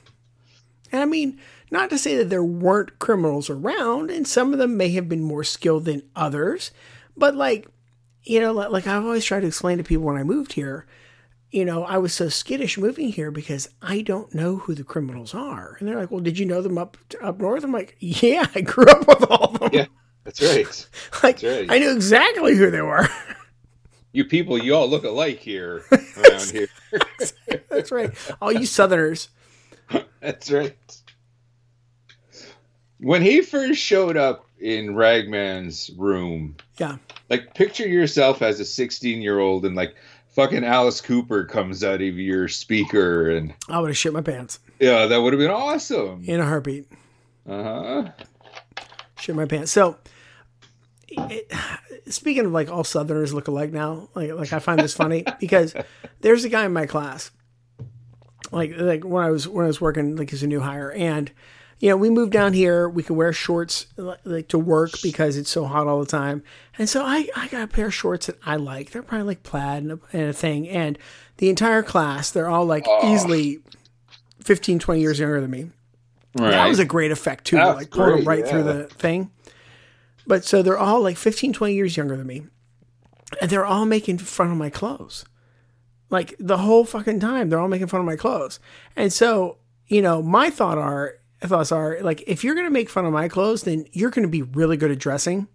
And 0.91 1.03
I 1.03 1.05
mean, 1.05 1.39
not 1.71 1.91
to 1.91 1.99
say 1.99 2.17
that 2.17 2.31
there 2.31 2.45
weren't 2.45 2.99
criminals 2.99 3.51
around, 3.51 4.11
and 4.11 4.27
some 4.27 4.53
of 4.53 4.59
them 4.59 4.77
may 4.77 4.91
have 4.91 5.09
been 5.09 5.23
more 5.23 5.45
skilled 5.45 5.85
than 5.85 6.03
others, 6.17 6.71
but 7.17 7.35
like, 7.35 7.67
you 8.23 8.41
know, 8.41 8.53
like, 8.53 8.71
like 8.71 8.87
I've 8.87 9.05
always 9.05 9.25
tried 9.25 9.41
to 9.41 9.47
explain 9.47 9.79
to 9.79 9.85
people 9.85 10.05
when 10.05 10.17
I 10.17 10.23
moved 10.23 10.55
here, 10.55 10.87
you 11.55 11.65
know, 11.65 11.85
I 11.85 11.99
was 11.99 12.13
so 12.13 12.29
skittish 12.29 12.77
moving 12.79 13.09
here 13.11 13.31
because 13.31 13.69
I 13.81 14.03
don't 14.03 14.35
know 14.35 14.57
who 14.57 14.75
the 14.75 14.83
criminals 14.83 15.35
are. 15.35 15.77
And 15.79 15.89
they're 15.89 15.97
like, 15.99 16.11
well, 16.11 16.21
did 16.21 16.37
you 16.39 16.47
know 16.47 16.61
them 16.61 16.77
up 16.79 16.97
up 17.23 17.39
north? 17.39 17.63
I'm 17.63 17.71
like, 17.73 17.97
yeah, 18.01 18.47
I 18.55 18.61
grew 18.61 18.87
up 18.87 19.07
with 19.07 19.31
all 19.31 19.55
of 19.55 19.61
them. 19.61 19.71
Yeah, 19.73 19.87
that's 20.25 20.43
right. 20.43 20.89
like, 21.23 21.41
That's 21.41 21.45
right. 21.45 21.71
I 21.71 21.79
knew 21.79 21.93
exactly 21.93 22.57
who 22.57 22.71
they 22.71 22.83
were. 22.83 23.07
You 24.13 24.25
people, 24.25 24.63
you 24.63 24.75
all 24.75 24.89
look 24.89 25.05
alike 25.05 25.39
here 25.39 25.85
around 25.93 26.51
here. 26.51 26.69
That's 27.69 27.91
right. 27.91 28.13
All 28.41 28.53
you 28.53 28.65
Southerners. 28.67 29.29
That's 30.21 30.51
right. 30.53 30.77
When 33.01 33.23
he 33.23 33.43
first 33.43 33.81
showed 33.81 34.17
up 34.17 34.47
in 34.61 34.95
Ragman's 34.95 35.91
room, 35.97 36.57
Yeah. 36.79 36.97
like 37.29 37.55
picture 37.55 37.87
yourself 37.89 38.41
as 38.41 38.61
a 38.61 38.65
16 38.65 39.21
year 39.21 39.41
old 39.41 39.65
and 39.65 39.75
like 39.75 39.95
fucking 40.35 40.65
Alice 40.65 41.01
Cooper 41.01 41.45
comes 41.45 41.83
out 41.85 42.03
of 42.03 42.19
your 42.19 42.49
speaker 42.49 43.31
and 43.31 43.55
I 43.69 43.81
would 43.81 43.89
have 43.89 43.97
shit 43.97 44.13
my 44.13 44.21
pants 44.21 44.59
yeah, 44.79 45.07
that 45.07 45.19
would 45.19 45.33
have 45.33 45.41
been 45.41 45.51
awesome. 45.51 46.25
in 46.27 46.41
a 46.41 46.45
heartbeat. 46.45 46.87
Uh 47.49 47.63
huh. 47.63 48.11
Shit 49.19 49.37
my 49.37 49.47
pants. 49.47 49.73
So, 49.73 49.97
it, 51.09 51.51
speaking 52.07 52.47
of 52.47 52.53
like 52.53 52.71
all 52.71 52.85
Southerners 52.85 53.33
look 53.33 53.49
alike 53.49 53.73
now, 53.73 54.09
like 54.15 54.33
like 54.33 54.53
I 54.53 54.59
find 54.59 54.81
this 54.81 54.95
funny 54.95 55.25
because 55.41 55.75
there's 56.21 56.45
a 56.45 56.49
guy 56.49 56.65
in 56.65 56.73
my 56.73 56.87
class, 56.87 57.31
like 58.51 58.73
like 58.77 59.05
when 59.05 59.25
I 59.25 59.31
was 59.31 59.49
when 59.49 59.65
I 59.65 59.69
was 59.69 59.81
working 59.81 60.17
like 60.17 60.33
as 60.33 60.43
a 60.43 60.47
new 60.47 60.61
hire, 60.61 60.91
and 60.93 61.31
you 61.81 61.89
know 61.89 61.97
we 61.97 62.11
moved 62.11 62.33
down 62.33 62.53
here. 62.53 62.89
We 62.89 63.03
could 63.03 63.17
wear 63.17 63.33
shorts 63.33 63.87
like, 63.97 64.49
to 64.49 64.59
work 64.59 64.93
because 65.03 65.37
it's 65.37 65.51
so 65.51 65.65
hot 65.65 65.87
all 65.87 66.01
the 66.01 66.07
time, 66.07 66.43
and 66.79 66.89
so 66.89 67.05
I 67.05 67.29
I 67.37 67.49
got 67.49 67.63
a 67.63 67.69
pair 67.69 67.87
of 67.87 67.95
shorts 67.95 68.27
that 68.27 68.39
I 68.45 68.57
like. 68.57 68.91
They're 68.91 69.03
probably 69.03 69.27
like 69.27 69.43
plaid 69.43 69.83
and 69.83 69.93
a, 69.93 69.99
and 70.13 70.29
a 70.29 70.33
thing, 70.33 70.69
and 70.69 70.99
the 71.39 71.51
entire 71.51 71.83
class 71.83 72.31
they're 72.31 72.49
all 72.49 72.65
like 72.65 72.85
oh. 72.87 73.13
easily 73.13 73.61
15, 74.45 74.79
20 74.79 75.01
years 75.01 75.19
younger 75.19 75.41
than 75.41 75.51
me. 75.51 75.71
Right. 76.39 76.51
That 76.51 76.69
was 76.69 76.79
a 76.79 76.85
great 76.85 77.11
effect 77.11 77.47
too. 77.47 77.57
That's 77.57 77.79
like 77.79 77.91
pulled 77.91 78.19
them 78.19 78.25
right 78.25 78.47
through 78.47 78.65
the 78.65 78.85
thing. 78.85 79.31
But 80.27 80.45
so 80.45 80.63
they're 80.63 80.79
all 80.79 81.01
like 81.01 81.17
15, 81.17 81.53
20 81.53 81.75
years 81.75 81.97
younger 81.97 82.17
than 82.17 82.27
me. 82.27 82.47
And 83.41 83.51
they're 83.51 83.65
all 83.65 83.87
making 83.87 84.19
fun 84.19 84.51
of 84.51 84.57
my 84.57 84.71
clothes. 84.71 85.25
Like 86.11 86.35
the 86.39 86.59
whole 86.59 86.85
fucking 86.85 87.21
time, 87.21 87.49
they're 87.49 87.59
all 87.59 87.69
making 87.69 87.87
fun 87.87 88.01
of 88.01 88.07
my 88.07 88.17
clothes. 88.17 88.61
And 88.97 89.13
so, 89.13 89.59
you 89.87 90.03
know, 90.03 90.23
my 90.23 90.51
thought 90.51 90.79
are 90.79 91.15
thoughts 91.49 91.73
are 91.73 91.99
like 92.01 92.23
if 92.27 92.45
you're 92.45 92.55
gonna 92.55 92.71
make 92.71 92.91
fun 92.91 93.05
of 93.07 93.13
my 93.13 93.29
clothes, 93.29 93.63
then 93.63 93.87
you're 93.93 94.11
gonna 94.11 94.29
be 94.29 94.43
really 94.43 94.77
good 94.77 94.91
at 94.91 94.99
dressing. 94.99 95.49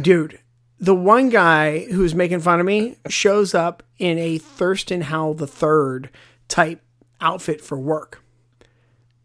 Dude, 0.00 0.38
the 0.78 0.94
one 0.94 1.28
guy 1.28 1.84
who's 1.86 2.14
making 2.14 2.40
fun 2.40 2.60
of 2.60 2.66
me 2.66 2.96
shows 3.08 3.54
up 3.54 3.82
in 3.98 4.18
a 4.18 4.38
Thurston 4.38 5.02
Howell 5.02 5.34
the 5.34 5.46
third 5.46 6.10
type 6.48 6.82
outfit 7.20 7.60
for 7.60 7.78
work. 7.78 8.22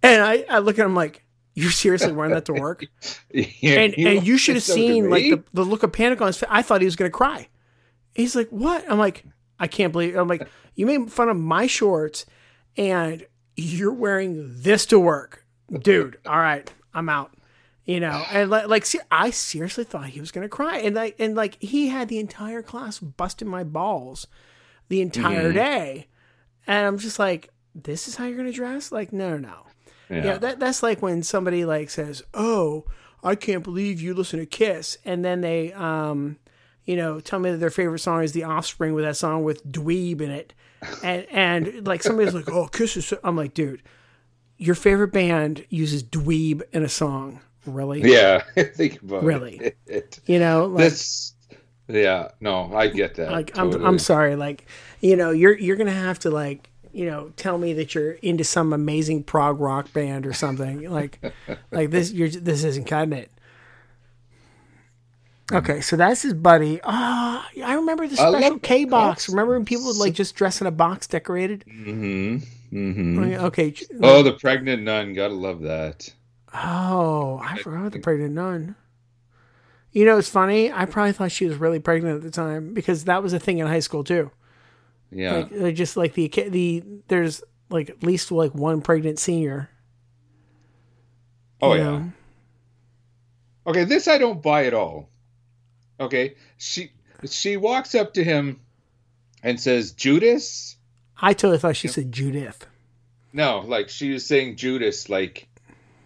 And 0.04 0.22
I, 0.22 0.46
I 0.50 0.60
look 0.60 0.78
at 0.78 0.86
him 0.86 0.94
like, 0.96 1.24
You're 1.56 1.72
seriously 1.72 2.12
wearing 2.12 2.34
that 2.34 2.46
to 2.46 2.54
work? 2.54 2.86
Yeah, 3.32 3.80
and 3.80 3.94
and 3.98 4.26
you 4.28 4.38
should 4.38 4.56
have 4.56 4.64
to 4.66 4.72
seen 4.72 5.10
like 5.10 5.24
the, 5.24 5.44
the 5.54 5.64
look 5.66 5.84
of 5.84 5.92
panic 5.92 6.22
on 6.22 6.28
his 6.28 6.38
face. 6.38 6.50
I 6.52 6.62
thought 6.62 6.82
he 6.82 6.86
was 6.86 6.96
gonna 6.96 7.10
cry. 7.10 7.50
He's 8.14 8.36
like, 8.36 8.48
"What?" 8.50 8.86
I'm 8.90 8.98
like, 8.98 9.26
"I 9.60 9.68
can't 9.68 9.92
believe." 9.92 10.16
I'm 10.16 10.28
like, 10.28 10.48
"You 10.76 10.86
made 10.86 11.12
fun 11.12 11.28
of 11.28 11.36
my 11.36 11.68
shorts, 11.68 12.26
and 12.78 13.26
you're 13.58 13.94
wearing 13.94 14.62
this 14.62 14.86
to 14.88 15.00
work, 15.00 15.45
dude." 15.72 16.18
All 16.26 16.40
right, 16.40 16.72
I'm 16.94 17.10
out. 17.10 17.34
You 17.86 18.00
know, 18.00 18.24
and 18.32 18.50
like, 18.50 18.68
like, 18.68 18.86
see, 18.86 19.00
I 19.12 19.30
seriously 19.30 19.84
thought 19.84 20.08
he 20.08 20.20
was 20.20 20.32
gonna 20.32 20.50
cry, 20.50 20.78
and 20.80 20.96
like, 20.96 21.16
and 21.20 21.36
like, 21.36 21.62
he 21.62 21.90
had 21.90 22.08
the 22.08 22.18
entire 22.18 22.64
class 22.64 22.98
busting 22.98 23.48
my 23.48 23.64
balls 23.64 24.26
the 24.90 25.02
entire 25.02 25.52
Mhm. 25.52 25.56
day, 25.56 26.08
and 26.66 26.88
I'm 26.88 26.98
just 26.98 27.20
like, 27.20 27.50
"This 27.76 28.08
is 28.08 28.16
how 28.16 28.26
you're 28.26 28.38
gonna 28.38 28.52
dress?" 28.52 28.92
Like, 28.92 29.14
no, 29.14 29.32
no, 29.32 29.38
no. 29.38 29.56
Yeah. 30.10 30.26
Yeah, 30.26 30.38
that 30.40 30.60
that's 30.60 30.82
like 30.82 31.02
when 31.04 31.22
somebody 31.22 31.64
like 31.64 31.92
says, 31.92 32.24
"Oh, 32.34 32.86
I 33.24 33.36
can't 33.36 33.64
believe 33.64 34.02
you 34.02 34.16
listen 34.16 34.40
to 34.40 34.46
Kiss," 34.48 34.98
and 35.06 35.24
then 35.24 35.42
they, 35.42 35.72
um, 35.74 36.38
you 36.86 36.96
know, 36.96 37.20
tell 37.20 37.38
me 37.40 37.52
that 37.52 37.58
their 37.58 37.70
favorite 37.72 38.00
song 38.00 38.24
is 38.24 38.32
The 38.32 38.44
Offspring 38.46 38.94
with 38.96 39.04
that 39.06 39.16
song 39.18 39.44
with 39.44 39.64
Dweeb 39.72 40.22
in 40.22 40.32
it, 40.32 40.54
and 41.04 41.26
and 41.30 41.88
like 41.88 42.02
somebody's 42.02 42.34
like, 42.34 42.50
"Oh, 42.50 42.66
Kiss 42.68 42.98
is," 42.98 43.06
so-" 43.06 43.20
I'm 43.24 43.36
like, 43.36 43.54
dude, 43.54 43.84
your 44.58 44.76
favorite 44.76 45.12
band 45.12 45.66
uses 45.70 46.04
Dweeb 46.04 46.62
in 46.72 46.84
a 46.84 46.90
song, 46.90 47.40
really? 47.66 48.02
Yeah, 48.02 48.42
think 48.56 49.02
about 49.02 49.24
Really? 49.24 49.74
it. 49.86 50.20
You 50.26 50.40
know, 50.40 50.66
like, 50.66 50.86
This, 50.86 51.34
yeah, 51.88 52.30
no, 52.40 52.72
I 52.76 52.88
get 52.88 53.16
that. 53.16 53.32
like 53.32 53.58
I'm. 53.58 53.74
I'm 53.86 54.00
sorry, 54.00 54.36
like 54.36 54.66
you 55.02 55.16
know, 55.16 55.32
you're 55.32 55.58
you're 55.58 55.76
gonna 55.76 55.92
have 55.92 56.20
to 56.20 56.30
like 56.32 56.70
you 56.94 57.06
know 57.06 57.32
tell 57.36 57.58
me 57.58 57.74
that 57.74 57.94
you're 57.94 58.14
into 58.14 58.44
some 58.44 58.72
amazing 58.74 59.24
prog 59.24 59.60
rock 59.60 59.92
band 59.94 60.26
or 60.26 60.34
something 60.34 60.90
like 60.92 61.20
like 61.72 61.92
this. 61.92 62.12
You're 62.12 62.30
this 62.30 62.64
isn't 62.64 62.86
cutting 62.86 63.14
it. 63.14 63.30
Okay, 65.54 65.80
so 65.82 65.96
that's 65.96 66.24
his 66.24 66.34
buddy. 66.34 66.80
Ah, 66.84 67.48
I 67.64 67.76
remember 67.76 68.08
the 68.08 68.16
love 68.16 68.34
special 68.42 68.58
K 68.60 68.86
box. 68.86 69.26
box. 69.26 69.30
Remember 69.30 69.54
when 69.54 69.64
people 69.66 69.86
would 69.86 69.98
like 69.98 70.16
just 70.16 70.34
dress 70.36 70.60
in 70.60 70.66
a 70.66 70.72
box 70.72 71.06
decorated? 71.06 71.64
Mm-hmm. 71.68 72.38
Mm-hmm. 72.76 73.46
Okay. 73.46 73.74
Oh, 74.02 74.22
the 74.22 74.34
pregnant 74.34 74.84
nun. 74.84 75.14
Gotta 75.14 75.34
love 75.34 75.62
that. 75.62 76.14
Oh, 76.54 77.40
I 77.42 77.58
forgot 77.58 77.80
about 77.80 77.92
the 77.94 78.00
pregnant 78.00 78.34
nun. 78.34 78.76
You 79.94 80.04
know, 80.04 80.18
it's 80.18 80.28
funny. 80.28 80.74
I 80.74 80.84
probably 80.86 81.14
thought 81.14 81.32
she 81.32 81.46
was 81.46 81.56
really 81.56 81.80
pregnant 81.80 82.18
at 82.18 82.24
the 82.24 82.32
time 82.32 82.74
because 82.74 83.06
that 83.06 83.24
was 83.24 83.32
a 83.32 83.40
thing 83.40 83.60
in 83.60 83.68
high 83.68 83.80
school 83.80 84.04
too. 84.04 84.30
Yeah. 85.10 85.36
Like, 85.36 85.52
like 85.52 85.76
just 85.76 85.96
like 85.96 86.14
the 86.16 86.28
the 86.28 86.84
there's 87.08 87.42
like 87.70 87.90
at 87.90 88.04
least 88.04 88.30
like 88.30 88.54
one 88.54 88.82
pregnant 88.82 89.20
senior. 89.20 89.70
oh 91.62 91.76
yeah. 91.76 91.84
know? 91.84 92.12
Okay, 93.68 93.86
this 93.86 94.10
I 94.10 94.18
don't 94.18 94.42
buy 94.42 94.66
at 94.66 94.74
all. 94.74 95.10
Okay, 96.00 96.36
she 96.58 96.92
she 97.30 97.56
walks 97.56 97.96
up 97.96 98.16
to 98.16 98.24
him 98.24 98.60
and 99.42 99.60
says, 99.60 99.94
"Judas." 99.94 100.75
I 101.22 101.34
totally 101.34 101.58
thought 101.60 101.76
she 101.76 101.88
said 101.88 102.12
Judith. 102.12 102.66
No, 103.34 103.60
like 103.60 103.90
she 103.90 104.12
was 104.12 104.26
saying 104.26 104.56
Judas, 104.58 105.10
like 105.10 105.48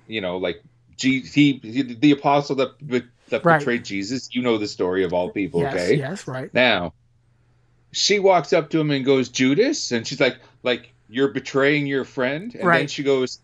you 0.07 0.21
know, 0.21 0.37
like 0.37 0.61
G- 0.97 1.21
he, 1.21 1.53
he 1.63 1.81
the 1.83 2.11
apostle 2.11 2.55
that 2.57 3.03
that 3.29 3.45
Right. 3.45 3.59
betrayed 3.59 3.85
Jesus. 3.85 4.29
You 4.33 4.41
know 4.41 4.57
the 4.57 4.67
story 4.67 5.03
of 5.03 5.13
all 5.13 5.29
people. 5.29 5.61
Yes, 5.61 5.73
okay. 5.75 5.95
yes, 5.97 6.27
right. 6.27 6.51
Now, 6.53 6.93
she 7.91 8.19
walks 8.19 8.53
up 8.53 8.69
to 8.71 8.79
him 8.79 8.89
and 8.91 9.05
goes, 9.05 9.29
Judas, 9.29 9.91
and 9.91 10.05
she's 10.05 10.19
like, 10.19 10.37
like 10.63 10.91
you're 11.09 11.27
betraying 11.29 11.85
your 11.87 12.05
friend, 12.05 12.53
and 12.55 12.63
then 12.81 12.87
she 12.87 13.03
goes, 13.03 13.39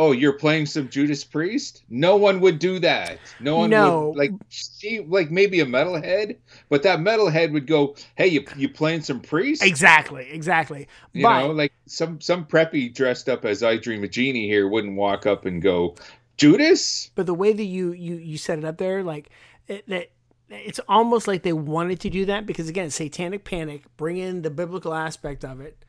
Oh, 0.00 0.12
you're 0.12 0.32
playing 0.38 0.66
some 0.66 0.88
Judas 0.88 1.24
Priest? 1.24 1.84
No 1.90 2.16
one 2.16 2.40
would 2.40 2.58
do 2.58 2.78
that. 2.80 3.34
No 3.38 3.56
one 3.58 3.76
No. 3.76 3.80
would 3.80 4.14
like 4.14 4.34
she 4.48 5.00
like 5.00 5.30
maybe 5.30 5.60
a 5.60 5.66
metalhead, 5.66 6.38
but 6.68 6.82
that 6.84 7.00
metalhead 7.00 7.52
would 7.52 7.66
go, 7.66 7.96
Hey, 8.16 8.28
you 8.28 8.44
you 8.56 8.68
playing 8.70 9.02
some 9.02 9.20
priest? 9.20 9.60
Exactly, 9.60 10.30
exactly. 10.30 10.88
You 11.12 11.28
but 11.28 11.28
know, 11.28 11.50
like 11.52 11.72
some 11.86 12.20
some 12.20 12.46
preppy 12.46 12.92
dressed 12.92 13.28
up 13.28 13.44
as 13.44 13.62
I 13.62 13.76
Dream 13.76 14.02
of 14.04 14.10
Jeannie 14.10 14.46
here 14.48 14.68
wouldn't 14.68 14.96
walk 14.96 15.26
up 15.26 15.46
and 15.46 15.62
go, 15.62 15.96
Judas? 16.36 17.10
but 17.14 17.26
the 17.26 17.34
way 17.34 17.52
that 17.52 17.64
you 17.64 17.92
you 17.92 18.14
you 18.16 18.38
set 18.38 18.58
it 18.58 18.64
up 18.64 18.78
there, 18.78 19.02
like 19.02 19.28
it, 19.68 19.86
that. 19.88 20.10
It's 20.52 20.80
almost 20.88 21.28
like 21.28 21.44
they 21.44 21.52
wanted 21.52 22.00
to 22.00 22.10
do 22.10 22.24
that 22.26 22.44
because 22.44 22.68
again, 22.68 22.90
satanic 22.90 23.44
panic, 23.44 23.84
bring 23.96 24.16
in 24.16 24.42
the 24.42 24.50
biblical 24.50 24.92
aspect 24.92 25.44
of 25.44 25.60
it, 25.60 25.84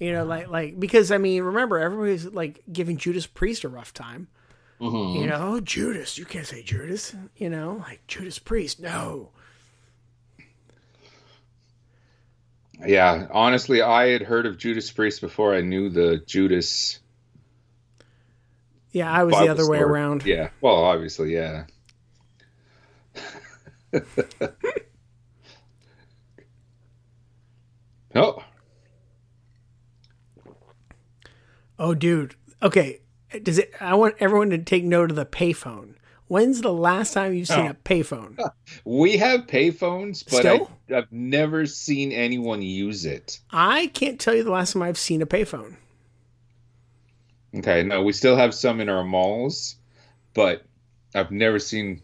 you 0.00 0.12
know, 0.12 0.24
like 0.24 0.48
like 0.48 0.80
because 0.80 1.12
I 1.12 1.18
mean, 1.18 1.42
remember 1.42 1.78
everybody's 1.78 2.24
like 2.26 2.62
giving 2.72 2.96
Judas 2.96 3.26
Priest 3.26 3.62
a 3.64 3.68
rough 3.68 3.92
time. 3.94 4.28
Mm-hmm. 4.80 5.20
You 5.20 5.26
know, 5.26 5.60
Judas, 5.60 6.16
you 6.16 6.24
can't 6.24 6.46
say 6.46 6.62
Judas. 6.62 7.14
You 7.36 7.50
know, 7.50 7.84
like 7.86 8.06
Judas 8.08 8.38
Priest, 8.38 8.80
no. 8.80 9.28
Yeah, 12.84 13.28
honestly, 13.30 13.82
I 13.82 14.06
had 14.08 14.22
heard 14.22 14.46
of 14.46 14.56
Judas 14.56 14.90
Priest 14.90 15.20
before 15.20 15.54
I 15.54 15.60
knew 15.60 15.90
the 15.90 16.22
Judas 16.26 17.00
Yeah, 18.92 19.12
I 19.12 19.24
was 19.24 19.34
the 19.34 19.40
Bible 19.40 19.50
other 19.50 19.68
way 19.68 19.80
around. 19.80 20.24
Yeah. 20.24 20.48
Well, 20.62 20.76
obviously, 20.76 21.34
yeah. 21.34 21.66
oh, 28.14 28.42
Oh, 31.80 31.94
dude. 31.94 32.34
Okay, 32.62 33.00
does 33.42 33.58
it? 33.58 33.72
I 33.80 33.94
want 33.94 34.14
everyone 34.20 34.50
to 34.50 34.58
take 34.58 34.84
note 34.84 35.10
of 35.10 35.16
the 35.16 35.24
payphone. 35.24 35.94
When's 36.28 36.60
the 36.60 36.72
last 36.72 37.14
time 37.14 37.34
you've 37.34 37.48
seen 37.48 37.66
Oh. 37.66 37.70
a 37.70 37.74
payphone? 37.74 38.38
we 38.84 39.16
have 39.16 39.46
payphones, 39.48 40.22
but 40.24 40.40
Still? 40.40 40.70
I, 40.90 40.98
I've 40.98 41.10
never 41.10 41.66
seen 41.66 42.12
anyone 42.12 42.62
use 42.62 43.04
it. 43.06 43.40
I 43.50 43.88
can't 43.88 44.20
tell 44.20 44.34
you 44.34 44.44
the 44.44 44.50
last 44.52 44.74
time 44.74 44.82
I've 44.82 44.98
seen 44.98 45.22
a 45.22 45.26
payphone. 45.26 45.76
Okay, 47.56 47.82
no, 47.82 48.02
we 48.02 48.12
still 48.12 48.36
have 48.36 48.54
some 48.54 48.80
in 48.80 48.88
our 48.88 49.02
malls, 49.02 49.74
but 50.34 50.64
I've 51.14 51.32
never 51.32 51.58
seen. 51.58 52.02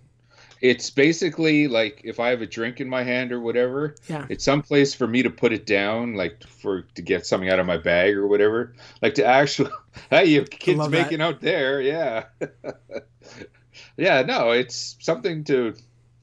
It's 0.70 0.90
basically 0.90 1.68
like 1.68 2.00
if 2.04 2.18
I 2.20 2.28
have 2.30 2.42
a 2.42 2.46
drink 2.46 2.80
in 2.80 2.88
my 2.88 3.02
hand 3.02 3.32
or 3.32 3.40
whatever, 3.40 3.94
Yeah. 4.08 4.26
it's 4.28 4.44
some 4.44 4.62
place 4.62 4.94
for 4.94 5.06
me 5.06 5.22
to 5.22 5.30
put 5.30 5.52
it 5.52 5.66
down, 5.66 6.14
like 6.14 6.42
for 6.46 6.82
to 6.94 7.02
get 7.02 7.26
something 7.26 7.48
out 7.48 7.58
of 7.58 7.66
my 7.66 7.76
bag 7.78 8.16
or 8.16 8.26
whatever. 8.26 8.74
Like 9.02 9.14
to 9.14 9.24
actually, 9.24 9.70
hey, 10.10 10.26
you 10.26 10.42
kids 10.44 10.78
love 10.78 10.90
that. 10.90 11.02
making 11.02 11.20
out 11.20 11.40
there, 11.40 11.80
yeah, 11.80 12.24
yeah. 13.96 14.22
No, 14.22 14.50
it's 14.50 14.96
something 15.00 15.44
to. 15.44 15.74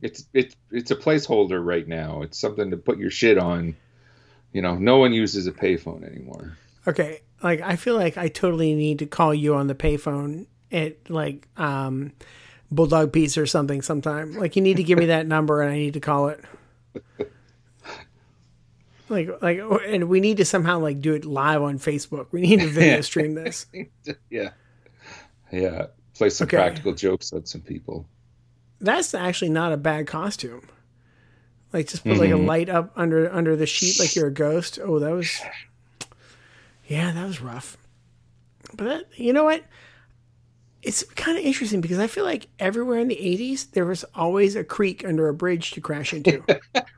It's 0.02 0.26
it's 0.34 0.56
it's 0.72 0.92
a 0.92 0.96
placeholder 0.96 1.64
right 1.66 1.88
now. 1.88 2.24
It's 2.24 2.38
something 2.38 2.72
to 2.72 2.78
put 2.78 2.98
your 2.98 3.12
shit 3.12 3.38
on. 3.38 3.76
You 4.52 4.62
know, 4.62 4.76
no 4.76 4.98
one 4.98 5.14
uses 5.14 5.48
a 5.48 5.52
payphone 5.52 6.04
anymore. 6.10 6.58
Okay, 6.88 7.22
like 7.42 7.62
I 7.62 7.76
feel 7.78 7.96
like 7.96 8.18
I 8.18 8.28
totally 8.28 8.76
need 8.76 9.00
to 9.00 9.06
call 9.06 9.34
you 9.34 9.56
on 9.56 9.68
the 9.68 9.76
payphone 9.76 10.48
It 10.70 11.10
like 11.10 11.48
um 11.58 12.12
Bulldog 12.76 13.12
Pizza 13.14 13.42
or 13.42 13.46
something 13.46 13.82
sometime. 13.82 14.34
Like 14.34 14.56
you 14.56 14.62
need 14.62 14.78
to 14.78 14.84
give 14.84 14.98
me 15.00 15.06
that 15.08 15.28
number 15.28 15.62
and 15.62 15.72
I 15.72 15.78
need 15.78 15.94
to 15.94 16.00
call 16.00 16.30
it. 16.30 16.44
Like 19.10 19.30
like 19.42 19.60
and 19.86 20.08
we 20.10 20.20
need 20.22 20.38
to 20.38 20.46
somehow 20.46 20.80
like 20.80 21.02
do 21.02 21.14
it 21.14 21.26
live 21.26 21.62
on 21.62 21.78
Facebook. 21.78 22.28
We 22.32 22.42
need 22.42 22.62
to 22.62 22.68
video 22.70 23.02
stream 23.02 23.36
this. 23.36 23.66
yeah, 24.30 24.52
yeah. 25.52 25.88
Play 26.16 26.30
some 26.30 26.46
Okay. 26.48 26.58
practical 26.58 26.94
jokes 26.94 27.34
on 27.34 27.46
some 27.46 27.62
people. 27.62 28.08
That's 28.80 29.14
actually 29.14 29.50
not 29.50 29.72
a 29.74 29.78
bad 29.78 30.08
costume. 30.08 30.68
Like 31.74 31.88
just 31.90 32.04
put 32.04 32.18
like 32.18 32.30
a 32.30 32.34
Mhm. 32.34 32.46
light 32.46 32.70
up 32.70 32.92
under 32.96 33.32
under 33.32 33.56
the 33.56 33.66
sheet 33.66 34.00
like 34.00 34.16
you're 34.16 34.28
a 34.28 34.34
ghost. 34.34 34.80
Oh, 34.82 35.00
that 35.00 35.12
was 35.12 35.42
Yeah, 36.88 37.12
that 37.12 37.26
was 37.28 37.42
rough. 37.42 37.78
But 38.76 38.84
that, 38.86 39.06
you 39.20 39.34
know 39.34 39.44
what? 39.44 39.64
It's 40.84 41.04
kind 41.16 41.38
of 41.38 41.46
interesting 41.46 41.80
because 41.82 41.98
I 41.98 42.08
feel 42.08 42.26
like 42.26 42.48
everywhere 42.60 43.00
in 43.00 43.08
the 43.08 43.16
80s 43.16 43.72
there 43.72 43.86
was 43.86 44.04
always 44.14 44.56
a 44.58 44.64
creek 44.66 45.06
under 45.08 45.30
a 45.30 45.34
bridge 45.34 45.72
to 45.72 45.82
crash 45.82 46.14
into. 46.14 46.44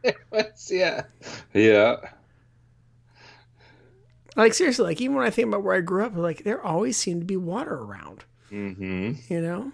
yeah, 0.69 1.03
yeah. 1.53 1.95
like 4.35 4.53
seriously, 4.55 4.85
like 4.85 4.99
even 5.01 5.15
when 5.15 5.25
I 5.25 5.29
think 5.29 5.47
about 5.49 5.63
where 5.63 5.75
I 5.75 5.81
grew 5.81 6.03
up, 6.03 6.15
like 6.15 6.43
there 6.43 6.61
always 6.65 6.97
seemed 6.97 7.21
to 7.21 7.25
be 7.25 7.37
water 7.37 7.75
around, 7.75 8.23
Mm-hmm. 8.51 9.13
you 9.33 9.41
know? 9.41 9.71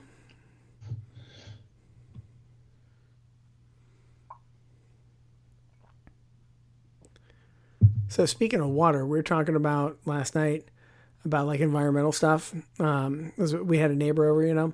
So 8.07 8.25
speaking 8.25 8.59
of 8.59 8.69
water, 8.69 9.05
we 9.05 9.17
were 9.17 9.23
talking 9.23 9.55
about 9.55 9.97
last 10.05 10.35
night 10.35 10.65
about 11.25 11.47
like 11.47 11.59
environmental 11.59 12.11
stuff. 12.11 12.53
Um, 12.79 13.33
we 13.37 13.77
had 13.77 13.91
a 13.91 13.95
neighbor 13.95 14.29
over, 14.29 14.45
you 14.45 14.53
know, 14.53 14.73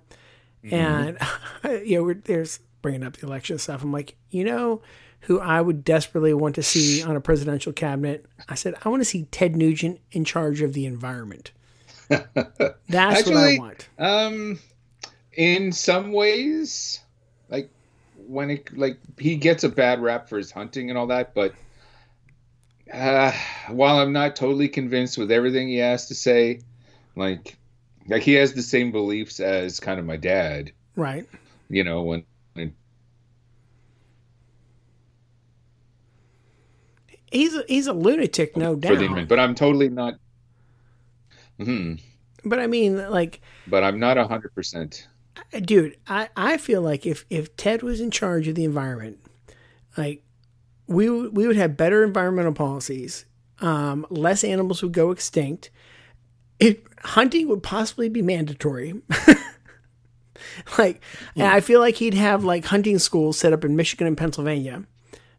and 0.64 1.18
you 1.64 1.98
know, 1.98 2.04
we're, 2.04 2.16
there's 2.16 2.60
bringing 2.82 3.04
up 3.04 3.18
the 3.18 3.28
election 3.28 3.58
stuff. 3.58 3.84
I'm 3.84 3.92
like, 3.92 4.16
you 4.30 4.44
know, 4.44 4.82
who 5.22 5.40
I 5.40 5.60
would 5.62 5.84
desperately 5.84 6.34
want 6.34 6.56
to 6.56 6.64
see 6.64 7.04
on 7.04 7.16
a 7.16 7.22
presidential 7.22 7.74
cabinet. 7.74 8.26
I 8.48 8.56
said, 8.56 8.76
I 8.86 8.90
want 8.90 9.02
to 9.02 9.06
see 9.06 9.26
Ted 9.26 9.56
Nugent 9.56 10.00
in 10.12 10.24
charge 10.24 10.62
of 10.62 10.74
the 10.74 10.86
environment. 10.86 11.52
That's 12.08 13.28
what 13.28 13.36
I 13.36 13.58
want. 13.58 13.90
Um, 14.00 14.60
in 15.34 15.72
some 15.72 16.14
ways, 16.14 17.02
like 17.50 17.70
when 18.16 18.50
it 18.52 18.78
like 18.78 19.00
he 19.18 19.36
gets 19.36 19.64
a 19.64 19.70
bad 19.70 20.02
rap 20.02 20.30
for 20.30 20.38
his 20.38 20.52
hunting 20.52 20.90
and 20.90 20.98
all 20.98 21.08
that, 21.08 21.34
but 21.34 21.54
uh, 22.94 23.32
while 23.70 24.00
I'm 24.00 24.14
not 24.14 24.36
totally 24.36 24.70
convinced 24.70 25.18
with 25.18 25.32
everything 25.32 25.68
he 25.68 25.78
has 25.78 26.08
to 26.08 26.16
say, 26.16 26.62
like 27.16 27.58
like 28.08 28.24
he 28.24 28.34
has 28.34 28.54
the 28.54 28.62
same 28.62 28.92
beliefs 28.92 29.40
as 29.40 29.80
kind 29.80 30.00
of 30.00 30.06
my 30.06 30.18
dad. 30.18 30.72
Right. 30.96 31.28
You 31.70 31.84
know 31.84 32.02
when. 32.04 32.24
when 32.54 32.74
He's 37.32 37.54
a, 37.56 37.64
he's 37.68 37.88
a 37.88 37.94
lunatic, 37.94 38.56
no 38.56 38.76
for 38.76 38.96
doubt. 38.96 39.28
but 39.28 39.38
I'm 39.38 39.54
totally 39.54 39.90
not. 39.90 40.14
Hmm. 41.62 41.96
But 42.46 42.60
I 42.60 42.68
mean, 42.68 43.10
like, 43.10 43.42
But 43.68 43.84
I'm 43.84 44.00
not 44.00 44.18
a 44.18 44.26
hundred 44.26 44.54
percent. 44.56 45.08
dude, 45.62 45.98
I, 46.08 46.30
I 46.38 46.58
feel 46.58 46.82
like 46.82 47.06
if, 47.06 47.26
if 47.30 47.56
Ted 47.58 47.84
was 47.84 48.00
in 48.00 48.12
charge 48.12 48.48
of 48.48 48.56
the 48.56 48.64
environment, 48.64 49.20
like 49.98 50.24
we 50.88 51.10
would- 51.10 51.36
we 51.36 51.48
would 51.48 51.56
have 51.58 51.76
better 51.78 52.04
environmental 52.04 52.54
policies. 52.54 53.26
Um, 53.60 54.06
less 54.10 54.44
animals 54.44 54.82
would 54.84 54.92
go 54.94 55.12
extinct. 55.12 55.70
It, 56.60 56.84
hunting 57.04 57.48
would 57.50 57.62
possibly 57.64 58.10
be 58.10 58.22
mandatory. 58.22 58.94
like, 60.78 61.02
and 61.36 61.48
I 61.48 61.60
feel 61.62 61.80
like 61.80 61.96
he'd 61.96 62.14
have 62.14 62.44
like 62.44 62.66
hunting 62.66 63.00
schools 63.00 63.38
set 63.38 63.54
up 63.54 63.64
in 63.66 63.76
Michigan 63.76 64.08
and 64.08 64.18
Pennsylvania, 64.18 64.84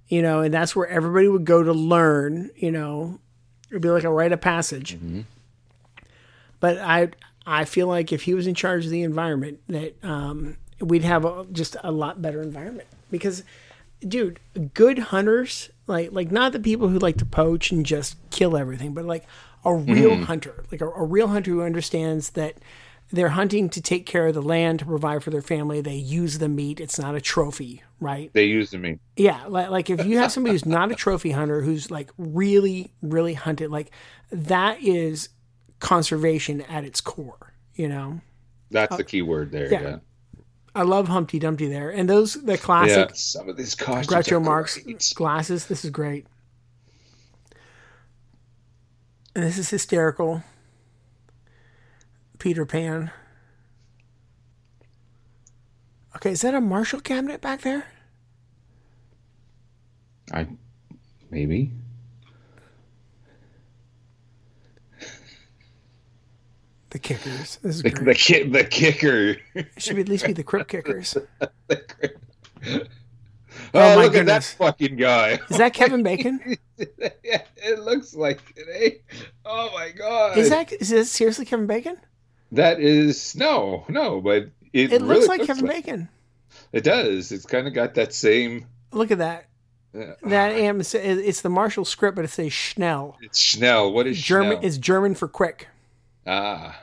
you 0.09 0.23
know, 0.23 0.41
and 0.41 0.53
that's 0.53 0.75
where 0.77 0.87
everybody 0.89 1.29
would 1.29 1.45
go 1.45 1.63
to 1.63 1.73
learn. 1.73 2.51
You 2.57 2.73
know, 2.73 3.21
it'd 3.71 3.83
be 3.83 3.91
like 3.91 4.05
a 4.05 4.11
rite 4.11 4.33
of 4.33 4.41
passage. 4.41 4.97
But 6.61 6.79
I 6.79 7.11
I 7.47 7.65
feel 7.65 7.87
like 7.87 8.13
if 8.13 8.23
he 8.23 8.35
was 8.35 8.47
in 8.47 8.55
charge 8.55 8.85
of 8.85 8.91
the 8.91 9.03
environment, 9.03 9.61
that 9.69 9.95
um, 10.05 10.57
we'd 10.81 11.05
have 11.05 11.25
a, 11.25 11.47
just 11.53 11.77
a 11.83 11.91
lot 11.93 12.21
better 12.21 12.43
environment. 12.43 12.89
Because, 13.11 13.43
dude, 14.07 14.41
good 14.75 14.99
hunters 14.99 15.71
like 15.87 16.13
like 16.13 16.31
not 16.31 16.53
the 16.53 16.61
people 16.61 16.89
who 16.89 16.99
like 16.99 17.17
to 17.19 17.25
poach 17.25 17.71
and 17.71 17.85
just 17.87 18.17
kill 18.31 18.57
everything, 18.57 18.93
but 18.95 19.05
like 19.05 19.27
a 19.65 19.75
real 19.75 20.11
Mhm. 20.11 20.25
hunter, 20.25 20.65
like 20.71 20.81
a, 20.81 20.89
a 20.89 21.05
real 21.05 21.29
hunter 21.29 21.51
who 21.51 21.63
understands 21.63 22.31
that 22.31 22.55
they're 23.11 23.31
hunting 23.31 23.71
to 23.71 23.81
take 23.81 24.05
care 24.05 24.27
of 24.27 24.35
the 24.35 24.43
land 24.43 24.81
to 24.81 24.85
provide 24.85 25.23
for 25.25 25.31
their 25.31 25.41
family. 25.41 25.81
They 25.81 25.95
use 25.95 26.39
the 26.39 26.49
meat; 26.49 26.79
it's 26.79 26.99
not 26.99 27.15
a 27.15 27.21
trophy, 27.23 27.83
right? 28.01 28.31
They 28.35 28.45
use 28.45 28.71
the 28.71 28.77
meat. 28.79 28.99
Yeah, 29.17 29.47
like, 29.49 29.71
like 29.71 29.89
if 29.91 30.05
you 30.05 30.19
have 30.19 30.31
somebody 30.31 30.53
who's 30.53 30.67
not 30.67 30.93
a 30.93 30.95
trophy 30.95 31.31
hunter, 31.31 31.63
who's 31.63 31.91
like 31.91 32.11
really, 32.19 32.93
really 33.01 33.33
hunted, 33.35 33.71
like 33.71 33.91
that 34.31 34.83
is 34.83 35.31
conservation 35.81 36.61
at 36.63 36.85
its 36.85 37.01
core. 37.01 37.55
You 37.75 37.89
know, 37.89 38.21
That's 38.71 38.97
the 38.97 39.05
key 39.05 39.23
word 39.23 39.53
there. 39.53 39.73
yeah. 39.73 39.81
Yeah. 39.81 39.97
I 40.75 40.83
love 40.83 41.09
Humpty 41.09 41.39
Dumpty 41.39 41.67
there, 41.69 41.91
and 41.91 42.09
those 42.09 42.35
the 42.35 42.57
Yeah. 43.09 43.09
Some 43.15 43.49
of 43.49 43.57
these 43.57 43.75
costumes. 43.75 44.07
Groucho 44.07 44.43
Marx 44.43 44.79
glasses. 45.13 45.67
This 45.67 45.85
is 45.85 45.91
great, 45.91 46.27
and 49.35 49.45
this 49.45 49.59
is 49.59 49.71
hysterical. 49.71 50.43
Peter 52.39 52.65
Pan. 52.65 53.11
Okay, 56.17 56.31
is 56.31 56.43
that 56.43 56.55
a 56.55 56.61
Marshall 56.61 57.01
cabinet 57.01 57.41
back 57.41 57.63
there? 57.63 57.87
I 60.33 60.47
maybe. 61.31 61.73
The 66.91 66.99
kickers. 66.99 67.57
This 67.63 67.77
is 67.77 67.83
The, 67.83 67.91
great. 67.91 68.05
the, 68.07 68.15
ki- 68.15 68.43
the 68.49 68.65
kicker. 68.65 69.37
It 69.55 69.67
should 69.77 69.99
at 69.99 70.09
least 70.09 70.25
be 70.27 70.33
the 70.33 70.43
crypt 70.43 70.69
kickers. 70.71 71.17
oh, 71.41 71.47
Oh, 73.75 73.97
my 73.97 73.97
look 73.97 74.15
at 74.15 74.27
that 74.27 74.45
fucking 74.45 74.97
guy. 74.97 75.39
Is 75.51 75.59
that 75.59 75.75
Kevin 75.75 76.03
Bacon? 76.03 76.41
yeah, 77.23 77.43
it 77.57 77.79
looks 77.81 78.15
like 78.15 78.41
it. 78.57 78.67
Eh? 79.13 79.21
Oh 79.45 79.71
my 79.75 79.91
god. 79.91 80.39
Is 80.39 80.49
that 80.51 80.73
is 80.73 80.89
this 80.89 81.11
seriously 81.13 81.45
Kevin 81.45 81.67
Bacon? 81.67 81.99
That 82.53 82.81
is 82.81 83.37
no, 83.37 83.85
no, 83.89 84.21
but 84.23 84.45
it, 84.73 84.93
It 84.93 85.03
really 85.03 85.05
looks 85.05 85.27
like 85.29 85.43
Kevin 85.45 85.67
Bacon. 85.67 86.09
It 86.73 86.85
does. 86.85 87.31
It's 87.33 87.45
kind 87.45 87.67
of 87.67 87.75
got 87.75 87.95
that 87.95 88.15
same. 88.15 88.67
Look 88.93 89.11
at 89.11 89.19
that. 89.19 89.47
Uh, 89.95 90.15
That 90.23 90.53
am 90.53 90.81
it's 90.81 91.41
the 91.43 91.51
Marshall 91.51 91.85
script, 91.85 92.17
but 92.17 92.25
it 92.25 92.29
says 92.29 92.53
Schnell. 92.53 93.19
it's 93.21 93.39
Schnell. 93.39 93.93
What 93.93 94.07
is 94.07 94.19
German 94.21 94.53
Schnell? 94.59 94.65
is 94.65 94.79
German 94.79 95.15
for 95.15 95.29
quick. 95.29 95.69
Ah. 96.29 96.79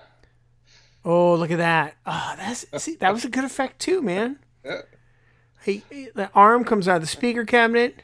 Oh, 1.03 1.35
look 1.35 1.51
at 1.51 1.59
that. 1.59 1.95
Oh, 2.05 2.33
that's 2.37 2.65
see, 2.83 2.95
that 2.95 3.13
was 3.13 3.25
a 3.25 3.29
good 3.29 3.43
effect 3.43 3.79
too, 3.79 4.01
man. 4.01 4.39
Yeah. 4.63 4.81
He, 5.63 5.83
the 6.13 6.29
arm 6.35 6.63
comes 6.63 6.87
out 6.87 6.97
of 6.97 7.01
the 7.01 7.07
speaker 7.07 7.45
cabinet, 7.45 8.03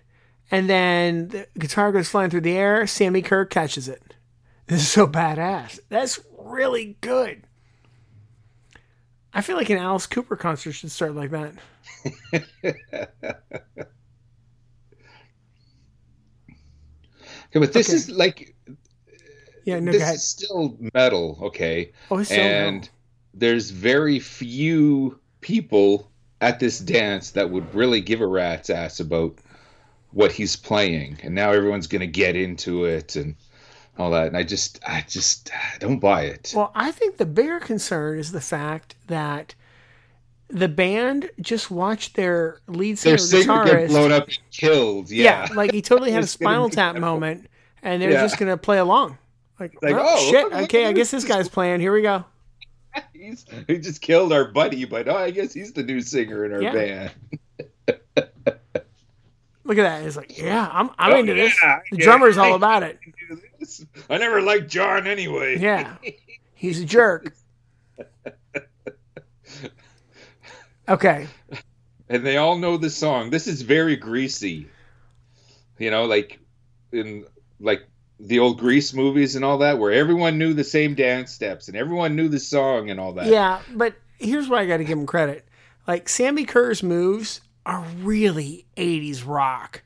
and 0.51 0.69
then 0.69 1.29
the 1.29 1.47
guitar 1.59 1.91
goes 1.91 2.09
flying 2.09 2.29
through 2.29 2.41
the 2.41 2.57
air. 2.57 2.85
Sammi 2.87 3.23
Curr 3.23 3.45
catches 3.45 3.87
it. 3.87 4.01
This 4.67 4.83
is 4.83 4.91
so 4.91 5.05
badass. 5.05 5.79
That's 5.89 6.21
really 6.39 6.95
good. 7.01 7.43
I 9.33 9.41
feel 9.41 9.57
like 9.57 9.69
an 9.69 9.77
Alice 9.77 10.07
Cooper 10.07 10.37
concert 10.37 10.71
should 10.73 10.91
start 10.91 11.13
like 11.15 11.31
that. 11.31 11.53
Okay, 17.49 17.59
but 17.59 17.73
this 17.73 17.89
Okay. 17.89 17.95
is 17.95 18.09
like 18.09 18.50
Yeah, 19.71 19.79
no, 19.79 19.91
this 19.91 20.09
is 20.09 20.23
still 20.23 20.77
metal, 20.93 21.37
okay? 21.41 21.91
Oh, 22.09 22.19
it's 22.19 22.29
still 22.29 22.43
and 22.43 22.75
metal. 22.81 22.89
there's 23.33 23.69
very 23.71 24.19
few 24.19 25.19
people 25.41 26.09
at 26.41 26.59
this 26.59 26.79
dance 26.79 27.31
that 27.31 27.49
would 27.49 27.73
really 27.75 28.01
give 28.01 28.21
a 28.21 28.27
rat's 28.27 28.69
ass 28.69 28.99
about 28.99 29.37
what 30.11 30.31
he's 30.31 30.55
playing, 30.55 31.17
and 31.23 31.33
now 31.35 31.51
everyone's 31.51 31.87
gonna 31.87 32.05
get 32.07 32.35
into 32.35 32.85
it 32.85 33.15
and 33.15 33.35
all 33.97 34.11
that. 34.11 34.27
And 34.27 34.35
I 34.37 34.43
just, 34.43 34.79
I 34.87 35.05
just 35.07 35.51
I 35.53 35.77
don't 35.79 35.99
buy 35.99 36.23
it. 36.23 36.53
Well, 36.55 36.71
I 36.75 36.91
think 36.91 37.17
the 37.17 37.25
bigger 37.25 37.59
concern 37.59 38.19
is 38.19 38.31
the 38.31 38.41
fact 38.41 38.95
that 39.07 39.55
the 40.49 40.67
band 40.67 41.29
just 41.39 41.71
watched 41.71 42.15
their 42.15 42.59
lead 42.67 42.97
Their 42.97 43.17
singer, 43.17 43.41
singer 43.43 43.53
guitarist. 43.63 43.79
get 43.81 43.87
blown 43.89 44.11
up 44.11 44.27
and 44.27 44.39
killed. 44.51 45.09
yeah. 45.09 45.47
Yeah, 45.47 45.55
like 45.55 45.71
he 45.71 45.81
totally 45.81 46.11
had 46.11 46.23
a 46.25 46.27
Spinal 46.27 46.69
Tap 46.69 46.97
moment, 46.97 47.47
and 47.81 48.01
they're 48.01 48.11
Yeah. 48.11 48.21
just 48.21 48.37
gonna 48.37 48.57
play 48.57 48.77
along. 48.79 49.17
Like, 49.61 49.75
Like, 49.81 49.93
well, 49.95 50.05
oh, 50.07 50.15
oh 50.17 50.31
shit. 50.31 50.43
look- 50.49 50.63
okay, 50.63 50.85
I 50.87 50.91
guess 50.91 51.11
this. 51.11 51.23
guy's 51.23 51.47
playing. 51.47 51.79
Here 51.81 51.93
we 51.93 52.01
go. 52.01 52.25
He's, 53.13 53.45
he 53.67 53.77
just 53.77 54.01
killed 54.01 54.33
our 54.33 54.45
buddy, 54.51 54.85
but 54.85 55.07
oh, 55.07 55.15
I 55.15 55.29
guess 55.31 55.53
he's 55.53 55.71
the 55.71 55.83
new 55.83 56.01
singer 56.01 56.43
in 56.45 56.51
our 56.53 56.61
Yeah. 56.61 56.73
band. 56.73 57.11
Look 59.63 59.77
at 59.77 59.83
that. 59.83 60.03
He's 60.03 60.17
like, 60.17 60.37
yeah, 60.37 60.67
I'm 60.73 60.89
I'm 60.97 61.13
Oh, 61.13 61.19
into 61.19 61.33
this. 61.35 61.53
The 61.61 61.81
yeah. 61.93 62.03
drummer's 62.03 62.37
all 62.37 62.55
about 62.61 62.83
it. 62.83 62.99
I 64.09 64.17
never 64.17 64.41
liked 64.41 64.67
John 64.67 65.05
anyway. 65.07 65.57
Yeah. 65.59 65.95
He's 66.55 66.81
a 66.81 66.85
jerk. 66.85 67.31
Okay. 70.89 71.27
and 72.09 72.25
they 72.25 72.37
all 72.37 72.57
know 72.57 72.75
the 72.77 72.89
song. 72.89 73.29
This 73.29 73.47
is 73.47 73.61
very 73.61 73.95
greasy. 73.95 74.67
You 75.77 75.91
know, 75.91 76.05
like 76.05 76.39
in 76.91 77.25
like 77.59 77.83
the 78.23 78.39
old 78.39 78.59
Grease 78.59 78.93
movies 78.93 79.35
and 79.35 79.43
all 79.43 79.57
that, 79.59 79.79
where 79.79 79.91
everyone 79.91 80.37
knew 80.37 80.53
the 80.53 80.63
same 80.63 80.93
dance 80.95 81.31
steps 81.31 81.67
and 81.67 81.75
everyone 81.75 82.15
knew 82.15 82.27
the 82.29 82.39
song 82.39 82.89
and 82.89 82.99
all 82.99 83.13
that. 83.13 83.25
Yeah, 83.27 83.61
but 83.73 83.95
here's 84.19 84.47
why 84.47 84.61
I 84.61 84.65
got 84.67 84.77
to 84.77 84.83
give 84.83 84.97
him 84.97 85.05
credit. 85.07 85.47
Like 85.87 86.07
Sammi 86.07 86.45
Curr's 86.47 86.83
moves 86.83 87.41
are 87.65 87.83
really 87.99 88.65
80s 88.77 89.23
rock. 89.25 89.83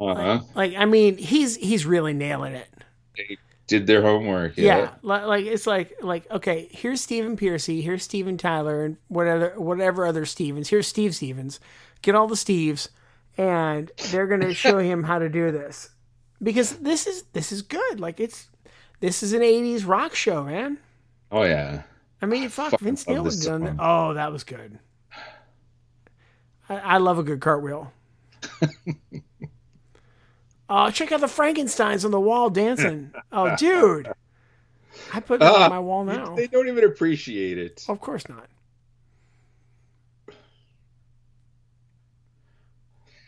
Uh-huh. 0.00 0.40
Like 0.54 0.74
I 0.76 0.84
mean, 0.84 1.16
he's 1.18 1.56
he's 1.56 1.86
really 1.86 2.12
nailing 2.12 2.54
it. 2.54 2.68
They 3.16 3.38
did 3.66 3.86
their 3.86 4.02
homework. 4.02 4.56
Yeah, 4.56 4.78
Yeah. 4.78 4.90
like 5.02 5.44
it's 5.44 5.66
like 5.66 5.94
like 6.02 6.30
okay, 6.30 6.68
here's 6.72 7.00
Stephen 7.00 7.36
Pearcy, 7.36 7.82
here's 7.82 8.02
Steven 8.02 8.36
Tyler, 8.38 8.84
and 8.84 8.96
whatever 9.08 9.54
whatever 9.60 10.06
other 10.06 10.24
Stevens. 10.24 10.68
Here's 10.70 10.86
Steve 10.86 11.14
Stevens. 11.14 11.60
Get 12.02 12.14
all 12.14 12.26
the 12.26 12.34
Steves, 12.34 12.88
and 13.38 13.90
they're 14.10 14.26
gonna 14.26 14.54
show 14.64 14.78
him 14.78 15.04
how 15.04 15.18
to 15.18 15.28
do 15.28 15.50
this 15.52 15.90
because 16.42 16.76
this 16.76 17.06
is 17.06 17.24
this 17.32 17.52
is 17.52 17.62
good. 17.62 18.00
Like 18.00 18.20
it's 18.20 18.48
this 19.00 19.22
is 19.22 19.32
an 19.32 19.40
'80s 19.42 19.86
rock 19.86 20.14
show, 20.14 20.44
man. 20.44 20.78
Oh 21.30 21.42
yeah. 21.44 21.82
I 22.22 22.26
mean, 22.26 22.48
fuck, 22.48 22.78
Vince 22.80 23.06
Neil 23.06 23.22
was 23.22 23.44
done. 23.44 23.76
Oh, 23.78 24.14
that 24.14 24.32
was 24.32 24.42
good. 24.42 24.78
I, 26.68 26.76
I 26.76 26.96
love 26.98 27.18
a 27.18 27.22
good 27.22 27.40
cartwheel. 27.40 27.92
oh, 30.68 30.90
check 30.90 31.12
out 31.12 31.20
the 31.20 31.28
Frankenstein's 31.28 32.04
on 32.04 32.10
the 32.10 32.20
wall 32.20 32.50
dancing. 32.50 33.12
Oh, 33.32 33.54
dude. 33.56 34.10
I 35.12 35.20
put 35.20 35.40
that 35.40 35.52
Ah, 35.52 35.64
on 35.64 35.70
my 35.70 35.78
wall 35.78 36.04
now. 36.04 36.34
They 36.34 36.46
don't 36.46 36.68
even 36.68 36.84
appreciate 36.84 37.58
it. 37.58 37.84
Of 37.86 38.00
course 38.00 38.24
not. 38.28 38.48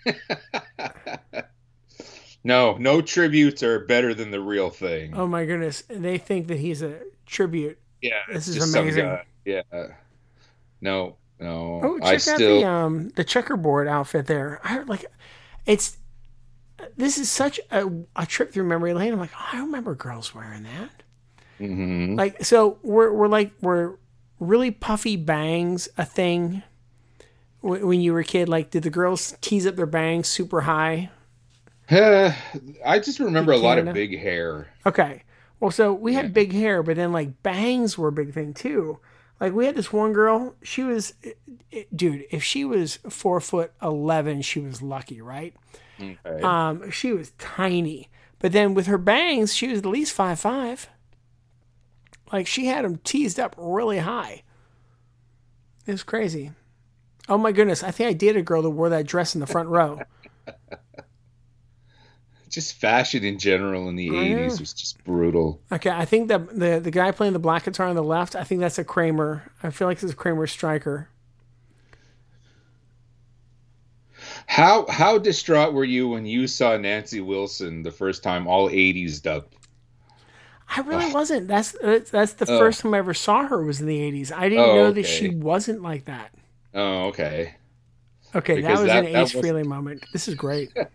No, 2.48 2.78
no 2.78 3.02
tributes 3.02 3.62
are 3.62 3.80
better 3.80 4.14
than 4.14 4.30
the 4.30 4.40
real 4.40 4.70
thing. 4.70 5.12
Oh 5.14 5.26
my 5.26 5.44
goodness. 5.44 5.82
They 5.86 6.16
think 6.16 6.46
that 6.46 6.58
he's 6.58 6.80
a 6.80 7.00
tribute. 7.26 7.78
yeah, 8.00 8.20
this 8.32 8.48
is 8.48 8.74
amazing. 8.74 9.18
Yeah. 9.44 9.60
No, 10.80 11.16
no. 11.38 11.80
Oh, 11.84 11.98
I 12.02 12.16
check 12.16 12.28
out 12.28 12.36
still 12.36 12.60
the 12.60 12.66
um 12.66 13.10
the 13.10 13.24
checkerboard 13.24 13.86
outfit 13.86 14.26
there. 14.26 14.62
I 14.64 14.78
like 14.78 15.04
it's 15.66 15.98
this 16.96 17.18
is 17.18 17.30
such 17.30 17.60
a, 17.70 17.86
a 18.16 18.24
trip 18.24 18.54
through 18.54 18.64
memory 18.64 18.94
lane. 18.94 19.12
I'm 19.12 19.18
like, 19.18 19.32
oh, 19.38 19.48
I 19.52 19.60
remember 19.60 19.94
girls 19.94 20.34
wearing 20.34 20.62
that. 20.62 21.02
Mm-hmm. 21.60 22.14
Like 22.14 22.46
so 22.46 22.78
we're 22.82 23.12
we're 23.12 23.28
like 23.28 23.52
we're 23.60 23.96
really 24.40 24.70
puffy 24.70 25.16
bangs 25.16 25.90
a 25.98 26.04
thing 26.06 26.62
Wh- 27.60 27.84
when 27.84 28.00
you 28.00 28.14
were 28.14 28.20
a 28.20 28.24
kid 28.24 28.48
like 28.48 28.70
did 28.70 28.84
the 28.84 28.90
girls 28.90 29.36
tease 29.42 29.66
up 29.66 29.76
their 29.76 29.84
bangs 29.84 30.28
super 30.28 30.62
high 30.62 31.10
I 31.90 32.98
just 32.98 33.19
remember 33.19 33.52
a 33.52 33.56
lot 33.56 33.78
of 33.78 33.93
big 33.94 34.19
hair. 34.19 34.69
okay. 34.85 35.23
Well 35.60 35.70
so 35.70 35.93
we 35.93 36.15
had 36.15 36.32
big 36.32 36.52
hair 36.52 36.82
but 36.82 36.97
then 36.97 37.12
like 37.12 37.43
bangs 37.43 37.97
were 37.98 38.09
a 38.09 38.12
big 38.12 38.32
thing 38.32 38.55
too. 38.55 38.98
Like 39.40 39.52
we 39.52 39.66
had 39.66 39.74
this 39.74 39.93
one 39.93 40.12
girl 40.12 40.55
she 40.62 40.82
was 40.82 41.15
dude 41.94 42.24
if 42.31 42.44
she 42.44 42.65
was 42.65 42.98
four 43.09 43.40
foot 43.40 43.73
11 43.82 44.43
she 44.43 44.60
was 44.60 44.82
lucky 44.82 45.20
right? 45.20 45.55
Okay. 46.01 46.43
um 46.43 46.90
she 46.90 47.12
was 47.12 47.32
tiny. 47.39 48.09
But 48.39 48.52
then 48.52 48.74
with 48.74 48.86
her 48.86 48.98
bangs 48.98 49.55
she 49.55 49.69
was 49.69 49.78
at 49.81 49.86
least 49.86 50.12
five 50.12 50.39
five. 50.39 50.89
Like 52.32 52.47
she 52.47 52.66
had 52.66 52.85
them 52.85 52.97
teased 52.98 53.40
up 53.40 53.55
really 53.59 53.98
high. 53.98 54.43
It 55.86 55.93
was 55.93 56.02
crazy. 56.02 56.52
Oh 57.28 57.39
my 57.39 57.52
goodness 57.52 57.82
i 57.82 57.90
think 57.90 58.09
i 58.10 58.12
dated 58.12 58.36
a 58.36 58.43
girl 58.43 58.62
that 58.62 58.70
wore 58.70 58.89
that 58.90 59.06
dress 59.06 59.35
in 59.35 59.40
the 59.40 59.47
front 59.47 59.69
row 59.70 60.01
just 62.50 62.74
fashion 62.74 63.24
in 63.24 63.38
general 63.38 63.88
in 63.88 63.96
the 63.96 64.08
oh, 64.10 64.12
know. 64.12 64.20
eighties 64.20 64.60
was 64.60 64.72
just 64.72 65.02
brutal. 65.04 65.60
okay 65.72 65.90
i 65.90 66.04
think 66.04 66.28
that 66.28 66.48
the 66.58 66.80
the 66.80 66.90
guy 66.90 67.10
playing 67.12 67.32
the 67.32 67.38
black 67.38 67.64
guitar 67.64 67.86
on 67.86 67.94
the 67.96 68.02
left 68.02 68.34
i 68.36 68.44
think 68.44 68.60
that's 68.60 68.78
a 68.78 68.84
kramer 68.84 69.50
i 69.62 69.70
feel 69.70 69.86
like 69.88 69.98
this 70.00 70.10
is 70.10 70.14
kramer 70.14 70.46
striker 70.46 71.08
How 74.46 74.86
how 74.88 75.18
distraught 75.18 75.72
were 75.74 75.84
you 75.84 76.08
when 76.08 76.26
you 76.26 76.46
saw 76.46 76.76
Nancy 76.76 77.20
Wilson 77.20 77.82
the 77.82 77.90
first 77.90 78.22
time, 78.22 78.46
all 78.46 78.68
eighties 78.70 79.20
dubbed? 79.20 79.54
I 80.76 80.80
really 80.80 81.12
wasn't. 81.12 81.48
That's 81.48 81.72
that's 82.10 82.32
the 82.34 82.46
Oh. 82.48 82.58
first 82.58 82.80
time 82.80 82.94
I 82.94 82.98
ever 82.98 83.14
saw 83.14 83.46
her 83.46 83.62
was 83.62 83.80
in 83.80 83.86
the 83.86 84.00
eighties. 84.00 84.32
I 84.32 84.48
didn't 84.48 84.64
Oh, 84.64 84.74
know 84.74 84.92
that 84.92 85.06
she 85.06 85.28
wasn't 85.30 85.82
like 85.82 86.06
that. 86.06 86.34
Oh, 86.74 87.06
okay. 87.08 87.54
Okay, 88.34 88.56
Because 88.56 88.80
that 88.80 88.82
was 88.82 88.92
that- 88.92 89.04
an 89.06 89.20
was- 89.20 89.32
Frehley 89.32 89.64
moment. 89.64 90.04
This 90.12 90.28
is 90.28 90.34
great. 90.34 90.72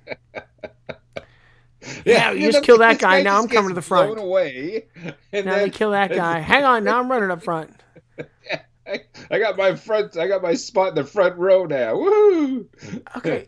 Yeah, 2.05 2.31
Yeah, 2.31 2.31
you 2.31 2.51
just 2.51 2.63
killed 2.63 2.81
that 2.81 2.99
guy. 2.99 3.21
Now 3.21 3.39
I'm 3.39 3.47
coming 3.47 3.69
to 3.69 3.75
the 3.75 3.81
front. 3.81 4.17
Away. 4.19 4.87
And 5.31 5.45
now 5.45 5.55
then 5.55 5.63
they 5.63 5.69
kill 5.69 5.91
that 5.91 6.11
guy. 6.11 6.39
Hang 6.53 6.63
on, 6.63 6.83
now 6.83 6.99
I'm 6.99 7.09
running 7.09 7.31
up 7.31 7.43
front. 7.43 7.71
I, 8.87 8.99
I 9.31 9.39
got 9.39 9.57
my 9.57 9.75
front. 9.75 10.17
I 10.17 10.27
got 10.27 10.41
my 10.41 10.53
spot 10.53 10.89
in 10.89 10.95
the 10.95 11.05
front 11.05 11.37
row 11.37 11.65
now. 11.65 11.95
Woo! 11.95 12.69
Okay, 13.15 13.47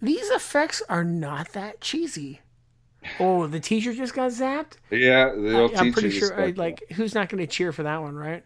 these 0.00 0.30
effects 0.30 0.82
are 0.88 1.04
not 1.04 1.52
that 1.52 1.82
cheesy. 1.82 2.40
Oh, 3.20 3.46
the 3.46 3.60
teacher 3.60 3.92
just 3.92 4.14
got 4.14 4.30
zapped. 4.30 4.78
Yeah, 4.90 5.30
the 5.34 5.58
old 5.58 5.74
I, 5.74 5.80
am 5.80 5.92
pretty 5.92 6.10
sure. 6.10 6.40
I, 6.40 6.50
like, 6.56 6.82
who's 6.92 7.14
not 7.14 7.28
going 7.28 7.42
to 7.42 7.46
cheer 7.46 7.70
for 7.70 7.82
that 7.82 8.00
one, 8.00 8.14
right? 8.14 8.42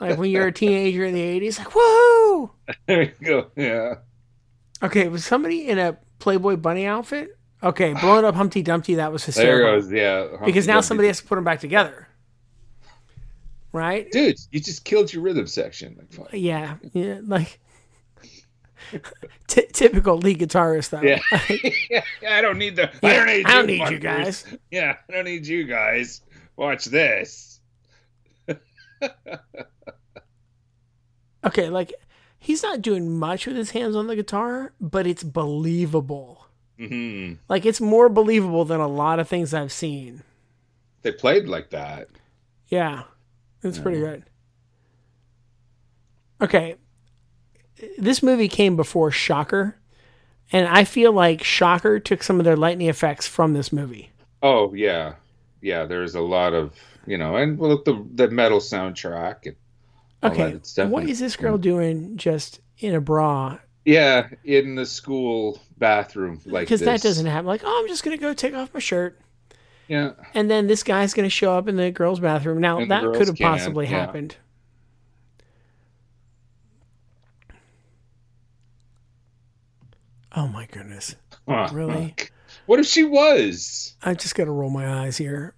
like 0.00 0.18
when 0.18 0.30
you're 0.30 0.48
a 0.48 0.52
teenager 0.52 1.04
in 1.04 1.14
the 1.14 1.40
'80s, 1.40 1.58
like, 1.58 1.72
whoa! 1.74 2.52
There 2.86 3.02
you 3.02 3.12
go. 3.22 3.50
Yeah. 3.56 3.94
Okay, 4.82 5.08
was 5.08 5.24
somebody 5.24 5.68
in 5.68 5.78
a 5.78 5.98
Playboy 6.18 6.56
bunny 6.56 6.86
outfit? 6.86 7.38
Okay, 7.62 7.92
blowing 7.94 8.24
up 8.24 8.34
Humpty 8.34 8.62
Dumpty. 8.62 8.94
That 8.96 9.12
was 9.12 9.24
There 9.26 9.32
hysterical. 9.32 9.80
goes. 9.82 9.92
Yeah. 9.92 10.28
Humpty 10.30 10.46
because 10.46 10.66
now 10.66 10.74
Dumpty. 10.74 10.86
somebody 10.86 11.06
has 11.08 11.18
to 11.20 11.24
put 11.26 11.34
them 11.34 11.44
back 11.44 11.60
together, 11.60 12.08
right? 13.72 14.10
Dude, 14.10 14.38
you 14.50 14.60
just 14.60 14.84
killed 14.84 15.12
your 15.12 15.22
rhythm 15.22 15.46
section. 15.46 16.06
Like. 16.16 16.28
Yeah, 16.32 16.76
yeah, 16.94 17.20
like 17.22 17.60
t- 19.46 19.66
typical 19.72 20.16
lead 20.16 20.38
guitarist 20.38 20.88
though. 20.90 21.02
Yeah. 21.02 21.20
yeah. 22.22 22.36
I 22.36 22.40
don't 22.40 22.56
need 22.58 22.76
the. 22.76 22.90
I 23.06 23.12
don't 23.14 23.26
need. 23.26 23.46
I 23.46 23.50
don't 23.54 23.68
you 23.68 23.78
need 23.78 23.90
you 23.90 23.98
guys. 23.98 24.46
Yeah, 24.70 24.96
I 25.08 25.12
don't 25.12 25.24
need 25.26 25.46
you 25.46 25.64
guys. 25.64 26.22
Watch 26.56 26.86
this. 26.86 27.60
Okay, 31.42 31.70
like 31.70 31.94
he's 32.38 32.62
not 32.62 32.82
doing 32.82 33.18
much 33.18 33.46
with 33.46 33.56
his 33.56 33.70
hands 33.70 33.96
on 33.96 34.06
the 34.08 34.14
guitar, 34.16 34.74
but 34.78 35.06
it's 35.06 35.22
believable. 35.22 36.46
Hmm 36.88 37.32
Like 37.48 37.66
it's 37.66 37.80
more 37.80 38.08
believable 38.08 38.64
than 38.64 38.80
a 38.80 38.88
lot 38.88 39.18
of 39.20 39.28
things 39.28 39.52
I've 39.52 39.72
seen. 39.72 40.22
They 41.02 41.12
played 41.12 41.46
like 41.48 41.70
that. 41.70 42.08
Yeah, 42.68 43.02
it's 43.62 43.78
pretty 43.78 43.98
good. 44.00 44.24
Okay, 46.42 46.76
this 47.98 48.22
movie 48.22 48.48
came 48.48 48.76
before 48.76 49.10
Shocker, 49.10 49.76
and 50.52 50.66
I 50.66 50.84
feel 50.84 51.12
like 51.12 51.42
Shocker 51.44 51.98
took 52.00 52.22
some 52.22 52.38
of 52.38 52.44
their 52.44 52.56
lightning 52.56 52.88
effects 52.88 53.26
from 53.26 53.52
this 53.52 53.72
movie. 53.72 54.10
Oh 54.42 54.72
yeah, 54.74 55.14
yeah. 55.60 55.84
There's 55.84 56.14
a 56.14 56.20
lot 56.20 56.54
of 56.54 56.74
you 57.06 57.18
know, 57.18 57.36
and 57.36 57.58
well, 57.58 57.82
the 57.84 58.06
the 58.14 58.28
metal 58.30 58.58
soundtrack 58.60 59.46
and 59.46 59.56
Okay, 60.22 60.44
that. 60.50 60.54
It's 60.54 60.74
definitely- 60.74 61.02
what 61.04 61.10
is 61.10 61.18
this 61.18 61.36
girl 61.36 61.58
doing 61.58 62.16
just 62.16 62.60
in 62.78 62.94
a 62.94 63.00
bra? 63.00 63.58
Yeah, 63.90 64.28
in 64.44 64.76
the 64.76 64.86
school 64.86 65.60
bathroom 65.78 66.40
like 66.46 66.66
Because 66.66 66.80
that 66.80 67.02
doesn't 67.02 67.26
happen. 67.26 67.46
Like, 67.46 67.62
oh, 67.64 67.80
I'm 67.80 67.88
just 67.88 68.04
gonna 68.04 68.16
go 68.18 68.32
take 68.32 68.54
off 68.54 68.72
my 68.72 68.78
shirt, 68.78 69.20
Yeah, 69.88 70.12
and 70.32 70.48
then 70.48 70.68
this 70.68 70.84
guy's 70.84 71.12
gonna 71.12 71.28
show 71.28 71.52
up 71.52 71.66
in 71.66 71.74
the 71.74 71.90
girls' 71.90 72.20
bathroom. 72.20 72.60
Now 72.60 72.78
And 72.78 72.90
that 72.92 73.02
could 73.02 73.26
have 73.26 73.36
possibly 73.36 73.86
yeah. 73.86 73.98
happened. 73.98 74.36
Oh 80.36 80.46
my 80.46 80.66
goodness! 80.66 81.16
Huh. 81.48 81.68
Really? 81.72 82.14
What 82.66 82.78
if 82.78 82.86
she 82.86 83.02
was? 83.02 83.96
I 84.04 84.14
just 84.14 84.36
got 84.36 84.44
to 84.44 84.52
roll 84.52 84.70
my 84.70 84.88
eyes 85.02 85.16
here. 85.16 85.54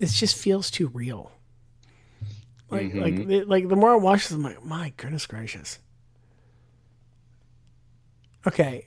This 0.00 0.18
just 0.18 0.36
feels 0.36 0.72
too 0.72 0.88
real. 0.88 1.30
Like 2.70 2.92
Mhm. 2.92 3.00
like 3.00 3.26
the- 3.26 3.44
like 3.44 3.68
the 3.68 3.76
more 3.76 3.92
I 3.92 3.96
watch 3.96 4.24
this, 4.28 4.32
I'm 4.32 4.42
like, 4.42 4.64
my 4.64 4.92
goodness 4.96 5.26
gracious. 5.26 5.78
Okay. 8.46 8.86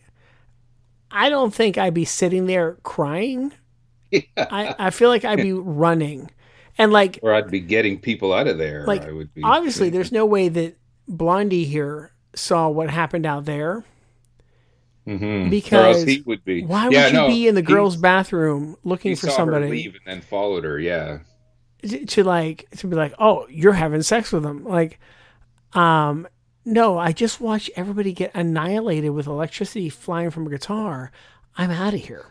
I 1.09 1.29
don't 1.29 1.53
think 1.53 1.77
I'd 1.77 1.93
be 1.93 2.05
sitting 2.05 2.45
there 2.45 2.77
crying. 2.83 3.51
I, 4.37 4.75
I 4.77 4.89
feel 4.91 5.09
like 5.09 5.25
I'd 5.25 5.37
be 5.41 5.53
running. 5.53 6.29
And 6.77 6.91
like 6.93 7.19
or 7.21 7.33
I'd 7.33 7.51
be 7.51 7.59
getting 7.59 7.99
people 7.99 8.33
out 8.33 8.47
of 8.47 8.57
there. 8.57 8.85
like 8.85 9.03
I 9.03 9.11
would 9.11 9.33
be 9.33 9.41
obviously 9.43 9.89
there's 9.89 10.11
no 10.11 10.25
way 10.25 10.47
that 10.47 10.77
Blondie 11.07 11.65
here 11.65 12.11
saw 12.33 12.69
what 12.69 12.89
happened 12.89 13.25
out 13.25 13.45
there. 13.45 13.83
Mhm. 15.07 15.49
Because 15.49 16.03
he 16.03 16.21
would 16.25 16.45
be. 16.45 16.63
Why 16.63 16.87
Yeah, 16.89 17.05
would 17.05 17.13
you 17.13 17.19
no, 17.19 17.27
be 17.27 17.47
in 17.47 17.55
the 17.55 17.61
girls' 17.61 17.97
bathroom 17.97 18.77
looking 18.83 19.15
for 19.15 19.27
saw 19.27 19.31
her 19.31 19.35
somebody 19.37 19.69
leave 19.69 19.95
and 19.95 20.01
then 20.05 20.21
followed 20.21 20.63
her. 20.63 20.79
Yeah. 20.79 21.19
To, 21.81 22.23
like 22.23 22.69
to 22.77 22.87
be 22.87 22.95
like, 22.95 23.13
oh, 23.19 23.47
you're 23.49 23.73
having 23.73 24.01
sex 24.01 24.31
with 24.31 24.45
him? 24.45 24.63
Like, 24.63 24.99
um, 25.73 26.27
no, 26.65 26.97
I 26.97 27.11
just 27.11 27.41
watched 27.41 27.71
everybody 27.75 28.13
get 28.13 28.35
annihilated 28.35 29.11
with 29.11 29.27
electricity 29.27 29.89
flying 29.89 30.29
from 30.29 30.47
a 30.47 30.49
guitar. 30.49 31.11
I'm 31.57 31.71
out 31.71 31.93
of 31.93 31.99
here. 32.01 32.25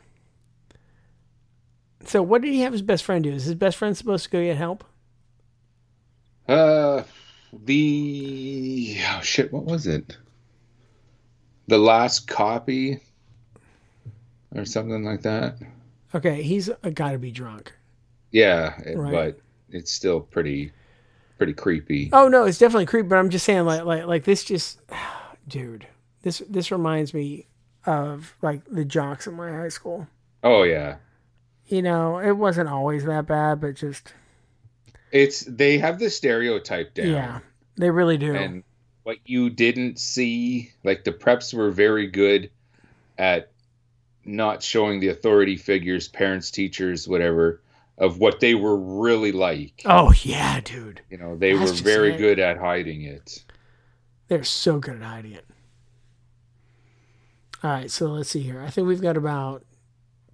So, 2.04 2.22
what 2.22 2.42
did 2.42 2.52
he 2.52 2.60
have 2.60 2.72
his 2.72 2.82
best 2.82 3.04
friend 3.04 3.22
do? 3.22 3.32
Is 3.32 3.44
his 3.44 3.54
best 3.54 3.76
friend 3.76 3.96
supposed 3.96 4.24
to 4.24 4.30
go 4.30 4.42
get 4.42 4.56
help? 4.56 4.84
Uh, 6.48 7.02
the 7.64 8.96
oh 9.00 9.20
shit, 9.20 9.52
what 9.52 9.64
was 9.64 9.86
it? 9.86 10.16
The 11.66 11.78
last 11.78 12.26
copy, 12.26 13.00
or 14.54 14.64
something 14.64 15.04
like 15.04 15.22
that. 15.22 15.58
Okay, 16.14 16.42
he's 16.42 16.70
got 16.94 17.12
to 17.12 17.18
be 17.18 17.30
drunk. 17.30 17.72
Yeah, 18.30 18.74
Right. 18.94 19.12
but 19.12 19.40
it's 19.70 19.90
still 19.92 20.20
pretty, 20.20 20.72
pretty 21.38 21.52
creepy. 21.54 22.10
Oh 22.12 22.28
no, 22.28 22.44
it's 22.44 22.58
definitely 22.58 22.86
creepy. 22.86 23.08
But 23.08 23.18
I'm 23.18 23.30
just 23.30 23.44
saying, 23.44 23.64
like, 23.64 23.84
like, 23.84 24.06
like 24.06 24.24
this 24.24 24.44
just, 24.44 24.80
dude, 25.48 25.86
this 26.22 26.42
this 26.48 26.70
reminds 26.70 27.12
me 27.14 27.46
of 27.86 28.34
like 28.42 28.62
the 28.70 28.84
jocks 28.84 29.26
in 29.26 29.34
my 29.34 29.50
high 29.50 29.68
school. 29.68 30.06
Oh 30.44 30.62
yeah, 30.62 30.96
You 31.66 31.82
know, 31.82 32.18
it 32.18 32.32
wasn't 32.32 32.68
always 32.68 33.04
that 33.04 33.26
bad, 33.26 33.60
but 33.60 33.74
just 33.74 34.12
it's 35.12 35.40
they 35.40 35.78
have 35.78 35.98
the 35.98 36.08
stereotype 36.10 36.94
down. 36.94 37.06
yeah, 37.08 37.38
they 37.76 37.90
really 37.90 38.16
do. 38.18 38.34
and 38.34 38.62
what 39.02 39.16
you 39.24 39.50
didn't 39.50 39.98
see, 39.98 40.72
like 40.84 41.04
the 41.04 41.12
preps 41.12 41.52
were 41.54 41.70
very 41.70 42.06
good 42.06 42.50
at 43.18 43.50
not 44.24 44.62
showing 44.62 45.00
the 45.00 45.08
authority 45.08 45.56
figures, 45.56 46.06
parents, 46.06 46.50
teachers, 46.50 47.08
whatever, 47.08 47.60
of 48.00 48.18
what 48.18 48.40
they 48.40 48.54
were 48.56 48.76
really 48.76 49.30
like. 49.30 49.82
oh 49.84 50.12
yeah, 50.22 50.58
dude, 50.60 51.02
You 51.10 51.18
know, 51.18 51.36
they 51.36 51.52
That's 51.54 51.70
were 51.80 51.84
very 51.84 52.14
it. 52.14 52.18
good 52.18 52.38
at 52.40 52.56
hiding 52.58 53.02
it. 53.02 53.44
they're 54.28 54.42
so 54.42 54.78
good 54.80 54.96
at 54.96 55.02
hiding 55.02 55.32
it. 55.32 55.44
All 57.62 57.70
right, 57.70 57.90
so 57.90 58.06
let's 58.08 58.30
see 58.30 58.40
here. 58.40 58.62
I 58.62 58.70
think 58.70 58.88
we've 58.88 59.02
got 59.02 59.16
about 59.18 59.64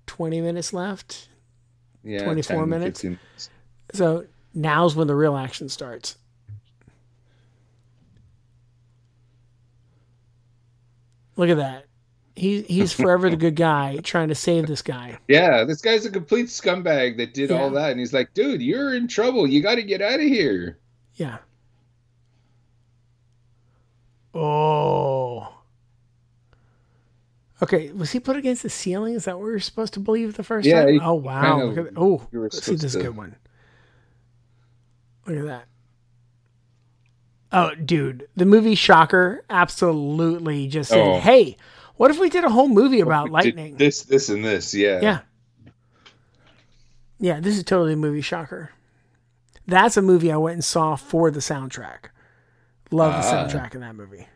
twenty 0.07 0.41
minutes 0.41 0.73
left. 0.73 1.29
Yeah, 2.05 2.23
24 2.23 2.57
10, 2.61 2.69
minutes? 2.69 3.01
15 3.01 3.19
So 3.93 4.27
now's 4.55 4.95
when 4.95 5.09
the 5.09 5.15
real 5.17 5.37
action 5.37 5.69
starts. 5.69 6.17
Look 11.35 11.51
at 11.51 11.57
that. 11.57 11.87
He 12.37 12.63
he's 12.63 12.93
forever 12.93 13.31
the 13.31 13.37
good 13.37 13.57
guy 13.57 13.97
trying 14.03 14.29
to 14.29 14.35
save 14.35 14.67
this 14.67 14.83
guy. 14.83 15.19
Yeah, 15.27 15.65
this 15.65 15.81
guy's 15.81 16.05
a 16.05 16.11
complete 16.11 16.47
scumbag 16.49 17.17
that 17.17 17.33
did 17.33 17.51
all 17.51 17.71
that, 17.71 17.91
and 17.93 17.99
he's 17.99 18.13
like, 18.13 18.35
"Dude, 18.35 18.61
you're 18.61 18.95
in 18.95 19.09
trouble. 19.09 19.47
You 19.47 19.63
got 19.63 19.77
to 19.77 19.83
get 19.83 20.03
out 20.03 20.21
of 20.21 20.27
here." 20.27 20.79
Yeah. 21.15 21.39
Oh. 24.35 25.53
Okay, 27.63 27.91
was 27.93 28.13
he 28.13 28.21
put 28.21 28.37
against 28.37 28.63
the 28.63 28.69
ceiling? 28.69 29.15
Is 29.15 29.25
that 29.25 29.39
what 29.39 29.47
we 29.47 29.51
were 29.53 29.59
supposed 29.61 29.95
to 29.95 30.01
believe 30.01 30.35
the 30.37 30.43
first 30.45 30.67
Yeah, 30.67 30.85
time? 30.85 30.93
he 30.95 31.01
Oh 31.01 31.15
wow! 31.15 31.41
kind 31.41 31.63
of- 31.63 31.75
Look 31.77 31.87
at, 31.89 31.93
oh, 31.97 32.29
you 32.31 32.39
were 32.41 32.45
let's 32.45 32.63
see 32.63 32.73
this 32.73 32.93
supposed 32.93 32.97
to- 32.99 33.03
good 33.05 33.17
one. 33.17 33.37
Look 35.27 35.39
at 35.39 35.45
that. 35.47 35.65
Oh, 37.53 37.75
dude, 37.77 38.29
the 38.37 38.45
movie 38.45 38.75
Shocker 38.75 39.43
absolutely 39.49 40.67
just 40.69 40.91
said, 40.91 40.99
Oh. 40.99 41.19
"Hey, 41.19 41.57
what 41.97 42.11
if 42.11 42.19
we 42.19 42.29
did 42.31 42.45
a 42.45 42.51
whole 42.51 42.69
movie 42.69 43.01
about 43.01 43.31
lightning?" 43.31 43.77
This, 43.77 44.03
this, 44.03 44.29
and 44.29 44.45
this. 44.45 44.75
Yeah. 44.75 45.01
Yeah. 45.01 45.19
Yeah, 47.19 47.41
this 47.41 47.57
is 47.57 47.65
totally 47.65 47.95
a 47.95 47.97
movie 47.97 48.21
shocker. 48.21 48.71
That's 49.67 49.97
a 49.97 50.03
movie 50.03 50.31
I 50.31 50.37
went 50.37 50.55
and 50.55 50.65
saw 50.65 50.97
for 50.97 51.31
the 51.31 51.41
soundtrack. 51.41 52.11
Love 52.91 53.13
the 53.15 53.27
Ah. 53.29 53.47
soundtrack 53.49 53.75
in 53.75 53.81
that 53.81 53.97
movie. 53.97 54.27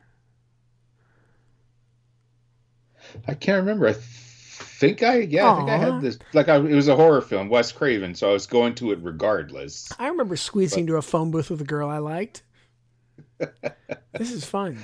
I 3.29 3.35
can't 3.35 3.59
remember. 3.59 3.89
I 3.89 3.93
th- 3.93 4.03
think 4.05 5.03
I, 5.03 5.19
yeah, 5.19 5.53
I 5.53 5.57
think 5.57 5.69
I 5.71 5.77
had 5.77 6.01
this. 6.01 6.19
Like, 6.33 6.49
I, 6.49 6.57
it 6.57 6.75
was 6.75 6.89
a 6.89 6.97
horror 6.97 7.21
film, 7.21 7.49
Wes 7.49 7.71
Craven, 7.73 8.15
so 8.15 8.31
I 8.31 8.33
was 8.33 8.47
going 8.47 8.75
to 8.77 8.93
it 8.93 8.99
regardless. 9.03 9.89
I 9.99 10.09
remember 10.09 10.37
squeezing 10.37 10.87
to 10.87 10.97
a 10.97 11.03
phone 11.03 11.31
booth 11.31 11.51
with 11.51 11.61
a 11.61 11.65
girl 11.65 11.89
I 11.89 11.99
liked. 11.99 12.43
this 13.39 14.31
is 14.33 14.45
fun. 14.45 14.79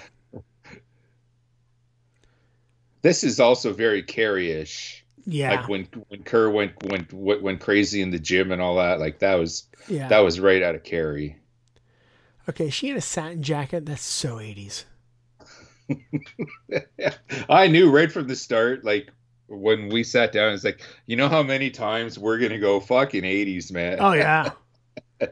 This 3.07 3.23
is 3.23 3.39
also 3.39 3.73
very 3.73 4.03
Carrie-ish. 4.03 5.05
Yeah. 5.27 5.53
Like 5.61 5.69
when 5.69 5.89
when 6.09 6.25
Curr 6.25 6.51
went 6.51 6.73
went 6.91 7.13
went, 7.13 7.61
crazy 7.61 8.03
in 8.03 8.11
the 8.11 8.19
gym 8.19 8.51
and 8.51 8.61
all 8.61 8.75
that. 8.79 8.99
Like 8.99 9.21
that 9.21 9.37
was 9.37 9.69
Yeah. 9.87 10.09
that 10.09 10.19
was 10.21 10.41
right 10.41 10.61
out 10.61 10.75
of 10.75 10.83
Carrie. 10.83 11.37
Okay, 12.49 12.69
she 12.69 12.89
had 12.89 12.97
a 12.97 13.01
satin 13.01 13.45
jacket. 13.45 13.87
That's 13.87 14.03
so 14.03 14.39
80s. 14.39 14.87
I 17.49 17.69
knew 17.69 17.93
right 17.93 18.11
from 18.11 18.27
the 18.27 18.35
start, 18.35 18.85
like 18.85 19.13
when 19.47 19.89
we 19.89 20.03
sat 20.03 20.33
down, 20.33 20.53
it's 20.53 20.65
like, 20.65 20.81
you 21.07 21.15
know 21.15 21.29
how 21.29 21.45
many 21.45 21.71
times 21.71 22.19
we're 22.19 22.39
gonna 22.39 22.59
go 22.59 22.81
fucking 22.81 23.25
eighties, 23.25 23.71
man. 23.71 23.99
Oh, 24.01 24.15
yeah. 24.15 24.51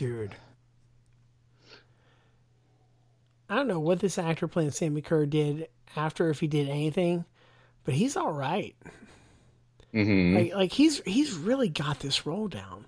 Dude. 0.00 0.34
I 3.50 3.56
don't 3.56 3.68
know 3.68 3.80
what 3.80 4.00
this 4.00 4.16
actor 4.16 4.48
playing 4.48 4.70
Sammi 4.70 5.04
Curr 5.04 5.26
did 5.26 5.68
after, 5.94 6.30
if 6.30 6.40
he 6.40 6.46
did 6.46 6.70
anything, 6.70 7.26
but 7.84 7.92
he's 7.92 8.16
all 8.16 8.32
right. 8.32 8.74
Mhm. 9.92 10.34
Like, 10.34 10.54
like 10.54 10.72
he's 10.72 11.02
he's 11.04 11.34
really 11.34 11.68
got 11.68 12.00
this 12.00 12.24
role 12.24 12.48
down. 12.48 12.86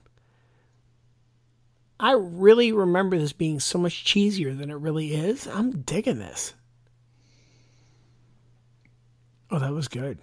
I 2.00 2.12
really 2.12 2.72
remember 2.72 3.18
this 3.18 3.34
being 3.34 3.60
so 3.60 3.78
much 3.78 4.06
cheesier 4.06 4.56
than 4.56 4.70
it 4.70 4.76
really 4.76 5.12
is. 5.12 5.46
I'm 5.46 5.82
digging 5.82 6.18
this. 6.18 6.54
Oh, 9.50 9.58
that 9.58 9.74
was 9.74 9.88
good. 9.88 10.16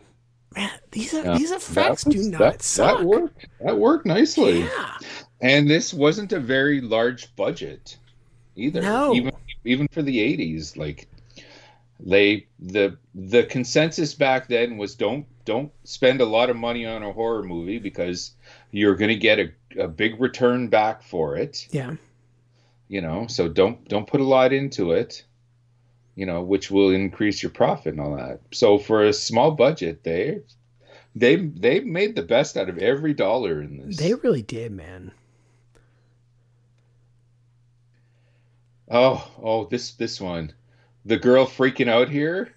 Man, 0.56 0.72
these 0.90 1.14
are, 1.14 1.24
Yeah, 1.24 1.38
these 1.38 1.52
effects 1.52 2.06
that 2.06 2.14
do 2.14 2.32
not 2.32 2.40
that, 2.40 2.64
suck. 2.64 2.98
That 2.98 3.06
worked. 3.06 3.46
That 3.64 3.78
worked 3.78 4.08
nicely. 4.08 4.62
Yeah. 4.62 4.98
And 5.42 5.70
this 5.70 5.94
wasn't 5.94 6.34
a 6.34 6.40
very 6.40 6.82
large 6.82 7.34
budget 7.36 7.98
either. 8.56 8.82
No. 8.82 9.14
Even 9.14 9.32
even 9.66 9.88
for 9.88 10.02
the 10.02 10.20
eighties, 10.20 10.76
like 10.76 11.08
they 12.00 12.48
the 12.60 12.98
the 13.16 13.44
consensus 13.44 14.14
back 14.14 14.48
then 14.48 14.78
was 14.78 14.96
don't 14.96 15.26
don't 15.46 15.72
spend 15.84 16.22
a 16.22 16.26
lot 16.26 16.50
of 16.50 16.56
money 16.56 16.86
on 16.86 17.04
a 17.04 17.12
horror 17.12 17.44
movie 17.44 17.80
because 17.80 18.32
you're 18.72 18.96
going 18.96 19.10
to 19.10 19.16
get 19.16 19.40
a, 19.40 19.52
a 19.80 19.88
big 19.88 20.20
return 20.20 20.68
back 20.68 21.04
for 21.04 21.36
it. 21.36 21.68
Yeah. 21.72 21.96
You 22.88 23.02
know, 23.02 23.28
so 23.28 23.48
don't 23.48 23.88
don't 23.88 24.08
put 24.08 24.22
a 24.22 24.26
lot 24.26 24.54
into 24.54 24.92
it. 24.92 25.24
You 26.16 26.26
know, 26.26 26.42
which 26.42 26.70
will 26.70 26.90
increase 26.90 27.42
your 27.42 27.52
profit 27.52 27.94
and 27.94 28.02
all 28.02 28.16
that. 28.18 28.42
So 28.52 28.78
for 28.78 29.06
a 29.06 29.14
small 29.14 29.52
budget, 29.52 30.04
they 30.04 30.42
they 31.16 31.38
they 31.38 31.80
made 31.80 32.16
the 32.16 32.24
best 32.24 32.58
out 32.58 32.68
of 32.68 32.78
every 32.78 33.14
dollar 33.14 33.62
in 33.62 33.78
this. 33.78 33.98
They 33.98 34.14
really 34.16 34.42
did, 34.42 34.74
man. 34.74 35.12
Oh, 38.90 39.30
oh, 39.42 39.66
this 39.66 39.92
this 39.92 40.20
one, 40.20 40.54
the 41.06 41.18
girl 41.18 41.46
freaking 41.46 41.88
out 41.90 42.10
here. 42.10 42.54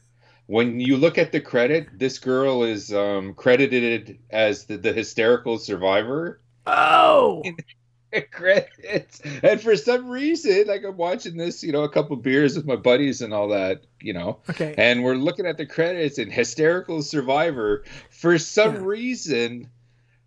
When 0.46 0.80
you 0.80 0.96
look 0.96 1.18
at 1.18 1.32
the 1.32 1.40
credit, 1.40 1.88
this 1.98 2.18
girl 2.18 2.64
is 2.64 2.92
um, 2.92 3.34
credited 3.34 4.18
as 4.30 4.64
the, 4.66 4.76
the 4.76 4.92
hysterical 4.92 5.58
survivor. 5.58 6.40
Oh, 6.66 7.42
credits, 8.30 9.20
and 9.42 9.60
for 9.60 9.76
some 9.76 10.08
reason, 10.08 10.64
like 10.66 10.84
I'm 10.84 10.96
watching 10.96 11.36
this, 11.36 11.62
you 11.62 11.72
know, 11.72 11.84
a 11.84 11.88
couple 11.88 12.16
beers 12.16 12.56
with 12.56 12.66
my 12.66 12.76
buddies 12.76 13.22
and 13.22 13.32
all 13.32 13.48
that, 13.48 13.82
you 14.00 14.12
know, 14.12 14.40
Okay. 14.50 14.74
and 14.76 15.02
we're 15.02 15.14
looking 15.14 15.46
at 15.46 15.56
the 15.56 15.66
credits 15.66 16.18
and 16.18 16.30
hysterical 16.32 17.02
survivor. 17.02 17.84
For 18.10 18.38
some 18.38 18.82
reason, 18.82 19.70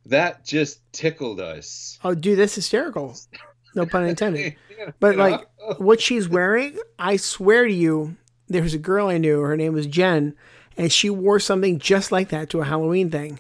that 0.07 0.43
just 0.45 0.79
tickled 0.93 1.39
us. 1.39 1.99
Oh, 2.03 2.15
dude, 2.15 2.39
that's 2.39 2.55
hysterical. 2.55 3.15
No 3.75 3.85
pun 3.85 4.03
intended. 4.07 4.55
But 4.99 5.17
like 5.17 5.45
what 5.77 6.01
she's 6.01 6.27
wearing, 6.27 6.77
I 6.97 7.17
swear 7.17 7.65
to 7.67 7.73
you, 7.73 8.15
there 8.47 8.63
was 8.63 8.73
a 8.73 8.79
girl 8.79 9.07
I 9.07 9.17
knew. 9.17 9.41
Her 9.41 9.57
name 9.57 9.73
was 9.73 9.87
Jen, 9.87 10.35
and 10.77 10.91
she 10.91 11.09
wore 11.09 11.39
something 11.39 11.79
just 11.79 12.11
like 12.11 12.29
that 12.29 12.49
to 12.51 12.61
a 12.61 12.65
Halloween 12.65 13.09
thing. 13.09 13.39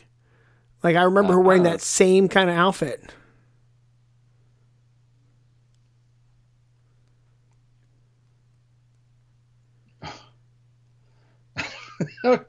Like 0.83 0.95
I 0.95 1.03
remember 1.03 1.33
her 1.33 1.41
wearing 1.41 1.63
that 1.63 1.75
uh-huh. 1.75 1.79
same 1.79 2.27
kind 2.29 2.49
of 2.49 2.55
outfit. 2.55 3.03
I 12.23 12.39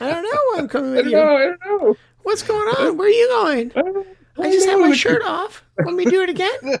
don't 0.00 0.22
know. 0.22 0.58
I'm 0.58 0.68
coming 0.68 0.92
I 0.92 0.96
with 0.96 1.04
don't 1.04 1.10
you. 1.10 1.16
know. 1.16 1.36
I 1.36 1.46
don't 1.46 1.82
know. 1.82 1.96
What's 2.22 2.42
going 2.42 2.68
on? 2.76 2.96
Where 2.96 3.08
are 3.08 3.10
you 3.10 3.28
going? 3.28 3.72
I, 4.38 4.50
just 4.52 4.68
had 4.68 4.78
my 4.78 4.92
shirt 4.94 5.22
off. 5.22 5.62
Let 5.84 5.94
me 5.94 6.04
do 6.04 6.22
it 6.22 6.30
again? 6.30 6.58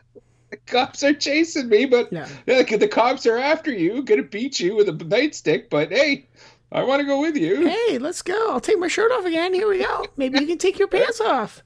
The 0.50 0.56
cops 0.56 1.04
are 1.04 1.12
chasing 1.12 1.68
me, 1.68 1.84
but 1.84 2.08
the 2.46 2.88
cops 2.90 3.26
are 3.26 3.36
after 3.36 3.70
you, 3.70 4.02
gonna 4.02 4.22
beat 4.22 4.58
you 4.58 4.76
with 4.76 4.88
a 4.88 4.92
nightstick. 4.92 5.68
But 5.68 5.90
hey, 5.92 6.26
I 6.72 6.84
want 6.84 7.00
to 7.00 7.06
go 7.06 7.20
with 7.20 7.36
you. 7.36 7.66
Hey, 7.68 7.98
let's 7.98 8.22
go. 8.22 8.50
I'll 8.50 8.58
take 8.58 8.78
my 8.78 8.88
shirt 8.88 9.12
off 9.12 9.26
again. 9.26 9.52
Here 9.52 9.68
we 9.68 9.80
go. 9.80 10.06
Maybe 10.16 10.38
you 10.40 10.46
can 10.46 10.56
take 10.56 10.78
your 10.78 10.88
pants 10.88 11.20
off. 11.20 11.62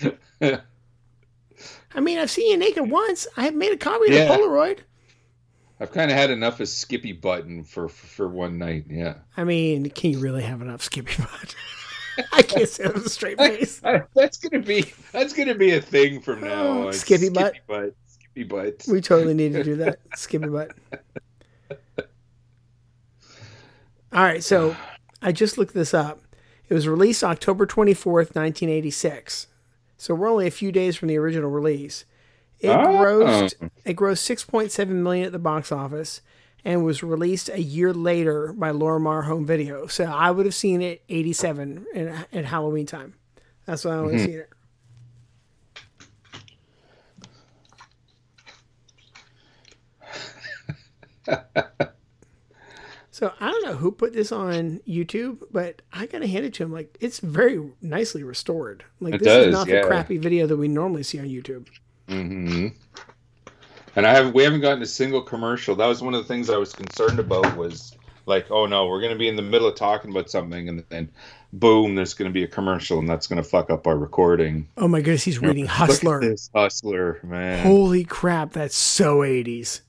I 0.40 2.00
mean, 2.00 2.18
I've 2.18 2.30
seen 2.30 2.50
you 2.50 2.56
naked 2.56 2.90
once. 2.90 3.26
I 3.36 3.44
have 3.44 3.54
made 3.54 3.72
a 3.72 3.76
copy 3.76 4.06
of 4.06 4.12
Yeah. 4.14 4.28
the 4.28 4.32
Polaroid. 4.34 4.78
I've 5.78 5.92
kind 5.92 6.10
of 6.10 6.16
had 6.16 6.30
enough 6.30 6.60
of 6.60 6.68
Skippy 6.68 7.12
Button 7.12 7.64
for, 7.64 7.88
for 7.88 8.06
for 8.06 8.28
one 8.28 8.56
night. 8.56 8.86
Yeah, 8.88 9.16
I 9.36 9.44
mean, 9.44 9.90
can 9.90 10.12
you 10.12 10.20
really 10.20 10.42
have 10.42 10.62
enough 10.62 10.82
Skippy 10.82 11.22
butt? 11.22 11.54
I 12.32 12.42
can't 12.42 12.68
say 12.68 12.84
that 12.84 12.94
with 12.94 13.06
a 13.06 13.10
straight 13.10 13.38
face. 13.38 13.80
that's 14.14 14.38
gonna 14.38 14.62
be 14.64 14.92
that's 15.12 15.32
gonna 15.32 15.54
be 15.54 15.72
a 15.72 15.80
thing 15.80 16.20
from 16.20 16.40
now 16.40 16.62
Oh, 16.66 16.86
on. 16.88 16.92
Skippy 16.92 17.28
butt? 17.28 17.54
Skippy 17.56 17.64
butt. 17.68 17.94
Skippy 18.06 18.42
butt. 18.44 18.84
We 18.90 19.00
totally 19.00 19.34
need 19.34 19.52
to 19.54 19.62
do 19.64 19.76
that. 19.76 19.98
Skippy 20.14 20.48
butt. 20.48 20.72
All 24.12 24.22
right, 24.22 24.42
so 24.42 24.76
I 25.20 25.32
just 25.32 25.58
looked 25.58 25.74
this 25.74 25.92
up. 25.92 26.20
It 26.68 26.74
was 26.74 26.88
released 26.88 27.22
October 27.22 27.66
24th, 27.66 28.34
1986. 28.34 29.48
So 29.98 30.14
we're 30.14 30.28
only 30.28 30.46
a 30.46 30.50
few 30.50 30.72
days 30.72 30.96
from 30.96 31.08
the 31.08 31.16
original 31.18 31.50
release. 31.50 32.04
It 32.60 32.70
Oh. 32.70 32.86
grossed 32.86 33.70
it 33.84 33.96
grossed 33.96 34.22
6.7 34.24 34.88
million 35.02 35.26
at 35.26 35.32
the 35.32 35.38
box 35.38 35.70
office 35.70 36.22
and 36.66 36.84
was 36.84 37.00
released 37.00 37.48
a 37.48 37.62
year 37.62 37.94
later 37.94 38.52
by 38.52 38.72
Lorimar 38.72 39.24
Home 39.24 39.46
Video. 39.46 39.86
So 39.86 40.04
I 40.04 40.32
would 40.32 40.46
have 40.46 40.54
seen 40.54 40.82
it 40.82 41.04
87 41.08 41.86
in, 41.94 42.08
at 42.32 42.44
Halloween 42.44 42.86
time. 42.86 43.14
That's 43.66 43.84
when 43.84 43.94
I 43.96 44.02
would 44.02 44.14
have 44.14 44.22
seen 44.22 44.40
it. 44.40 44.50
So 53.12 53.32
I 53.40 53.50
don't 53.50 53.64
know 53.64 53.76
who 53.76 53.92
put 53.92 54.12
this 54.12 54.30
on 54.30 54.80
YouTube, 54.86 55.38
but 55.50 55.80
I 55.90 56.04
gotta 56.04 56.26
hand 56.26 56.44
it 56.44 56.52
to 56.54 56.64
him. 56.64 56.70
Like 56.70 56.98
it's 57.00 57.18
very 57.20 57.66
nicely 57.80 58.22
restored. 58.22 58.84
Like 59.00 59.14
It 59.14 59.22
this 59.22 59.46
is 59.46 59.52
not 59.54 59.68
yeah. 59.68 59.80
the 59.80 59.86
crappy 59.86 60.18
video 60.18 60.46
that 60.46 60.58
we 60.58 60.68
normally 60.68 61.02
see 61.02 61.18
on 61.18 61.24
YouTube. 61.24 61.66
hmm 62.10 62.66
And 63.96 64.06
I 64.06 64.12
have 64.12 64.34
we 64.34 64.42
haven't 64.44 64.60
gotten 64.60 64.82
a 64.82 64.86
single 64.86 65.22
commercial. 65.22 65.74
That 65.74 65.86
was 65.86 66.02
one 66.02 66.14
of 66.14 66.22
the 66.22 66.28
things 66.28 66.50
I 66.50 66.58
was 66.58 66.72
concerned 66.72 67.18
about. 67.18 67.56
Was 67.56 67.96
like, 68.26 68.50
oh 68.50 68.66
no, 68.66 68.86
we're 68.86 69.00
gonna 69.00 69.16
be 69.16 69.26
in 69.26 69.36
the 69.36 69.42
middle 69.42 69.66
of 69.66 69.74
talking 69.74 70.10
about 70.10 70.30
something, 70.30 70.68
and 70.68 70.84
then 70.90 71.10
boom, 71.52 71.94
there's 71.94 72.12
gonna 72.12 72.30
be 72.30 72.44
a 72.44 72.48
commercial, 72.48 72.98
and 72.98 73.08
that's 73.08 73.26
gonna 73.26 73.42
fuck 73.42 73.70
up 73.70 73.86
our 73.86 73.96
recording. 73.96 74.68
Oh 74.76 74.86
my 74.86 75.00
goodness, 75.00 75.24
he's 75.24 75.40
reading 75.40 75.66
Hustler. 75.66 76.20
this 76.20 76.50
Hustler, 76.54 77.20
man. 77.22 77.66
Holy 77.66 78.04
crap, 78.04 78.52
that's 78.52 78.76
so 78.76 79.20
80s. 79.20 79.80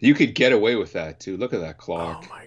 You 0.00 0.14
could 0.14 0.34
get 0.34 0.52
away 0.52 0.74
with 0.76 0.94
that 0.94 1.20
too. 1.20 1.36
Look 1.36 1.54
at 1.54 1.60
that 1.60 1.78
clock. 1.78 2.24
Oh 2.26 2.34
my 2.34 2.46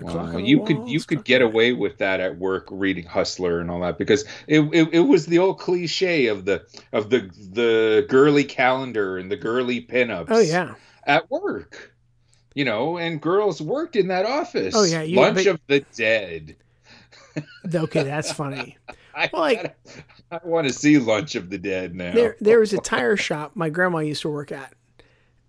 Wow. 0.00 0.12
clock 0.12 0.34
on 0.34 0.44
You 0.44 0.58
wall 0.58 0.66
could 0.66 0.88
you 0.88 1.00
could 1.00 1.24
get 1.24 1.40
away 1.42 1.72
with 1.72 1.98
that 1.98 2.20
at 2.20 2.36
work 2.38 2.68
reading 2.70 3.04
Hustler 3.04 3.60
and 3.60 3.70
all 3.70 3.80
that 3.80 3.96
because 3.96 4.24
it, 4.46 4.60
it, 4.72 4.88
it 4.92 5.00
was 5.00 5.26
the 5.26 5.38
old 5.38 5.58
cliche 5.58 6.26
of 6.26 6.44
the 6.44 6.64
of 6.92 7.08
the 7.10 7.20
the 7.52 8.04
girly 8.08 8.44
calendar 8.44 9.16
and 9.16 9.30
the 9.30 9.36
girly 9.36 9.80
pinups. 9.80 10.26
Oh 10.28 10.38
yeah. 10.40 10.74
at 11.04 11.30
work. 11.30 11.92
You 12.54 12.64
know, 12.64 12.96
and 12.96 13.20
girls 13.20 13.60
worked 13.60 13.96
in 13.96 14.08
that 14.08 14.24
office. 14.24 14.74
Oh, 14.74 14.84
yeah, 14.84 15.02
you- 15.02 15.16
Lunch 15.20 15.44
but- 15.44 15.46
of 15.46 15.60
the 15.66 15.80
Dead. 15.94 16.56
Okay, 17.74 18.02
that's 18.02 18.32
funny. 18.32 18.78
I, 19.14 19.28
Well, 19.32 19.42
like- 19.42 19.76
I 20.30 20.40
want 20.42 20.66
to 20.66 20.72
see 20.72 20.96
Lunch 20.98 21.34
of 21.34 21.50
the 21.50 21.58
Dead 21.58 21.94
now. 21.94 22.12
There 22.12 22.36
there 22.40 22.58
was 22.60 22.72
a 22.72 22.78
tire 22.82 23.16
shop 23.16 23.52
my 23.54 23.68
grandma 23.70 23.98
used 23.98 24.22
to 24.22 24.30
work 24.30 24.52
at. 24.52 24.72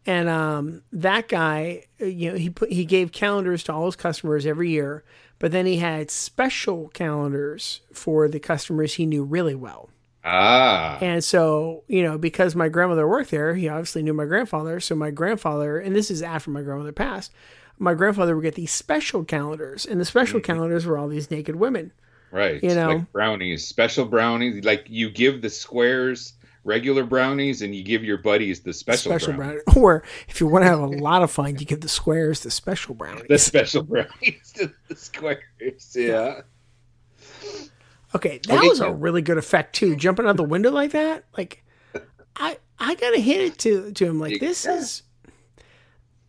And 0.07 0.29
um, 0.29 0.83
that 0.93 1.27
guy, 1.27 1.83
you 1.99 2.31
know, 2.31 2.37
he 2.37 2.49
put 2.49 2.71
he 2.71 2.85
gave 2.85 3.11
calendars 3.11 3.61
to 3.65 3.73
all 3.73 3.85
his 3.85 3.97
customers 3.97 4.45
every 4.45 4.69
year, 4.69 5.03
but 5.37 5.51
then 5.51 5.65
he 5.65 5.77
had 5.77 6.09
special 6.09 6.87
calendars 6.87 7.81
for 7.91 8.29
the 8.29 8.39
customers 8.39 8.93
he 8.93 9.05
knew 9.05 9.25
really 9.25 9.53
well. 9.53 9.89
ah, 10.23 10.97
And 11.01 11.21
so, 11.21 11.83
you 11.89 12.01
know, 12.01 12.17
because 12.17 12.55
my 12.55 12.69
grandmother 12.69 13.05
worked 13.05 13.31
there, 13.31 13.53
he 13.53 13.67
obviously 13.67 14.01
knew 14.01 14.13
my 14.13 14.25
grandfather. 14.25 14.79
So 14.79 14.95
my 14.95 15.11
grandfather, 15.11 15.77
and 15.77 15.93
this 15.93 16.09
is 16.09 16.21
after 16.21 16.51
my 16.51 16.61
grandmother 16.61 16.93
passed, 16.93 17.33
my 17.77 17.93
grandfather 17.93 18.33
would 18.35 18.43
get 18.43 18.55
these 18.55 18.71
special 18.71 19.25
calendars, 19.25 19.85
and 19.85 19.99
the 19.99 20.05
special 20.05 20.39
calendars 20.39 20.85
were 20.85 20.97
all 20.97 21.09
these 21.09 21.29
naked 21.29 21.57
women. 21.57 21.91
right. 22.31 22.63
you 22.63 22.73
know. 22.73 22.87
like 22.87 23.11
brownies, 23.11 23.67
special 23.67 24.05
brownies. 24.05 24.63
Like 24.63 24.85
you 24.87 25.09
give 25.09 25.41
the 25.41 25.49
squares 25.49 26.33
regular 26.63 27.03
brownies, 27.03 27.61
and 27.61 27.73
you 27.75 27.83
give 27.83 28.03
your 28.03 28.17
buddies 28.17 28.59
the 28.61 28.73
special, 28.73 29.11
Special 29.11 29.33
brownies. 29.33 29.61
brown. 29.65 29.75
Or 29.83 30.03
if 30.27 30.39
you 30.41 30.47
want 30.47 30.63
to 30.63 30.67
have 30.69 30.79
a 30.79 30.85
lot 30.87 31.23
of 31.23 31.31
fun, 31.31 31.57
you 31.57 31.65
give 31.65 31.81
the 31.81 31.87
squares 31.89 32.41
the 32.41 32.51
special 32.51 32.93
brownies. 32.95 33.25
The 33.29 33.37
special 33.37 33.83
brownies 33.91 34.53
to 34.55 34.71
the 34.87 34.95
squares. 34.95 35.95
Yeah. 35.95 36.41
Okay, 38.15 38.39
that 38.47 38.57
Okay, 38.57 38.67
was 38.69 38.77
so- 38.79 38.87
a 38.89 38.93
really 38.93 39.21
good 39.21 39.37
effect 39.37 39.75
too. 39.75 39.95
Jumping 39.95 40.25
out 40.27 40.37
the 40.37 40.43
window 40.43 40.71
like 40.71 40.91
that, 40.91 41.25
like 41.37 41.63
I 42.35 42.57
I 42.79 42.95
gotta 42.95 43.19
hit 43.19 43.41
it 43.41 43.57
to 43.59 43.91
to 43.91 44.05
him. 44.05 44.19
Like 44.19 44.39
this 44.39 44.65
is 44.65 45.03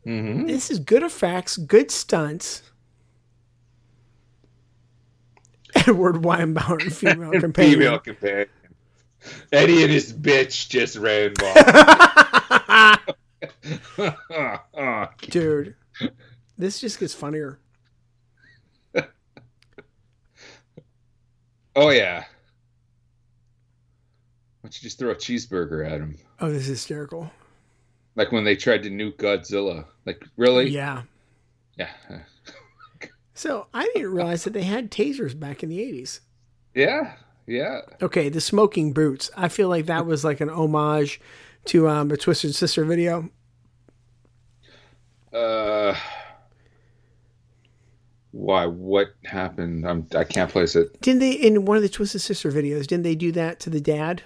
hmm 0.04 0.46
this 0.46 0.70
is 0.70 0.78
good 0.78 1.02
effects, 1.02 1.56
good 1.56 1.90
stunts. 1.90 2.62
Edward 5.74 6.16
Weinbauer, 6.16 6.90
female 6.90 7.30
companion. 7.40 7.78
Female 7.78 7.98
companion. 7.98 8.46
Eddie 9.52 9.82
and 9.82 9.90
his 9.90 10.12
bitch 10.12 10.68
just 10.68 10.96
ran 10.96 11.34
by. 11.34 12.98
Dude, 15.20 15.74
this 16.56 16.80
just 16.80 16.98
gets 17.00 17.14
funnier. 17.14 17.58
oh 21.76 21.90
yeah. 21.90 22.24
Why 24.60 24.70
don't 24.70 24.82
you 24.82 24.86
just 24.86 24.98
throw 24.98 25.10
a 25.10 25.14
cheeseburger 25.14 25.86
at 25.86 26.00
him? 26.00 26.18
Oh, 26.40 26.48
this 26.48 26.62
is 26.62 26.68
hysterical. 26.68 27.30
Like 28.16 28.32
when 28.32 28.44
they 28.44 28.56
tried 28.56 28.82
to 28.84 28.90
nuke 28.90 29.16
Godzilla. 29.16 29.84
Like 30.04 30.24
really? 30.36 30.68
Yeah. 30.68 31.02
Yeah. 31.76 31.90
So 33.34 33.68
I 33.72 33.84
didn't 33.94 34.10
realize 34.10 34.42
that 34.42 34.52
they 34.52 34.64
had 34.64 34.90
tasers 34.90 35.38
back 35.38 35.62
in 35.62 35.68
the 35.68 35.80
eighties. 35.80 36.22
Yeah. 36.74 37.12
Yeah. 37.48 37.80
Okay, 38.02 38.28
the 38.28 38.40
smoking 38.42 38.92
boots. 38.92 39.30
I 39.36 39.48
feel 39.48 39.68
like 39.68 39.86
that 39.86 40.04
was 40.04 40.22
like 40.22 40.40
an 40.42 40.50
homage 40.50 41.20
to 41.66 41.88
um, 41.88 42.10
a 42.10 42.16
Twisted 42.16 42.54
Sister 42.54 42.84
video. 42.84 43.30
Uh 45.32 45.94
why 48.30 48.66
what 48.66 49.08
happened? 49.24 49.86
I'm 49.86 50.06
I 50.14 50.24
can't 50.24 50.50
place 50.50 50.76
it. 50.76 51.00
Didn't 51.00 51.20
they 51.20 51.32
in 51.32 51.64
one 51.64 51.76
of 51.76 51.82
the 51.82 51.88
Twisted 51.88 52.20
Sister 52.20 52.52
videos? 52.52 52.86
Didn't 52.86 53.02
they 53.02 53.14
do 53.14 53.32
that 53.32 53.60
to 53.60 53.70
the 53.70 53.80
dad? 53.80 54.22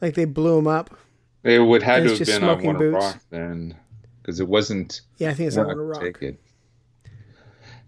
Like 0.00 0.14
they 0.14 0.24
blew 0.24 0.58
him 0.58 0.66
up. 0.66 0.96
It 1.42 1.58
would 1.58 1.82
had 1.82 2.04
to 2.04 2.10
have 2.10 2.26
been 2.26 2.44
on 2.44 2.62
Wanna 2.62 2.90
Rock 2.90 3.18
then. 3.30 3.74
Because 4.20 4.40
it 4.40 4.48
wasn't 4.48 5.00
Yeah, 5.18 5.30
I 5.30 5.34
think 5.34 5.48
it's 5.48 5.56
on 5.56 5.70
a 5.70 5.74
rock. 5.74 6.02
take 6.02 6.22
it. 6.22 6.40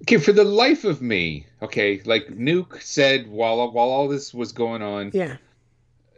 Okay, 0.02 0.16
for 0.16 0.32
the 0.32 0.44
life 0.44 0.84
of 0.84 1.00
me, 1.00 1.46
okay, 1.62 2.02
like 2.04 2.26
Nuke 2.26 2.82
said 2.82 3.28
while 3.28 3.70
while 3.70 3.88
all 3.88 4.08
this 4.08 4.34
was 4.34 4.52
going 4.52 4.82
on, 4.82 5.12
Yeah. 5.14 5.36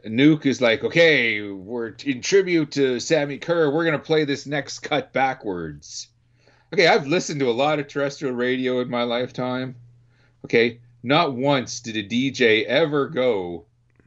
Nuke 0.06 0.46
is 0.46 0.60
like, 0.60 0.84
okay, 0.84 1.40
we're 1.42 1.94
in 2.04 2.20
tribute 2.20 2.72
to 2.72 3.00
Sammi 3.00 3.38
Curr. 3.38 3.70
We're 3.70 3.84
gonna 3.84 3.98
play 3.98 4.24
this 4.24 4.46
next 4.46 4.80
cut 4.80 5.12
backwards. 5.12 6.08
Okay, 6.72 6.86
I've 6.86 7.06
listened 7.06 7.40
to 7.40 7.50
a 7.50 7.52
lot 7.52 7.78
of 7.78 7.88
terrestrial 7.88 8.34
radio 8.34 8.80
in 8.80 8.90
my 8.90 9.02
lifetime. 9.02 9.76
Okay, 10.44 10.80
not 11.02 11.34
once 11.34 11.80
did 11.80 11.96
a 11.96 12.02
DJ 12.02 12.64
ever 12.64 13.08
go, 13.08 13.66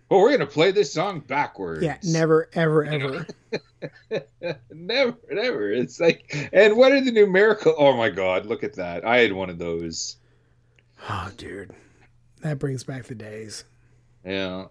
"Oh, 0.09 0.19
we're 0.21 0.31
gonna 0.31 0.47
play 0.47 0.71
this 0.71 0.91
song 0.91 1.19
backwards." 1.19 1.83
Yeah, 1.83 1.97
never, 2.03 2.49
ever, 2.53 2.83
ever. 2.83 3.27
never, 4.71 5.17
never. 5.29 5.71
It's 5.71 5.99
like, 5.99 6.49
and 6.53 6.75
what 6.77 6.91
are 6.91 7.01
the 7.03 7.11
numerical? 7.11 7.75
Oh 7.77 7.95
my 7.95 8.09
god, 8.09 8.45
look 8.45 8.63
at 8.63 8.75
that! 8.75 9.05
I 9.05 9.17
had 9.19 9.33
one 9.33 9.49
of 9.49 9.57
those. 9.59 10.17
Oh, 11.09 11.29
dude, 11.37 11.71
that 12.41 12.57
brings 12.57 12.83
back 12.83 13.03
the 13.03 13.13
days. 13.13 13.65
Yeah. 14.25 14.65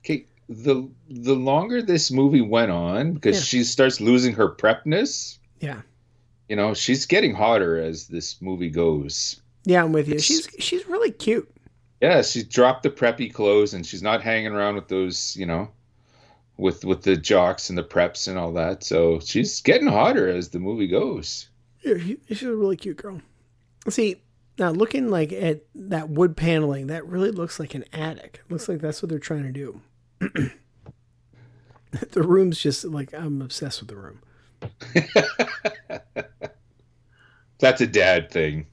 Okay, 0.00 0.26
the 0.48 0.88
the 1.08 1.34
longer 1.34 1.82
this 1.82 2.10
movie 2.10 2.40
went 2.40 2.70
on, 2.70 3.12
because 3.14 3.36
Yeah. 3.36 3.42
she 3.42 3.64
starts 3.64 4.00
losing 4.00 4.34
her 4.34 4.48
prepness, 4.48 5.38
Yeah. 5.60 5.82
you 6.48 6.56
know, 6.56 6.74
she's 6.74 7.06
getting 7.06 7.34
hotter 7.34 7.78
as 7.80 8.06
this 8.08 8.40
movie 8.40 8.70
goes. 8.70 9.40
Yeah, 9.64 9.84
I'm 9.84 9.92
with 9.92 10.08
you. 10.08 10.18
She's 10.18 10.48
she's 10.58 10.86
really 10.86 11.10
cute. 11.10 11.50
Yeah, 12.00 12.22
she 12.22 12.42
dropped 12.44 12.84
the 12.84 12.90
preppy 12.90 13.32
clothes 13.32 13.74
and 13.74 13.84
she's 13.84 14.02
not 14.02 14.22
hanging 14.22 14.52
around 14.52 14.76
with 14.76 14.88
those, 14.88 15.36
you 15.36 15.46
know, 15.46 15.68
with 16.56 16.84
with 16.84 17.02
the 17.02 17.16
jocks 17.16 17.68
and 17.68 17.78
the 17.78 17.84
preps 17.84 18.28
and 18.28 18.38
all 18.38 18.52
that. 18.52 18.84
So 18.84 19.20
she's 19.20 19.60
getting 19.60 19.88
hotter 19.88 20.28
as 20.28 20.50
the 20.50 20.60
movie 20.60 20.88
goes. 20.88 21.48
Yeah, 21.82 21.96
she's 22.28 22.42
a 22.42 22.54
really 22.54 22.76
cute 22.76 22.96
girl. 22.98 23.20
See, 23.88 24.22
now 24.58 24.70
looking 24.70 25.10
like 25.10 25.32
at 25.32 25.62
that 25.74 26.10
wood 26.10 26.36
paneling, 26.36 26.88
that 26.88 27.06
really 27.06 27.30
looks 27.30 27.58
like 27.60 27.74
an 27.74 27.84
attic. 27.92 28.42
Looks 28.48 28.68
like 28.68 28.80
that's 28.80 29.02
what 29.02 29.08
they're 29.08 29.18
trying 29.18 29.44
to 29.44 29.52
do. 29.52 29.80
the 32.12 32.22
room's 32.22 32.60
just 32.60 32.84
like 32.84 33.12
I'm 33.14 33.40
obsessed 33.40 33.80
with 33.80 33.88
the 33.88 33.96
room. 33.96 34.20
That's 37.58 37.80
a 37.80 37.86
dad 37.86 38.30
thing. 38.30 38.66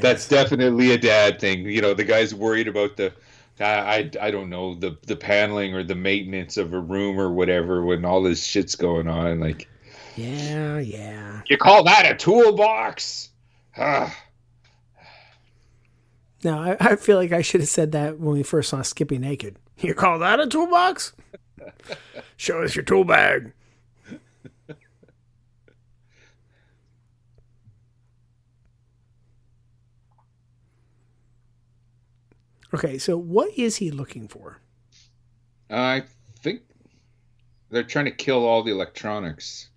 That's 0.00 0.26
definitely 0.28 0.92
a 0.92 0.98
dad 0.98 1.40
thing. 1.40 1.66
You 1.66 1.80
know, 1.82 1.94
the 1.94 2.04
guy's 2.04 2.34
worried 2.34 2.68
about 2.68 2.96
the 2.96 3.12
I, 3.60 3.64
I 3.64 4.10
I 4.20 4.30
don't 4.30 4.48
know 4.48 4.74
the 4.74 4.96
the 5.06 5.16
paneling 5.16 5.74
or 5.74 5.82
the 5.82 5.94
maintenance 5.94 6.56
of 6.56 6.72
a 6.72 6.80
room 6.80 7.20
or 7.20 7.30
whatever 7.30 7.84
when 7.84 8.04
all 8.04 8.22
this 8.22 8.42
shit's 8.42 8.74
going 8.74 9.08
on. 9.08 9.40
Like 9.40 9.68
yeah, 10.16 10.78
yeah. 10.78 11.42
you 11.48 11.56
call 11.56 11.84
that 11.84 12.10
a 12.10 12.14
toolbox? 12.14 13.30
Ah. 13.76 14.16
Now 16.42 16.62
I, 16.62 16.76
I 16.80 16.96
feel 16.96 17.16
like 17.16 17.32
I 17.32 17.42
should 17.42 17.60
have 17.60 17.68
said 17.68 17.92
that 17.92 18.18
when 18.18 18.34
we 18.34 18.42
first 18.42 18.70
saw 18.70 18.82
Skippy 18.82 19.18
naked. 19.18 19.56
You 19.78 19.94
call 19.94 20.18
that 20.18 20.40
a 20.40 20.46
toolbox? 20.46 21.12
Show 22.36 22.62
us 22.62 22.74
your 22.74 22.84
tool 22.84 23.04
bag. 23.04 23.52
Okay, 32.72 32.98
so 32.98 33.16
what 33.16 33.56
is 33.58 33.76
he 33.76 33.90
looking 33.90 34.28
for? 34.28 34.60
I 35.68 36.04
think 36.42 36.62
they're 37.70 37.82
trying 37.82 38.06
to 38.06 38.10
kill 38.10 38.44
all 38.44 38.62
the 38.62 38.70
electronics 38.70 39.68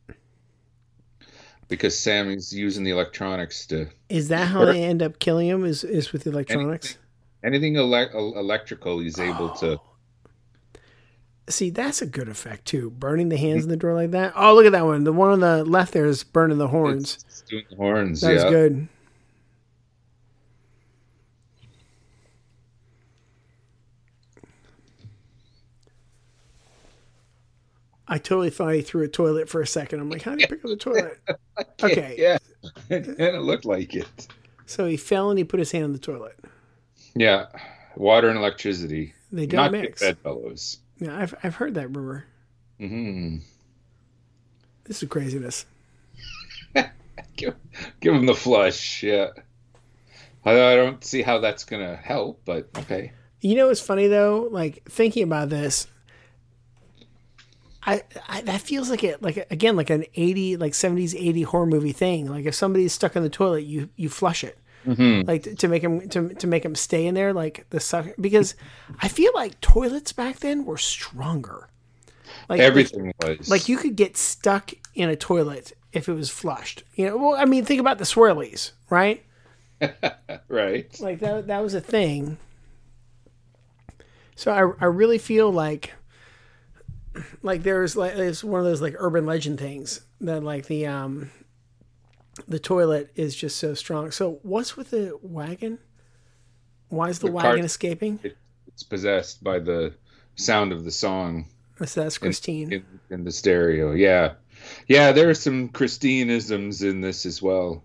because 1.68 1.95
Sammi's 1.95 2.53
using 2.53 2.84
the 2.84 2.91
electronics 2.91 3.65
to 3.68 3.88
Is 4.10 4.28
that 4.30 4.48
how 4.48 4.65
they 4.65 4.84
end 4.84 5.02
up 5.02 5.20
killing 5.20 5.48
him? 5.48 5.65
Is 5.65 5.84
is 5.84 6.11
with 6.11 6.24
the 6.24 6.30
electronics? 6.30 6.98
anything 7.44 7.76
ele- 7.78 8.38
electrical. 8.38 8.99
He's 8.99 9.20
able 9.20 9.49
to. 9.57 9.80
See, 11.49 11.70
that's 11.70 12.02
a 12.02 12.06
good 12.06 12.30
effect 12.30 12.65
too. 12.65 12.90
Burning 12.90 13.30
the 13.30 13.38
hands 13.38 13.64
hmm. 13.64 13.65
in 13.65 13.70
the 13.70 13.78
door 13.78 13.94
like 13.94 14.11
that. 14.11 14.34
Oh, 14.36 14.56
look 14.56 14.65
at 14.65 14.72
that 14.72 14.86
one. 14.86 15.03
The 15.03 15.11
one 15.11 15.32
on 15.32 15.40
the 15.41 15.65
left 15.65 15.94
there 15.94 16.06
is 16.06 16.24
burning 16.24 16.57
the 16.57 16.70
horns. 16.70 17.26
It's 17.28 17.41
doing 17.41 17.65
the 17.70 17.76
horns. 17.76 18.22
That's 18.22 18.44
yeah. 18.44 18.49
good. 18.49 18.88
I 28.07 28.17
totally 28.17 28.49
thought 28.49 28.73
he 28.73 28.81
threw 28.81 29.03
a 29.03 29.07
toilet 29.07 29.47
for 29.49 29.61
a 29.61 29.67
second. 29.67 29.99
I'm 29.99 30.09
like, 30.09 30.21
how 30.23 30.31
did 30.31 30.41
he 30.41 30.47
pick 30.47 30.63
up 30.63 30.69
the 30.69 30.75
toilet? 30.77 31.19
Okay. 31.84 32.15
Yeah, 32.17 32.38
and 32.89 33.19
it 33.19 33.41
looked 33.41 33.65
like 33.65 33.93
it. 33.93 34.27
So 34.65 34.85
he 34.88 34.97
fell 34.97 35.30
and 35.30 35.38
he 35.38 35.43
put 35.43 35.59
his 35.59 35.71
hand 35.71 35.84
on 35.84 35.93
the 35.93 35.99
toilet. 35.99 36.38
Yeah, 37.15 37.45
water 37.95 38.30
and 38.30 38.38
electricity. 38.39 39.13
They 39.31 39.45
don't 39.45 39.57
Not 39.57 39.71
mix. 39.71 40.01
bedfellows. 40.01 40.80
Yeah, 40.99 41.15
I've 41.17 41.35
I've 41.43 41.55
heard 41.55 41.75
that 41.75 41.89
rumor. 41.89 42.25
Mm-hmm. 42.80 43.38
This 44.85 45.03
is 45.03 45.09
craziness. 45.09 45.65
Give, 47.35 47.55
give 47.99 48.13
him 48.15 48.25
the 48.25 48.35
flush. 48.35 49.01
Yeah. 49.03 49.30
I, 50.45 50.51
I 50.51 50.75
don't 50.75 51.03
see 51.03 51.21
how 51.21 51.39
that's 51.39 51.63
gonna 51.65 51.95
help, 51.95 52.41
but 52.45 52.67
okay. 52.80 53.11
You 53.41 53.55
know 53.55 53.67
what's 53.67 53.80
funny 53.81 54.07
though? 54.07 54.47
Like 54.51 54.84
thinking 54.89 55.23
about 55.23 55.49
this, 55.49 55.88
I, 57.85 58.03
I 58.27 58.41
that 58.41 58.61
feels 58.61 58.89
like 58.89 59.03
it 59.03 59.22
like 59.22 59.47
again 59.51 59.76
like 59.76 59.89
an 59.89 60.05
eighty 60.15 60.57
like 60.57 60.73
seventies 60.73 61.14
eighty 61.15 61.41
horror 61.43 61.65
movie 61.65 61.91
thing. 61.91 62.27
Like 62.27 62.45
if 62.45 62.55
somebody's 62.55 62.93
stuck 62.93 63.15
in 63.15 63.23
the 63.23 63.30
toilet, 63.30 63.65
you 63.65 63.89
you 63.95 64.10
flush 64.10 64.43
it. 64.43 64.57
Mhm. 64.85 65.27
Like 65.27 65.43
to, 65.43 65.55
to 65.55 65.68
make 65.68 65.84
him 65.84 66.07
to, 66.10 66.34
to 66.34 66.47
make 66.47 66.64
him 66.64 66.76
stay 66.76 67.05
in 67.05 67.15
there, 67.15 67.34
like 67.34 67.65
the 67.69 67.80
suck. 67.80 68.07
Because 68.19 68.55
I 69.01 69.07
feel 69.07 69.31
like 69.34 69.60
toilets 69.61 70.14
back 70.14 70.39
then 70.39 70.65
were 70.65 70.77
stronger. 70.77 71.69
Like 72.49 72.60
Everything 72.60 73.14
like, 73.22 73.39
was 73.39 73.49
like 73.49 73.69
you 73.69 73.77
could 73.77 73.95
get 73.95 74.18
stuck 74.18 74.72
in 74.95 75.10
a 75.10 75.15
toilet 75.15 75.73
if 75.91 76.10
it 76.10 76.14
was 76.14 76.30
flushed. 76.30 76.84
You 76.95 77.07
know, 77.07 77.18
well, 77.18 77.35
I 77.35 77.45
mean, 77.45 77.65
think 77.65 77.80
about 77.80 77.97
the 77.97 78.03
swirlies, 78.03 78.72
right? 78.89 79.23
right. 80.47 80.99
Like 80.99 81.19
that 81.19 81.47
that 81.47 81.64
was 81.64 81.73
a 81.73 81.81
thing. 81.81 82.38
So 84.35 84.51
I 84.51 84.85
I 84.85 84.88
really 84.88 85.18
feel 85.18 85.51
like 85.51 85.93
like 87.41 87.64
there's 87.64 87.95
like 87.95 88.15
it's 88.15 88.44
one 88.44 88.60
of 88.60 88.65
those 88.65 88.81
like 88.81 88.95
urban 88.98 89.26
legend 89.26 89.60
things 89.60 90.02
that 90.22 90.44
like 90.44 90.65
the 90.68 90.88
um 90.88 91.31
the 92.48 92.60
toilet 92.60 93.11
is 93.15 93.35
just 93.35 93.57
so 93.57 93.73
strong. 93.73 94.11
So 94.11 94.40
what's 94.44 94.76
with 94.76 94.90
the 94.90 95.18
wagon? 95.22 95.80
Why 96.90 97.10
is 97.10 97.19
the, 97.19 97.27
The 97.27 97.34
wagon 97.34 97.52
cart- 97.52 97.65
escaping? 97.65 98.19
It's 98.68 98.84
possessed 98.84 99.44
by 99.44 99.60
the 99.60 99.94
sound 100.35 100.72
of 100.72 100.84
the 100.84 100.91
song. 100.91 101.45
So 101.85 102.02
that's 102.03 102.18
Christine. 102.18 102.72
in, 102.72 102.85
in 103.10 103.23
the 103.23 103.31
stereo. 103.31 103.91
Yeah, 103.94 104.34
yeah. 104.88 105.11
There 105.11 105.30
are 105.30 105.34
some 105.35 105.69
Christineisms 105.69 106.88
in 106.88 107.02
this 107.02 107.26
as 107.26 107.41
well. 107.41 107.84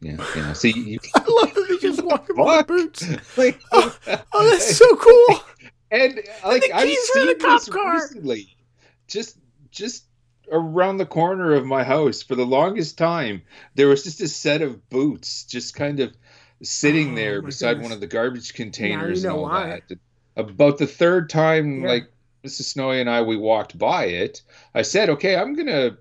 Yeah, 0.00 0.16
yeah. 0.36 0.52
See, 0.52 0.72
you, 0.72 0.98
I 1.14 1.20
love 1.20 1.54
that 1.54 1.66
they 1.68 1.78
just 1.78 2.02
walk 2.04 2.28
in 2.28 2.36
with 2.36 2.66
boots. 2.66 3.08
like, 3.38 3.58
Oh, 3.72 3.96
oh, 4.32 4.50
that's 4.50 4.76
so 4.76 4.96
cool. 4.96 5.40
and 5.94 6.20
like 6.44 6.62
the 6.62 6.72
I've 6.72 6.86
keys 6.86 7.10
are 7.16 7.20
in 7.20 7.26
seen 7.28 7.38
this 7.38 7.68
car. 7.68 7.94
recently, 7.94 8.56
just 9.08 9.38
just 9.70 10.04
around 10.52 10.98
the 10.98 11.06
corner 11.06 11.52
of 11.54 11.64
my 11.66 11.82
house. 11.84 12.22
For 12.22 12.34
the 12.34 12.44
longest 12.46 12.98
time, 12.98 13.42
there 13.74 13.88
was 13.88 14.02
just 14.04 14.20
a 14.20 14.28
set 14.28 14.60
of 14.62 14.88
boots, 14.90 15.44
just 15.44 15.74
kind 15.74 16.00
of 16.00 16.14
sitting 16.62 17.12
Oh, 17.12 17.16
there 17.16 17.42
beside 17.42 17.74
goodness. 17.74 17.84
one 17.84 17.92
of 17.92 18.00
the 18.00 18.06
garbage 18.06 18.54
containers 18.54 19.24
know 19.24 19.30
and 19.30 19.38
all 19.38 19.42
why. 19.44 19.80
that. 19.88 19.98
About 20.36 20.78
the 20.78 20.86
third 20.86 21.30
time, 21.30 21.82
Yeah. 21.82 21.88
like 21.88 22.12
Mrs. 22.44 22.64
Snowy 22.64 23.00
and 23.00 23.08
I, 23.08 23.22
we 23.22 23.36
walked 23.36 23.78
by 23.78 24.04
it. 24.06 24.42
I 24.74 24.82
said, 24.82 25.08
"Okay, 25.10 25.34
I'm 25.36 25.54
gonna 25.54 25.96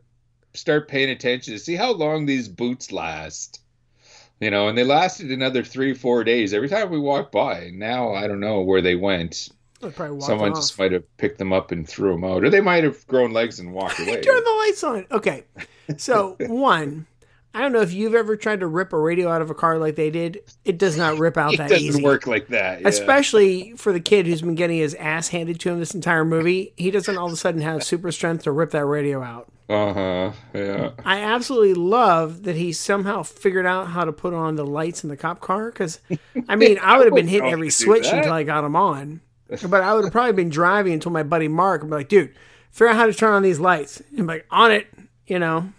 start 0.53 0.87
paying 0.89 1.09
attention 1.09 1.53
to 1.53 1.59
see 1.59 1.75
how 1.75 1.93
long 1.93 2.25
these 2.25 2.49
boots 2.49 2.91
last." 2.91 3.59
You 4.41 4.51
know, 4.51 4.67
and 4.67 4.77
they 4.77 4.83
lasted 4.83 5.31
another 5.31 5.63
three, 5.63 5.93
four 5.93 6.23
days. 6.25 6.53
Every 6.53 6.67
time 6.67 6.89
we 6.89 6.99
walked 6.99 7.31
by, 7.31 7.69
now 7.73 8.13
I 8.13 8.27
don't 8.27 8.41
know 8.41 8.61
where 8.61 8.81
they 8.81 8.95
went. 8.95 9.47
They 9.83 9.89
probably 9.91 10.15
walked 10.17 10.25
Someone 10.25 10.51
off. 10.51 10.57
just 10.57 10.79
might 10.79 10.91
have 10.91 11.17
picked 11.17 11.37
them 11.37 11.53
up 11.53 11.71
and 11.71 11.87
threw 11.87 12.11
them 12.13 12.23
out, 12.23 12.43
or 12.43 12.49
they 12.49 12.61
might 12.61 12.83
have 12.83 13.05
grown 13.07 13.31
legs 13.33 13.59
and 13.59 13.73
walked 13.73 13.99
away. 13.99 14.21
Turn 14.21 14.43
the 14.43 14.55
lights 14.65 14.83
on. 14.83 15.05
Okay. 15.11 15.43
So, 15.97 16.35
one, 16.47 17.05
I 17.53 17.59
don't 17.61 17.71
know 17.73 17.81
if 17.81 17.93
you've 17.93 18.15
ever 18.15 18.35
tried 18.35 18.61
to 18.61 18.67
rip 18.67 18.93
a 18.93 18.97
radio 18.99 19.29
out 19.29 19.41
of 19.41 19.49
a 19.51 19.53
car 19.53 19.77
like 19.77 19.95
they 19.95 20.09
did. 20.09 20.39
It 20.65 20.77
does 20.79 20.97
not 20.97 21.19
rip 21.19 21.37
out 21.37 21.53
it 21.55 21.57
that 21.57 21.69
doesn't 21.69 21.85
easy. 21.85 22.01
work 22.03 22.25
like 22.25 22.47
that. 22.47 22.81
yeah. 22.81 22.87
Especially 22.87 23.73
for 23.77 23.93
the 23.93 23.99
kid 23.99 24.25
who's 24.25 24.41
been 24.41 24.55
getting 24.55 24.77
his 24.77 24.95
ass 24.95 25.27
handed 25.27 25.59
to 25.59 25.69
him 25.69 25.79
this 25.79 25.93
entire 25.93 26.25
movie. 26.25 26.73
He 26.77 26.89
doesn't 26.91 27.17
all 27.17 27.27
of 27.27 27.33
a 27.33 27.35
sudden 27.37 27.61
have 27.61 27.83
super 27.83 28.11
strength 28.11 28.43
to 28.45 28.51
rip 28.51 28.71
that 28.71 28.85
radio 28.85 29.21
out. 29.21 29.49
Uh 29.69 29.93
huh. 29.93 30.31
Yeah. 30.53 30.91
I 31.05 31.19
absolutely 31.21 31.73
love 31.75 32.43
that 32.43 32.55
he 32.57 32.73
somehow 32.73 33.23
figured 33.23 33.65
out 33.65 33.87
how 33.87 34.03
to 34.03 34.11
put 34.11 34.33
on 34.33 34.55
the 34.55 34.65
lights 34.65 35.03
in 35.03 35.09
the 35.09 35.15
cop 35.15 35.39
car. 35.39 35.67
Because, 35.71 35.99
I 36.49 36.55
mean, 36.57 36.77
I 36.79 36.97
would 36.97 37.05
have 37.07 37.15
been 37.15 37.29
hitting 37.29 37.49
every 37.49 37.67
how 37.67 37.71
to 37.71 37.77
do 37.77 37.85
switch 37.85 38.07
until 38.07 38.33
I 38.33 38.43
got 38.43 38.61
them 38.61 38.75
on. 38.75 39.21
But 39.47 39.81
I 39.83 39.93
would 39.93 40.03
have 40.03 40.11
probably 40.11 40.33
been 40.33 40.49
driving 40.49 40.93
until 40.93 41.11
my 41.11 41.23
buddy 41.23 41.47
Mark 41.47 41.81
would 41.81 41.89
be 41.89 41.95
like, 41.95 42.09
dude, 42.09 42.33
figure 42.71 42.89
out 42.89 42.95
how 42.95 43.05
to 43.05 43.13
turn 43.13 43.33
on 43.33 43.43
these 43.43 43.59
lights. 43.59 44.01
And 44.11 44.21
I'm 44.21 44.27
like, 44.27 44.45
on 44.49 44.71
it, 44.71 44.87
you 45.27 45.39
know. 45.39 45.71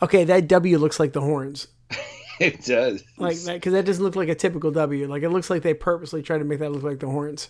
Okay, 0.00 0.24
that 0.24 0.48
W 0.48 0.78
looks 0.78 1.00
like 1.00 1.12
the 1.12 1.20
horns. 1.20 1.68
It 2.40 2.64
does. 2.64 3.02
Like 3.16 3.36
that, 3.38 3.54
because 3.54 3.72
that 3.72 3.84
doesn't 3.84 4.04
look 4.04 4.14
like 4.14 4.28
a 4.28 4.34
typical 4.36 4.70
W. 4.70 5.08
Like 5.08 5.24
it 5.24 5.30
looks 5.30 5.50
like 5.50 5.62
they 5.62 5.74
purposely 5.74 6.22
tried 6.22 6.38
to 6.38 6.44
make 6.44 6.60
that 6.60 6.70
look 6.70 6.84
like 6.84 7.00
the 7.00 7.08
horns. 7.08 7.48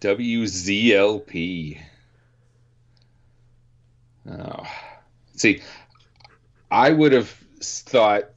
WZLP. 0.00 1.78
Oh. 4.30 4.66
See, 5.34 5.60
I 6.70 6.90
would 6.90 7.12
have 7.12 7.28
thought 7.60 8.30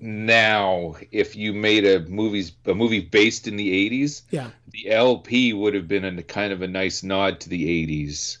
now 0.00 0.94
if 1.12 1.36
you 1.36 1.52
made 1.52 1.84
a 1.84 2.00
movies 2.00 2.52
a 2.66 2.74
movie 2.74 3.00
based 3.00 3.46
in 3.46 3.56
the 3.56 3.70
80s, 3.90 4.22
Yeah. 4.30 4.50
the 4.70 4.90
LP 4.90 5.52
would 5.52 5.74
have 5.74 5.86
been 5.88 6.04
a 6.04 6.22
kind 6.22 6.52
of 6.52 6.62
a 6.62 6.66
nice 6.68 7.02
nod 7.02 7.40
to 7.40 7.48
the 7.48 7.66
80s. 7.86 8.38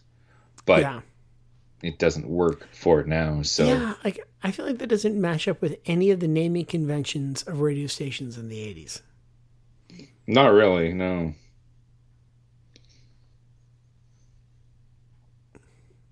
But 0.64 0.80
yeah. 0.82 1.00
it 1.82 1.98
doesn't 1.98 2.28
work 2.28 2.68
for 2.72 3.00
it 3.00 3.06
now. 3.06 3.42
So 3.42 3.66
Yeah, 3.66 3.94
like 4.04 4.20
I 4.42 4.50
feel 4.50 4.66
like 4.66 4.78
that 4.78 4.88
doesn't 4.88 5.20
match 5.20 5.46
up 5.48 5.60
with 5.60 5.78
any 5.86 6.10
of 6.10 6.20
the 6.20 6.28
naming 6.28 6.64
conventions 6.64 7.42
of 7.42 7.60
radio 7.60 7.86
stations 7.86 8.38
in 8.38 8.48
the 8.48 8.58
'80s. 8.58 9.02
Not 10.26 10.52
really, 10.52 10.92
no. 10.94 11.34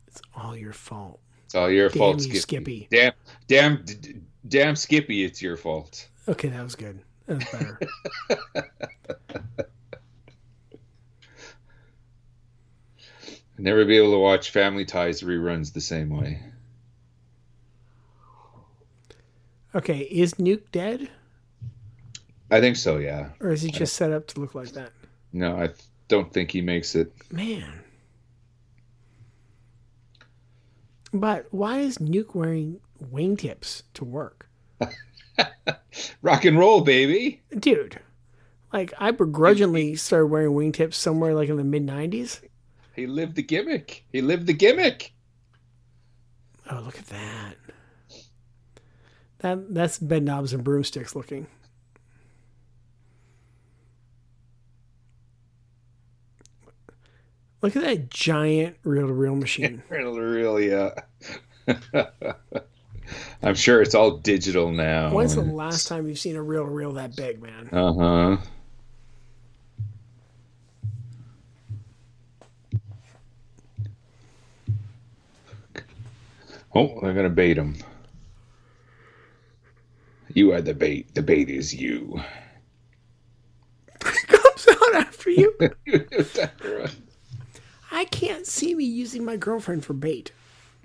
It's 0.07 0.21
all 0.35 0.57
your 0.57 0.73
fault. 0.73 1.21
It's 1.47 1.55
all 1.55 1.71
your 1.71 1.89
Damn 1.89 1.99
fault, 1.99 2.17
you, 2.27 2.39
Skippy. 2.41 2.41
Skippy. 2.41 2.89
Damn, 2.91 3.13
damn, 3.47 3.85
damn, 4.49 4.77
Skippy! 4.77 5.25
It's 5.25 5.43
your 5.43 5.57
fault. 5.57 6.09
Okay, 6.27 6.49
that 6.49 6.63
was 6.63 6.75
good. 6.75 7.01
That 7.27 7.37
was 7.37 7.45
better. 8.27 8.71
Never 13.59 13.85
be 13.85 13.97
able 13.97 14.13
to 14.13 14.19
watch 14.19 14.51
Family 14.51 14.85
Ties 14.85 15.23
reruns 15.23 15.73
the 15.73 15.81
same 15.81 16.11
way. 16.11 16.41
okay, 19.75 19.99
is 19.99 20.35
Nuke 20.35 20.71
dead, 20.73 21.09
I 22.51 22.61
think 22.61 22.77
so. 22.77 22.97
Yeah. 22.99 23.31
or 23.41 23.51
is 23.51 23.63
he 23.63 23.71
just 23.71 23.95
set 23.95 24.13
up 24.13 24.27
to 24.29 24.41
look 24.41 24.55
like 24.55 24.73
that? 24.73 24.93
No, 25.33 25.57
I 25.57 25.71
don't 26.09 26.33
think 26.33 26.51
he 26.51 26.63
makes 26.63 26.95
it. 26.95 27.13
Man. 27.31 27.83
But 31.13 31.47
why 31.51 31.81
is 31.81 31.99
Nuke 31.99 32.35
wearing 32.35 32.81
wingtips 33.03 33.83
to 33.95 34.05
work? 34.05 34.49
Rock 36.23 36.45
and 36.45 36.59
roll, 36.59 36.81
baby. 36.81 37.43
Dude, 37.59 38.01
like 38.73 38.93
I 38.99 39.11
begrudgingly 39.11 39.97
started 39.97 40.27
wearing 40.27 40.53
wingtips 40.53 40.95
somewhere 40.95 41.35
like 41.35 41.49
in 41.49 41.57
the 41.57 41.65
mid 41.65 41.87
90s. 41.87 42.41
He 42.95 43.07
lived 43.07 43.37
the 43.37 43.43
gimmick. 43.43 44.05
He 44.13 44.21
lived 44.21 44.47
the 44.47 44.53
gimmick. 44.53 45.13
Oh, 46.71 46.81
look 46.81 46.99
at 46.99 47.07
that. 47.07 47.55
That 49.39 49.73
that's 49.73 49.99
bed 49.99 50.25
knobs 50.25 50.53
and 50.53 50.65
broomsticks 50.65 51.15
looking. 51.15 51.47
Look 57.63 57.75
at 57.75 57.83
that 57.83 58.11
giant 58.11 58.77
reel 58.85 59.07
to 59.09 59.13
reel 59.13 59.35
machine. 59.35 59.83
Really, 59.91 60.71
yeah. 60.71 60.95
I'm 63.43 63.55
sure 63.55 63.81
it's 63.83 63.95
all 63.95 64.13
digital 64.19 64.71
now. 64.71 65.11
When's 65.13 65.35
the 65.35 65.43
last 65.43 65.89
time 65.89 66.09
you've 66.09 66.19
seen 66.19 66.37
a 66.37 66.43
reel 66.43 66.65
to 66.65 66.71
reel 66.71 66.93
that 66.95 67.17
big, 67.17 67.43
man? 67.43 67.69
Uh 67.73 67.93
huh. 67.93 68.37
Oh, 76.75 77.01
they're 77.01 77.15
gonna 77.15 77.31
bait 77.31 77.57
him. 77.57 77.77
You 80.35 80.53
are 80.53 80.61
the 80.61 80.75
bait. 80.75 81.15
The 81.15 81.23
bait 81.23 81.49
is 81.49 81.75
you. 81.75 82.21
Comes 84.01 84.69
out 84.69 84.95
after 84.95 85.31
you. 85.31 85.57
I 87.91 88.05
can't 88.05 88.47
see 88.47 88.75
me 88.75 88.85
using 88.85 89.25
my 89.25 89.37
girlfriend 89.37 89.85
for 89.85 89.95
bait. 89.95 90.33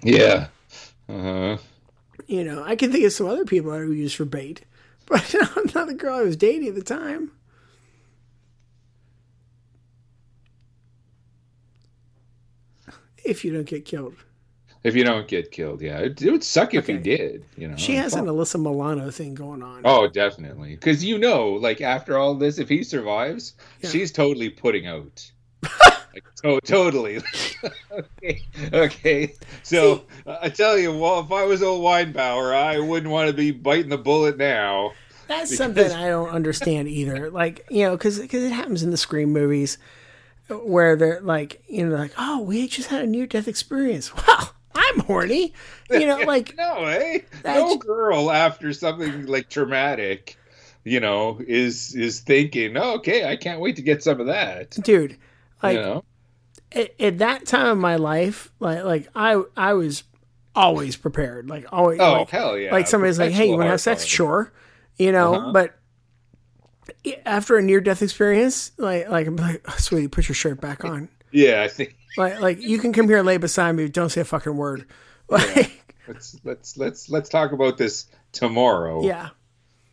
yeah. 0.01 0.47
Uh 1.09 1.21
huh. 1.21 1.57
You 2.27 2.43
know, 2.43 2.63
I 2.63 2.75
can 2.75 2.91
think 2.91 3.05
of 3.05 3.13
some 3.13 3.27
other 3.27 3.45
people 3.45 3.71
I 3.71 3.79
would 3.79 3.97
use 3.97 4.13
for 4.13 4.25
bait, 4.25 4.61
but 5.07 5.35
I'm 5.55 5.69
not 5.75 5.87
the 5.87 5.93
girl 5.93 6.15
I 6.15 6.21
was 6.23 6.35
dating 6.37 6.67
at 6.69 6.75
the 6.75 6.83
time. 6.83 7.31
If 13.23 13.45
you 13.45 13.53
don't 13.53 13.65
get 13.67 13.85
killed. 13.85 14.15
If 14.83 14.95
you 14.95 15.05
don't 15.05 15.29
get 15.29 15.51
killed, 15.51 15.81
yeah, 15.81 15.99
it, 15.99 16.21
it 16.21 16.29
would 16.29 16.43
suck 16.43 16.73
if 16.73 16.87
he 16.87 16.95
Okay. 16.95 17.01
did. 17.03 17.45
You 17.55 17.69
know, 17.69 17.77
She 17.77 17.95
has 17.95 18.15
an 18.15 18.25
Alyssa 18.25 18.61
Milano 18.61 19.09
thing 19.11 19.33
going 19.33 19.63
on. 19.63 19.81
Oh, 19.85 20.07
definitely. 20.09 20.75
Because 20.75 21.05
you 21.05 21.17
know, 21.17 21.51
like 21.53 21.79
after 21.79 22.17
all 22.17 22.35
this, 22.35 22.57
if 22.59 22.67
he 22.67 22.83
survives, 22.83 23.53
Yeah. 23.81 23.89
she's 23.91 24.11
totally 24.11 24.49
putting 24.49 24.85
out. 24.85 25.31
Like, 26.13 26.23
to- 26.43 26.61
totally. 26.61 27.21
okay. 27.91 28.41
Okay. 28.73 29.33
So 29.63 30.03
uh, 30.25 30.37
I 30.41 30.49
tell 30.49 30.77
you, 30.77 30.95
well, 30.97 31.19
if 31.21 31.31
I 31.31 31.43
was 31.43 31.61
old 31.63 31.83
Weinbauer, 31.83 32.53
I 32.55 32.79
wouldn't 32.79 33.11
want 33.11 33.27
to 33.27 33.33
be 33.33 33.51
biting 33.51 33.89
the 33.89 33.97
bullet 33.97 34.37
now. 34.37 34.91
That's 35.27 35.51
Because- 35.51 35.57
something 35.57 35.91
I 35.91 36.07
don't 36.09 36.29
understand 36.29 36.87
either. 36.87 37.29
Like, 37.31 37.65
you 37.69 37.85
know, 37.85 37.91
because 37.97 38.19
because 38.19 38.43
it 38.43 38.51
happens 38.51 38.83
in 38.83 38.91
the 38.91 38.97
Scream 38.97 39.31
movies 39.31 39.77
where 40.49 40.95
they're 40.95 41.21
like, 41.21 41.63
you 41.67 41.87
know, 41.87 41.95
like, 41.95 42.11
oh, 42.17 42.41
we 42.41 42.67
just 42.67 42.89
had 42.89 43.01
a 43.01 43.07
near 43.07 43.25
death 43.27 43.47
experience. 43.47 44.11
Wow, 44.27 44.49
I'm 44.75 44.99
horny. 45.01 45.53
You 45.91 46.07
know, 46.07 46.17
like, 46.27 46.55
no, 46.57 46.85
eh? 46.85 47.19
No 47.45 47.77
girl 47.77 48.31
after 48.31 48.73
something 48.73 49.27
like 49.27 49.47
traumatic, 49.49 50.35
you 50.83 50.99
know, 50.99 51.39
is 51.47 51.95
is 51.95 52.19
thinking, 52.21 52.75
oh, 52.75 52.95
okay, 52.95 53.29
I 53.29 53.35
can't 53.35 53.61
wait 53.61 53.75
to 53.77 53.81
get 53.83 54.01
some 54.03 54.19
of 54.19 54.25
that. 54.27 54.71
dude, 54.81 55.15
like, 55.63 55.75
you 55.77 55.81
know, 55.81 56.03
at, 56.71 56.91
at 56.99 57.17
that 57.19 57.45
time 57.45 57.67
of 57.67 57.77
my 57.77 57.95
life, 57.95 58.51
like, 58.59 58.83
like 58.83 59.07
I, 59.15 59.41
I 59.57 59.73
was 59.73 60.03
always 60.55 60.95
prepared. 60.95 61.49
Like, 61.49 61.65
always. 61.71 61.99
Oh, 61.99 62.19
like, 62.19 62.29
hell 62.29 62.57
yeah. 62.57 62.71
Like 62.71 62.87
somebody's 62.87 63.17
like, 63.19 63.31
hey, 63.31 63.45
you 63.45 63.51
want 63.53 63.63
to 63.63 63.69
have 63.71 63.81
sex? 63.81 64.05
Sure. 64.05 64.51
You 64.97 65.11
know, 65.11 65.33
Uh-huh. 65.35 65.51
but 65.53 65.79
after 67.25 67.57
a 67.57 67.61
near 67.61 67.81
death 67.81 68.01
experience, 68.01 68.71
like, 68.77 69.09
like 69.09 69.27
I'm 69.27 69.35
like, 69.37 69.63
oh, 69.67 69.75
sweetie, 69.77 70.07
put 70.07 70.27
your 70.27 70.35
shirt 70.35 70.59
back 70.61 70.83
on. 70.83 71.09
yeah, 71.31 71.63
I 71.63 71.67
think 71.67 71.95
Like, 72.17 72.39
like 72.41 72.61
you 72.61 72.77
can 72.77 72.93
come 72.93 73.07
here 73.07 73.17
and 73.17 73.25
lay 73.25 73.37
beside 73.37 73.71
me, 73.71 73.87
don't 73.87 74.09
say 74.09 74.21
a 74.21 74.25
fucking 74.25 74.55
word. 74.55 74.85
Like, 75.29 75.81
let's 76.07 76.37
let's 76.43 76.77
let's 76.77 77.09
let's 77.09 77.29
talk 77.29 77.53
about 77.53 77.77
this 77.77 78.07
tomorrow. 78.33 79.03
yeah, 79.05 79.29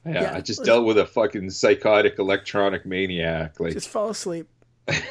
Yeah, 0.04 0.22
Yeah, 0.22 0.34
I 0.36 0.40
just 0.40 0.64
dealt 0.64 0.84
with 0.84 0.98
a 0.98 1.06
fucking 1.06 1.48
psychotic 1.50 2.18
electronic 2.18 2.84
maniac. 2.84 3.60
Like, 3.60 3.72
just 3.72 3.88
fall 3.88 4.10
asleep. 4.10 4.48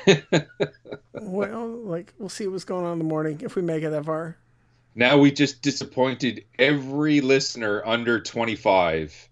well, 1.14 1.68
like 1.68 2.14
we'll 2.18 2.30
see 2.30 2.47
what's 2.47 2.64
going 2.64 2.85
on 2.85 2.93
in 2.93 2.97
the 2.99 3.03
morning 3.06 3.41
if 3.43 3.56
we 3.56 3.61
make 3.61 3.84
it 3.84 3.89
that 3.89 4.06
far. 4.06 4.38
now 4.95 5.18
we 5.18 5.31
just 5.31 5.61
disappointed 5.61 6.43
every 6.57 7.22
listener 7.22 7.85
under 7.85 8.19
25. 8.19 9.30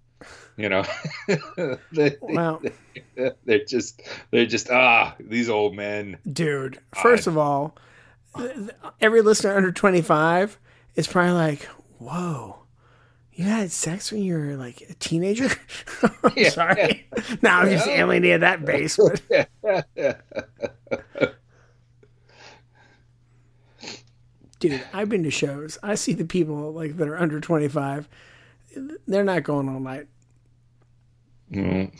You 0.57 0.69
know, 0.69 0.83
they, 1.91 2.15
Wow, 2.19 2.61
they're 3.45 3.65
just 3.65 4.01
they're 4.31 4.47
just 4.47 4.71
ah 4.71 5.15
these 5.19 5.49
old 5.49 5.75
men. 5.75 6.17
dude. 6.31 6.79
First 6.95 7.27
of 7.27 7.37
all, 7.37 7.77
every 8.99 9.21
listener 9.21 9.55
under 9.55 9.71
twenty 9.71 10.01
five 10.01 10.57
is 10.95 11.05
probably 11.07 11.33
like, 11.33 11.61
"Whoa, 11.99 12.57
you 13.37 13.45
had 13.45 13.71
sex 13.71 14.11
when 14.11 14.23
you 14.23 14.37
were 14.37 14.55
like 14.55 14.81
a 14.89 14.93
teenager?" 14.95 15.49
I'm 16.23 16.45
sorry. 16.45 17.07
Now 17.41 17.59
I'm 17.59 17.69
just 17.69 17.87
alienated 17.87 18.41
that 18.41 18.65
base, 18.65 18.97
but 18.97 19.21
dude, 24.59 24.81
I've 24.93 25.09
been 25.09 25.23
to 25.23 25.31
shows. 25.31 25.77
I 25.83 25.95
see 25.95 26.13
the 26.13 26.25
people 26.25 26.73
like 26.73 26.97
that 26.97 27.07
are 27.07 27.17
under 27.17 27.39
twenty 27.39 27.67
five. 27.67 28.07
They're 29.07 29.23
not 29.23 29.43
going 29.43 29.69
all 29.69 29.79
night. 29.79 30.07
Mm. 31.51 31.91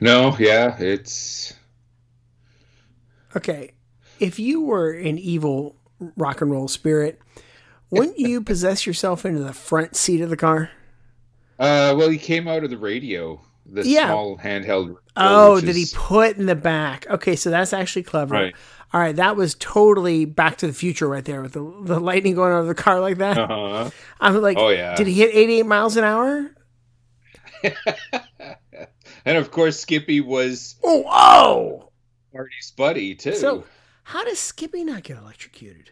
No, 0.00 0.36
yeah, 0.38 0.76
it's 0.78 1.54
Okay, 3.36 3.72
if 4.18 4.38
you 4.38 4.62
were 4.62 4.92
an 4.92 5.18
evil 5.18 5.76
rock 6.16 6.40
and 6.40 6.50
roll 6.50 6.68
spirit, 6.68 7.20
wouldn't 7.90 8.18
you 8.18 8.40
possess 8.42 8.86
yourself 8.86 9.24
into 9.24 9.40
the 9.42 9.52
front 9.52 9.96
seat 9.96 10.20
of 10.20 10.30
the 10.30 10.36
car? 10.36 10.70
uh 11.58 11.94
well 11.96 12.08
he 12.08 12.16
came 12.18 12.48
out 12.48 12.64
of 12.64 12.70
the 12.70 12.78
radio, 12.78 13.40
the 13.66 13.86
Yeah. 13.86 14.06
small 14.08 14.38
handheld. 14.38 14.96
Oh, 15.16 15.56
which 15.56 15.64
did 15.66 15.76
he 15.76 15.86
put 15.94 16.36
in 16.38 16.46
the 16.46 16.54
back? 16.54 17.06
Okay, 17.10 17.36
so 17.36 17.50
that's 17.50 17.72
actually 17.74 18.04
clever. 18.04 18.34
Right. 18.34 18.54
All 18.92 19.00
right, 19.00 19.14
that 19.14 19.36
was 19.36 19.54
totally 19.56 20.24
Back 20.24 20.56
to 20.58 20.66
the 20.66 20.72
Future 20.72 21.06
right 21.06 21.24
there 21.24 21.42
with 21.42 21.52
the 21.52 21.62
the 21.82 22.00
lightning 22.00 22.34
going 22.34 22.52
out 22.52 22.60
of 22.62 22.66
the 22.66 22.74
car 22.74 22.98
like 23.00 23.18
that. 23.18 23.38
Uh-huh. 23.38 23.90
I'm 24.20 24.40
like, 24.40 24.56
Oh, 24.58 24.70
yeah. 24.70 24.96
did 24.96 25.06
he 25.06 25.12
hit 25.14 25.34
88 25.34 25.66
miles 25.66 25.96
an 25.96 26.04
hour? 26.04 26.50
And 29.26 29.36
of 29.36 29.50
course 29.50 29.78
Skippy 29.78 30.20
was 30.22 30.76
Oh, 30.82 31.04
oh! 31.06 31.90
Marty's 32.32 32.72
buddy 32.74 33.14
too. 33.14 33.34
So, 33.34 33.64
how 34.04 34.24
does 34.24 34.38
Skippy 34.38 34.82
not 34.82 35.02
get 35.02 35.18
electrocuted? 35.18 35.90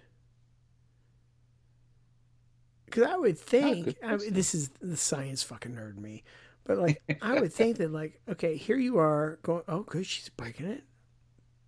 Because 2.91 3.05
I 3.05 3.17
would 3.17 3.39
think 3.39 3.97
I 4.03 4.17
mean, 4.17 4.33
this 4.33 4.55
is 4.55 4.71
the 4.81 4.97
science 4.97 5.43
fucking 5.43 5.73
nerd 5.73 5.97
me, 5.97 6.25
but 6.65 6.79
like 6.79 7.03
I 7.23 7.41
would 7.41 7.53
think 7.53 7.79
that 7.79 7.93
like 7.93 8.21
okay, 8.29 8.57
here 8.57 8.77
you 8.79 8.99
are 8.99 9.39
going. 9.43 9.63
Oh, 9.69 9.83
good, 9.83 10.07
she's 10.07 10.29
breaking 10.29 10.67
it. 10.67 10.85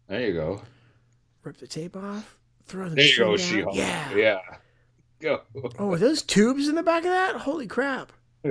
there 0.08 0.26
you 0.26 0.32
go. 0.34 0.62
Rip 1.42 1.56
the 1.58 1.66
tape 1.66 1.96
off. 1.96 2.36
Throw 2.66 2.88
the 2.88 2.94
There 2.96 3.04
you 3.04 3.16
go, 3.16 3.32
machine 3.32 3.48
She 3.48 3.56
down. 3.56 3.64
Hulk. 3.64 3.76
Yeah. 3.76 4.14
Yeah. 4.14 4.38
Go. 5.20 5.42
Oh, 5.78 5.92
are 5.92 5.98
those 5.98 6.22
tubes 6.22 6.68
in 6.68 6.74
the 6.76 6.82
back 6.82 7.04
of 7.04 7.10
that? 7.10 7.36
Holy 7.36 7.66
crap! 7.66 8.12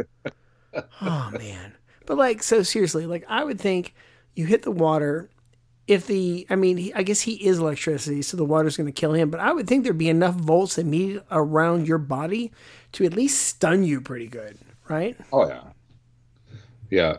oh 1.01 1.31
man, 1.31 1.73
but 2.05 2.17
like 2.17 2.43
so 2.43 2.61
seriously, 2.61 3.07
like 3.07 3.25
I 3.27 3.43
would 3.43 3.59
think 3.59 3.95
you 4.35 4.45
hit 4.45 4.61
the 4.61 4.71
water. 4.71 5.29
If 5.89 6.05
the, 6.05 6.45
I 6.51 6.55
mean, 6.55 6.77
he, 6.77 6.93
I 6.93 7.01
guess 7.01 7.21
he 7.21 7.33
is 7.47 7.57
electricity, 7.57 8.21
so 8.21 8.37
the 8.37 8.45
water's 8.45 8.77
going 8.77 8.85
to 8.85 8.91
kill 8.91 9.13
him. 9.13 9.31
But 9.31 9.39
I 9.39 9.51
would 9.51 9.65
think 9.65 9.83
there'd 9.83 9.97
be 9.97 10.07
enough 10.07 10.35
volts 10.35 10.77
immediate 10.77 11.25
around 11.31 11.87
your 11.87 11.97
body 11.97 12.51
to 12.91 13.05
at 13.05 13.13
least 13.15 13.41
stun 13.41 13.83
you 13.83 13.99
pretty 13.99 14.27
good, 14.27 14.59
right? 14.87 15.17
Oh 15.33 15.47
yeah. 15.47 15.63
Yeah. 16.91 17.17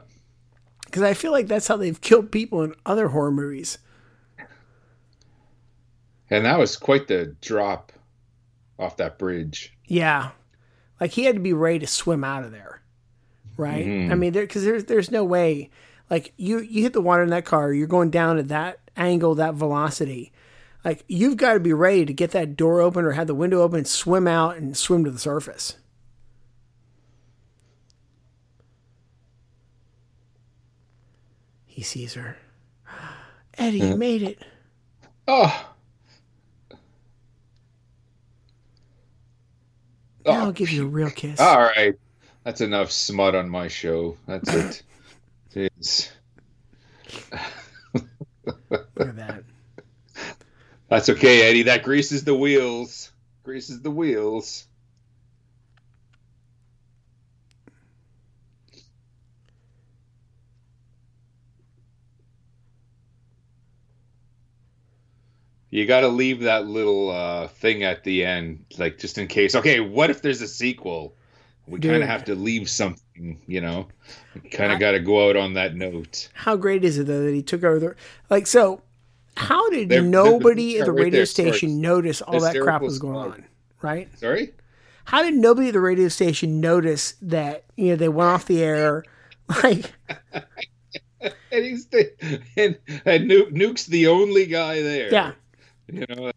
Because 0.86 1.02
I 1.02 1.14
feel 1.14 1.32
like 1.32 1.48
that's 1.48 1.66
how 1.66 1.76
they've 1.76 2.01
killed 2.01 2.30
people 2.30 2.62
in 2.62 2.74
other 2.86 3.09
horror 3.09 3.32
movies. 3.32 3.78
And 6.30 6.44
that 6.44 6.59
was 6.59 6.76
quite 6.76 7.09
the 7.09 7.34
drop 7.40 7.92
off 8.78 8.97
that 8.98 9.18
bridge. 9.18 9.76
Yeah, 9.86 10.30
like 11.01 11.10
he 11.10 11.24
had 11.24 11.34
to 11.34 11.40
be 11.40 11.52
ready 11.52 11.80
to 11.80 11.88
swim 11.88 12.22
out 12.22 12.44
of 12.44 12.52
there, 12.52 12.82
right? 13.56 13.84
Mhm. 13.84 14.12
I 14.12 14.14
mean, 14.14 14.32
because 14.32 14.62
there's 14.64 14.84
there's 14.84 15.10
no 15.10 15.24
way. 15.24 15.70
Like 16.11 16.32
you 16.37 16.59
you 16.59 16.82
hit 16.82 16.93
the 16.93 17.01
water 17.01 17.23
in 17.23 17.31
that 17.31 17.45
car, 17.45 17.73
you're 17.73 17.87
going 17.87 18.11
down 18.11 18.37
at 18.39 18.49
that 18.49 18.81
angle, 18.97 19.35
that 19.37 19.55
velocity. 19.55 20.32
Like 20.85 21.05
you've 21.09 21.37
got 21.37 21.55
to 21.55 21.61
be 21.61 21.73
ready 21.73 22.05
to 22.05 22.12
get 22.12 22.32
that 22.32 22.57
door 22.57 22.81
open 22.81 23.05
or 23.05 23.12
have 23.12 23.27
the 23.28 23.35
window 23.35 23.62
open, 23.62 23.78
and 23.78 23.87
swim 23.89 24.27
out 24.27 24.57
and 24.57 24.77
swim 24.77 25.05
to 25.05 25.11
the 25.11 25.19
surface. 25.19 25.77
He 31.66 31.82
sees 31.82 32.15
her. 32.15 32.37
Eddie, 33.59 33.78
you 33.78 33.85
Mhm. 33.95 33.99
made 33.99 34.23
it. 34.23 34.43
Oh, 35.28 35.66
Now 40.27 40.45
I'll 40.45 40.53
give 40.53 40.70
you 40.70 40.85
a 40.85 40.89
real 40.89 41.11
kiss. 41.11 41.41
all 41.41 41.59
right. 41.61 41.95
That's 42.45 42.61
enough 42.61 42.93
smut 42.93 43.35
on 43.35 43.49
my 43.49 43.69
show. 43.69 44.16
That's 44.27 44.53
it. 44.53 44.82
Jeez. 45.55 46.10
That. 48.97 49.44
That's 50.89 51.09
okay, 51.09 51.48
Eddie. 51.48 51.62
That 51.64 51.82
greases 51.82 52.24
the 52.24 52.35
wheels. 52.35 53.10
Greases 53.44 53.81
the 53.82 53.90
wheels. 53.90 54.66
You 65.70 65.86
got 65.86 66.01
to 66.01 66.09
leave 66.09 66.40
that 66.40 66.66
little 66.66 67.10
uh, 67.10 67.47
thing 67.48 67.85
at 67.85 68.02
the 68.02 68.24
end, 68.24 68.64
like 68.77 68.98
just 68.98 69.18
in 69.18 69.28
case. 69.28 69.55
Okay, 69.55 69.78
what 69.78 70.10
if 70.10 70.20
there's 70.20 70.43
a 70.43 70.48
sequel? 70.48 71.14
We 71.70 71.78
kind 71.80 72.02
of 72.02 72.09
have 72.09 72.24
to 72.24 72.34
leave 72.34 72.68
something, 72.68 73.40
you 73.47 73.60
know. 73.60 73.86
Kind 74.51 74.72
of 74.72 74.78
got 74.80 74.92
to 74.92 75.01
go 75.01 75.28
out 75.28 75.36
on 75.36 75.55
that 75.55 75.74
note. 75.74 76.28
How 76.34 76.56
great 76.56 76.84
is 76.84 76.98
it 76.98 77.06
though 77.06 77.24
that 77.24 77.32
he 77.34 77.42
took 77.42 77.62
over 77.64 77.78
the 77.78 77.94
like? 78.28 78.47
So, 78.47 78.82
how 79.36 79.68
did 79.70 79.88
They're- 79.88 80.02
nobody 80.02 80.72
they're- 80.74 80.82
at 80.82 80.86
the 80.86 80.92
right 80.92 81.05
radio 81.05 81.18
there, 81.20 81.26
sorry. 81.26 81.52
station 81.52 81.80
notice 81.80 82.20
all 82.22 82.40
that 82.40 82.59
crap 82.60 82.82
was 82.82 82.98
going 82.98 83.16
on? 83.16 83.44
Right? 83.82 84.09
Sorry. 84.18 84.52
How 85.05 85.22
did 85.22 85.34
nobody 85.34 85.68
at 85.68 85.72
the 85.74 85.80
radio 85.80 86.09
station 86.09 86.60
notice 86.60 87.14
that 87.22 87.64
you 87.76 87.88
know 87.88 87.97
they 87.97 88.09
went 88.09 88.30
off 88.30 88.47
the 88.47 88.62
air? 88.62 89.05
Like, 89.64 89.92
and 91.20 91.64
he's 91.64 91.86
the, 91.86 92.12
and, 92.56 92.78
and 93.05 93.28
Nuke, 93.30 93.51
Nuke's 93.52 93.86
the 93.86 94.06
only 94.06 94.47
guy 94.47 94.80
there. 94.80 95.10
yeah, 95.12 95.32
you 95.92 96.06
know, 96.09 96.30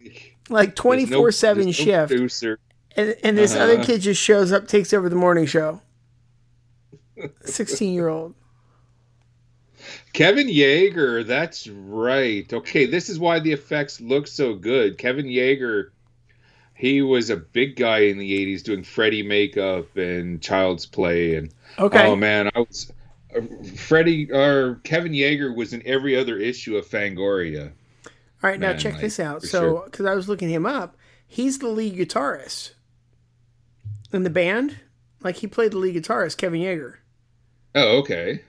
like, 0.49 0.75
twenty 0.75 1.05
no- 1.05 1.17
four 1.17 1.31
seven 1.31 1.65
no 1.67 1.71
shift, 1.71 2.09
producer. 2.09 2.57
And 2.95 3.15
and 3.23 3.37
this 3.37 3.55
Uh-huh. 3.55 3.63
other 3.63 3.83
kid 3.83 4.01
just 4.01 4.21
shows 4.21 4.51
up, 4.51 4.67
takes 4.67 4.93
over 4.93 5.09
the 5.09 5.15
morning 5.15 5.45
show. 5.45 5.81
Sixteen 7.45 7.93
year 7.93 8.07
old. 8.07 8.35
Kevin 10.13 10.47
Yagher, 10.47 11.25
that's 11.25 11.67
right. 11.67 12.51
Okay, 12.51 12.85
this 12.85 13.09
is 13.09 13.19
why 13.19 13.39
the 13.39 13.51
effects 13.51 13.99
look 13.99 14.27
so 14.27 14.53
good. 14.53 14.97
Kevin 14.97 15.25
Yagher, 15.25 15.89
he 16.75 17.01
was 17.01 17.29
a 17.29 17.35
big 17.37 17.75
guy 17.75 17.99
in 17.99 18.17
the 18.17 18.31
'80s 18.31 18.63
doing 18.63 18.83
Freddy 18.83 19.23
makeup 19.23 19.95
and 19.97 20.41
Child's 20.41 20.85
Play, 20.85 21.35
and 21.35 21.51
Okay. 21.79 22.05
oh 22.05 22.15
man, 22.15 22.49
I 22.55 22.59
was 22.59 22.91
uh, 23.35 23.41
Freddie 23.75 24.31
or 24.31 24.75
Kevin 24.83 25.13
Yagher 25.13 25.55
was 25.55 25.73
in 25.73 25.81
every 25.85 26.15
other 26.15 26.37
issue 26.37 26.77
of 26.77 26.87
Fangoria. 26.87 27.71
All 28.43 28.49
right, 28.49 28.59
now 28.59 28.73
check 28.73 28.93
like, 28.93 29.01
this 29.01 29.19
out. 29.19 29.41
So, 29.43 29.59
sure. 29.61 29.81
because 29.85 30.05
I 30.05 30.13
was 30.15 30.27
looking 30.27 30.49
him 30.49 30.65
up, 30.65 30.97
he's 31.25 31.59
the 31.59 31.69
lead 31.69 31.95
guitarist 31.95 32.71
in 34.13 34.23
the 34.23 34.29
band. 34.29 34.77
Like 35.21 35.37
he 35.37 35.47
played 35.47 35.71
the 35.71 35.77
lead 35.77 35.95
guitarist, 35.95 36.37
Kevin 36.37 36.61
Yagher. 36.61 36.95
Oh, 37.75 37.97
okay. 37.99 38.41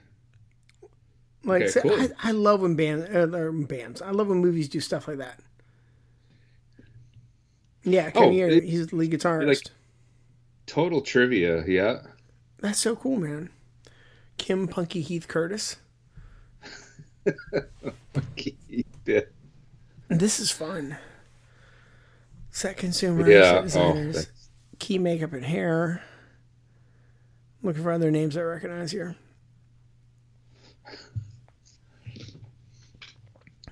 Like 1.43 1.63
Okay, 1.63 1.71
so 1.71 1.81
cool. 1.81 1.93
I, 1.99 2.09
I 2.23 2.31
love 2.31 2.61
when 2.61 2.75
band 2.75 3.07
uh, 3.15 3.51
bands. 3.67 4.01
I 4.01 4.11
love 4.11 4.27
when 4.27 4.39
movies 4.39 4.67
do 4.69 4.79
stuff 4.79 5.07
like 5.07 5.17
that. 5.19 5.39
Yeah, 7.83 8.09
Kevin 8.09 8.29
Oh, 8.29 8.31
Yagher, 8.31 8.57
it- 8.57 8.63
he's 8.63 8.87
the 8.87 8.95
lead 8.95 9.11
guitarist. 9.11 9.47
like- 9.47 9.61
Total 10.65 10.99
trivia, 11.01 11.63
yeah. 11.67 11.99
That's 12.59 12.79
so 12.79 12.95
cool, 12.95 13.17
man. 13.19 13.51
Kim 14.37 14.67
Punky 14.67 15.01
Heath 15.01 15.27
Curtis. 15.27 15.75
yeah. 19.05 19.21
This 20.07 20.39
is 20.39 20.51
fun. 20.51 20.97
Set 22.51 22.77
consumers, 22.77 23.27
Yeah, 23.27 23.41
set 23.41 23.57
oh, 23.57 23.61
designers, 23.63 24.15
that's- 24.15 24.34
key 24.79 24.97
makeup 24.97 25.33
and 25.33 25.45
hair. 25.45 26.03
Looking 27.61 27.83
for 27.83 27.91
other 27.91 28.11
names 28.11 28.37
I 28.37 28.41
recognize 28.41 28.91
here. 28.91 29.15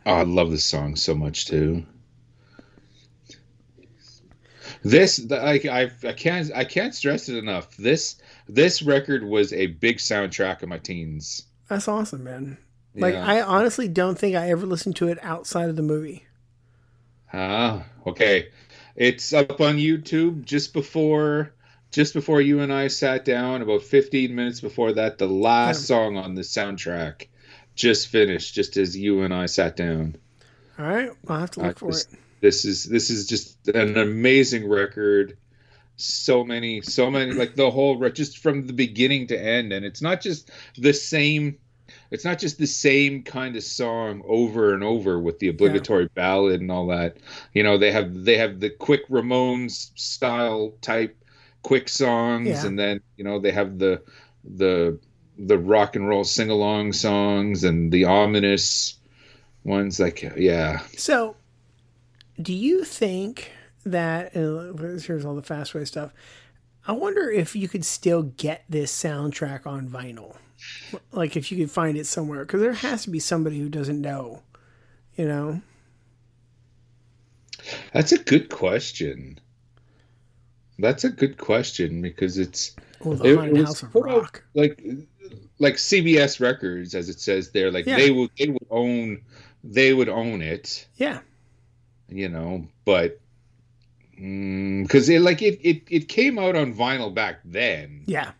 Oh, 0.05 0.13
I 0.13 0.23
love 0.23 0.51
this 0.51 0.65
song 0.65 0.95
so 0.95 1.15
much 1.15 1.45
too. 1.45 1.85
This, 4.83 5.15
the- 5.17 5.39
I, 5.41 5.53
I, 5.71 5.91
I 6.05 6.13
can't, 6.13 6.51
I 6.53 6.65
can't 6.65 6.93
stress 6.93 7.29
it 7.29 7.37
enough. 7.37 7.77
This, 7.77 8.17
this 8.49 8.81
record 8.81 9.23
was 9.23 9.53
a 9.53 9.67
big 9.67 9.97
soundtrack 9.97 10.61
of 10.61 10.67
my 10.69 10.77
teens. 10.77 11.43
That's 11.69 11.87
awesome, 11.87 12.23
man. 12.25 12.57
Like 12.95 13.13
Yeah. 13.13 13.25
I 13.25 13.41
honestly 13.41 13.87
don't 13.87 14.19
think 14.19 14.35
I 14.35 14.49
ever 14.49 14.65
listened 14.65 14.97
to 14.97 15.07
it 15.07 15.19
outside 15.21 15.69
of 15.69 15.77
the 15.77 15.81
movie. 15.81 16.25
Ah, 17.31 17.85
okay. 18.05 18.49
It's 18.95 19.33
up 19.33 19.59
on 19.59 19.77
YouTube 19.77 20.45
just 20.45 20.73
before, 20.73 21.53
just 21.91 22.13
before 22.13 22.41
you 22.41 22.59
and 22.59 22.71
I 22.71 22.87
sat 22.87 23.25
down. 23.25 23.61
About 23.61 23.83
fifteen 23.83 24.35
minutes 24.35 24.61
before 24.61 24.93
that, 24.93 25.17
the 25.17 25.27
last 25.27 25.85
song 25.85 26.17
on 26.17 26.35
the 26.35 26.41
soundtrack 26.41 27.27
just 27.75 28.07
finished, 28.07 28.53
just 28.53 28.77
as 28.77 28.95
you 28.95 29.23
and 29.23 29.33
I 29.33 29.47
sat 29.47 29.75
down. 29.75 30.15
All 30.77 30.85
right, 30.85 31.09
I'll 31.27 31.39
have 31.39 31.51
to 31.51 31.61
look 31.61 31.69
I 31.77 31.79
for 31.79 31.91
just- 31.91 32.13
it. 32.13 32.19
This 32.41 32.65
is 32.65 32.83
this 32.83 33.09
is 33.09 33.25
just 33.27 33.69
an 33.69 33.97
amazing 33.97 34.67
record. 34.67 35.37
So 35.95 36.43
many, 36.43 36.81
so 36.81 37.09
many, 37.09 37.31
like 37.31 37.55
the 37.55 37.71
whole 37.71 37.97
just 38.09 38.39
from 38.39 38.67
the 38.67 38.73
beginning 38.73 39.27
to 39.27 39.39
end, 39.39 39.71
and 39.71 39.85
it's 39.85 40.01
not 40.01 40.21
just 40.21 40.51
the 40.77 40.93
same. 40.93 41.57
It's 42.11 42.25
not 42.25 42.39
just 42.39 42.57
the 42.57 42.67
same 42.67 43.23
kind 43.23 43.55
of 43.55 43.63
song 43.63 44.21
over 44.27 44.73
and 44.73 44.83
over 44.83 45.19
with 45.19 45.39
the 45.39 45.47
obligatory 45.47 46.07
ballad 46.13 46.61
and 46.61 46.71
all 46.71 46.87
that. 46.87 47.17
You 47.53 47.63
know, 47.63 47.77
they 47.77 47.91
have 47.91 48.23
they 48.23 48.37
have 48.37 48.59
the 48.59 48.69
quick 48.69 49.07
Ramones 49.09 49.91
style 49.95 50.73
type 50.81 51.17
quick 51.63 51.89
songs, 51.89 52.47
Yeah. 52.47 52.65
and 52.67 52.77
then 52.77 53.01
you 53.17 53.23
know 53.23 53.39
they 53.39 53.51
have 53.51 53.79
the 53.79 54.01
the 54.43 54.99
the 55.37 55.57
rock 55.57 55.95
and 55.95 56.07
roll 56.07 56.23
sing 56.23 56.49
along 56.51 56.93
songs 56.93 57.63
and 57.63 57.91
the 57.91 58.05
ominous 58.05 58.95
ones. 59.63 59.99
Like, 59.99 60.21
yeah, 60.37 60.81
So, 60.97 61.35
do 62.39 62.53
you 62.53 62.83
think 62.83 63.51
that 63.85 64.33
here's 64.33 65.25
all 65.25 65.35
the 65.35 65.41
Fastway 65.41 65.87
stuff? 65.87 66.13
I 66.85 66.91
wonder 66.91 67.31
if 67.31 67.55
you 67.55 67.67
could 67.67 67.85
still 67.85 68.23
get 68.23 68.65
this 68.69 68.91
soundtrack 68.91 69.65
on 69.65 69.87
vinyl, 69.87 70.35
like 71.11 71.35
if 71.35 71.51
you 71.51 71.57
could 71.57 71.71
find 71.71 71.97
it 71.97 72.05
somewhere, 72.05 72.45
because 72.45 72.61
there 72.61 72.73
has 72.73 73.03
to 73.03 73.09
be 73.09 73.19
somebody 73.19 73.59
who 73.59 73.69
doesn't 73.69 74.01
know, 74.01 74.41
you 75.15 75.27
know. 75.27 75.61
That's 77.93 78.11
a 78.11 78.17
good 78.17 78.49
question. 78.49 79.39
That's 80.79 81.03
a 81.03 81.09
good 81.09 81.37
question 81.37 82.01
because 82.01 82.37
it's 82.37 82.75
Or 82.99 83.15
the 83.15 83.35
Haunted 83.35 83.57
was 83.57 83.65
House 83.67 83.83
of 83.83 83.95
Rock. 83.95 84.43
like 84.53 84.83
like 85.59 85.75
CBS 85.75 86.39
Records, 86.39 86.95
as 86.95 87.09
it 87.09 87.19
says 87.19 87.51
there. 87.51 87.71
Like 87.71 87.85
Yeah. 87.85 87.97
they 87.97 88.11
would 88.11 88.31
they 88.37 88.47
would 88.49 88.67
own 88.69 89.21
they 89.63 89.93
would 89.93 90.09
own 90.09 90.41
it, 90.41 90.87
Yeah, 90.97 91.19
you 92.09 92.27
know. 92.27 92.67
But 92.85 93.21
mm, 94.19 94.83
because 94.83 95.07
it 95.09 95.21
like 95.21 95.41
it, 95.41 95.59
it 95.61 95.83
it 95.89 96.09
came 96.09 96.37
out 96.39 96.55
on 96.55 96.73
vinyl 96.73 97.13
back 97.13 97.39
then, 97.45 98.03
yeah. 98.07 98.31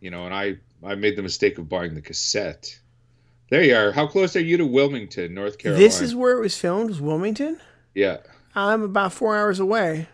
you 0.00 0.10
know, 0.10 0.26
and 0.26 0.34
I 0.34 0.58
I 0.84 0.94
made 0.94 1.16
the 1.16 1.22
mistake 1.22 1.58
of 1.58 1.68
buying 1.68 1.94
the 1.94 2.00
cassette. 2.02 2.78
There 3.50 3.62
you 3.62 3.76
are. 3.76 3.92
How 3.92 4.06
close 4.06 4.36
are 4.36 4.40
you 4.40 4.56
to 4.56 4.66
Wilmington, 4.66 5.34
North 5.34 5.58
Carolina? 5.58 5.84
This 5.84 6.00
is 6.00 6.14
where 6.14 6.36
it 6.36 6.40
was 6.40 6.56
filmed. 6.58 6.90
Was 6.90 7.00
Wilmington? 7.00 7.60
yeah. 7.94 8.18
I'm 8.56 8.82
about 8.82 9.12
four 9.12 9.36
hours 9.36 9.58
away. 9.58 10.06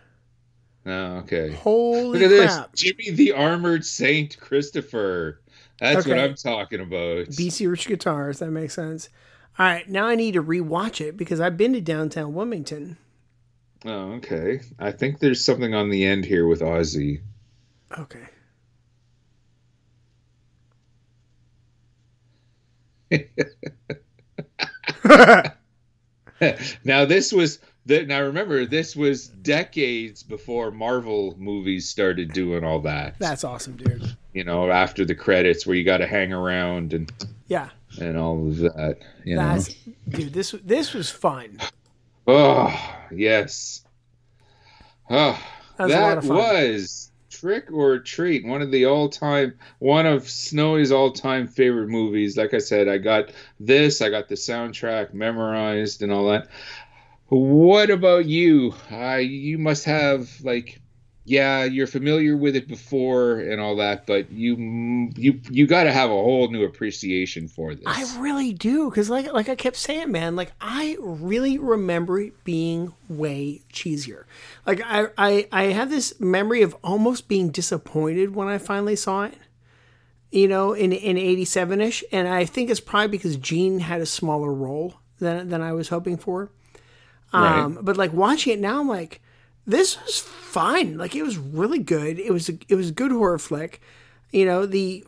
Oh, 0.83 1.17
okay. 1.17 1.51
Holy 1.51 2.19
Look 2.19 2.23
at 2.23 2.29
this, 2.29 2.55
crap! 2.55 2.75
Jimmy 2.75 3.11
the 3.11 3.33
Armored 3.33 3.85
Saint 3.85 4.35
Christopher. 4.39 5.39
That's 5.79 6.07
what 6.07 6.17
I'm 6.17 6.33
talking 6.35 6.79
about. 6.79 7.27
BC 7.27 7.69
Rich 7.69 7.87
Guitars. 7.87 8.39
That 8.39 8.49
makes 8.49 8.73
sense. 8.73 9.09
All 9.59 9.65
right, 9.65 9.87
now 9.87 10.07
I 10.07 10.15
need 10.15 10.33
to 10.33 10.43
rewatch 10.43 11.01
it 11.01 11.17
because 11.17 11.39
I've 11.39 11.57
been 11.57 11.73
to 11.73 11.81
downtown 11.81 12.33
Wilmington. 12.33 12.97
Oh, 13.85 14.13
okay. 14.13 14.61
I 14.79 14.91
think 14.91 15.19
there's 15.19 15.43
something 15.43 15.73
on 15.73 15.89
the 15.89 16.05
end 16.05 16.25
here 16.25 16.47
with 16.47 16.61
Ozzy. 16.61 17.21
Okay. 17.97 18.27
now 26.83 27.05
this 27.05 27.31
was 27.31 27.59
that 27.85 28.07
now 28.07 28.21
remember 28.21 28.65
this 28.65 28.95
was 28.95 29.27
decades 29.27 30.23
before 30.23 30.71
Marvel 30.71 31.35
movies 31.37 31.87
started 31.89 32.33
doing 32.33 32.63
all 32.63 32.79
that. 32.81 33.15
That's 33.19 33.43
awesome, 33.43 33.77
dude. 33.77 34.15
You 34.33 34.43
know, 34.43 34.69
after 34.71 35.05
the 35.05 35.15
credits 35.15 35.65
where 35.65 35.75
you 35.75 35.83
got 35.83 35.97
to 35.97 36.07
hang 36.07 36.31
around 36.33 36.93
and 36.93 37.11
Yeah. 37.47 37.69
and 37.99 38.17
all 38.17 38.47
of 38.47 38.57
that. 38.57 38.97
You 39.25 39.35
That's 39.37 39.69
know. 39.87 39.93
dude, 40.09 40.33
this 40.33 40.51
this 40.63 40.93
was 40.93 41.09
fun. 41.09 41.57
Oh 42.27 42.73
yes. 43.11 43.83
Oh, 45.09 45.37
That 45.77 45.83
was 45.85 45.93
that 45.93 46.23
was 46.23 47.10
Trick 47.31 47.71
or 47.71 47.97
Treat, 47.99 48.45
one 48.45 48.61
of 48.61 48.71
the 48.71 48.85
all-time, 48.85 49.53
one 49.79 50.05
of 50.05 50.29
Snowy's 50.29 50.91
all-time 50.91 51.47
favorite 51.47 51.87
movies. 51.87 52.35
Like 52.35 52.53
I 52.53 52.59
said, 52.59 52.89
I 52.89 52.97
got 52.97 53.31
this, 53.59 54.01
I 54.01 54.09
got 54.09 54.27
the 54.27 54.35
soundtrack 54.35 55.13
memorized 55.13 56.03
and 56.03 56.11
all 56.11 56.29
that. 56.29 56.49
What 57.27 57.89
about 57.89 58.25
you? 58.25 58.75
Uh, 58.91 59.15
you 59.15 59.57
must 59.57 59.85
have 59.85 60.29
like, 60.43 60.80
yeah, 61.23 61.63
you're 61.65 61.87
familiar 61.87 62.35
with 62.35 62.55
it 62.55 62.67
before 62.67 63.39
and 63.39 63.61
all 63.61 63.75
that, 63.75 64.07
but 64.07 64.31
you 64.31 64.55
you 65.15 65.39
you 65.49 65.67
got 65.67 65.83
to 65.83 65.91
have 65.91 66.09
a 66.09 66.13
whole 66.13 66.49
new 66.49 66.63
appreciation 66.63 67.47
for 67.47 67.75
this. 67.75 67.83
I 67.85 68.19
really 68.19 68.53
do, 68.53 68.89
because 68.89 69.09
like 69.09 69.31
like 69.31 69.47
I 69.47 69.55
kept 69.55 69.77
saying, 69.77 70.11
man, 70.11 70.35
like 70.35 70.51
I 70.59 70.97
really 70.99 71.57
remember 71.59 72.19
it 72.19 72.43
being 72.43 72.93
way 73.07 73.61
cheesier. 73.71 74.23
Like 74.65 74.81
I 74.83 75.07
I 75.17 75.47
I 75.51 75.63
have 75.65 75.89
this 75.89 76.19
memory 76.19 76.63
of 76.63 76.75
almost 76.83 77.27
being 77.27 77.51
disappointed 77.51 78.33
when 78.35 78.47
I 78.47 78.57
finally 78.57 78.95
saw 78.95 79.23
it. 79.25 79.37
You 80.31 80.47
know, 80.47 80.73
in 80.73 80.91
in 80.91 81.17
eighty 81.17 81.45
seven 81.45 81.81
ish, 81.81 82.03
and 82.11 82.27
I 82.27 82.45
think 82.45 82.69
it's 82.69 82.79
probably 82.79 83.09
because 83.09 83.35
Gene 83.35 83.79
had 83.79 84.01
a 84.01 84.05
smaller 84.05 84.51
role 84.53 84.95
than 85.19 85.49
than 85.49 85.61
I 85.61 85.73
was 85.73 85.89
hoping 85.89 86.17
for. 86.17 86.49
Um, 87.33 87.79
But 87.81 87.95
like 87.95 88.11
watching 88.11 88.53
it 88.53 88.59
now, 88.59 88.79
I'm 88.79 88.87
like, 88.89 89.21
this 89.65 90.01
was 90.03 90.19
fine. 90.19 90.97
Like 90.97 91.15
it 91.15 91.23
was 91.23 91.37
really 91.37 91.79
good. 91.79 92.19
It 92.19 92.31
was 92.31 92.49
a, 92.49 92.57
it 92.67 92.75
was 92.75 92.89
a 92.89 92.93
good 92.93 93.11
horror 93.11 93.39
flick. 93.39 93.81
You 94.31 94.45
know 94.45 94.65
the 94.65 95.03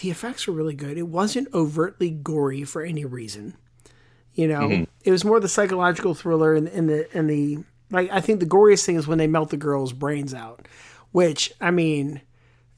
the 0.00 0.10
effects 0.10 0.46
were 0.46 0.54
really 0.54 0.74
good. 0.74 0.98
It 0.98 1.08
wasn't 1.08 1.48
overtly 1.54 2.10
gory 2.10 2.64
for 2.64 2.82
any 2.82 3.04
reason. 3.04 3.56
You 4.34 4.46
know, 4.46 4.60
Mm-hmm. 4.68 4.84
it 5.04 5.10
was 5.10 5.24
more 5.24 5.40
the 5.40 5.48
psychological 5.48 6.14
thriller 6.14 6.54
and, 6.54 6.68
and 6.68 6.88
the 6.88 7.08
and 7.16 7.28
the 7.28 7.58
like. 7.90 8.10
I 8.12 8.20
think 8.20 8.40
the 8.40 8.46
goriest 8.46 8.84
thing 8.84 8.96
is 8.96 9.06
when 9.08 9.18
they 9.18 9.26
melt 9.26 9.50
the 9.50 9.56
girl's 9.56 9.92
brains 9.92 10.32
out, 10.34 10.68
which 11.12 11.52
I 11.60 11.70
mean, 11.70 12.20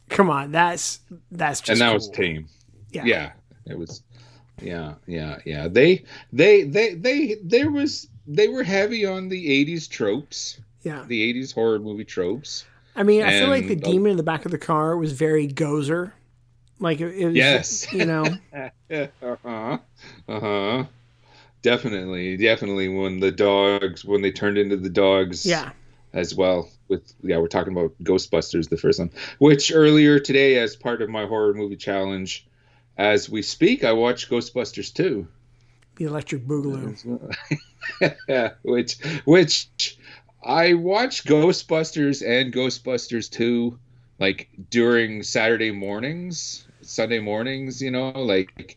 come 0.09 0.31
on, 0.31 0.53
that's 0.53 1.01
that's 1.31 1.61
just 1.61 1.71
and 1.71 1.81
that 1.81 1.93
was 1.95 2.07
cool. 2.07 2.15
tame. 2.15 2.47
Yeah. 2.93 3.05
yeah, 3.05 3.33
it 3.67 3.77
was. 3.79 4.03
Yeah, 4.63 4.95
yeah, 5.07 5.39
yeah. 5.47 5.69
They, 5.69 6.05
they, 6.33 6.65
they, 6.65 6.95
they. 6.95 7.37
There 7.43 7.71
was. 7.71 8.09
They 8.27 8.49
were 8.49 8.63
heavy 8.63 9.05
on 9.07 9.29
the 9.29 9.65
'80s 9.65 9.89
tropes, 9.89 10.61
Yeah, 10.83 11.05
the 11.07 11.33
'80s 11.35 11.53
horror 11.55 11.79
movie 11.79 12.05
tropes. 12.05 12.65
I 12.97 13.03
mean, 13.03 13.23
I 13.23 13.39
feel 13.39 13.49
like 13.49 13.67
the 13.67 13.75
And- 13.75 13.83
demon 13.83 14.11
in 14.13 14.17
the 14.17 14.23
back 14.23 14.45
of 14.45 14.51
the 14.51 14.59
car 14.59 14.97
was 14.97 15.13
very 15.13 15.47
Gozer. 15.49 16.13
Like 16.79 17.01
it, 17.01 17.15
it 17.15 17.27
was, 17.27 17.37
Yes. 17.37 17.93
you 17.93 18.07
know. 18.07 18.25
uh 18.55 19.37
huh. 19.45 19.79
Uh 20.29 20.41
huh. 20.41 20.85
Definitely, 21.63 22.37
definitely. 22.39 22.89
When 22.89 23.21
the 23.21 23.31
dogs, 23.31 24.05
when 24.05 24.23
they 24.23 24.33
turned 24.33 24.57
into 24.57 24.77
the 24.79 24.89
dogs, 24.89 25.45
Yeah. 25.45 25.73
as 26.15 26.35
well. 26.35 26.71
With 26.89 27.13
yeah, 27.23 27.37
we're 27.39 27.49
talking 27.49 27.73
about 27.77 27.93
Ghostbusters, 28.03 28.69
the 28.71 28.77
first 28.79 28.99
one, 28.99 29.11
which 29.39 29.71
earlier 29.73 30.19
today, 30.19 30.57
as 30.59 30.75
part 30.75 31.03
of 31.03 31.11
my 31.11 31.27
horror 31.27 31.53
movie 31.55 31.77
challenge, 31.77 32.47
as 32.97 33.29
we 33.29 33.43
speak, 33.43 33.85
I 33.85 33.93
watched 33.93 34.31
Ghostbusters 34.31 34.93
two. 34.93 35.29
The 35.97 36.07
Electric 36.07 36.47
Boogaloo. 36.47 37.31
yeah, 38.29 38.53
which 38.63 38.97
which 39.27 39.69
I 40.43 40.75
watched 40.75 41.27
Ghostbusters 41.27 42.27
and 42.27 42.53
Ghostbusters 42.53 43.31
2 43.31 43.79
like 44.21 44.51
during 44.69 45.23
Saturday 45.23 45.71
mornings, 45.71 46.67
Sunday 46.83 47.19
mornings, 47.19 47.81
you 47.83 47.91
know, 47.91 48.11
like 48.11 48.77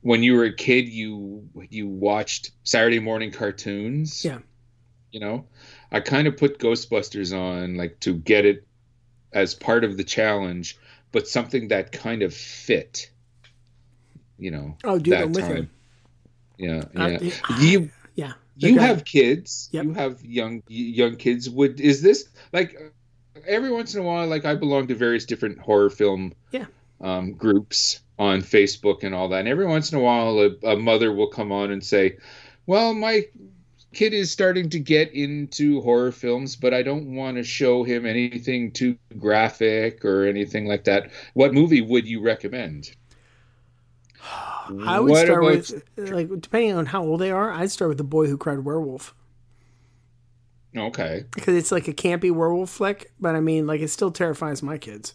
when 0.00 0.22
you 0.22 0.34
were 0.34 0.44
a 0.44 0.54
kid 0.54 0.88
you 0.88 1.48
you 1.70 1.86
watched 1.86 2.50
Saturday 2.64 2.98
morning 2.98 3.30
cartoons. 3.30 4.24
Yeah. 4.24 4.38
You 5.12 5.20
know, 5.20 5.46
I 5.92 6.00
kind 6.00 6.26
of 6.26 6.36
put 6.36 6.58
Ghostbusters 6.58 7.38
on 7.38 7.76
like 7.76 8.00
to 8.00 8.14
get 8.14 8.44
it 8.44 8.66
as 9.32 9.54
part 9.54 9.84
of 9.84 9.96
the 9.96 10.04
challenge, 10.04 10.76
but 11.12 11.28
something 11.28 11.68
that 11.68 11.92
kind 11.92 12.22
of 12.22 12.34
fit. 12.34 13.10
You 14.38 14.50
know. 14.50 14.76
Oh, 14.82 14.98
dude, 14.98 15.12
that 15.12 15.22
I'm 15.24 15.32
with 15.32 15.48
you. 15.48 15.54
time. 15.54 15.70
Yeah, 16.58 16.84
yeah. 16.96 17.18
you 17.60 17.80
Yeah. 17.80 17.86
You 18.56 18.74
Okay. 18.76 18.86
have 18.86 19.04
kids 19.04 19.68
Yep. 19.72 19.84
you 19.84 19.92
have 19.94 20.24
young 20.24 20.62
young 20.68 21.16
kids 21.16 21.48
would 21.50 21.80
is 21.80 22.02
this 22.02 22.28
like 22.52 22.76
every 23.46 23.70
once 23.72 23.94
in 23.94 24.00
a 24.00 24.04
while 24.04 24.26
like 24.26 24.44
i 24.44 24.54
belong 24.54 24.86
to 24.88 24.94
various 24.94 25.24
different 25.24 25.58
horror 25.58 25.90
film 25.90 26.32
Yeah. 26.52 26.66
um, 27.00 27.32
groups 27.32 28.00
on 28.18 28.42
facebook 28.42 29.02
and 29.02 29.14
all 29.14 29.28
that 29.30 29.40
and 29.40 29.48
every 29.48 29.66
once 29.66 29.92
in 29.92 29.98
a 29.98 30.00
while 30.00 30.38
a, 30.38 30.70
a 30.72 30.76
mother 30.76 31.12
will 31.12 31.28
come 31.28 31.50
on 31.52 31.70
and 31.72 31.84
say 31.84 32.18
well 32.66 32.94
my 32.94 33.24
kid 33.92 34.12
is 34.12 34.30
starting 34.30 34.70
to 34.70 34.78
get 34.80 35.12
into 35.14 35.80
horror 35.80 36.12
films 36.12 36.56
but 36.56 36.72
i 36.72 36.82
don't 36.82 37.14
want 37.14 37.36
to 37.36 37.42
show 37.44 37.82
him 37.84 38.06
anything 38.06 38.70
too 38.72 38.96
graphic 39.18 40.04
or 40.04 40.26
anything 40.26 40.66
like 40.66 40.84
that 40.84 41.10
what 41.34 41.52
movie 41.54 41.80
would 41.80 42.06
you 42.06 42.20
recommend 42.20 42.90
I 44.24 44.98
would 45.00 45.10
What 45.10 45.24
start 45.26 45.42
with 45.44 45.84
like 45.96 46.28
depending 46.40 46.72
on 46.76 46.86
how 46.86 47.02
old 47.04 47.20
they 47.20 47.30
are. 47.30 47.50
I'd 47.50 47.70
start 47.70 47.88
with 47.90 47.98
the 47.98 48.04
boy 48.04 48.26
who 48.28 48.36
cried 48.38 48.60
werewolf 48.60 49.14
okay 50.76 51.24
because 51.34 51.54
it's 51.54 51.70
like 51.70 51.86
a 51.88 51.92
campy 51.92 52.30
werewolf 52.32 52.70
flick, 52.70 53.12
but 53.20 53.34
I 53.34 53.40
mean, 53.40 53.66
like 53.66 53.80
it 53.80 53.88
still 53.88 54.10
terrifies 54.10 54.62
my 54.62 54.78
kids. 54.78 55.14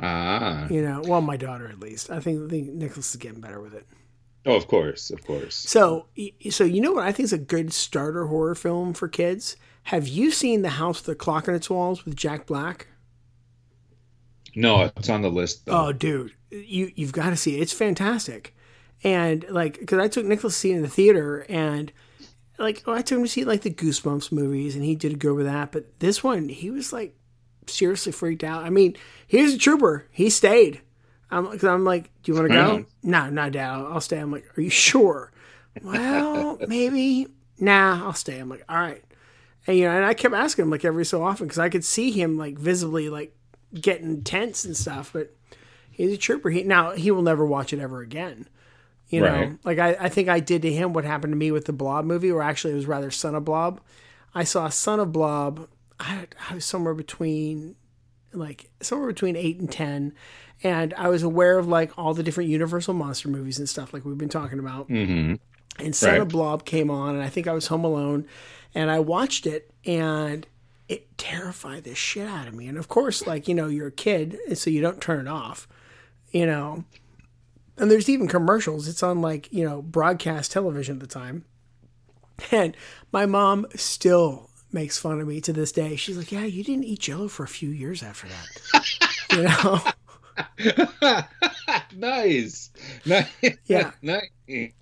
ah 0.00 0.66
You 0.70 0.82
know, 0.82 1.02
well, 1.04 1.20
my 1.20 1.36
daughter 1.36 1.68
at 1.68 1.80
least. 1.80 2.10
I 2.10 2.20
think 2.20 2.46
I 2.46 2.48
think 2.48 2.72
Nicholas 2.72 3.10
is 3.10 3.16
getting 3.16 3.40
better 3.40 3.60
with 3.60 3.74
it. 3.74 3.86
oh 4.46 4.56
of 4.56 4.66
course 4.66 5.10
of 5.10 5.24
course 5.24 5.54
So, 5.54 6.06
so 6.50 6.64
you 6.64 6.80
know 6.80 6.92
what 6.92 7.04
I 7.04 7.12
think 7.12 7.24
is 7.24 7.32
a 7.32 7.38
good 7.38 7.72
starter 7.72 8.26
horror 8.26 8.54
film 8.54 8.92
for 8.94 9.08
kids. 9.08 9.56
Have 9.84 10.06
you 10.06 10.30
seen 10.30 10.62
The 10.62 10.70
House 10.70 10.98
with 10.98 11.06
the 11.06 11.14
Clock 11.14 11.48
on 11.48 11.54
Its 11.54 11.70
Walls 11.70 12.04
with 12.04 12.14
Jack 12.16 12.46
Black? 12.46 12.88
No, 14.58 14.90
it's 14.96 15.08
on 15.08 15.22
the 15.22 15.30
list 15.30 15.66
though. 15.66 15.86
Oh, 15.86 15.92
dude, 15.92 16.32
you 16.50 16.90
you've 16.96 17.12
got 17.12 17.30
to 17.30 17.36
see 17.36 17.56
it. 17.56 17.60
It's 17.60 17.72
fantastic. 17.72 18.56
And 19.04 19.46
like, 19.48 19.78
because 19.78 20.00
I 20.00 20.08
took 20.08 20.26
Nicholas 20.26 20.54
to 20.54 20.58
see 20.58 20.72
it 20.72 20.76
in 20.76 20.82
the 20.82 20.88
theater, 20.88 21.46
and 21.48 21.92
like, 22.58 22.82
oh, 22.84 22.92
I 22.92 23.02
took 23.02 23.18
him 23.18 23.24
to 23.24 23.30
see 23.30 23.44
like 23.44 23.62
the 23.62 23.70
Goosebumps 23.70 24.32
movies, 24.32 24.74
and 24.74 24.84
he 24.84 24.96
did 24.96 25.20
good 25.20 25.34
with 25.34 25.46
that. 25.46 25.70
But 25.70 26.00
this 26.00 26.24
one, 26.24 26.48
he 26.48 26.72
was 26.72 26.92
like 26.92 27.16
seriously 27.68 28.10
freaked 28.10 28.42
out. 28.42 28.64
I 28.64 28.70
mean, 28.70 28.96
here's 29.28 29.54
a 29.54 29.58
trooper. 29.58 30.06
He 30.10 30.28
stayed. 30.28 30.80
I'm, 31.30 31.46
cause 31.46 31.62
I'm 31.62 31.84
like, 31.84 32.10
do 32.24 32.32
you 32.32 32.38
want 32.38 32.50
to 32.50 32.54
go? 32.54 32.86
No, 33.04 33.30
not 33.30 33.52
dad. 33.52 33.70
I'll, 33.70 33.86
I'll 33.92 34.00
stay. 34.00 34.18
I'm 34.18 34.32
like, 34.32 34.58
are 34.58 34.60
you 34.60 34.70
sure? 34.70 35.30
well, 35.84 36.58
maybe. 36.66 37.28
Nah, 37.60 38.04
I'll 38.04 38.12
stay. 38.12 38.40
I'm 38.40 38.48
like, 38.48 38.64
all 38.68 38.76
right. 38.76 39.04
And 39.68 39.76
you 39.78 39.84
know, 39.84 39.94
and 39.94 40.04
I 40.04 40.14
kept 40.14 40.34
asking 40.34 40.64
him 40.64 40.70
like 40.70 40.84
every 40.84 41.04
so 41.04 41.22
often 41.22 41.46
because 41.46 41.60
I 41.60 41.68
could 41.68 41.84
see 41.84 42.10
him 42.10 42.38
like 42.38 42.58
visibly 42.58 43.08
like 43.08 43.37
getting 43.74 44.22
tense 44.22 44.64
and 44.64 44.76
stuff. 44.76 45.10
But 45.12 45.34
he's 45.90 46.12
a 46.12 46.16
trooper. 46.16 46.50
He 46.50 46.62
now 46.62 46.92
he 46.92 47.10
will 47.10 47.22
never 47.22 47.44
watch 47.46 47.72
it 47.72 47.78
ever 47.80 48.00
again. 48.00 48.48
You 49.08 49.20
know, 49.22 49.32
Right. 49.32 49.58
like 49.64 49.78
I, 49.78 49.96
I 50.00 50.08
think 50.10 50.28
I 50.28 50.38
did 50.40 50.60
to 50.62 50.72
him 50.72 50.92
what 50.92 51.04
happened 51.04 51.32
to 51.32 51.36
me 51.36 51.50
with 51.50 51.64
the 51.64 51.72
Blob 51.72 52.04
movie, 52.04 52.30
or 52.30 52.42
actually 52.42 52.74
it 52.74 52.76
was 52.76 52.86
rather 52.86 53.10
Son 53.10 53.34
of 53.34 53.44
Blob. 53.44 53.80
I 54.34 54.44
saw 54.44 54.68
Son 54.68 55.00
of 55.00 55.12
Blob. 55.12 55.66
I, 55.98 56.26
I 56.50 56.54
was 56.54 56.64
somewhere 56.66 56.92
between 56.94 57.74
like 58.34 58.68
somewhere 58.82 59.08
between 59.08 59.34
eight 59.34 59.58
and 59.58 59.72
ten, 59.72 60.12
and 60.62 60.92
I 60.94 61.08
was 61.08 61.22
aware 61.22 61.58
of 61.58 61.66
like 61.66 61.96
all 61.96 62.12
the 62.12 62.22
different 62.22 62.50
Universal 62.50 62.92
monster 62.94 63.28
movies 63.28 63.58
and 63.58 63.66
stuff 63.66 63.94
like 63.94 64.04
we've 64.04 64.18
been 64.18 64.28
talking 64.28 64.58
about. 64.58 64.90
Mm-hmm. 64.90 65.36
And 65.82 65.96
Son 65.96 66.10
Right. 66.10 66.20
of 66.20 66.28
Blob 66.28 66.66
came 66.66 66.90
on, 66.90 67.14
and 67.14 67.24
I 67.24 67.28
think 67.30 67.46
I 67.46 67.52
was 67.54 67.68
home 67.68 67.84
alone, 67.84 68.26
and 68.74 68.90
I 68.90 68.98
watched 68.98 69.46
it, 69.46 69.70
and 69.86 70.46
it 70.88 71.16
terrified 71.18 71.84
the 71.84 71.94
shit 71.94 72.26
out 72.26 72.48
of 72.48 72.54
me. 72.54 72.66
And 72.66 72.78
of 72.78 72.88
course, 72.88 73.26
like 73.26 73.48
you 73.48 73.54
know, 73.54 73.66
you're 73.68 73.88
a 73.88 73.92
kid, 73.92 74.38
so 74.54 74.70
you 74.70 74.80
don't 74.80 75.00
turn 75.00 75.26
it 75.26 75.30
off, 75.30 75.68
you 76.30 76.46
know. 76.46 76.84
And 77.76 77.90
there's 77.90 78.08
even 78.08 78.26
commercials. 78.26 78.88
It's 78.88 79.02
on 79.02 79.20
like 79.20 79.52
you 79.52 79.64
know 79.64 79.82
broadcast 79.82 80.52
television 80.52 80.96
at 80.96 81.00
the 81.00 81.06
time, 81.06 81.44
and 82.50 82.76
my 83.12 83.26
mom 83.26 83.66
still 83.74 84.50
makes 84.72 84.98
fun 84.98 85.20
of 85.20 85.28
me 85.28 85.40
to 85.42 85.52
this 85.52 85.72
day. 85.72 85.96
She's 85.96 86.16
like, 86.16 86.32
"Yeah, 86.32 86.44
you 86.44 86.64
didn't 86.64 86.84
eat 86.84 87.00
Jello 87.00 87.28
for 87.28 87.44
a 87.44 87.48
few 87.48 87.70
years 87.70 88.02
after 88.02 88.26
that," 88.28 88.86
you 89.32 89.42
know. 89.42 89.80
nice. 91.96 92.70
Nice. 93.04 93.26
Yeah. 93.66 93.92
nice. 94.02 94.72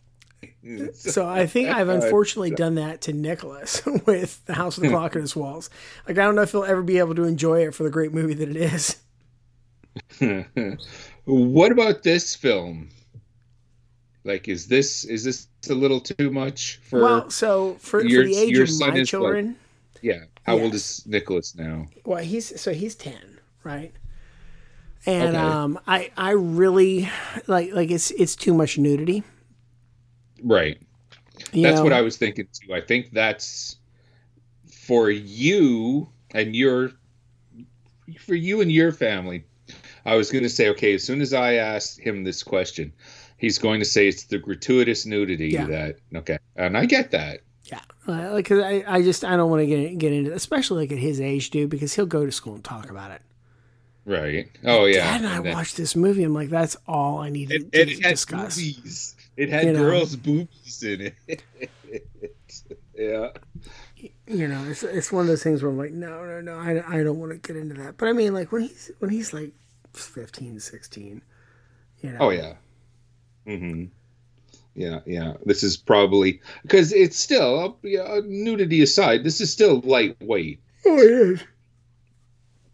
So 0.95 1.29
I 1.29 1.47
think 1.47 1.69
I've 1.69 1.89
unfortunately 1.89 2.51
done 2.51 2.75
that 2.77 3.01
to 3.03 3.13
Nicholas 3.13 3.85
with 4.07 4.45
the 4.47 4.55
House 4.55 4.77
of 4.77 4.83
the 4.83 4.89
Clock 4.91 5.17
on 5.17 5.23
Its 5.23 5.37
Walls. 5.37 5.71
Like 6.09 6.19
I 6.19 6.25
don't 6.25 6.35
know 6.35 6.43
if 6.43 6.53
he'll 6.53 6.65
ever 6.65 6.83
be 6.83 6.99
able 6.99 7.15
to 7.15 7.25
enjoy 7.25 7.67
it 7.67 7.75
for 7.75 7.83
the 7.85 7.91
great 7.91 8.13
movie 8.13 8.35
that 8.35 8.49
it 8.49 8.57
is. 8.57 8.97
what 11.25 11.73
about 11.73 12.03
this 12.03 12.35
film? 12.35 12.89
Like, 14.25 14.49
is 14.49 14.67
this 14.67 15.05
is 15.05 15.23
this 15.25 15.47
a 15.71 15.75
little 15.75 16.01
too 16.01 16.31
much 16.31 16.81
for? 16.83 17.01
well, 17.01 17.31
so 17.31 17.75
for, 17.75 18.03
your- 18.05 18.23
for 18.25 18.29
the 18.29 18.37
age 18.37 18.59
of 18.59 18.69
my 18.81 19.03
children, 19.05 19.57
yeah. 20.03 20.25
How 20.43 20.59
old 20.59 20.75
is 20.75 21.05
Nicholas 21.07 21.55
now? 21.57 21.87
well, 22.05 22.23
he's 22.23 22.61
so 22.61 22.73
he's 22.73 22.95
ten, 22.95 23.41
right? 23.65 23.93
And 25.07 25.37
Okay. 25.37 25.45
um, 25.47 25.79
I 25.87 26.11
I 26.17 26.31
really 26.33 27.09
like 27.47 27.73
like 27.73 27.91
it's 27.93 28.11
it's 28.13 28.35
too 28.35 28.53
much 28.55 28.79
nudity. 28.79 29.23
Right. 30.43 30.79
You 31.53 31.63
that's 31.63 31.77
know? 31.79 31.85
what 31.85 31.93
I 31.93 32.01
was 32.03 32.17
thinking 32.17 32.47
too. 32.53 32.75
I 32.75 32.81
think 32.81 33.13
that's 33.13 33.77
for 34.71 35.11
you 35.11 36.09
and 36.35 36.55
your 36.55 36.93
for 38.21 38.35
you 38.35 38.61
and 38.61 38.71
your 38.71 38.93
family. 38.93 39.45
I 40.05 40.15
was 40.17 40.31
going 40.31 40.45
to 40.45 40.49
say, 40.51 40.69
okay, 40.71 40.95
as 40.95 41.03
soon 41.03 41.21
as 41.21 41.33
I 41.33 41.55
asked 41.55 41.99
him 41.99 42.23
this 42.23 42.43
question, 42.45 42.93
he's 43.39 43.59
going 43.59 43.81
to 43.81 43.85
say 43.85 44.07
it's 44.09 44.25
the 44.25 44.39
gratuitous 44.39 45.05
nudity 45.07 45.49
Yeah. 45.49 45.67
that 45.67 45.97
okay, 46.15 46.39
and 46.57 46.77
I 46.77 46.87
get 46.87 47.11
that. 47.11 47.41
Yeah, 47.65 47.81
uh, 48.07 48.33
like 48.33 48.47
'cause 48.47 48.61
I, 48.63 48.85
I 48.87 49.03
just 49.03 49.25
I 49.25 49.37
don't 49.37 49.51
want 49.51 49.61
to 49.63 49.67
get 49.67 49.99
get 49.99 50.13
into, 50.13 50.33
especially 50.33 50.83
like 50.85 50.93
at 50.93 50.99
his 50.99 51.21
age, 51.21 51.51
dude, 51.51 51.69
because 51.71 51.95
he'll 51.95 52.07
go 52.07 52.25
to 52.25 52.31
school 52.31 52.55
and 52.55 52.63
talk 52.63 52.89
about 52.91 53.11
it. 53.11 53.23
Right. 54.05 54.49
Oh 54.65 54.85
yeah. 54.85 55.19
Dad 55.19 55.25
and 55.25 55.27
I 55.29 55.41
then- 55.43 55.53
watched 55.55 55.77
this 55.77 55.97
movie. 55.97 56.23
I'm 56.23 56.33
like, 56.33 56.49
that's 56.51 56.77
all 56.87 57.19
I 57.19 57.29
needed 57.31 57.73
to, 57.73 57.81
It, 57.81 57.87
to 57.87 57.93
it 57.95 58.03
discuss. 58.11 58.55
boobies. 58.57 59.16
It 59.37 59.51
had 59.51 59.65
You 59.67 59.73
know. 59.73 59.81
girls' 59.81 60.17
boobies 60.17 60.83
in 60.83 61.13
it. 61.27 61.43
yeah. 62.95 63.31
You 64.27 64.49
know, 64.49 64.65
it's 64.69 64.83
it's 64.83 65.13
one 65.13 65.23
of 65.23 65.29
those 65.29 65.43
things 65.43 65.63
where 65.63 65.71
I'm 65.71 65.79
like, 65.79 65.93
no, 65.93 66.25
no, 66.25 66.41
no, 66.41 66.57
I, 66.59 66.99
I 67.01 67.03
don't 67.03 67.19
want 67.19 67.33
to 67.33 67.39
get 67.39 67.57
into 67.57 67.75
that. 67.83 67.97
But 67.99 68.09
I 68.09 68.13
mean, 68.13 68.35
like 68.35 68.53
when 68.53 68.63
he's 68.63 68.91
when 68.99 69.11
he's 69.11 69.33
like 69.33 69.53
15, 69.93 70.61
16, 70.61 71.23
you 72.01 72.11
know. 72.11 72.19
Oh 72.21 72.31
yeah. 72.31 72.55
Mm-hmm. 73.47 73.85
Yeah, 74.75 75.01
yeah. 75.07 75.35
This 75.45 75.63
is 75.63 75.77
probably 75.77 76.41
because 76.63 76.93
it's 76.93 77.19
still 77.19 77.79
yeah, 77.83 78.21
nudity 78.25 78.83
aside. 78.83 79.25
This 79.25 79.41
is 79.41 79.53
still 79.53 79.81
lightweight. 79.81 80.61
Oh, 80.85 80.99
it 80.99 81.11
is. 81.11 81.45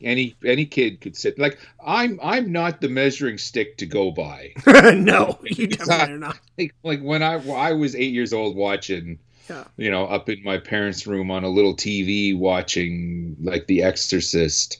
Any 0.05 0.35
any 0.45 0.67
kid 0.67 1.01
could 1.01 1.17
sit 1.17 1.39
like 1.39 1.59
I'm. 1.85 2.19
I'm 2.23 2.53
not 2.53 2.81
the 2.81 2.89
measuring 2.89 3.39
stick 3.39 3.77
to 3.79 3.87
go 3.87 4.11
by. 4.11 4.53
no, 4.67 5.39
you 5.45 5.67
definitely 5.69 6.15
are 6.15 6.19
not. 6.19 6.41
Like, 6.59 6.75
like 6.83 7.01
when 7.01 7.23
I 7.23 7.35
I 7.51 7.73
was 7.73 7.95
eight 7.95 8.13
years 8.13 8.33
old 8.33 8.57
watching, 8.57 9.19
Yeah. 9.49 9.65
you 9.77 9.91
know, 9.91 10.05
up 10.07 10.29
in 10.29 10.43
my 10.43 10.59
parents' 10.59 11.07
room 11.07 11.31
on 11.31 11.45
a 11.45 11.49
little 11.49 11.75
TV 11.77 12.37
watching 12.37 13.37
like 13.41 13.67
The 13.67 13.83
Exorcist. 13.83 14.79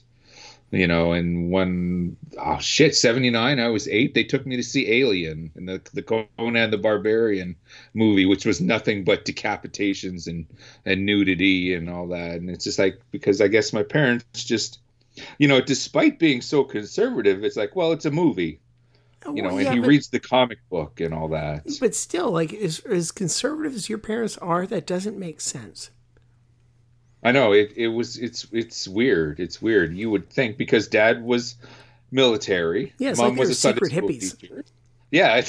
You 0.71 0.87
know, 0.87 1.11
and 1.11 1.51
when 1.51 2.17
oh 2.39 2.57
shit, 2.57 2.95
seventy 2.95 3.29
nine, 3.29 3.59
I 3.59 3.67
was 3.67 3.87
eight. 3.87 4.15
They 4.15 4.23
took 4.23 4.43
me 4.47 4.55
to 4.55 4.63
see 4.63 4.91
Alien 4.91 5.51
and 5.55 5.69
the 5.69 5.79
the 5.93 6.01
Conan 6.01 6.71
the 6.71 6.79
Barbarian 6.79 7.55
movie, 7.93 8.25
which 8.25 8.43
was 8.43 8.59
nothing 8.59 9.03
but 9.03 9.23
decapitations 9.23 10.25
and 10.25 10.47
and 10.83 11.05
nudity 11.05 11.75
and 11.75 11.87
all 11.91 12.07
that. 12.07 12.37
And 12.37 12.49
it's 12.49 12.63
just 12.63 12.79
like 12.79 12.99
because 13.11 13.39
I 13.39 13.49
guess 13.49 13.71
my 13.71 13.83
parents 13.83 14.25
just, 14.43 14.79
you 15.37 15.47
know, 15.47 15.61
despite 15.61 16.19
being 16.19 16.41
so 16.41 16.63
conservative, 16.63 17.43
it's 17.43 17.55
like, 17.57 17.75
well, 17.75 17.91
it's 17.91 18.05
a 18.05 18.11
movie, 18.11 18.59
you 19.25 19.41
know, 19.41 19.49
Well, 19.49 19.57
and 19.57 19.65
yeah, 19.65 19.73
he 19.73 19.79
but- 19.79 19.87
reads 19.87 20.09
the 20.09 20.19
comic 20.19 20.59
book 20.69 20.99
and 20.99 21.13
all 21.13 21.27
that. 21.29 21.63
But 21.79 21.95
still, 21.95 22.31
like 22.31 22.53
as 22.53 22.79
as 22.81 23.11
conservative 23.11 23.73
as 23.75 23.89
your 23.89 23.97
parents 23.99 24.37
are, 24.39 24.65
that 24.67 24.85
doesn't 24.87 25.17
make 25.17 25.39
sense. 25.41 25.91
I 27.25 27.31
know 27.31 27.53
it. 27.53 27.71
It 27.77 27.87
was. 27.87 28.17
It's. 28.17 28.45
It's 28.51 28.85
weird. 28.85 29.39
It's 29.39 29.61
weird. 29.61 29.95
You 29.95 30.09
would 30.11 30.29
think 30.29 30.57
because 30.57 30.87
Dad 30.89 31.23
was 31.23 31.55
military. 32.11 32.91
Yeah, 32.97 33.13
Mom 33.13 33.29
like 33.29 33.39
was 33.39 33.49
a 33.49 33.55
Sunday 33.55 33.85
school 33.85 34.09
hippies. 34.09 34.37
teacher. 34.37 34.65
Yeah, 35.13 35.45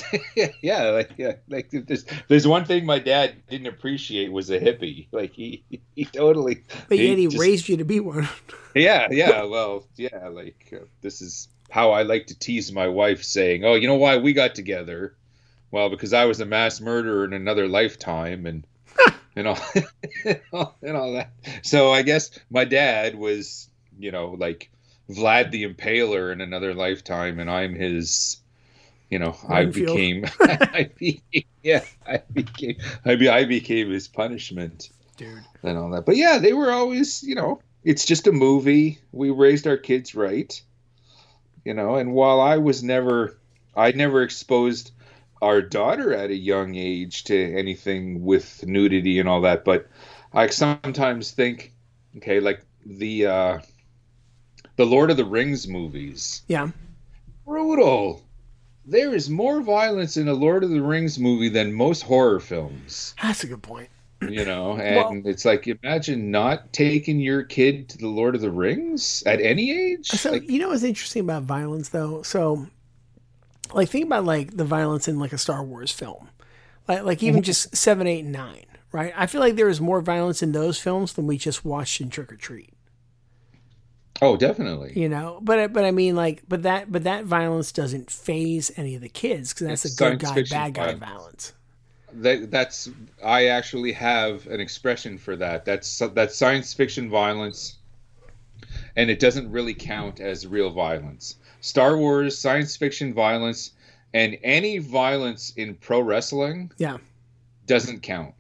yeah, 0.61 0.83
like 0.91 1.11
yeah, 1.17 1.33
like 1.49 1.71
there's 1.71 2.05
there's 2.29 2.47
one 2.47 2.67
thing 2.67 2.85
my 2.85 2.99
dad 2.99 3.35
didn't 3.49 3.67
appreciate 3.69 4.31
was 4.31 4.51
a 4.51 4.61
hippie. 4.61 5.07
Like 5.11 5.33
he 5.33 5.65
he 5.95 6.05
totally. 6.05 6.65
But 6.89 6.99
yet 6.99 7.17
he 7.17 7.27
just- 7.29 7.39
raised 7.41 7.69
you 7.69 7.79
to 7.79 7.85
be 7.85 8.01
one. 8.01 8.29
Yeah, 8.75 9.07
yeah. 9.11 9.45
Well, 9.45 9.87
yeah. 9.97 10.29
Like 10.29 10.73
uh, 10.73 10.85
this 11.01 11.23
is 11.23 11.49
how 11.71 11.93
I 11.93 12.03
like 12.03 12.27
to 12.27 12.39
tease 12.39 12.73
my 12.73 12.89
wife, 12.89 13.23
saying, 13.23 13.65
"Oh, 13.65 13.75
you 13.75 13.87
know 13.87 13.95
why 13.95 14.17
we 14.19 14.33
got 14.33 14.55
together? 14.57 15.15
Well, 15.71 15.89
because 15.91 16.13
I 16.13 16.25
was 16.25 16.41
a 16.41 16.45
mass 16.45 16.81
murderer 16.81 17.25
in 17.25 17.33
another 17.33 17.69
lifetime, 17.69 18.47
and 18.47 18.67
and 19.37 19.47
all 19.47 20.77
and 20.83 20.97
all 20.97 21.13
that. 21.13 21.31
So 21.63 21.93
I 21.93 22.03
guess 22.03 22.31
my 22.51 22.65
dad 22.65 23.15
was, 23.15 23.69
you 23.97 24.11
know, 24.11 24.35
like 24.39 24.71
Vlad 25.09 25.53
the 25.53 25.65
Impaler 25.69 26.33
in 26.33 26.41
another 26.41 26.75
lifetime, 26.75 27.39
and 27.39 27.49
I'm 27.49 27.75
his." 27.77 28.41
You 29.15 29.21
know, 29.21 29.37
I 29.49 29.67
became, 29.67 30.25
I 30.41 30.91
became, 30.99 31.45
yeah, 31.63 31.85
I 32.05 32.21
became, 32.33 32.79
I, 33.05 33.15
be, 33.15 33.29
I 33.29 33.45
became 33.45 33.93
his 33.93 34.09
punishment 34.09 34.91
Dude. 35.17 35.39
and 35.63 35.79
all 35.79 35.89
that. 35.91 36.05
But 36.05 36.17
yeah, 36.17 36.39
they 36.39 36.53
were 36.53 36.73
always, 36.73 37.23
you 37.23 37.37
know, 37.37 37.61
it's 37.85 38.05
just 38.05 38.27
a 38.27 38.33
movie. 38.33 38.99
We 39.13 39.31
raised 39.31 39.69
our 39.69 39.77
kids 39.77 40.17
right, 40.17 40.61
you 41.65 41.75
know. 41.75 41.95
And 41.95 42.13
while 42.13 42.41
I 42.41 42.57
was 42.57 42.83
never, 42.83 43.39
I 43.77 43.93
never 43.93 44.21
exposed 44.21 44.91
our 45.41 45.63
daughter 45.63 46.13
at 46.13 46.31
a 46.31 46.37
young 46.37 46.75
age 46.75 47.23
to 47.27 47.57
anything 47.57 48.25
with 48.25 48.67
nudity 48.67 49.21
and 49.21 49.29
all 49.29 49.43
that. 49.43 49.65
But 49.65 49.89
I 50.33 50.49
sometimes 50.49 51.31
think, 51.31 51.73
okay, 52.17 52.41
like 52.41 52.65
the 52.85 53.27
uh 53.27 53.59
the 54.75 54.87
Lord 54.87 55.13
of 55.13 55.17
the 55.17 55.25
Rings 55.25 55.69
movies, 55.69 56.43
Yeah. 56.49 56.71
brutal. 57.47 58.24
There 58.87 59.15
is 59.15 59.31
more 59.31 59.63
violence 59.63 60.17
in 60.17 60.29
a 60.29 60.35
Lord 60.35 60.63
of 60.63 60.71
the 60.71 60.83
Rings 60.83 61.19
movie 61.19 61.49
than 61.49 61.73
most 61.73 62.03
horror 62.03 62.41
films 62.41 63.15
That's 63.23 63.43
a 63.45 63.47
good 63.47 63.63
point. 63.63 63.89
you 64.21 64.45
know 64.45 64.73
and 64.79 65.27
it's 65.27 65.45
like 65.45 65.67
imagine 65.67 66.31
not 66.31 66.73
taking 66.73 67.21
your 67.21 67.43
kid 67.43 67.89
to 67.91 67.99
the 67.99 68.09
lord 68.09 68.35
of 68.35 68.41
the 68.41 68.51
rings 68.51 69.23
at 69.27 69.39
any 69.41 69.71
age 69.71 70.07
So 70.07 70.31
like, 70.33 70.49
you 70.49 70.59
know 70.59 70.69
what's 70.69 70.83
interesting 70.83 71.21
about 71.21 71.43
violence 71.43 71.91
though? 71.91 72.23
So 72.23 72.67
like 73.73 73.89
think 73.89 74.07
about 74.07 74.25
like 74.25 74.57
the 74.57 74.65
violence 74.65 75.09
in 75.09 75.19
like 75.19 75.33
a 75.33 75.39
Star 75.39 75.63
Wars 75.65 75.91
film. 75.91 76.29
Like 76.89 77.03
like 77.03 77.23
even 77.23 77.41
mhm. 77.41 77.45
just 77.45 77.75
seven, 77.77 78.07
eight, 78.07 78.25
and 78.25 78.33
nine, 78.33 78.67
right? 78.93 79.13
I 79.17 79.27
feel 79.27 79.41
like 79.41 79.57
there 79.57 79.69
is 79.69 79.81
more 79.81 80.01
violence 80.01 80.43
in 80.43 80.53
those 80.53 80.79
films 80.79 81.15
than 81.15 81.27
we 81.27 81.39
just 81.39 81.65
watched 81.65 82.01
in 82.01 82.11
Trick 82.11 82.33
or 82.33 82.37
Treat. 82.37 82.74
Oh 84.23 84.37
definitely 84.37 84.93
You 84.99 85.09
know, 85.09 85.39
but 85.43 85.73
but 85.73 85.85
I 85.85 85.91
mean 85.91 86.15
like 86.17 86.43
but 86.49 86.63
that 86.63 86.91
but 86.93 87.05
that 87.05 87.25
violence 87.25 87.73
doesn't 87.73 88.11
phase 88.11 88.71
any 88.77 88.95
of 88.95 89.01
the 89.01 89.09
kids 89.09 89.53
because 89.53 89.67
that's 89.69 89.85
It's 89.85 89.95
a 90.01 90.05
good 90.11 90.19
guy 90.21 90.43
bad 90.43 90.75
guy 90.75 90.95
violence. 90.95 91.01
violence. 91.01 91.53
that, 92.15 92.51
that's 92.51 92.91
i 93.25 93.47
actually 93.47 93.91
have 93.93 94.47
an 94.47 94.61
expression 94.61 95.19
for 95.19 95.35
that 95.37 95.65
that's 95.65 95.99
that's 96.15 96.37
science 96.37 96.73
fiction 96.73 97.11
violence 97.11 97.79
and 98.97 99.11
it 99.11 99.19
doesn't 99.19 99.51
really 99.51 99.75
count 99.75 100.21
as 100.21 100.47
real 100.47 100.71
violence 100.71 101.37
star 101.61 101.97
wars 101.97 102.39
science 102.39 102.77
fiction 102.77 103.13
violence 103.13 103.73
and 104.13 104.39
any 104.45 104.79
violence 104.79 105.53
in 105.57 105.75
pro 105.75 106.01
wrestling 106.01 106.71
Yeah. 106.79 106.99
doesn't 107.67 108.01
count 108.03 108.33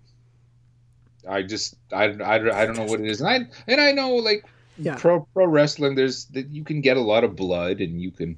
i 1.29 1.43
just 1.43 1.75
i, 1.93 2.05
I, 2.05 2.35
I 2.37 2.67
don't 2.67 2.77
know 2.77 2.85
what 2.85 3.01
it 3.01 3.07
is 3.09 3.21
and 3.21 3.29
i 3.29 3.41
and 3.67 3.81
i 3.81 3.91
know 3.91 4.15
like 4.17 4.45
Yeah. 4.77 4.97
pro 4.97 5.21
pro 5.33 5.47
wrestling 5.47 5.95
there's 5.95 6.25
that 6.27 6.49
you 6.51 6.65
can 6.65 6.81
get 6.81 6.97
a 6.97 7.01
lot 7.01 7.23
of 7.25 7.37
blood 7.37 7.81
and 7.81 8.01
you 8.03 8.11
can 8.11 8.37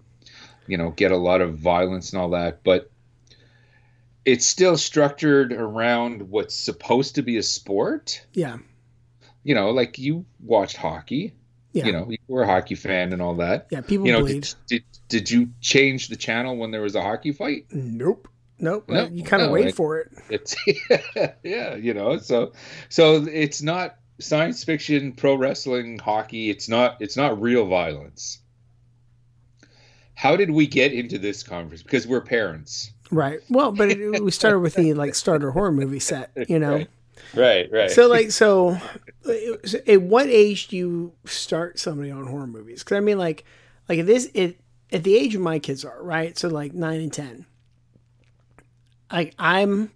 you 0.67 0.77
know 0.77 0.91
get 0.91 1.11
a 1.13 1.17
lot 1.17 1.41
of 1.41 1.57
violence 1.59 2.13
and 2.13 2.21
all 2.21 2.31
that 2.31 2.63
but 2.63 2.91
it's 4.25 4.47
still 4.47 4.77
structured 4.77 5.53
around 5.53 6.29
what's 6.31 6.55
supposed 6.55 7.15
to 7.15 7.23
be 7.23 7.37
a 7.37 7.43
sport 7.43 8.25
Yeah. 8.33 8.59
you 9.45 9.55
know 9.55 9.71
like 9.71 9.99
you 9.99 10.25
watched 10.45 10.77
hockey 10.77 11.33
Yeah. 11.73 11.87
you 11.87 11.93
know 11.93 12.11
you 12.11 12.19
were 12.29 12.43
a 12.43 12.47
hockey 12.47 12.75
fan 12.75 13.13
and 13.13 13.23
all 13.23 13.37
that 13.37 13.69
Yeah, 13.71 13.81
people 13.81 14.07
you 14.07 14.13
know 14.13 14.27
did, 14.27 14.55
did, 14.67 14.85
did 15.09 15.31
you 15.31 15.51
change 15.61 16.09
the 16.09 16.17
channel 16.17 16.57
when 16.57 16.71
there 16.71 16.83
was 16.83 16.95
a 16.97 17.03
hockey 17.03 17.33
fight 17.33 17.67
Nope. 17.73 18.29
Nope. 18.59 18.89
No, 18.89 19.07
you 19.07 19.23
kind 19.23 19.43
of 19.43 19.49
no, 19.49 19.53
wait 19.55 19.69
it- 19.69 19.75
for 19.75 19.99
it. 20.01 20.11
it's 20.31 20.57
yeah 21.43 21.75
you 21.77 21.95
know 21.95 22.19
so 22.19 22.53
so 22.89 23.25
it's 23.25 23.63
not 23.63 23.97
science 24.19 24.65
fiction 24.65 25.13
pro 25.13 25.35
wrestling 25.35 25.99
hockey 25.99 26.51
it's 26.51 26.69
not 26.69 26.97
it's 27.01 27.17
not 27.17 27.41
real 27.41 27.67
violence 27.67 28.39
how 30.15 30.35
did 30.37 30.51
we 30.51 30.67
get 30.67 30.93
into 30.93 31.19
this 31.19 31.43
conference 31.43 31.83
because 31.83 32.07
we're 32.07 32.21
parents 32.21 32.93
Right. 33.11 33.41
Well, 33.49 33.73
but 33.73 33.91
it, 33.91 34.23
we 34.23 34.31
started 34.31 34.61
with 34.61 34.75
the 34.75 34.95
like 34.95 35.15
starter 35.15 35.51
horror 35.51 35.73
movie 35.73 36.01
set, 36.01 36.31
you 36.49 36.59
know. 36.59 36.77
Right. 36.77 36.89
right 37.35 37.73
right 37.73 37.91
So 37.91 38.09
like 38.09 38.31
so, 38.31 38.79
at 39.87 40.03
what 40.03 40.27
age 40.27 40.69
do 40.69 40.77
you 40.77 41.13
start 41.25 41.79
somebody 41.79 42.11
on 42.11 42.27
horror 42.27 42.47
movies? 42.47 42.83
Because 42.83 42.97
I 42.97 43.01
mean, 43.01 43.19
like, 43.19 43.45
like 43.89 43.99
at 44.01 44.07
this 44.07 44.31
it 44.35 44.61
at 44.93 45.05
the 45.05 45.17
age 45.17 45.35
of 45.35 45.41
my 45.41 45.59
kids 45.59 45.85
are 45.85 46.03
right, 46.03 46.37
so 46.37 46.49
like 46.49 46.75
nine 46.75 47.01
and 47.01 47.13
ten. 47.13 47.47
Like 49.13 49.35
I'm, 49.39 49.93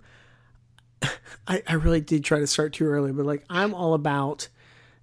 I 1.47 1.63
I 1.67 1.75
really 1.75 2.01
did 2.01 2.25
try 2.25 2.39
to 2.41 2.47
start 2.47 2.73
too 2.73 2.87
early, 2.87 3.13
but 3.13 3.27
like 3.27 3.45
I'm 3.51 3.75
all 3.75 3.95
about, 3.95 4.49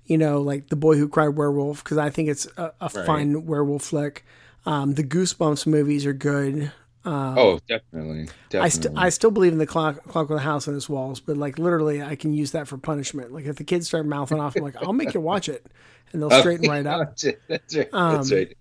you 0.06 0.18
know, 0.18 0.42
like 0.42 0.70
the 0.70 0.78
boy 0.78 0.98
who 0.98 1.10
cried 1.10 1.30
werewolf 1.30 1.84
because 1.84 1.98
I 2.00 2.10
think 2.12 2.30
it's 2.30 2.48
a, 2.58 2.74
a 2.82 2.90
Right. 2.94 3.04
fun 3.06 3.46
werewolf 3.46 3.84
flick. 3.86 4.26
Um, 4.66 4.96
the 4.96 5.04
Goosebumps 5.04 5.68
movies 5.68 6.06
are 6.06 6.14
good. 6.14 6.72
Um, 7.06 7.56
oh, 7.56 7.60
definitely, 7.68 8.30
definitely. 8.50 8.60
I 8.60 8.70
still 8.70 8.92
I 8.96 9.10
still 9.10 9.30
believe 9.32 9.52
in 9.52 9.60
the 9.60 9.68
clock 9.68 10.04
clock 10.06 10.30
with 10.30 10.40
a 10.40 10.42
house 10.42 10.68
on 10.68 10.76
its 10.76 10.90
walls, 10.90 11.20
but 11.20 11.38
like 11.38 11.60
literally, 11.60 12.02
I 12.02 12.16
can 12.16 12.34
use 12.34 12.52
that 12.54 12.68
for 12.68 12.78
punishment. 12.78 13.32
Like 13.32 13.46
if 13.46 13.58
the 13.58 13.64
kids 13.64 13.88
start 13.88 14.06
mouthing 14.08 14.40
off, 14.40 14.58
I'm 14.58 14.64
like, 14.64 14.76
I'll 14.78 14.94
make 14.94 15.14
you 15.14 15.22
watch 15.22 15.48
it, 15.48 15.66
and 16.12 16.22
they'll 16.22 16.30
straighten 16.32 16.66
right 16.66 16.86
up. 16.86 17.06
That's 17.10 17.24
right. 17.26 17.38
That's 17.48 17.76
right. 17.76 17.90
Um, 17.94 18.32
right. 18.32 18.58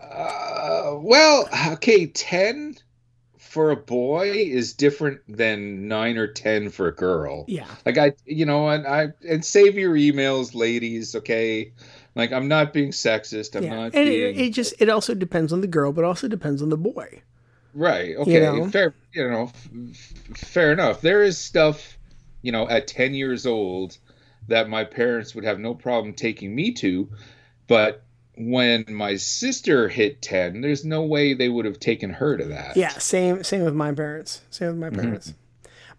Uh, 0.00 0.98
well, 1.00 1.48
okay, 1.74 2.06
ten 2.06 2.76
for 3.52 3.70
a 3.70 3.76
boy 3.76 4.30
is 4.30 4.72
different 4.72 5.20
than 5.28 5.86
nine 5.86 6.16
or 6.16 6.26
ten 6.26 6.70
for 6.70 6.88
a 6.88 6.94
girl. 6.94 7.44
Yeah. 7.48 7.66
Like 7.84 7.98
I, 7.98 8.14
you 8.24 8.46
know, 8.46 8.70
and 8.70 8.86
I 8.86 9.08
and 9.28 9.44
save 9.44 9.76
your 9.76 9.94
emails, 9.94 10.54
ladies. 10.54 11.14
Okay, 11.14 11.74
like 12.14 12.32
I'm 12.32 12.48
not 12.48 12.72
being 12.72 12.92
sexist. 12.92 13.54
I'm 13.54 13.64
yeah, 13.64 13.74
not 13.74 13.94
and 13.94 14.08
being 14.08 14.36
it, 14.36 14.40
it 14.40 14.50
just 14.54 14.72
it 14.78 14.88
also 14.88 15.12
depends 15.12 15.52
on 15.52 15.60
the 15.60 15.66
girl, 15.66 15.92
but 15.92 16.02
also 16.02 16.28
depends 16.28 16.62
on 16.62 16.70
the 16.70 16.78
boy. 16.78 17.20
right. 17.74 18.16
Okay, 18.16 18.40
know? 18.40 18.70
fair. 18.70 18.94
You 19.12 19.28
know, 19.28 19.50
f- 19.52 20.08
fair 20.34 20.72
enough. 20.72 21.02
There 21.02 21.22
is 21.22 21.36
stuff, 21.36 21.98
you 22.40 22.52
know, 22.52 22.66
at 22.66 22.86
ten 22.86 23.12
years 23.12 23.44
old 23.44 23.98
that 24.48 24.70
my 24.70 24.84
parents 24.84 25.34
would 25.34 25.44
have 25.44 25.58
no 25.58 25.74
problem 25.74 26.14
taking 26.14 26.54
me 26.54 26.72
to, 26.72 27.10
but 27.66 28.02
when 28.50 28.84
my 28.88 29.16
sister 29.16 29.88
hit 29.88 30.22
10 30.22 30.60
there's 30.60 30.84
no 30.84 31.02
way 31.04 31.34
they 31.34 31.48
would 31.48 31.64
have 31.64 31.78
taken 31.80 32.10
her 32.10 32.36
to 32.36 32.44
that 32.46 32.80
Yeah, 32.80 32.96
same 32.98 33.44
same 33.44 33.64
with 33.64 33.74
my 33.74 33.92
parents. 33.92 34.42
Same 34.50 34.68
with 34.68 34.78
my 34.78 34.90
Mm-hmm. 34.90 35.30
parents. 35.30 35.34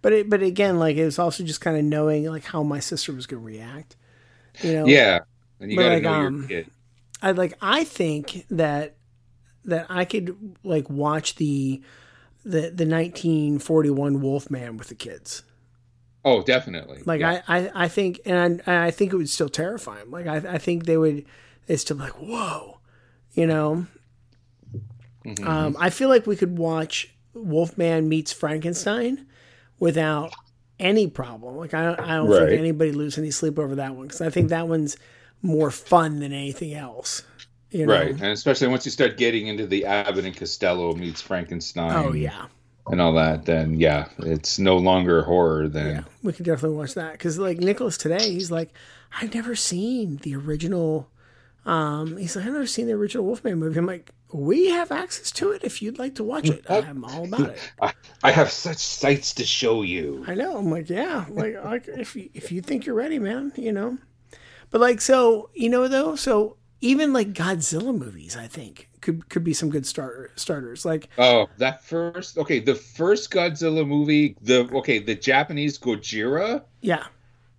But 0.02 0.14
it, 0.14 0.30
but 0.30 0.44
again, 0.44 0.80
like 0.80 0.98
it 0.98 1.06
was 1.06 1.20
also 1.20 1.44
just 1.44 1.62
kind 1.62 1.78
of 1.78 1.84
knowing 1.86 2.26
like 2.26 2.46
how 2.46 2.64
my 2.64 2.80
sister 2.80 3.14
was 3.14 3.28
going 3.28 3.42
to 3.42 3.48
react. 3.48 3.96
You 4.62 4.74
know. 4.74 5.00
yeah 5.00 5.20
and 5.60 5.72
you 5.72 5.78
But 5.78 5.80
gotta 5.80 6.00
like, 6.00 6.00
know 6.00 6.12
um, 6.12 6.14
your 6.14 6.32
kid 6.48 6.72
I 7.22 7.32
like 7.32 7.56
I 7.62 7.84
think 7.86 8.46
that 8.52 8.96
that 9.66 9.88
I 9.90 10.06
could 10.06 10.58
like 10.64 10.90
watch 10.90 11.36
the 11.36 11.82
the 12.46 12.72
the 12.72 12.86
1941 12.86 14.22
Wolfman 14.22 14.78
with 14.78 14.90
the 14.90 14.96
kids. 14.96 15.44
oh 16.26 16.44
definitely 16.44 17.06
Like 17.06 17.22
yeah. 17.22 17.34
I, 17.38 17.44
I 17.48 17.72
I 17.86 17.88
think 17.88 18.22
and 18.26 18.62
I, 18.66 18.88
I 18.88 18.92
think 18.92 19.12
it 19.14 19.18
would 19.18 19.30
still 19.30 19.50
terrify 19.50 20.00
them. 20.00 20.12
Like 20.12 20.28
I 20.28 20.38
I 20.38 20.58
think 20.58 20.86
they 20.86 20.98
would 20.98 21.26
it's 21.68 21.82
still 21.84 21.98
like 21.98 22.14
whoa, 22.14 22.80
you 23.34 23.48
know. 23.48 23.86
Mm-hmm. 25.26 25.48
Um, 25.48 25.78
I 25.80 25.90
feel 25.90 26.10
like 26.10 26.28
we 26.28 26.36
could 26.36 26.58
watch 26.58 27.14
Wolfman 27.34 28.10
meets 28.10 28.34
Frankenstein 28.34 29.26
without 29.80 30.34
any 30.80 31.08
problem. 31.08 31.56
Like 31.56 31.74
I 31.74 31.94
I 31.94 32.16
don't 32.18 32.30
Right. 32.30 32.50
think 32.50 32.60
anybody 32.60 32.92
lose 32.92 33.18
any 33.18 33.32
sleep 33.32 33.58
over 33.58 33.76
that 33.76 33.96
one 33.96 34.08
because 34.08 34.22
I 34.22 34.30
think 34.30 34.50
that 34.50 34.68
one's 34.68 34.98
more 35.42 35.72
fun 35.72 36.20
than 36.20 36.34
anything 36.34 36.74
else. 36.74 37.24
You 37.72 37.88
know? 37.88 37.94
right 37.94 38.10
and 38.12 38.22
especially 38.26 38.68
once 38.68 38.86
you 38.86 38.92
start 38.92 39.18
getting 39.18 39.48
into 39.48 39.66
the 39.66 39.86
abbott 39.86 40.26
and 40.26 40.38
costello 40.38 40.94
meets 40.94 41.22
frankenstein 41.24 41.92
Oh 42.06 42.14
yeah. 42.14 42.46
and 42.86 43.02
all 43.02 43.14
that 43.14 43.46
then 43.46 43.80
yeah 43.80 44.10
it's 44.20 44.60
no 44.60 44.78
longer 44.78 45.24
horror 45.24 45.68
then 45.68 45.96
Yeah, 45.96 46.04
we 46.22 46.34
could 46.34 46.46
definitely 46.46 46.78
watch 46.78 46.94
that 46.94 47.14
because 47.14 47.40
like 47.40 47.58
Nicholas 47.58 47.98
today, 47.98 48.30
he's 48.32 48.52
like, 48.52 48.70
I've 49.20 49.34
never 49.34 49.56
seen 49.56 50.18
the 50.18 50.36
original. 50.36 51.10
Um, 51.66 52.18
he's 52.18 52.36
like, 52.36 52.46
I've 52.46 52.54
never 52.54 52.68
seen 52.68 52.88
the 52.88 52.94
original 52.94 53.26
Wolfman 53.26 53.58
movie. 53.58 53.80
I'm 53.80 53.86
like, 53.86 54.12
we 54.34 54.70
have 54.70 54.92
access 54.92 55.32
to 55.32 55.52
it 55.52 55.64
if 55.64 55.82
you'd 55.82 56.00
like 56.00 56.16
to 56.16 56.24
watch 56.24 56.50
it. 56.50 56.66
I'm 56.70 57.06
all 57.06 57.26
about 57.26 57.52
it. 57.52 57.72
I, 57.82 57.94
I 58.24 58.32
have 58.32 58.52
such 58.52 58.78
sights 58.78 59.34
to 59.36 59.46
show 59.46 59.84
you 59.84 60.26
I 60.28 60.34
know. 60.36 60.58
I'm 60.58 60.70
like, 60.70 60.90
yeah, 60.90 61.26
like, 61.30 61.64
like 61.64 61.88
if 61.88 62.16
you, 62.16 62.30
if 62.34 62.52
you 62.52 62.62
think 62.62 62.86
you're 62.86 62.96
ready, 62.96 63.20
man, 63.20 63.54
you 63.56 63.72
know. 63.72 63.98
But 64.72 64.82
like, 64.82 65.02
so 65.02 65.50
you 65.54 65.70
know 65.70 65.88
though, 65.88 66.16
so 66.16 66.58
even 66.82 67.14
like 67.14 67.32
Godzilla 67.34 67.98
movies, 67.98 68.36
I 68.36 68.48
think 68.48 68.90
could 69.04 69.30
could 69.30 69.44
be 69.44 69.54
some 69.54 69.70
good 69.70 69.86
starter 69.86 70.32
starters. 70.36 70.84
Like, 70.84 71.10
oh 71.18 71.48
that 71.58 71.84
first 71.84 72.38
okay 72.38 72.60
the 72.60 72.76
first 72.76 73.32
godzilla 73.32 73.88
movie 73.88 74.36
the 74.42 74.68
okay 74.74 75.00
the 75.00 75.14
japanese 75.14 75.78
gojira 75.78 76.64
yeah, 76.82 77.06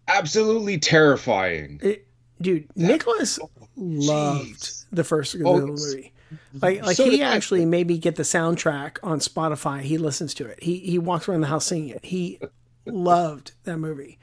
absolutely 0.09 0.79
terrifying 0.79 1.79
it, 1.83 2.07
dude, 2.41 2.67
Nicholas 2.77 3.39
loved 3.77 4.71
the 4.93 5.05
first 5.05 5.37
Godzilla 5.37 5.63
Oh, 5.63 5.67
movie. 5.67 6.13
Like, 6.61 6.83
like 6.85 6.97
so 6.97 7.05
he 7.05 7.11
did 7.19 7.23
I. 7.23 7.35
actually 7.37 7.65
made 7.65 7.87
me 7.87 7.99
get 7.99 8.17
the 8.17 8.23
soundtrack 8.23 8.99
on 9.03 9.21
Spotify. 9.21 9.83
He 9.83 9.99
listens 9.99 10.35
to 10.35 10.47
it. 10.47 10.63
He 10.63 10.79
he 10.79 10.99
walks 10.99 11.29
around 11.29 11.43
the 11.43 11.47
house 11.49 11.67
singing 11.67 11.91
it. 11.91 12.05
He 12.05 12.41
loved 12.87 13.53
that 13.65 13.79
movie, 13.79 14.19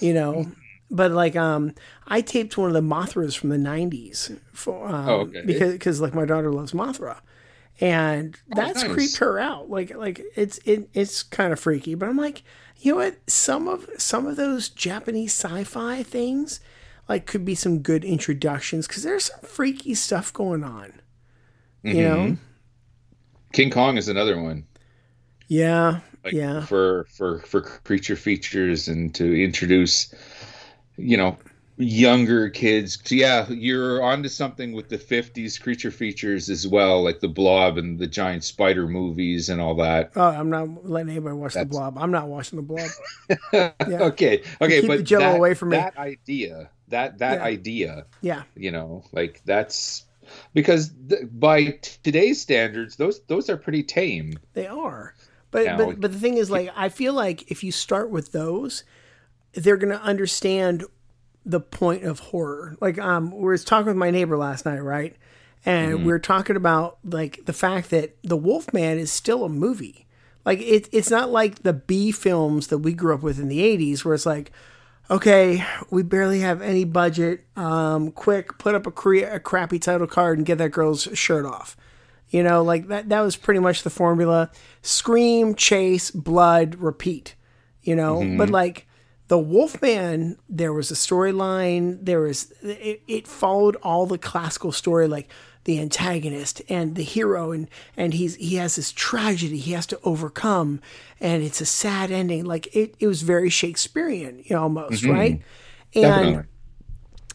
you 0.00 0.12
know. 0.14 0.46
But 0.90 1.12
like, 1.12 1.36
um, 1.36 1.72
I 2.06 2.20
taped 2.20 2.56
one 2.58 2.68
of 2.68 2.74
the 2.74 2.80
Mothras 2.80 3.36
from 3.36 3.50
the 3.50 3.56
'90s 3.56 4.38
for 4.52 4.88
um, 4.88 5.08
Oh, 5.08 5.20
okay. 5.20 5.42
because 5.46 5.72
because 5.72 6.00
like 6.00 6.14
my 6.14 6.24
daughter 6.24 6.52
loves 6.52 6.72
Mothra, 6.72 7.18
and 7.80 8.36
that's 8.48 8.82
nice. 8.82 8.92
creeped 8.92 9.16
her 9.18 9.38
out. 9.38 9.70
Like 9.70 9.94
like 9.94 10.22
it's 10.34 10.58
it, 10.64 10.88
it's 10.92 11.22
kind 11.22 11.52
of 11.52 11.60
freaky. 11.60 11.94
But 11.94 12.08
I'm 12.08 12.16
like, 12.16 12.42
you 12.78 12.92
know 12.92 12.98
what? 12.98 13.16
Some 13.30 13.68
of 13.68 13.88
some 13.96 14.26
of 14.26 14.36
those 14.36 14.68
Japanese 14.68 15.32
sci-fi 15.32 16.02
things 16.02 16.60
like 17.08 17.26
could 17.26 17.44
be 17.44 17.54
some 17.54 17.80
good 17.80 18.04
introductions 18.04 18.86
because 18.86 19.02
there's 19.02 19.24
some 19.26 19.40
freaky 19.40 19.94
stuff 19.94 20.32
going 20.32 20.64
on. 20.64 20.92
You 21.82 21.94
know? 21.94 22.16
Mm-hmm. 22.16 22.34
king 23.52 23.70
kong 23.70 23.96
is 23.98 24.08
another 24.08 24.40
one 24.40 24.64
Yeah. 25.48 26.00
like 26.24 26.32
yeah. 26.32 26.64
for 26.64 27.06
for 27.10 27.40
for 27.40 27.60
creature 27.60 28.16
features 28.16 28.88
and 28.88 29.14
to 29.16 29.24
introduce 29.44 30.14
you 30.96 31.16
know 31.18 31.36
younger 31.76 32.48
kids 32.48 32.98
So, 33.04 33.14
yeah 33.16 33.48
you're 33.50 34.00
onto 34.02 34.28
something 34.28 34.72
with 34.72 34.88
the 34.88 34.96
50s 34.96 35.60
creature 35.60 35.90
features 35.90 36.48
as 36.48 36.66
well 36.66 37.02
like 37.02 37.20
the 37.20 37.28
blob 37.28 37.76
and 37.78 37.98
the 37.98 38.06
giant 38.06 38.44
spider 38.44 38.86
movies 38.88 39.48
and 39.50 39.60
all 39.60 39.74
that 39.76 40.12
Oh, 40.16 40.22
I'm 40.22 40.48
not 40.50 40.88
letting 40.88 41.10
anybody 41.10 41.34
watch 41.36 41.54
the 41.54 41.64
blob. 41.66 41.98
I'm 41.98 42.12
not 42.12 42.28
watching 42.28 42.56
the 42.56 42.62
blob. 42.62 42.88
Yeah. 43.52 44.04
okay 44.04 44.42
okay 44.62 44.80
Keep 44.82 44.88
but 44.88 44.96
the 44.98 45.02
Jell-O 45.02 45.32
that, 45.32 45.36
away 45.36 45.54
from 45.54 45.70
me. 45.70 45.76
that 45.78 45.96
idea 45.98 46.70
that 46.88 47.18
that 47.18 47.38
Yeah. 47.38 47.44
idea 47.44 48.06
Yeah. 48.20 48.42
you 48.56 48.70
know 48.70 49.04
like 49.12 49.40
that's 49.44 50.04
because 50.54 50.92
th- 51.08 51.22
by 51.32 51.64
t- 51.64 51.98
today's 52.02 52.40
standards 52.40 52.96
those 52.96 53.20
those 53.26 53.48
are 53.50 53.56
pretty 53.56 53.82
tame 53.82 54.34
They 54.54 54.66
are. 54.66 55.14
But 55.50 55.66
Now- 55.66 55.76
but 55.78 56.00
but 56.00 56.12
the 56.12 56.18
thing 56.18 56.36
is 56.36 56.50
like 56.50 56.70
I 56.74 56.88
feel 56.88 57.12
like 57.14 57.50
if 57.50 57.62
you 57.62 57.70
start 57.72 58.10
with 58.10 58.32
those, 58.32 58.84
they're 59.52 59.76
gonna 59.76 59.96
understand 60.02 60.84
the 61.46 61.60
point 61.60 62.04
of 62.04 62.18
horror. 62.20 62.76
Like 62.80 62.98
um 62.98 63.30
we 63.30 63.42
were 63.42 63.58
talking 63.58 63.86
with 63.86 63.96
my 63.96 64.10
neighbor 64.10 64.36
last 64.36 64.64
night, 64.64 64.80
right? 64.80 65.14
And 65.66 66.00
we 66.00 66.12
were 66.12 66.18
talking 66.18 66.56
about 66.56 66.98
like 67.04 67.44
the 67.46 67.52
fact 67.54 67.90
that 67.90 68.16
The 68.22 68.36
Wolfman 68.36 68.98
is 68.98 69.10
still 69.12 69.44
a 69.44 69.48
movie. 69.48 70.06
Like 70.44 70.60
it, 70.60 70.88
it's 70.92 71.10
not 71.10 71.30
like 71.30 71.62
the 71.62 71.72
B 71.72 72.12
films 72.12 72.66
that 72.68 72.78
we 72.78 72.92
grew 72.92 73.14
up 73.14 73.22
with 73.22 73.38
in 73.38 73.48
the 73.48 73.60
80s 73.60 74.04
where 74.04 74.14
it's 74.14 74.26
like 74.26 74.50
okay, 75.10 75.64
we 75.90 76.02
barely 76.02 76.40
have 76.40 76.62
any 76.62 76.84
budget. 76.84 77.44
Um, 77.56 78.10
quick, 78.10 78.58
put 78.58 78.74
up 78.74 78.86
a, 78.86 78.90
cre- 78.90 79.24
a 79.24 79.40
crappy 79.40 79.78
title 79.78 80.06
card 80.06 80.38
and 80.38 80.46
get 80.46 80.58
that 80.58 80.70
girl's 80.70 81.08
shirt 81.14 81.46
off. 81.46 81.76
You 82.30 82.42
know, 82.42 82.62
like 82.62 82.88
that. 82.88 83.08
That 83.10 83.20
was 83.20 83.36
pretty 83.36 83.60
much 83.60 83.82
the 83.82 83.90
formula: 83.90 84.50
scream, 84.82 85.54
chase, 85.54 86.10
blood, 86.10 86.76
repeat. 86.76 87.36
You 87.82 87.94
know, 87.94 88.20
but 88.38 88.50
like 88.50 88.86
the 89.28 89.38
Wolfman, 89.38 90.38
there 90.48 90.72
was 90.72 90.90
a 90.90 90.94
storyline. 90.94 91.98
There 92.04 92.20
was 92.20 92.52
it, 92.62 93.02
it 93.06 93.28
followed 93.28 93.76
all 93.82 94.06
the 94.06 94.18
classical 94.18 94.72
story, 94.72 95.06
like 95.06 95.30
the 95.64 95.80
antagonist 95.80 96.62
and 96.68 96.94
the 96.94 97.02
hero, 97.02 97.52
and 97.52 97.68
and 97.96 98.14
he's 98.14 98.36
he 98.36 98.56
has 98.56 98.76
this 98.76 98.92
tragedy 98.92 99.58
he 99.58 99.72
has 99.72 99.86
to 99.86 99.98
overcome, 100.04 100.80
and 101.20 101.42
it's 101.42 101.60
a 101.60 101.66
sad 101.66 102.10
ending. 102.10 102.44
Like 102.44 102.74
it, 102.74 102.94
it 102.98 103.06
was 103.06 103.22
very 103.22 103.50
Shakespearean, 103.50 104.42
you 104.44 104.56
know, 104.56 104.62
almost 104.62 105.02
mm-hmm. 105.02 105.12
right. 105.12 105.42
And 105.94 106.02
Definitely. 106.02 106.44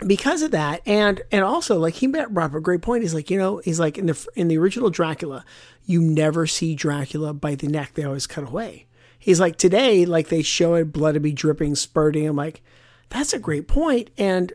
because 0.07 0.41
of 0.41 0.51
that 0.51 0.81
and 0.85 1.21
and 1.31 1.43
also 1.43 1.79
like 1.79 1.93
he 1.95 2.07
brought 2.07 2.37
up 2.37 2.53
a 2.53 2.59
great 2.59 2.81
point 2.81 3.03
he's 3.03 3.13
like 3.13 3.29
you 3.29 3.37
know 3.37 3.57
he's 3.57 3.79
like 3.79 3.97
in 3.97 4.07
the 4.07 4.27
in 4.35 4.49
the 4.49 4.57
original 4.57 4.89
dracula 4.89 5.45
you 5.85 6.01
never 6.01 6.45
see 6.45 6.75
dracula 6.75 7.33
by 7.33 7.55
the 7.55 7.67
neck 7.67 7.93
they 7.93 8.03
always 8.03 8.27
cut 8.27 8.43
away 8.43 8.85
he's 9.17 9.39
like 9.39 9.55
today 9.55 10.05
like 10.05 10.27
they 10.27 10.41
show 10.41 10.73
it 10.75 10.91
blood 10.91 11.13
to 11.13 11.21
be 11.21 11.31
dripping 11.31 11.73
spurting 11.73 12.27
i'm 12.27 12.35
like 12.35 12.61
that's 13.07 13.31
a 13.31 13.39
great 13.39 13.67
point 13.67 14.09
and 14.17 14.51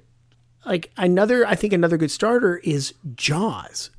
like 0.66 0.90
another 0.96 1.46
i 1.46 1.54
think 1.54 1.72
another 1.72 1.96
good 1.96 2.10
starter 2.10 2.58
is 2.58 2.94
jaws 3.14 3.90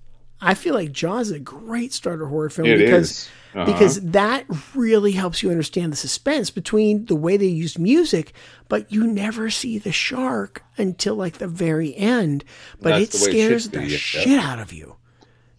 i 0.42 0.54
feel 0.54 0.74
like 0.74 0.92
jaws 0.92 1.28
is 1.28 1.34
a 1.34 1.40
great 1.40 1.94
starter 1.94 2.26
horror 2.28 2.50
film 2.50 2.68
It 2.68 2.78
because. 2.80 3.30
Uh-huh. 3.54 3.72
because 3.72 4.02
that 4.02 4.44
really 4.74 5.14
helps 5.14 5.42
you 5.42 5.50
understand 5.50 5.90
the 5.94 5.96
suspense 5.96 6.50
between 6.50 7.06
the 7.06 7.16
way 7.16 7.38
they 7.38 7.46
use 7.46 7.80
music, 7.80 8.34
but 8.68 8.92
you 8.92 9.08
never 9.08 9.50
see 9.50 9.78
the 9.78 9.94
shark 9.94 10.62
until 10.78 11.16
like 11.16 11.38
the 11.38 11.48
very 11.48 11.96
end. 11.96 12.44
But 12.82 13.00
it 13.02 13.14
it 13.16 13.18
scares 13.18 13.70
be, 13.70 13.78
the 13.78 13.86
yeah. 13.86 13.98
shit 13.98 14.40
out 14.40 14.60
of 14.60 14.74
you. 14.74 14.98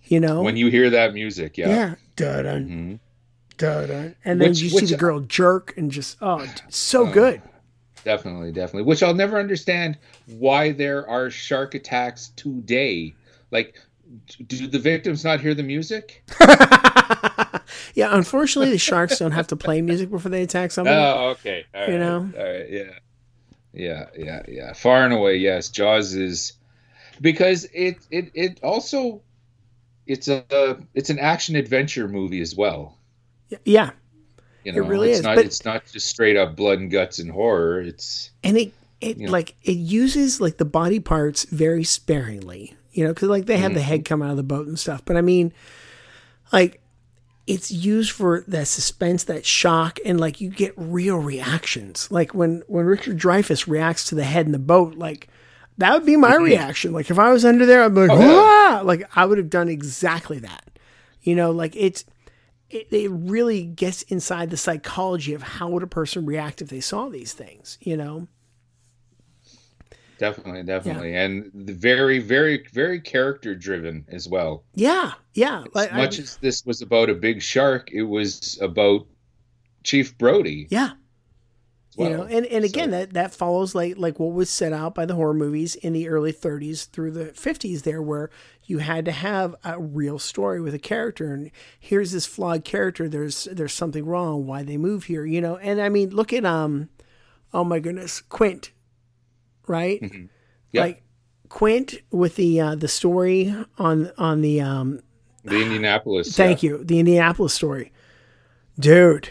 You 0.05 0.21
know? 0.21 0.43
when 0.43 0.59
you 0.59 0.69
hear 0.69 0.91
that 0.91 1.15
music 1.15 1.57
yeah, 1.57 1.69
yeah. 1.69 1.95
Dun-dun. 2.17 3.01
Dun-dun. 3.57 4.15
And 4.27 4.43
then 4.43 4.51
Which- 4.51 4.61
you 4.61 4.69
see 4.69 4.85
the 4.85 4.99
girl 4.99 5.21
jerk 5.21 5.73
and 5.79 5.91
just, 5.91 6.19
oh, 6.21 6.47
so 6.69 7.07
good. 7.07 7.41
Definitely 8.07 8.53
definitely 8.53 8.83
which 8.83 9.03
i'll 9.03 9.15
never 9.15 9.39
understand 9.39 9.99
why 10.39 10.73
there 10.73 11.09
are 11.09 11.29
shark 11.29 11.75
attacks 11.75 12.29
today 12.37 13.13
like 13.51 13.75
do 14.47 14.67
the 14.69 14.79
victims 14.79 15.25
not 15.25 15.41
hear 15.41 15.55
the 15.55 15.63
music 15.63 16.23
yeah, 17.95 18.15
unfortunately, 18.17 18.71
the 18.71 18.79
sharks 18.79 19.19
don't 19.19 19.33
have 19.33 19.49
to 19.49 19.57
play 19.57 19.83
music 19.83 20.11
before 20.11 20.31
they 20.31 20.43
attack 20.43 20.71
somebody. 20.77 20.97
Oh, 20.97 21.31
okay. 21.31 21.65
All 21.75 21.87
You 21.87 21.93
right. 21.95 22.01
know? 22.01 22.31
All 22.39 22.45
right. 22.45 22.71
Yeah. 22.71 22.91
Yeah. 23.73 24.07
Yeah. 24.17 24.43
Yeah. 24.49 24.73
Far 24.73 25.05
and 25.05 25.13
away, 25.13 25.37
yes. 25.37 25.69
Jaws 25.71 26.15
is 26.15 26.53
because 27.21 27.65
it 27.75 27.97
it 28.11 28.31
it 28.35 28.61
also 28.63 29.23
it's 30.07 30.29
a 30.29 30.79
it's 30.95 31.11
an 31.11 31.19
action 31.19 31.57
adventure 31.57 32.07
movie 32.09 32.41
as 32.41 32.55
well. 32.55 32.97
yeah, 33.65 33.91
You 34.67 34.83
It 34.83 34.87
really 34.87 35.11
it's 35.11 35.19
is, 35.21 35.25
not 35.25 35.37
but- 35.37 35.45
it's 35.47 35.65
not 35.65 35.85
just 35.93 36.09
straight 36.09 36.37
up 36.37 36.57
blood 36.57 36.79
and 36.81 36.91
guts 36.91 37.19
and 37.19 37.31
horror. 37.31 37.81
It's 37.81 38.31
and 38.43 38.57
it 38.57 38.73
it 39.01 39.19
You 39.19 39.27
know. 39.27 39.33
like 39.33 39.55
it 39.63 39.77
uses 39.77 40.41
like 40.41 40.57
the 40.57 40.65
body 40.65 41.01
parts 41.01 41.45
very 41.45 41.85
sparingly. 41.85 42.75
You 42.93 43.05
know, 43.05 43.13
because 43.13 43.29
like 43.29 43.47
they 43.47 43.59
have 43.59 43.75
the 43.75 43.81
Mm-hmm. 43.81 43.89
head 43.89 44.05
come 44.07 44.23
out 44.23 44.31
of 44.31 44.37
the 44.39 44.43
boat 44.43 44.67
and 44.67 44.79
stuff. 44.79 45.05
But 45.05 45.17
I 45.17 45.21
mean, 45.21 45.53
like 46.53 46.81
it's 47.47 47.71
used 47.71 48.11
for 48.11 48.43
that 48.49 48.67
suspense, 48.67 49.25
that 49.25 49.47
shock, 49.47 49.99
and 50.05 50.19
like 50.19 50.41
you 50.41 50.49
get 50.51 50.73
real 50.77 51.19
reactions. 51.19 52.11
Like 52.11 52.35
when 52.35 52.63
when 52.67 52.87
Richard 52.87 53.19
Dreyfuss 53.19 53.69
reacts 53.69 54.05
to 54.09 54.15
the 54.15 54.25
head 54.25 54.47
in 54.47 54.53
the 54.53 54.59
boat, 54.59 54.97
like 54.97 55.29
that 55.79 55.93
would 55.93 56.07
be 56.07 56.17
my 56.17 56.35
reaction. 56.51 56.93
Like 56.93 57.11
if 57.11 57.19
I 57.19 57.33
was 57.33 57.45
under 57.45 57.67
there, 57.67 57.83
I'd 57.85 57.95
be 57.95 58.01
like, 58.01 58.11
Mm-hmm. 58.11 58.23
Oh, 58.23 58.69
yeah. 58.71 58.81
Like 58.81 59.05
I 59.15 59.27
would 59.27 59.39
have 59.39 59.51
done 59.51 59.69
exactly 59.69 60.39
that. 60.41 60.65
You 61.23 61.35
know, 61.37 61.51
like 61.51 61.75
it's 61.77 62.05
it, 62.71 62.89
it 62.93 63.11
really 63.11 63.65
gets 63.65 64.03
inside 64.03 64.51
the 64.51 64.57
psychology 64.57 65.35
of 65.35 65.43
how 65.43 65.69
would 65.71 65.83
a 65.83 65.87
person 65.87 66.27
react 66.27 66.61
if 66.63 66.69
they 66.69 66.81
saw 66.81 67.09
these 67.09 67.33
things. 67.33 67.79
You 67.81 67.97
know, 67.97 68.27
definitely 70.19 70.63
definitely 70.63 71.15
and 71.15 71.51
very 71.53 72.19
very 72.19 72.65
very 72.73 73.01
character 73.01 73.55
driven 73.55 74.05
as 74.09 74.29
well. 74.29 74.65
yeah, 74.75 75.13
yeah. 75.35 75.65
Like, 75.75 75.91
As 75.93 75.97
much 75.97 76.19
I- 76.19 76.23
as 76.23 76.37
this 76.39 76.65
was 76.65 76.83
about 76.83 77.11
a 77.11 77.15
big 77.15 77.43
shark, 77.43 77.91
it 77.93 78.03
was 78.05 78.59
about 78.63 79.07
Chief 79.85 80.17
Brody. 80.19 80.67
yeah. 80.71 80.93
well. 81.97 82.11
you 82.11 82.17
know 82.17 82.23
and, 82.25 82.47
and 82.47 82.65
again 82.65 82.89
So- 82.91 82.99
that 82.99 83.13
that 83.13 83.35
follows 83.35 83.75
like 83.75 83.97
like 83.99 84.19
what 84.19 84.33
was 84.33 84.51
set 84.51 84.73
out 84.73 84.95
by 84.95 85.05
the 85.07 85.15
horror 85.15 85.35
movies 85.35 85.75
in 85.77 85.93
the 85.93 86.09
early 86.09 86.33
30s 86.33 86.89
through 86.91 87.11
the 87.13 87.27
50s 87.27 87.83
there 87.83 88.03
where 88.03 88.31
you 88.67 88.79
had 88.79 89.05
to 89.05 89.13
have 89.13 89.55
a 89.65 89.81
real 89.81 90.19
story 90.19 90.61
with 90.61 90.75
a 90.75 90.79
character 90.79 91.33
and 91.33 91.51
here's 91.79 92.13
this 92.13 92.27
flawed 92.27 92.65
character 92.65 93.09
there's 93.09 93.45
there's 93.53 93.73
something 93.73 94.05
wrong 94.05 94.47
why 94.47 94.63
they 94.63 94.77
move 94.77 95.05
here 95.05 95.25
you 95.25 95.41
know 95.41 95.57
and 95.59 95.81
i 95.81 95.89
mean 95.89 96.11
look 96.11 96.33
at 96.33 96.45
um 96.45 96.89
oh 97.55 97.65
my 97.65 97.79
goodness 97.79 98.21
quint 98.21 98.73
right 99.69 100.03
Yeah. 100.73 100.81
like 100.81 101.03
quint 101.49 101.95
with 102.11 102.37
the 102.37 102.61
uh 102.61 102.75
the 102.75 102.89
story 102.89 103.55
on 103.79 104.11
on 104.19 104.41
the 104.43 104.61
um 104.61 105.01
the 105.45 105.63
Indianapolis. 105.63 106.35
Thank 106.35 106.65
you. 106.65 106.83
The 106.83 106.99
Indianapolis 106.99 107.55
story. 107.55 107.93
Dude. 108.81 109.29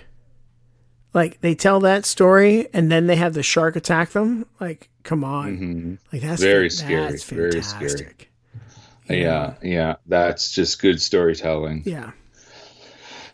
Like 1.13 1.41
they 1.41 1.55
tell 1.55 1.81
that 1.81 2.05
story 2.05 2.69
and 2.73 2.89
then 2.89 3.07
they 3.07 3.17
have 3.17 3.33
the 3.33 3.43
shark 3.43 3.75
attack 3.75 4.11
them. 4.11 4.45
Like, 4.61 4.89
come 5.03 5.25
on. 5.25 5.99
Like 6.13 6.21
that's 6.21 6.41
Mm-hmm. 6.41 6.49
Very 6.49 6.69
scary, 6.69 7.11
That's 7.11 7.23
very 7.25 7.61
scary. 7.61 8.15
Yeah, 9.09 9.55
yeah, 9.61 9.95
that's 10.07 10.51
just 10.51 10.81
good 10.81 11.01
storytelling. 11.01 11.83
Yeah. 11.85 12.11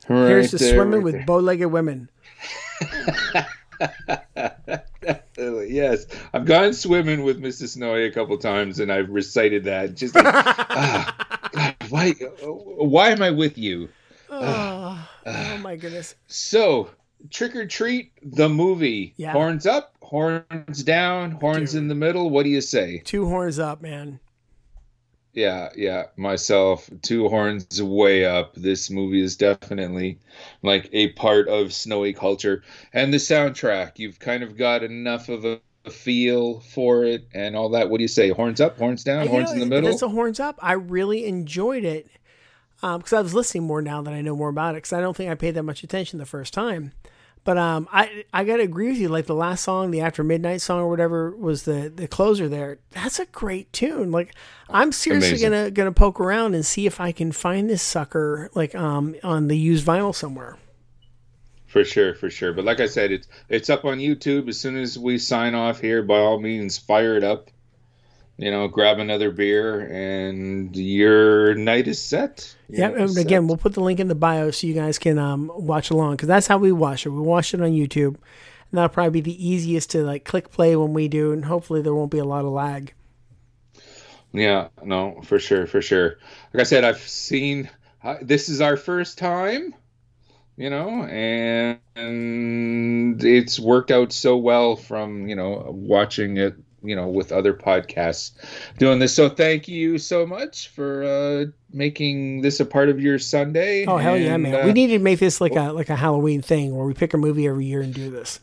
Right 0.10 0.28
Here's 0.28 0.52
the 0.52 0.58
there, 0.58 0.76
swimming 0.76 0.96
right 0.96 1.04
with 1.04 1.14
there. 1.14 1.26
bow-legged 1.26 1.72
women. 1.72 2.10
yes, 5.38 6.06
I've 6.34 6.46
gone 6.46 6.74
swimming 6.74 7.24
with 7.24 7.42
Mrs. 7.42 7.70
Snowy 7.70 8.06
a 8.06 8.12
couple 8.12 8.38
times, 8.38 8.80
and 8.80 8.92
I've 8.92 9.10
recited 9.10 9.64
that. 9.66 9.96
Just 9.96 10.16
like, 10.16 10.26
ah, 10.28 11.50
God, 11.52 11.76
why, 11.90 12.12
why 12.12 13.10
am 13.10 13.22
I 13.22 13.32
with 13.32 13.58
you? 13.58 13.90
Oh, 14.30 15.08
oh 15.26 15.58
my 15.60 15.76
goodness. 15.76 16.16
So, 16.28 16.90
Trick 17.30 17.56
or 17.56 17.66
Treat, 17.66 18.12
the 18.24 18.50
movie. 18.50 19.14
Yeah. 19.18 19.34
Horns 19.34 19.66
up, 19.66 19.96
horns 20.02 20.84
down, 20.84 21.32
horns 21.32 21.76
in 21.76 21.88
the 21.88 21.96
middle. 21.96 22.30
What 22.30 22.44
do 22.44 22.50
you 22.50 22.62
say? 22.62 23.02
Two 23.06 23.28
horns 23.28 23.60
up, 23.60 23.82
man. 23.82 24.20
Yeah, 25.34 25.70
yeah, 25.76 26.08
myself, 26.18 26.90
two 27.02 27.30
horns 27.30 27.82
way 27.82 28.26
up. 28.26 28.54
This 28.56 28.90
movie 28.90 29.22
is 29.22 29.38
definitely 29.38 30.20
like 30.62 30.90
a 30.92 31.14
part 31.14 31.48
of 31.48 31.74
snowy 31.74 32.14
culture. 32.14 32.64
And 32.94 33.14
the 33.14 33.18
soundtrack, 33.18 33.98
you've 33.98 34.20
kind 34.20 34.44
of 34.44 34.58
got 34.58 34.84
enough 34.84 35.30
of 35.30 35.46
a, 35.46 35.62
feel 35.90 36.60
for 36.60 37.04
it 37.04 37.28
and 37.34 37.56
all 37.56 37.70
that. 37.70 37.90
What 37.90 37.98
do 37.98 38.04
you 38.04 38.08
say? 38.08 38.30
Horns 38.30 38.62
up, 38.62 38.78
horns 38.78 39.04
down, 39.04 39.24
You 39.24 39.30
horns 39.30 39.50
know, 39.50 39.54
in 39.54 39.60
the 39.62 39.66
middle? 39.66 39.90
That's 39.90 40.02
a 40.02 40.10
horns 40.10 40.40
up. 40.40 40.60
I 40.62 40.74
really 40.74 41.26
enjoyed 41.26 41.84
it 41.84 42.08
um, 42.84 43.00
because 43.00 43.14
I 43.14 43.22
was 43.22 43.34
listening 43.34 43.64
more 43.64 43.82
now 43.82 44.02
that 44.02 44.14
I 44.14 44.22
know 44.22 44.36
more 44.36 44.50
about 44.50 44.76
it. 44.76 44.78
Because 44.78 44.94
I 44.94 45.02
don't 45.02 45.16
think 45.16 45.32
I 45.32 45.36
paid 45.36 45.56
that 45.56 45.64
much 45.64 45.84
attention 45.84 46.20
the 46.20 46.26
first 46.26 46.54
time. 46.54 46.92
But 47.44 47.58
um, 47.58 47.88
I 47.92 48.26
I 48.32 48.44
gotta 48.44 48.64
agree 48.64 48.90
with 48.90 48.98
you. 49.00 49.10
Like 49.10 49.26
the 49.26 49.34
last 49.34 49.64
song, 49.64 49.90
the 49.90 50.02
After 50.02 50.24
Midnight 50.24 50.62
song 50.62 50.82
or 50.82 50.90
whatever 50.90 51.32
was 51.32 51.64
the 51.64 51.92
the 51.94 52.08
closer 52.08 52.48
there. 52.48 52.78
That's 52.92 53.20
a 53.20 53.26
great 53.26 53.72
tune. 53.74 54.12
Like 54.12 54.36
I'm 54.70 54.92
seriously 54.92 55.30
Amazing. 55.32 55.52
gonna 55.52 55.72
gonna 55.72 55.92
poke 55.92 56.20
around 56.20 56.54
and 56.54 56.66
see 56.66 56.86
if 56.86 57.02
I 57.02 57.12
can 57.12 57.32
find 57.32 57.70
this 57.70 57.82
sucker 57.82 58.52
like 58.54 58.76
um 58.76 59.16
on 59.24 59.48
the 59.48 59.58
used 59.58 59.86
vinyl 59.86 60.14
somewhere. 60.14 60.58
For 61.66 61.84
sure, 61.84 62.14
for 62.14 62.30
sure. 62.30 62.54
But 62.54 62.66
like 62.66 62.80
I 62.80 62.86
said, 62.86 63.12
it's 63.12 63.28
it's 63.50 63.70
up 63.70 63.86
on 63.86 63.98
YouTube. 63.98 64.48
As 64.48 64.60
soon 64.60 64.78
as 64.78 65.00
we 65.00 65.18
sign 65.18 65.56
off 65.56 65.80
here, 65.80 66.04
by 66.04 66.20
all 66.20 66.40
means, 66.40 66.78
fire 66.78 67.16
it 67.18 67.24
up. 67.24 67.50
You 68.42 68.52
know, 68.52 68.68
grab 68.68 69.00
another 69.00 69.32
beer, 69.32 69.82
and 69.82 70.76
your 70.76 71.54
night 71.56 71.88
is 71.88 72.02
set. 72.02 72.56
Your 72.68 72.82
Yeah, 72.82 72.88
and 72.90 73.02
is 73.02 73.18
again, 73.18 73.44
set. 73.44 73.48
we'll 73.48 73.58
put 73.58 73.76
the 73.76 73.82
link 73.82 74.00
in 74.00 74.08
the 74.08 74.16
bio 74.16 74.52
so 74.52 74.66
you 74.68 74.74
guys 74.74 75.00
can 75.00 75.20
um, 75.20 75.52
watch 75.54 75.92
along 75.92 76.14
because 76.14 76.28
that's 76.28 76.48
how 76.48 76.58
we 76.58 76.72
watch 76.72 77.06
it. 77.06 77.10
We 77.12 77.22
watch 77.22 77.54
it 77.54 77.62
on 77.62 77.72
YouTube, 77.72 78.16
and 78.16 78.18
that'll 78.74 78.90
probably 78.90 79.22
be 79.22 79.32
the 79.34 79.48
easiest 79.48 79.92
to 79.92 80.04
like 80.04 80.26
click 80.26 80.52
play 80.52 80.76
when 80.76 80.94
we 80.94 81.08
do, 81.08 81.32
and 81.34 81.46
hopefully 81.46 81.84
there 81.84 81.96
won't 81.96 82.12
be 82.12 82.20
a 82.20 82.26
lot 82.26 82.46
of 82.46 82.52
lag. 82.52 82.94
Yeah, 84.34 84.70
no, 84.84 85.22
for 85.24 85.40
sure, 85.40 85.68
for 85.68 85.82
sure. 85.82 86.18
Like 86.54 86.62
I 86.62 86.64
said, 86.64 86.84
I've 86.84 87.00
seen. 87.02 87.70
Uh, 88.04 88.18
this 88.22 88.50
is 88.50 88.62
our 88.62 88.78
first 88.78 89.18
time, 89.20 89.76
you 90.58 90.70
know, 90.70 91.04
and, 91.06 91.80
and 91.96 93.24
it's 93.24 93.60
worked 93.60 93.92
out 93.92 94.14
so 94.14 94.38
well 94.38 94.76
from 94.76 95.28
you 95.28 95.36
know 95.36 95.66
watching 95.70 96.38
it, 96.38 96.56
you 96.84 96.96
know, 96.96 97.08
with 97.08 97.32
other 97.32 97.54
podcasts 97.54 98.32
doing 98.78 99.00
this. 99.00 99.14
So 99.14 99.30
thank 99.30 99.68
you 99.68 99.98
so 99.98 100.26
much 100.26 100.70
for 100.70 101.04
uh, 101.04 101.46
making 101.72 102.42
this 102.42 102.60
a 102.60 102.66
part 102.66 102.90
of 102.90 103.00
your 103.00 103.20
Sunday. 103.20 103.86
Oh 103.86 103.98
hell 103.98 104.18
yeah, 104.18 104.38
man! 104.38 104.56
uh, 104.56 104.66
we 104.66 104.74
need 104.74 104.88
to 104.88 105.00
make 105.00 105.20
this 105.20 105.40
like 105.42 105.56
a 105.56 105.72
like 105.72 105.90
a 105.90 105.96
Halloween 105.96 106.42
thing 106.42 106.76
where 106.76 106.86
we 106.86 106.94
pick 106.94 107.14
a 107.14 107.18
movie 107.18 107.48
every 107.48 107.66
year 107.66 107.82
and 107.82 107.94
do 107.94 108.10
this. 108.10 108.40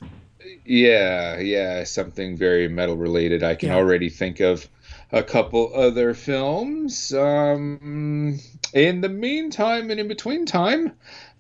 Yeah, 0.65 1.39
yeah, 1.39 1.85
something 1.85 2.37
very 2.37 2.69
metal 2.69 2.97
related. 2.97 3.43
I 3.43 3.55
can 3.55 3.71
Yeah. 3.71 3.77
already 3.77 4.09
think 4.09 4.41
of 4.41 4.69
a 5.13 5.23
couple 5.23 5.73
other 5.75 6.15
films. 6.15 7.13
Um, 7.13 8.39
in 8.73 9.01
the 9.01 9.09
meantime 9.09 9.91
and 9.91 9.99
in 9.99 10.09
between 10.09 10.47
time, 10.47 10.93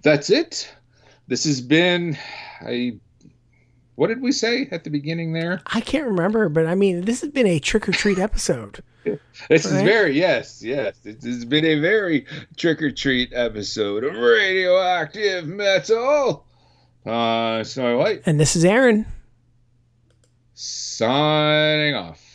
that's 0.03 0.31
it. 0.31 0.73
This 1.27 1.45
has 1.45 1.61
been 1.61 2.17
a. 2.67 2.99
What 3.99 4.07
did 4.07 4.23
we 4.23 4.31
say 4.31 4.69
at 4.71 4.85
the 4.85 4.91
beginning 4.91 5.33
there? 5.33 5.61
I 5.67 5.81
can't 5.81 6.07
remember, 6.07 6.49
but 6.49 6.67
I 6.67 6.77
mean, 6.77 7.01
this 7.01 7.21
has 7.23 7.31
been 7.31 7.49
a 7.49 7.59
trick 7.59 7.89
or 7.89 7.93
treat 7.93 8.17
episode. 8.21 8.81
This 9.49 9.65
is 9.65 9.73
very 9.73 10.17
yes, 10.17 10.63
yes. 10.63 10.99
This 11.03 11.25
has 11.25 11.45
been 11.45 11.65
a 11.65 11.81
very 11.81 12.27
trick 12.57 12.81
or 12.83 12.91
treat 12.93 13.33
episode 13.33 14.05
of 14.05 14.15
Radioactive 14.15 15.47
Metal. 15.47 16.45
Uh, 17.07 17.65
Snowy 17.65 17.97
White 17.97 18.23
And 18.27 18.39
this 18.39 18.55
is 18.55 18.65
Aaron. 18.67 19.07
signing 20.55 21.95
off. 21.95 22.28